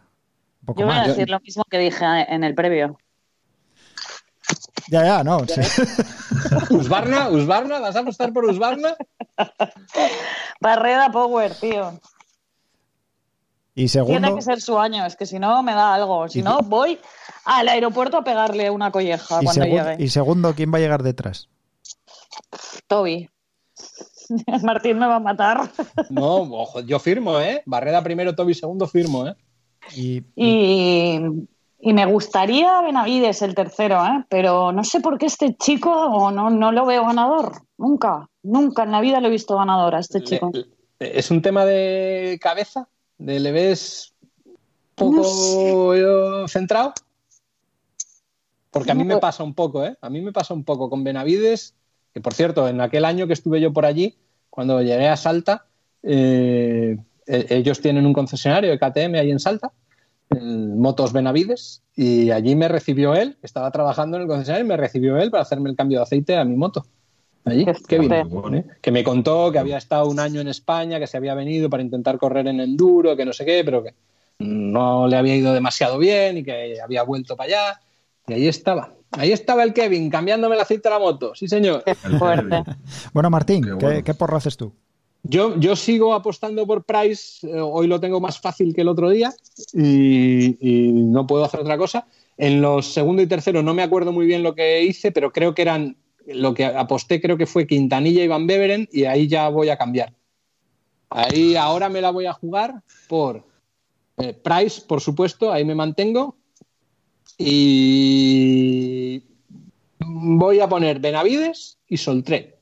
un 0.62 0.67
poco 0.67 0.81
Yo 0.81 0.87
voy 0.87 0.95
a 0.97 0.99
más. 0.99 1.09
decir 1.09 1.31
lo 1.31 1.39
mismo 1.41 1.62
que 1.71 1.79
dije 1.79 2.05
en 2.29 2.43
el 2.45 2.55
previo. 2.55 2.99
Ya, 4.91 5.05
ya, 5.05 5.25
no. 5.25 5.41
sí. 5.47 5.61
Usbarna, 6.75 7.29
Usbarna, 7.31 7.79
¿vas 7.79 7.95
a 7.97 8.01
apostar 8.01 8.33
por 8.33 8.45
Usbarna? 8.45 8.97
Barreda 10.61 11.11
Power, 11.12 11.55
tío. 11.55 11.93
Y 13.75 13.87
Tiene 13.87 13.89
segundo, 13.89 14.35
que 14.37 14.43
ser 14.43 14.61
su 14.61 14.79
año, 14.79 15.07
es 15.07 15.17
que 15.17 15.27
si 15.27 15.39
no 15.39 15.62
me 15.62 15.73
da 15.75 15.95
algo. 15.95 16.29
Si 16.29 16.43
no, 16.43 16.59
voy 16.62 16.99
al 17.45 17.69
aeropuerto 17.69 18.19
a 18.19 18.25
pegarle 18.25 18.69
una 18.69 18.91
colleja 18.91 19.39
y, 19.41 19.45
cuando 19.45 19.62
segun- 19.65 19.91
llegue. 19.91 20.05
y 20.05 20.09
segundo, 20.09 20.55
¿quién 20.55 20.73
va 20.73 20.79
a 20.79 20.81
llegar 20.81 21.03
detrás? 21.03 21.49
Toby. 22.89 23.31
Martín 24.62 24.99
me 24.99 25.07
va 25.07 25.17
a 25.17 25.21
matar. 25.21 25.71
No, 26.11 26.37
ojo, 26.43 26.81
yo 26.81 26.99
firmo, 26.99 27.39
¿eh? 27.41 27.62
Barreda 27.65 28.03
primero, 28.03 28.35
Toby 28.35 28.55
segundo, 28.55 28.87
firmo, 28.87 29.27
¿eh? 29.29 29.35
Y, 29.95 30.23
Y, 30.37 31.49
y 31.82 31.93
me 31.93 32.05
gustaría 32.07 32.82
Benavides 32.82 33.43
el 33.43 33.55
tercero, 33.55 34.05
¿eh? 34.05 34.24
pero 34.28 34.73
no 34.73 34.85
sé 34.85 35.01
por 35.01 35.19
qué 35.19 35.27
este 35.27 35.57
chico 35.57 36.31
no, 36.31 36.51
no 36.51 36.73
lo 36.73 36.86
veo 36.86 37.07
ganador. 37.07 37.62
Nunca, 37.78 38.28
nunca 38.43 38.82
en 38.82 38.93
la 38.93 39.01
vida 39.01 39.20
lo 39.20 39.28
he 39.28 39.31
visto 39.31 39.57
ganador 39.57 39.94
a 39.94 40.01
este 40.01 40.23
chico. 40.23 40.52
¿Es 40.98 41.31
un 41.31 41.40
tema 41.40 41.65
de 41.65 42.39
cabeza? 42.40 42.89
¿De 43.16 43.40
le 43.40 43.52
ves 43.52 44.12
poco 44.94 46.47
centrado? 46.48 46.93
Porque 48.70 48.93
a 48.93 48.94
mí 48.94 49.05
me 49.05 49.16
pasa 49.16 49.43
un 49.43 49.55
poco, 49.55 49.85
¿eh? 49.85 49.97
A 50.01 50.11
mí 50.11 50.20
me 50.20 50.32
pasa 50.32 50.55
un 50.55 50.65
poco 50.65 50.90
con 50.90 51.02
Benavides, 51.02 51.74
que 52.12 52.20
por 52.20 52.35
cierto, 52.35 52.69
en 52.69 52.81
aquel 52.81 53.05
año 53.05 53.27
que 53.27 53.32
estuve 53.32 53.61
yo 53.61 53.73
por 53.73 53.85
allí, 53.85 54.16
cuando 54.48 54.81
llegué 54.81 55.09
a 55.09 55.16
Salta, 55.16 55.66
eh, 56.02 56.97
e- 57.27 57.47
ellos 57.51 57.81
tienen 57.81 58.07
un 58.07 58.12
concesionario 58.12 58.70
de 58.70 58.78
KTM 58.78 59.19
ahí 59.19 59.31
en 59.31 59.40
Salta, 59.40 59.73
el 60.31 60.69
Motos 60.77 61.12
Benavides, 61.12 61.82
y 61.97 62.31
allí 62.31 62.55
me 62.57 62.69
recibió 62.69 63.15
él, 63.15 63.36
estaba 63.43 63.70
trabajando 63.70 64.16
en 64.16 64.23
el 64.23 64.28
concesionario, 64.28 64.65
y 64.65 64.69
me 64.69 64.77
recibió 64.77 65.16
él 65.19 65.31
para 65.31 65.43
hacerme 65.43 65.70
el 65.70 65.77
cambio 65.77 65.98
de 65.98 66.02
aceite 66.05 66.36
a 66.36 66.44
mi 66.44 66.57
moto. 66.57 66.85
Allí, 67.44 67.65
Qué 67.65 67.74
Kevin. 67.89 68.12
¿eh? 68.12 68.65
que 68.82 68.90
me 68.93 69.02
contó 69.02 69.51
que 69.51 69.59
había 69.59 69.78
estado 69.78 70.07
un 70.09 70.20
año 70.20 70.40
en 70.40 70.48
España, 70.48 70.98
que 70.98 71.07
se 71.07 71.16
había 71.16 71.35
venido 71.35 71.70
para 71.70 71.82
intentar 71.82 72.19
correr 72.19 72.47
en 72.47 72.61
enduro, 72.61 73.16
que 73.16 73.24
no 73.24 73.32
sé 73.32 73.44
qué, 73.44 73.62
pero 73.65 73.82
que 73.82 73.94
no 74.40 75.09
le 75.09 75.16
había 75.16 75.36
ido 75.36 75.52
demasiado 75.52 75.98
bien 75.98 76.39
y 76.39 76.43
que 76.44 76.78
había 76.81 77.02
vuelto 77.02 77.36
para 77.36 77.47
allá. 77.48 77.81
Y 78.28 78.35
ahí 78.35 78.47
estaba. 78.48 78.93
Ahí 79.12 79.32
estaba 79.32 79.65
el 79.65 79.73
Kevin 79.73 80.09
cambiándome 80.11 80.55
el 80.55 80.61
aceite 80.61 80.89
a 80.89 80.93
la 80.93 80.98
moto. 81.01 81.35
Sí, 81.35 81.48
señor. 81.48 81.82
Qué 81.85 81.94
fuerte. 81.94 82.62
bueno, 83.12 83.28
Martín, 83.31 83.65
Qué 83.65 83.70
¿qué, 83.70 83.74
bueno. 83.86 84.05
qué 84.05 84.15
porro 84.15 84.36
haces 84.36 84.57
tú? 84.57 84.73
Yo, 85.23 85.59
yo 85.59 85.77
sigo 85.77 86.15
apostando 86.15 86.67
por 86.67 86.85
Price. 86.85 87.47
eh, 87.47 87.61
hoy 87.61 87.87
lo 87.87 88.01
tengo 88.01 88.21
más 88.21 88.41
fácil 88.41 88.75
que 88.75 88.81
el 88.81 88.89
otro 88.89 89.11
día 89.11 89.33
y, 89.73 90.57
no 90.61 91.27
puedo 91.27 91.45
hacer 91.45 91.61
otra 91.61 91.79
cosa. 91.79 92.07
En 92.37 92.63
los 92.63 92.93
segundo 92.93 93.21
y 93.21 93.27
tercero 93.27 93.63
no 93.63 93.75
me 93.75 93.83
acuerdo 93.83 94.13
muy 94.13 94.27
bien 94.27 94.43
lo 94.43 94.55
que 94.55 94.83
hice, 94.83 95.13
pero 95.13 95.33
creo 95.33 95.55
que 95.55 95.63
eran 95.63 95.97
lo 96.27 96.55
que 96.55 96.65
aposté, 96.65 97.21
creo 97.21 97.37
que 97.37 97.47
fue 97.47 97.67
Quintanilla 97.67 98.23
y 98.23 98.29
Van 98.29 98.47
Beveren, 98.47 98.89
y 98.93 99.05
ahí 99.05 99.27
ya 99.27 99.49
voy 99.49 99.69
a 99.69 99.77
cambiar. 99.77 100.15
Ahí 101.11 101.57
ahora 101.57 101.89
me 101.89 102.01
la 102.01 102.11
voy 102.11 102.27
a 102.27 102.33
jugar 102.33 102.83
por 103.09 103.45
eh, 104.19 104.33
Price, 104.33 104.83
por 104.87 105.01
supuesto, 105.01 105.53
ahí 105.53 105.65
me 105.65 105.75
mantengo. 105.75 106.37
Y 107.37 109.23
voy 109.99 110.61
a 110.61 110.69
poner 110.69 111.01
Benavides 111.01 111.79
y 111.89 111.97
Soltré. 111.97 112.59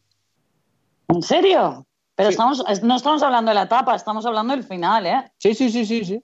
¿En 1.08 1.22
serio? 1.22 1.87
Pero 2.18 2.30
Sí. 2.30 2.32
estamos, 2.32 2.64
es- 2.68 2.82
no 2.82 2.96
estamos 2.96 3.22
hablando 3.22 3.50
de 3.50 3.54
la 3.54 3.62
etapa, 3.62 3.94
estamos 3.94 4.26
hablando 4.26 4.52
del 4.52 4.64
final, 4.64 5.06
¿eh? 5.06 5.22
Sí, 5.38 5.54
sí, 5.54 5.70
sí, 5.70 5.86
sí, 5.86 6.04
sí. 6.04 6.20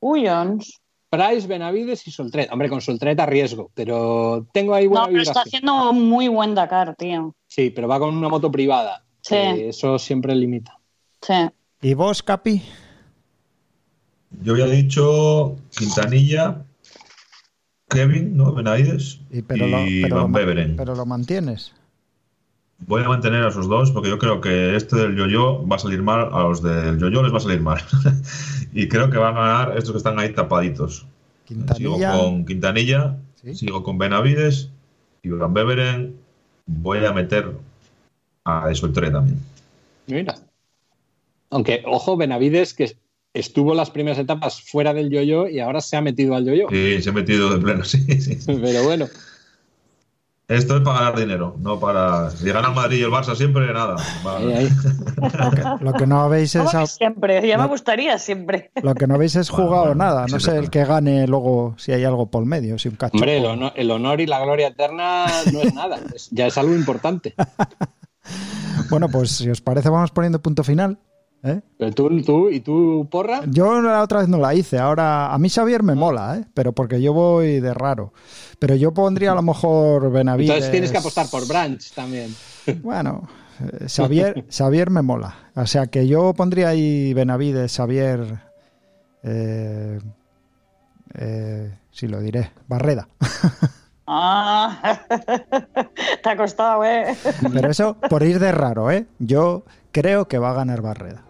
Uy, 0.00 0.26
Ons. 0.28 0.80
Price, 1.08 1.46
Benavides 1.46 2.04
y 2.08 2.10
Soltret. 2.10 2.50
Hombre, 2.50 2.68
con 2.68 2.80
Soltret 2.80 3.18
a 3.20 3.26
riesgo, 3.26 3.70
pero 3.72 4.44
tengo 4.52 4.74
ahí 4.74 4.88
buena 4.88 5.06
No, 5.06 5.12
pero 5.12 5.22
está 5.22 5.42
haciendo 5.42 5.90
un 5.90 6.08
muy 6.08 6.26
buen 6.26 6.56
Dakar, 6.56 6.96
tío. 6.96 7.32
Sí, 7.46 7.70
pero 7.70 7.86
va 7.86 8.00
con 8.00 8.16
una 8.16 8.28
moto 8.28 8.50
privada. 8.50 9.04
Sí. 9.20 9.36
eso 9.36 9.98
siempre 10.00 10.34
limita. 10.34 10.78
Sí. 11.22 11.34
¿Y 11.80 11.94
vos, 11.94 12.24
Capi? 12.24 12.60
Yo 14.42 14.52
había 14.54 14.66
dicho 14.66 15.56
Quintanilla, 15.78 16.64
Kevin, 17.88 18.36
¿no? 18.36 18.52
Benavides 18.52 19.20
Y, 19.30 19.42
pero, 19.42 19.68
lo, 19.68 19.86
y 19.86 20.02
pero, 20.02 20.16
lo 20.16 20.22
Van 20.24 20.32
Beveren. 20.32 20.76
pero 20.76 20.94
lo 20.96 21.06
mantienes. 21.06 21.72
Voy 22.78 23.02
a 23.02 23.08
mantener 23.08 23.42
a 23.42 23.48
esos 23.48 23.68
dos 23.68 23.90
porque 23.90 24.10
yo 24.10 24.18
creo 24.18 24.40
que 24.40 24.76
este 24.76 24.96
del 24.96 25.16
yo-yo 25.16 25.66
va 25.66 25.76
a 25.76 25.78
salir 25.78 26.02
mal, 26.02 26.28
a 26.32 26.42
los 26.42 26.62
del 26.62 26.98
yo-yo 26.98 27.22
les 27.22 27.32
va 27.32 27.38
a 27.38 27.40
salir 27.40 27.60
mal. 27.60 27.80
y 28.72 28.88
creo 28.88 29.10
que 29.10 29.16
van 29.18 29.36
a 29.36 29.40
ganar 29.40 29.78
estos 29.78 29.92
que 29.92 29.98
están 29.98 30.18
ahí 30.18 30.32
tapaditos. 30.32 31.06
Quintanilla. 31.46 31.76
Sigo 31.76 32.20
con 32.20 32.44
Quintanilla, 32.44 33.16
Sí. 33.42 33.54
sigo 33.54 33.82
con 33.82 33.96
Benavides 33.98 34.70
y 35.22 35.28
Van 35.28 35.54
Beveren 35.54 36.16
voy 36.66 37.04
a 37.04 37.12
meter 37.12 37.52
a 38.44 38.74
Soltré 38.74 39.10
también. 39.10 39.40
Mira. 40.06 40.34
Aunque, 41.50 41.82
ojo, 41.86 42.16
Benavides, 42.16 42.74
que 42.74 42.96
estuvo 43.34 43.74
las 43.74 43.90
primeras 43.90 44.18
etapas 44.18 44.60
fuera 44.60 44.92
del 44.94 45.10
yo-yo 45.10 45.48
y 45.48 45.60
ahora 45.60 45.80
se 45.80 45.96
ha 45.96 46.00
metido 46.00 46.34
al 46.34 46.44
yo-yo. 46.44 46.68
Sí, 46.70 47.02
se 47.02 47.10
ha 47.10 47.12
metido 47.12 47.50
de 47.54 47.60
pleno, 47.60 47.84
sí, 47.84 48.00
sí. 48.20 48.38
Pero 48.46 48.84
bueno, 48.84 49.06
Esto 50.48 50.76
es 50.76 50.82
para 50.82 51.00
ganar 51.00 51.18
dinero, 51.18 51.56
no 51.58 51.80
para... 51.80 52.30
Si 52.30 52.46
gana 52.52 52.68
el 52.68 52.74
Madrid 52.74 52.98
y 52.98 53.02
el 53.02 53.10
Barça 53.10 53.34
siempre, 53.34 53.72
nada. 53.72 53.96
Lo 54.24 55.50
que, 55.50 55.84
lo 55.84 55.92
que 55.92 56.06
no 56.06 56.20
habéis 56.20 56.54
es, 56.54 56.72
a- 56.72 56.86
siempre, 56.86 57.44
ya 57.48 57.58
me 57.58 57.66
gustaría 57.66 58.16
siempre. 58.18 58.70
lo 58.80 58.94
que 58.94 59.08
no 59.08 59.14
habéis 59.16 59.34
es 59.34 59.48
jugado 59.50 59.86
bueno, 59.86 59.94
nada. 59.96 60.26
No 60.28 60.38
sé 60.38 60.56
el 60.56 60.70
que 60.70 60.84
gane 60.84 61.26
luego 61.26 61.74
si 61.78 61.90
hay 61.90 62.04
algo 62.04 62.30
por 62.30 62.44
medio, 62.44 62.78
si 62.78 62.88
un 62.88 62.94
cacho. 62.94 63.14
Hombre, 63.16 63.38
el 63.38 63.46
honor, 63.46 63.72
el 63.74 63.90
honor 63.90 64.20
y 64.20 64.26
la 64.26 64.38
gloria 64.40 64.68
eterna 64.68 65.26
no 65.52 65.60
es 65.62 65.74
nada. 65.74 65.98
es- 66.14 66.28
ya 66.30 66.46
es 66.46 66.56
algo 66.58 66.74
importante. 66.74 67.34
Bueno, 68.90 69.08
pues 69.08 69.30
si 69.32 69.48
os 69.50 69.60
parece, 69.60 69.88
vamos 69.88 70.10
poniendo 70.12 70.40
punto 70.40 70.62
final. 70.62 70.98
¿eh? 71.42 71.60
Pero 71.78 71.92
tú, 71.92 72.22
tú 72.22 72.50
y 72.50 72.60
tú, 72.60 73.08
porra. 73.10 73.42
Yo 73.48 73.80
la 73.80 74.02
otra 74.02 74.20
vez 74.20 74.28
no 74.28 74.38
la 74.38 74.54
hice. 74.54 74.78
Ahora, 74.78 75.32
a 75.32 75.38
mí 75.38 75.48
Xavier 75.48 75.82
me 75.82 75.94
mola, 75.94 76.36
¿eh? 76.36 76.44
pero 76.54 76.72
porque 76.72 77.00
yo 77.00 77.12
voy 77.12 77.60
de 77.60 77.72
raro. 77.74 78.12
Pero 78.58 78.74
yo 78.74 78.92
pondría 78.92 79.32
a 79.32 79.34
lo 79.34 79.42
mejor 79.42 80.10
Benavides. 80.10 80.50
Entonces 80.50 80.70
tienes 80.70 80.90
que 80.90 80.98
apostar 80.98 81.28
por 81.28 81.46
Branch 81.46 81.90
también. 81.92 82.34
Bueno, 82.82 83.28
eh, 83.60 83.86
Xavier, 83.88 84.44
Xavier 84.50 84.90
me 84.90 85.02
mola. 85.02 85.50
O 85.54 85.66
sea 85.66 85.86
que 85.86 86.08
yo 86.08 86.34
pondría 86.34 86.70
ahí 86.70 87.14
Benavides, 87.14 87.76
Xavier. 87.76 88.40
Eh, 89.22 90.00
eh, 91.14 91.78
sí, 91.90 92.08
lo 92.08 92.20
diré. 92.20 92.50
Barreda. 92.66 93.08
Ah, 94.08 95.00
te 96.22 96.30
ha 96.30 96.36
costado, 96.36 96.84
¿eh? 96.84 97.16
Pero 97.52 97.68
eso 97.68 97.96
por 98.08 98.22
ir 98.22 98.38
de 98.38 98.52
raro, 98.52 98.88
¿eh? 98.92 99.06
Yo 99.18 99.64
creo 99.90 100.28
que 100.28 100.38
va 100.38 100.50
a 100.50 100.54
ganar 100.54 100.80
Barreda. 100.80 101.24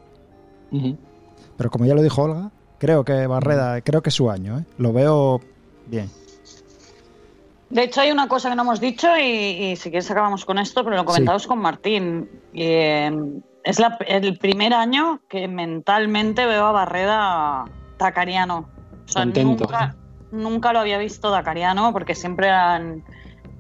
Pero 1.57 1.71
como 1.71 1.87
ya 1.87 1.95
lo 1.95 2.03
dijo 2.03 2.23
Olga, 2.23 2.51
creo 2.79 3.03
que 3.03 3.27
Barreda, 3.27 3.81
creo 3.81 4.03
que 4.03 4.11
es 4.11 4.15
su 4.15 4.31
año, 4.31 4.59
¿eh? 4.59 4.65
Lo 4.77 4.93
veo 4.93 5.41
bien. 5.87 6.11
De 7.71 7.83
hecho, 7.83 8.01
hay 8.01 8.13
una 8.13 8.29
cosa 8.29 8.49
que 8.49 8.55
no 8.57 8.63
hemos 8.63 8.81
dicho 8.81 9.09
y, 9.19 9.23
y 9.23 9.77
si 9.77 9.91
quieres 9.91 10.11
acabamos 10.11 10.45
con 10.45 10.59
esto, 10.59 10.85
pero 10.85 10.97
lo 10.97 11.05
comentamos 11.05 11.47
con 11.47 11.59
Martín. 11.59 12.31
Eh, 12.55 13.11
es 13.65 13.81
la- 13.81 13.99
el 14.07 14.39
primer 14.39 14.73
año 14.73 15.21
que 15.29 15.49
mentalmente 15.49 16.47
veo 16.47 16.67
a 16.67 16.73
Barreda 16.73 17.65
Dakariano. 17.99 18.69
O 19.05 19.09
sea, 19.09 19.23
nunca, 19.63 19.97
nunca 20.31 20.73
lo 20.73 20.79
había 20.81 20.99
visto 20.99 21.31
Dakariano 21.31 21.93
porque 21.93 22.15
siempre 22.15 22.47
eran, 22.49 23.05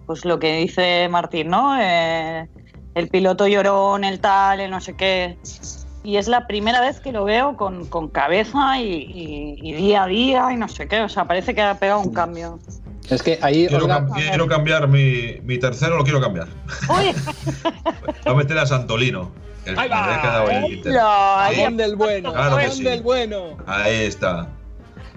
pues 0.06 0.24
lo 0.24 0.38
que 0.38 0.56
dice 0.58 1.08
Martín, 1.08 1.48
¿no? 1.48 1.76
Eh, 1.80 2.48
el 2.94 3.08
piloto 3.08 3.46
llorón, 3.48 4.04
el 4.04 4.20
tal, 4.20 4.60
el 4.60 4.70
no 4.70 4.80
sé 4.80 4.94
qué. 4.96 5.36
Y 6.04 6.16
es 6.18 6.28
la 6.28 6.46
primera 6.46 6.80
vez 6.80 7.00
que 7.00 7.10
lo 7.10 7.24
veo 7.24 7.56
con, 7.56 7.86
con 7.86 8.08
cabeza 8.08 8.78
y, 8.78 8.84
y- 8.92 9.58
y 9.60 9.72
día 9.74 10.04
a 10.04 10.06
día 10.06 10.52
y 10.52 10.56
no 10.56 10.68
sé 10.68 10.86
qué. 10.86 11.00
O 11.00 11.08
sea, 11.08 11.24
parece 11.24 11.52
que 11.56 11.62
ha 11.62 11.74
pegado 11.80 12.00
un 12.00 12.12
cambio. 12.14 12.60
Es 13.10 13.22
que 13.22 13.38
ahí. 13.42 13.66
Quiero, 13.68 13.84
Olga, 13.84 14.00
cam- 14.06 14.14
quiero 14.14 14.46
cambiar 14.48 14.88
mi, 14.88 15.40
mi 15.44 15.58
tercero, 15.58 15.96
lo 15.96 16.04
quiero 16.04 16.20
cambiar. 16.20 16.48
Voy 16.88 17.12
a 18.24 18.34
meter 18.34 18.58
a 18.58 18.66
Santolino. 18.66 19.30
El 19.64 19.78
Ahí 19.78 19.88
que 19.88 19.94
va. 19.94 21.44
ahí 21.46 21.60
Ahí. 21.60 21.94
Bueno. 21.96 22.32
Claro 22.32 22.56
que 22.56 22.62
jamón 22.62 22.76
sí. 22.76 22.84
del 22.84 23.02
bueno. 23.02 23.56
Ahí 23.66 24.02
está. 24.04 24.48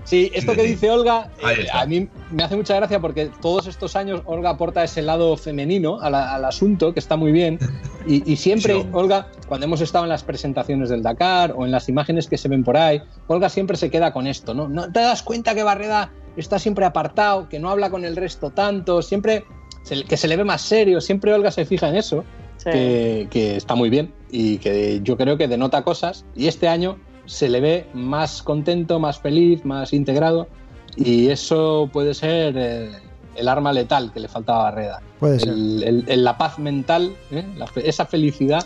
Sí, 0.06 0.32
esto 0.34 0.53
Sí, 0.53 0.57
que 0.57 0.64
sí. 0.64 0.70
dice 0.70 0.90
Olga, 0.90 1.30
eh, 1.48 1.68
a 1.72 1.86
mí 1.86 2.07
me 2.32 2.41
hace 2.44 2.56
mucha 2.56 2.74
gracia 2.76 2.99
porque 2.99 3.30
todos 3.41 3.68
estos 3.68 3.95
años 3.95 4.22
Olga 4.26 4.49
aporta 4.52 4.84
ese 4.84 5.03
lado 5.03 5.38
femenino 5.38 6.02
a 6.02 6.10
la- 6.10 6.34
al 6.34 6.45
asunto, 6.45 6.94
que 6.94 6.99
está 6.99 7.16
muy 7.16 7.32
bien. 7.32 7.60
Y, 8.07 8.32
y 8.32 8.38
siempre, 8.38 8.74
Sí. 8.74 8.88
Olga, 8.91 9.28
cuando 9.48 9.68
hemos 9.68 9.82
estado 9.82 10.06
en 10.06 10.10
las 10.10 10.24
presentaciones 10.24 10.90
del 10.90 11.03
Dakar 11.03 11.53
o 11.56 11.64
en 11.66 11.72
las 11.72 11.90
imágenes 11.90 12.28
que 12.28 12.40
se 12.40 12.48
ven 12.48 12.64
por 12.64 12.76
ahí, 12.76 13.03
Olga 13.28 13.49
siempre 13.49 13.78
se 13.78 13.91
queda 13.91 14.11
con 14.11 14.26
esto, 14.26 14.56
¿no? 14.56 14.68
¿No 14.68 14.91
te 14.91 14.99
das 15.02 15.22
cuenta 15.22 15.53
que 15.53 15.61
Barreda 15.61 16.10
está 16.38 16.60
siempre 16.60 16.86
apartado, 16.86 17.50
que 17.50 17.60
no 17.60 17.70
habla 17.70 17.90
con 17.90 18.06
el 18.06 18.16
resto 18.16 18.50
tanto, 18.52 19.02
siempre 19.02 19.46
se- 19.84 20.04
que 20.04 20.18
se 20.18 20.28
le 20.28 20.38
ve 20.38 20.44
más 20.44 20.62
serio, 20.62 21.02
siempre 21.02 21.34
Olga 21.34 21.52
se 21.52 21.66
fija 21.66 21.90
en 21.90 21.96
eso 21.96 22.24
sí. 22.58 22.70
que, 22.72 23.28
que 23.30 23.56
está 23.56 23.76
muy 23.76 23.90
bien 23.90 24.14
y 24.32 24.58
que 24.58 25.02
yo 25.04 25.18
creo 25.18 25.38
que 25.38 25.48
denota 25.48 25.84
cosas. 25.84 26.26
Y 26.36 26.48
este 26.48 26.68
año 26.68 26.98
se 27.26 27.50
le 27.50 27.62
ve 27.62 27.86
más 27.94 28.42
contento, 28.44 29.00
más 29.00 29.20
feliz, 29.20 29.64
más 29.66 29.94
integrado. 29.94 30.48
Y 30.96 31.28
eso 31.30 31.90
puede 31.94 32.14
ser 32.14 32.56
eh, 32.58 32.90
el 33.36 33.48
arma 33.48 33.72
letal 33.72 34.12
que 34.12 34.20
le 34.20 34.28
faltaba 34.28 34.62
a 34.62 34.64
Barreda. 34.72 35.02
Puede 35.20 35.40
ser. 35.40 35.50
El- 35.50 35.84
el- 35.84 36.06
el- 36.08 36.24
la 36.24 36.38
paz 36.38 36.58
mental, 36.60 37.16
¿eh? 37.32 37.46
La 37.58 37.68
esa 37.84 38.06
felicidad 38.06 38.66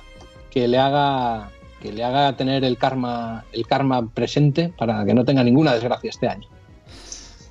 que 0.50 0.68
le 0.68 0.78
haga 0.80 1.50
que 1.82 1.92
le 1.92 2.02
haga 2.06 2.38
tener 2.38 2.64
el 2.64 2.78
karma 2.78 3.44
el 3.52 3.68
karma 3.68 4.08
presente 4.14 4.72
para 4.78 5.04
que 5.04 5.14
no 5.14 5.26
tenga 5.26 5.44
ninguna 5.44 5.74
desgracia 5.74 6.10
este 6.10 6.30
año. 6.30 6.48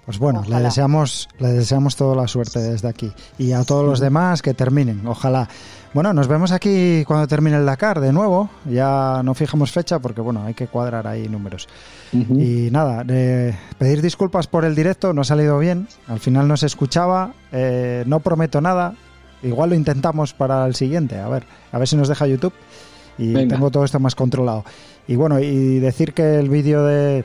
Pues 0.04 0.18
bueno, 0.18 0.42
le 0.48 0.58
deseamos, 0.58 1.28
le 1.38 1.52
deseamos 1.52 1.94
toda 1.94 2.16
la 2.16 2.26
suerte 2.26 2.58
desde 2.58 2.88
aquí. 2.88 3.12
Y 3.38 3.52
a 3.52 3.62
todos 3.62 3.84
los 3.86 4.00
demás 4.00 4.42
que 4.42 4.52
terminen, 4.52 5.06
ojalá. 5.06 5.48
Bueno, 5.94 6.12
nos 6.12 6.26
vemos 6.26 6.50
aquí 6.50 7.04
cuando 7.06 7.28
termine 7.28 7.56
el 7.58 7.66
Dakar 7.66 8.00
de 8.00 8.12
nuevo. 8.12 8.50
Ya 8.68 9.20
no 9.22 9.34
fijamos 9.34 9.70
fecha 9.70 10.00
porque 10.00 10.20
bueno, 10.20 10.42
hay 10.44 10.54
que 10.54 10.66
cuadrar 10.66 11.06
ahí 11.06 11.28
números. 11.28 11.68
Y 12.12 12.68
nada, 12.72 13.04
eh, 13.08 13.56
pedir 13.78 14.02
disculpas 14.02 14.48
por 14.48 14.64
el 14.64 14.74
directo, 14.74 15.12
no 15.12 15.20
ha 15.20 15.24
salido 15.24 15.58
bien. 15.58 15.86
Al 16.08 16.18
final 16.18 16.48
no 16.48 16.56
se 16.56 16.66
escuchaba. 16.66 17.32
eh, 17.52 18.02
no 18.06 18.20
prometo 18.20 18.60
nada. 18.60 18.94
Igual 19.42 19.70
lo 19.70 19.76
intentamos 19.76 20.34
para 20.34 20.66
el 20.66 20.74
siguiente. 20.74 21.18
A 21.18 21.28
ver, 21.28 21.44
a 21.70 21.78
ver 21.78 21.86
si 21.86 21.96
nos 21.96 22.08
deja 22.08 22.26
YouTube. 22.26 22.54
Y 23.18 23.32
Venga. 23.34 23.54
tengo 23.54 23.70
todo 23.70 23.84
esto 23.84 24.00
más 24.00 24.14
controlado. 24.14 24.64
Y 25.06 25.16
bueno, 25.16 25.38
y 25.38 25.78
decir 25.78 26.12
que 26.14 26.38
el 26.38 26.48
vídeo 26.48 26.84
de, 26.84 27.24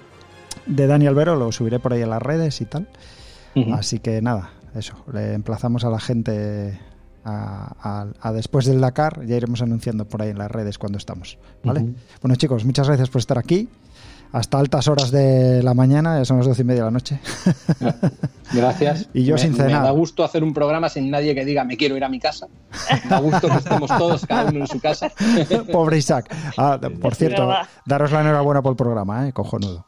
de 0.68 0.88
Dani 0.88 1.08
Albero 1.08 1.36
lo 1.36 1.52
subiré 1.52 1.80
por 1.80 1.94
ahí 1.94 2.02
en 2.02 2.10
las 2.10 2.22
redes 2.22 2.62
y 2.62 2.66
tal. 2.66 2.88
Así 3.74 4.00
que 4.00 4.22
nada, 4.22 4.52
eso. 4.76 4.94
Le 5.12 5.34
emplazamos 5.34 5.84
a 5.84 5.90
la 5.90 6.00
gente 6.00 6.80
a, 7.26 7.74
a- 7.82 8.08
a 8.22 8.32
después 8.32 8.66
del 8.66 8.80
Dakar. 8.80 9.26
Ya 9.26 9.36
iremos 9.36 9.62
anunciando 9.62 10.06
por 10.08 10.22
ahí 10.22 10.30
en 10.30 10.38
las 10.38 10.52
redes 10.52 10.78
cuando 10.78 10.98
estamos. 11.00 11.38
¿vale? 11.64 11.86
Bueno, 12.22 12.36
chicos, 12.36 12.66
muchas 12.66 12.88
gracias 12.88 13.10
por 13.10 13.20
estar 13.20 13.38
aquí. 13.40 13.68
Hasta 14.34 14.60
altas 14.60 14.90
horas 14.90 15.10
de 15.10 15.64
la 15.64 15.74
mañana, 15.74 16.18
ya 16.20 16.26
son 16.26 16.38
las 16.38 16.48
doce 16.48 16.62
y 16.62 16.66
media 16.66 16.82
de 16.82 16.86
la 16.88 16.92
noche. 16.92 17.18
Gracias. 18.54 19.08
Y 19.14 19.24
yo 19.24 19.36
me, 19.36 19.40
sin 19.40 19.52
me 19.52 19.58
cenar. 19.58 19.84
da 19.84 19.92
gusto 19.92 20.24
hacer 20.24 20.44
un 20.44 20.54
programa 20.54 20.90
sin 20.90 21.10
nadie 21.10 21.34
que 21.34 21.46
diga 21.46 21.64
me 21.64 21.78
quiero 21.78 21.96
ir 21.98 22.04
a 22.04 22.10
mi 22.10 22.20
casa. 22.20 22.48
Me 23.04 23.10
da 23.10 23.20
gusto 23.20 23.48
que 23.48 23.56
estemos 23.56 23.90
todos, 23.98 24.26
cada 24.26 24.50
uno 24.50 24.60
en 24.60 24.68
su 24.68 24.80
casa. 24.82 25.12
Pobre 25.72 25.98
Isaac. 25.98 26.34
Ah, 26.58 26.78
por 27.02 27.16
cierto, 27.16 27.50
daros 27.86 28.12
la 28.12 28.20
enhorabuena 28.22 28.62
por 28.62 28.72
el 28.74 28.78
programa, 28.78 29.28
¿eh? 29.30 29.34
cojonudo. 29.34 29.87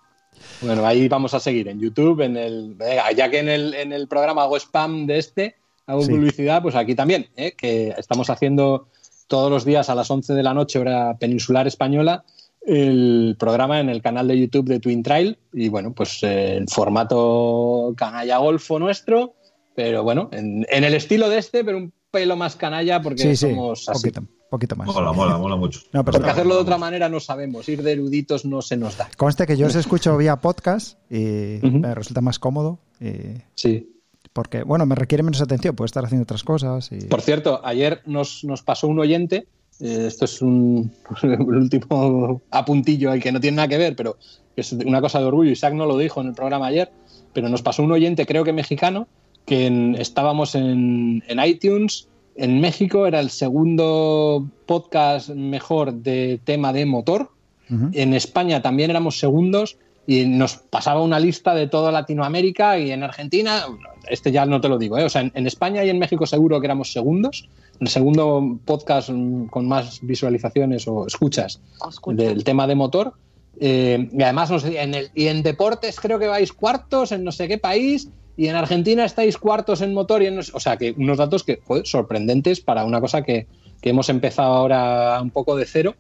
Bueno, 0.62 0.86
ahí 0.86 1.08
vamos 1.08 1.34
a 1.34 1.40
seguir 1.40 1.68
en 1.70 1.80
YouTube, 1.80 2.22
en 2.22 2.36
el, 2.36 2.76
ya 3.16 3.30
que 3.30 3.40
en 3.40 3.50
el, 3.50 3.74
en 3.74 3.94
el 3.94 4.08
programa 4.08 4.44
hago 4.44 4.58
spam 4.58 5.06
de 5.08 5.18
este, 5.18 5.56
hago 5.86 6.02
Sí. 6.02 6.12
publicidad, 6.12 6.62
pues 6.62 6.76
aquí 6.76 6.96
también, 6.96 7.28
¿eh? 7.38 7.54
que 7.58 7.94
estamos 7.98 8.30
haciendo 8.30 8.88
todos 9.28 9.50
los 9.50 9.64
días 9.64 9.90
a 9.90 9.96
las 9.96 10.10
11 10.12 10.34
de 10.34 10.44
la 10.44 10.54
noche, 10.54 10.80
hora 10.80 11.16
peninsular 11.18 11.66
española, 11.68 12.24
el 12.66 13.38
programa 13.40 13.80
en 13.80 13.90
el 13.90 14.02
canal 14.02 14.28
de 14.28 14.38
YouTube 14.38 14.68
de 14.68 14.80
Twin 14.80 15.02
Trail. 15.02 15.38
Y 15.54 15.70
bueno, 15.70 15.94
pues 15.94 16.22
eh, 16.24 16.58
el 16.58 16.68
formato 16.68 17.94
canalla 17.96 18.38
golfo 18.38 18.80
nuestro, 18.80 19.36
pero 19.76 20.04
bueno, 20.04 20.30
en, 20.34 20.66
en 20.70 20.84
el 20.84 20.94
estilo 20.94 21.30
de 21.30 21.38
este, 21.38 21.64
pero 21.64 21.78
un 21.78 21.94
pelo 22.12 22.36
más 22.36 22.56
canalla 22.58 23.02
porque 23.02 23.22
Sí, 23.22 23.36
sí, 23.36 23.50
somos 23.52 23.88
así. 23.88 24.10
poquito, 24.12 24.28
poquito 24.50 24.76
más. 24.76 24.88
Mola, 24.88 25.12
mola, 25.14 25.38
mola 25.38 25.56
mucho. 25.56 25.80
No, 25.94 26.04
pero 26.04 26.18
Porque 26.18 26.32
hacerlo 26.32 26.56
de 26.56 26.62
otra 26.62 26.78
manera 26.78 27.08
no 27.10 27.20
sabemos, 27.20 27.68
ir 27.70 27.84
de 27.84 27.92
eruditos 27.94 28.46
no 28.46 28.62
se 28.62 28.78
nos 28.78 28.98
da. 28.98 29.10
Conste 29.18 29.46
que 29.46 29.56
yo 29.58 29.68
os 29.68 29.76
escucho 29.76 30.18
vía 30.18 30.38
podcast 30.38 30.98
y 31.12 31.60
me 31.62 31.94
resulta 31.96 32.22
más 32.22 32.40
cómodo. 32.40 32.80
y- 33.00 33.42
Sí. 33.56 33.96
porque, 34.34 34.64
bueno, 34.64 34.86
me 34.86 34.96
requiere 34.96 35.24
menos 35.24 35.42
atención, 35.42 35.76
puedo 35.76 35.86
estar 35.86 36.04
haciendo 36.06 36.24
otras 36.24 36.44
cosas. 36.44 36.92
Y... 36.92 37.06
Por 37.08 37.22
cierto, 37.22 37.62
ayer 37.64 38.02
nos, 38.06 38.44
nos 38.44 38.62
pasó 38.62 38.88
un 38.88 39.00
oyente, 39.00 39.48
eh, 39.80 40.06
esto 40.08 40.26
es 40.26 40.42
un 40.42 40.92
último 41.40 42.42
apuntillo 42.52 43.12
ahí 43.12 43.20
que 43.20 43.32
no 43.32 43.40
tiene 43.40 43.58
nada 43.58 43.68
que 43.68 43.78
ver, 43.78 43.96
pero 43.96 44.18
es 44.56 44.72
una 44.74 45.02
cosa 45.02 45.20
de 45.20 45.26
orgullo, 45.26 45.52
Isaac 45.52 45.74
no 45.74 45.86
lo 45.86 45.98
dijo 45.98 46.22
en 46.22 46.28
el 46.28 46.34
programa 46.34 46.68
ayer, 46.68 46.92
pero 47.34 47.50
nos 47.50 47.62
pasó 47.62 47.84
un 47.84 47.92
oyente, 47.92 48.26
creo 48.26 48.44
que 48.44 48.54
mexicano, 48.54 49.08
que 49.46 49.66
en- 49.68 49.96
estábamos 49.96 50.56
en, 50.56 51.24
en 51.28 51.40
iTunes, 51.46 52.08
en 52.40 52.60
México 52.62 53.06
era 53.06 53.20
el 53.20 53.30
segundo 53.30 54.48
podcast 54.66 55.30
mejor 55.30 55.94
de 55.94 56.40
tema 56.44 56.74
de 56.74 56.86
motor, 56.86 57.30
Ujú. 57.70 57.90
en 57.94 58.14
España 58.14 58.62
también 58.62 58.90
éramos 58.90 59.20
segundos 59.20 59.78
y 60.08 60.26
nos 60.26 60.56
pasaba 60.58 61.02
una 61.04 61.20
lista 61.20 61.54
de 61.54 61.68
toda 61.68 61.92
Latinoamérica 61.92 62.80
y 62.80 62.90
en 62.92 63.04
Argentina, 63.04 63.66
este 64.10 64.32
ya 64.32 64.46
no 64.48 64.60
te 64.60 64.68
lo 64.70 64.80
digo, 64.80 64.98
¿eh? 64.98 65.04
o 65.04 65.10
sea, 65.10 65.22
en, 65.22 65.32
en 65.36 65.46
España 65.46 65.84
y 65.86 65.90
en 65.90 66.00
México 66.00 66.26
seguro 66.26 66.60
que 66.60 66.66
éramos 66.66 66.92
segundos, 66.92 67.48
el 67.80 67.88
segundo 67.90 68.58
podcast 68.66 69.10
con 69.52 69.68
más 69.68 70.00
visualizaciones 70.02 70.88
o 70.88 71.06
escuchas 71.06 71.62
Escucha. 71.88 72.24
del 72.24 72.44
tema 72.44 72.66
de 72.66 72.76
motor. 72.76 73.14
Eh, 73.62 74.10
y 74.12 74.24
además, 74.24 74.50
nos- 74.52 74.64
en 74.66 74.96
el, 74.96 75.12
y 75.14 75.28
en 75.28 75.44
deportes 75.44 76.00
creo 76.00 76.18
que 76.18 76.28
vais 76.28 76.54
cuartos 76.54 77.12
en 77.12 77.24
no 77.24 77.32
sé 77.32 77.48
qué 77.48 77.58
país 77.58 78.10
y 78.40 78.48
en 78.48 78.56
Argentina 78.56 79.04
estáis 79.04 79.38
cuartos 79.38 79.82
en 79.82 79.94
motor 79.94 80.24
y 80.24 80.28
en 80.28 80.40
o 80.40 80.60
sea, 80.62 80.78
que 80.78 80.96
unos 80.98 81.18
datos 81.18 81.44
que 81.44 81.60
joder, 81.68 81.86
sorprendentes 81.86 82.62
para 82.62 82.86
una 82.86 83.02
cosa 83.02 83.22
que, 83.22 83.48
que 83.82 83.90
hemos 83.90 84.08
empezado 84.08 84.54
ahora 84.54 85.20
un 85.22 85.30
poco 85.30 85.58
de 85.58 85.66
cero 85.66 85.94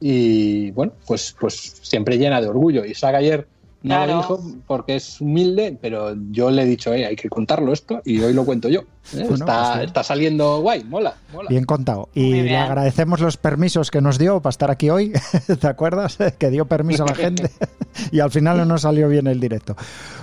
y 0.00 0.72
bueno, 0.72 0.94
pues, 1.06 1.36
pues 1.38 1.54
siempre 1.82 2.18
llena 2.18 2.40
de 2.40 2.48
orgullo. 2.48 2.84
Isaac 2.84 3.14
ayer 3.14 3.46
no 3.86 3.94
Claro. 3.94 4.12
lo 4.12 4.18
dijo 4.18 4.40
porque 4.66 4.96
es 4.96 5.20
humilde, 5.20 5.78
pero 5.80 6.14
yo 6.30 6.50
le 6.50 6.62
he 6.62 6.66
dicho, 6.66 6.92
eh, 6.92 7.06
hay 7.06 7.16
que 7.16 7.28
contarlo 7.28 7.72
esto 7.72 8.02
y 8.04 8.20
hoy 8.20 8.32
lo 8.34 8.44
cuento 8.44 8.68
yo. 8.68 8.80
¿eh? 8.80 8.84
Bueno, 9.20 9.34
está, 9.34 9.72
pues 9.74 9.86
está 9.86 10.02
saliendo 10.02 10.60
guay, 10.60 10.84
mola, 10.84 11.14
mola. 11.32 11.48
Bien 11.48 11.64
contado. 11.64 12.08
Y 12.14 12.42
le 12.42 12.56
agradecemos 12.56 13.20
los 13.20 13.36
permisos 13.36 13.90
que 13.90 14.00
nos 14.00 14.18
dio 14.18 14.40
para 14.40 14.50
estar 14.50 14.70
aquí 14.70 14.90
hoy. 14.90 15.12
¿Te 15.60 15.66
acuerdas? 15.66 16.18
Que 16.38 16.50
dio 16.50 16.66
permiso 16.66 17.04
a 17.04 17.06
la 17.08 17.14
gente. 17.14 17.50
y 18.12 18.20
al 18.20 18.30
final 18.30 18.58
no 18.58 18.64
nos 18.64 18.82
salió 18.82 19.08
bien 19.08 19.26
el 19.28 19.40
directo. 19.40 19.76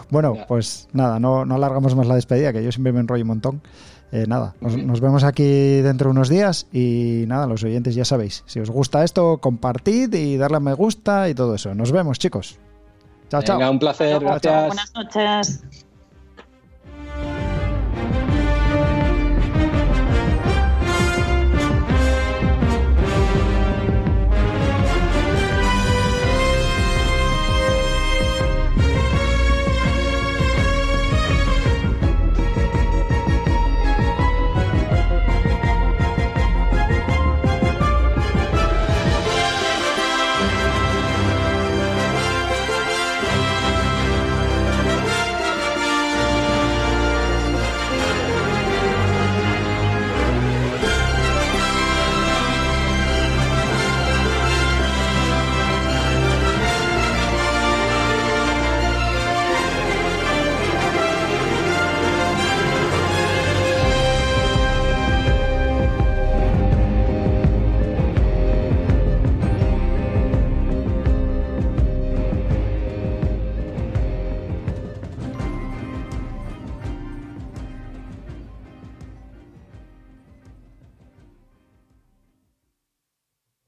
Bueno, 0.10 0.36
Ya. 0.36 0.46
pues 0.48 0.88
nada, 0.94 1.20
no, 1.20 1.46
no 1.46 1.56
alargamos 1.56 1.96
más 1.96 2.06
la 2.08 2.16
despedida, 2.16 2.54
que 2.54 2.64
yo 2.64 2.72
siempre 2.72 2.92
me 2.94 3.00
enrollo 3.00 3.24
un 3.24 3.28
montón. 3.30 3.62
Eh, 4.12 4.26
nada, 4.28 4.54
nos, 4.62 4.78
nos 4.78 5.02
vemos 5.02 5.24
aquí 5.24 5.82
dentro 5.82 6.10
de 6.10 6.12
unos 6.12 6.30
días 6.30 6.68
y 6.72 7.24
nada, 7.26 7.48
los 7.48 7.64
oyentes 7.64 7.96
ya 7.96 8.06
sabéis, 8.06 8.44
si 8.46 8.60
os 8.60 8.70
gusta 8.70 9.04
esto, 9.04 9.40
compartid 9.40 10.14
y 10.14 10.38
darle 10.38 10.58
a 10.58 10.60
me 10.60 10.74
gusta 10.76 11.30
y 11.30 11.34
todo 11.34 11.56
eso. 11.56 11.74
Nos 11.74 11.92
vemos, 11.92 12.20
chicos. 12.20 12.60
Chao, 13.30 13.42
chao. 13.42 13.58
Venga, 13.58 13.70
un 13.70 13.80
placer, 13.80 14.20
gracias. 14.20 14.68
Buenas 14.68 14.94
noches. 14.96 15.64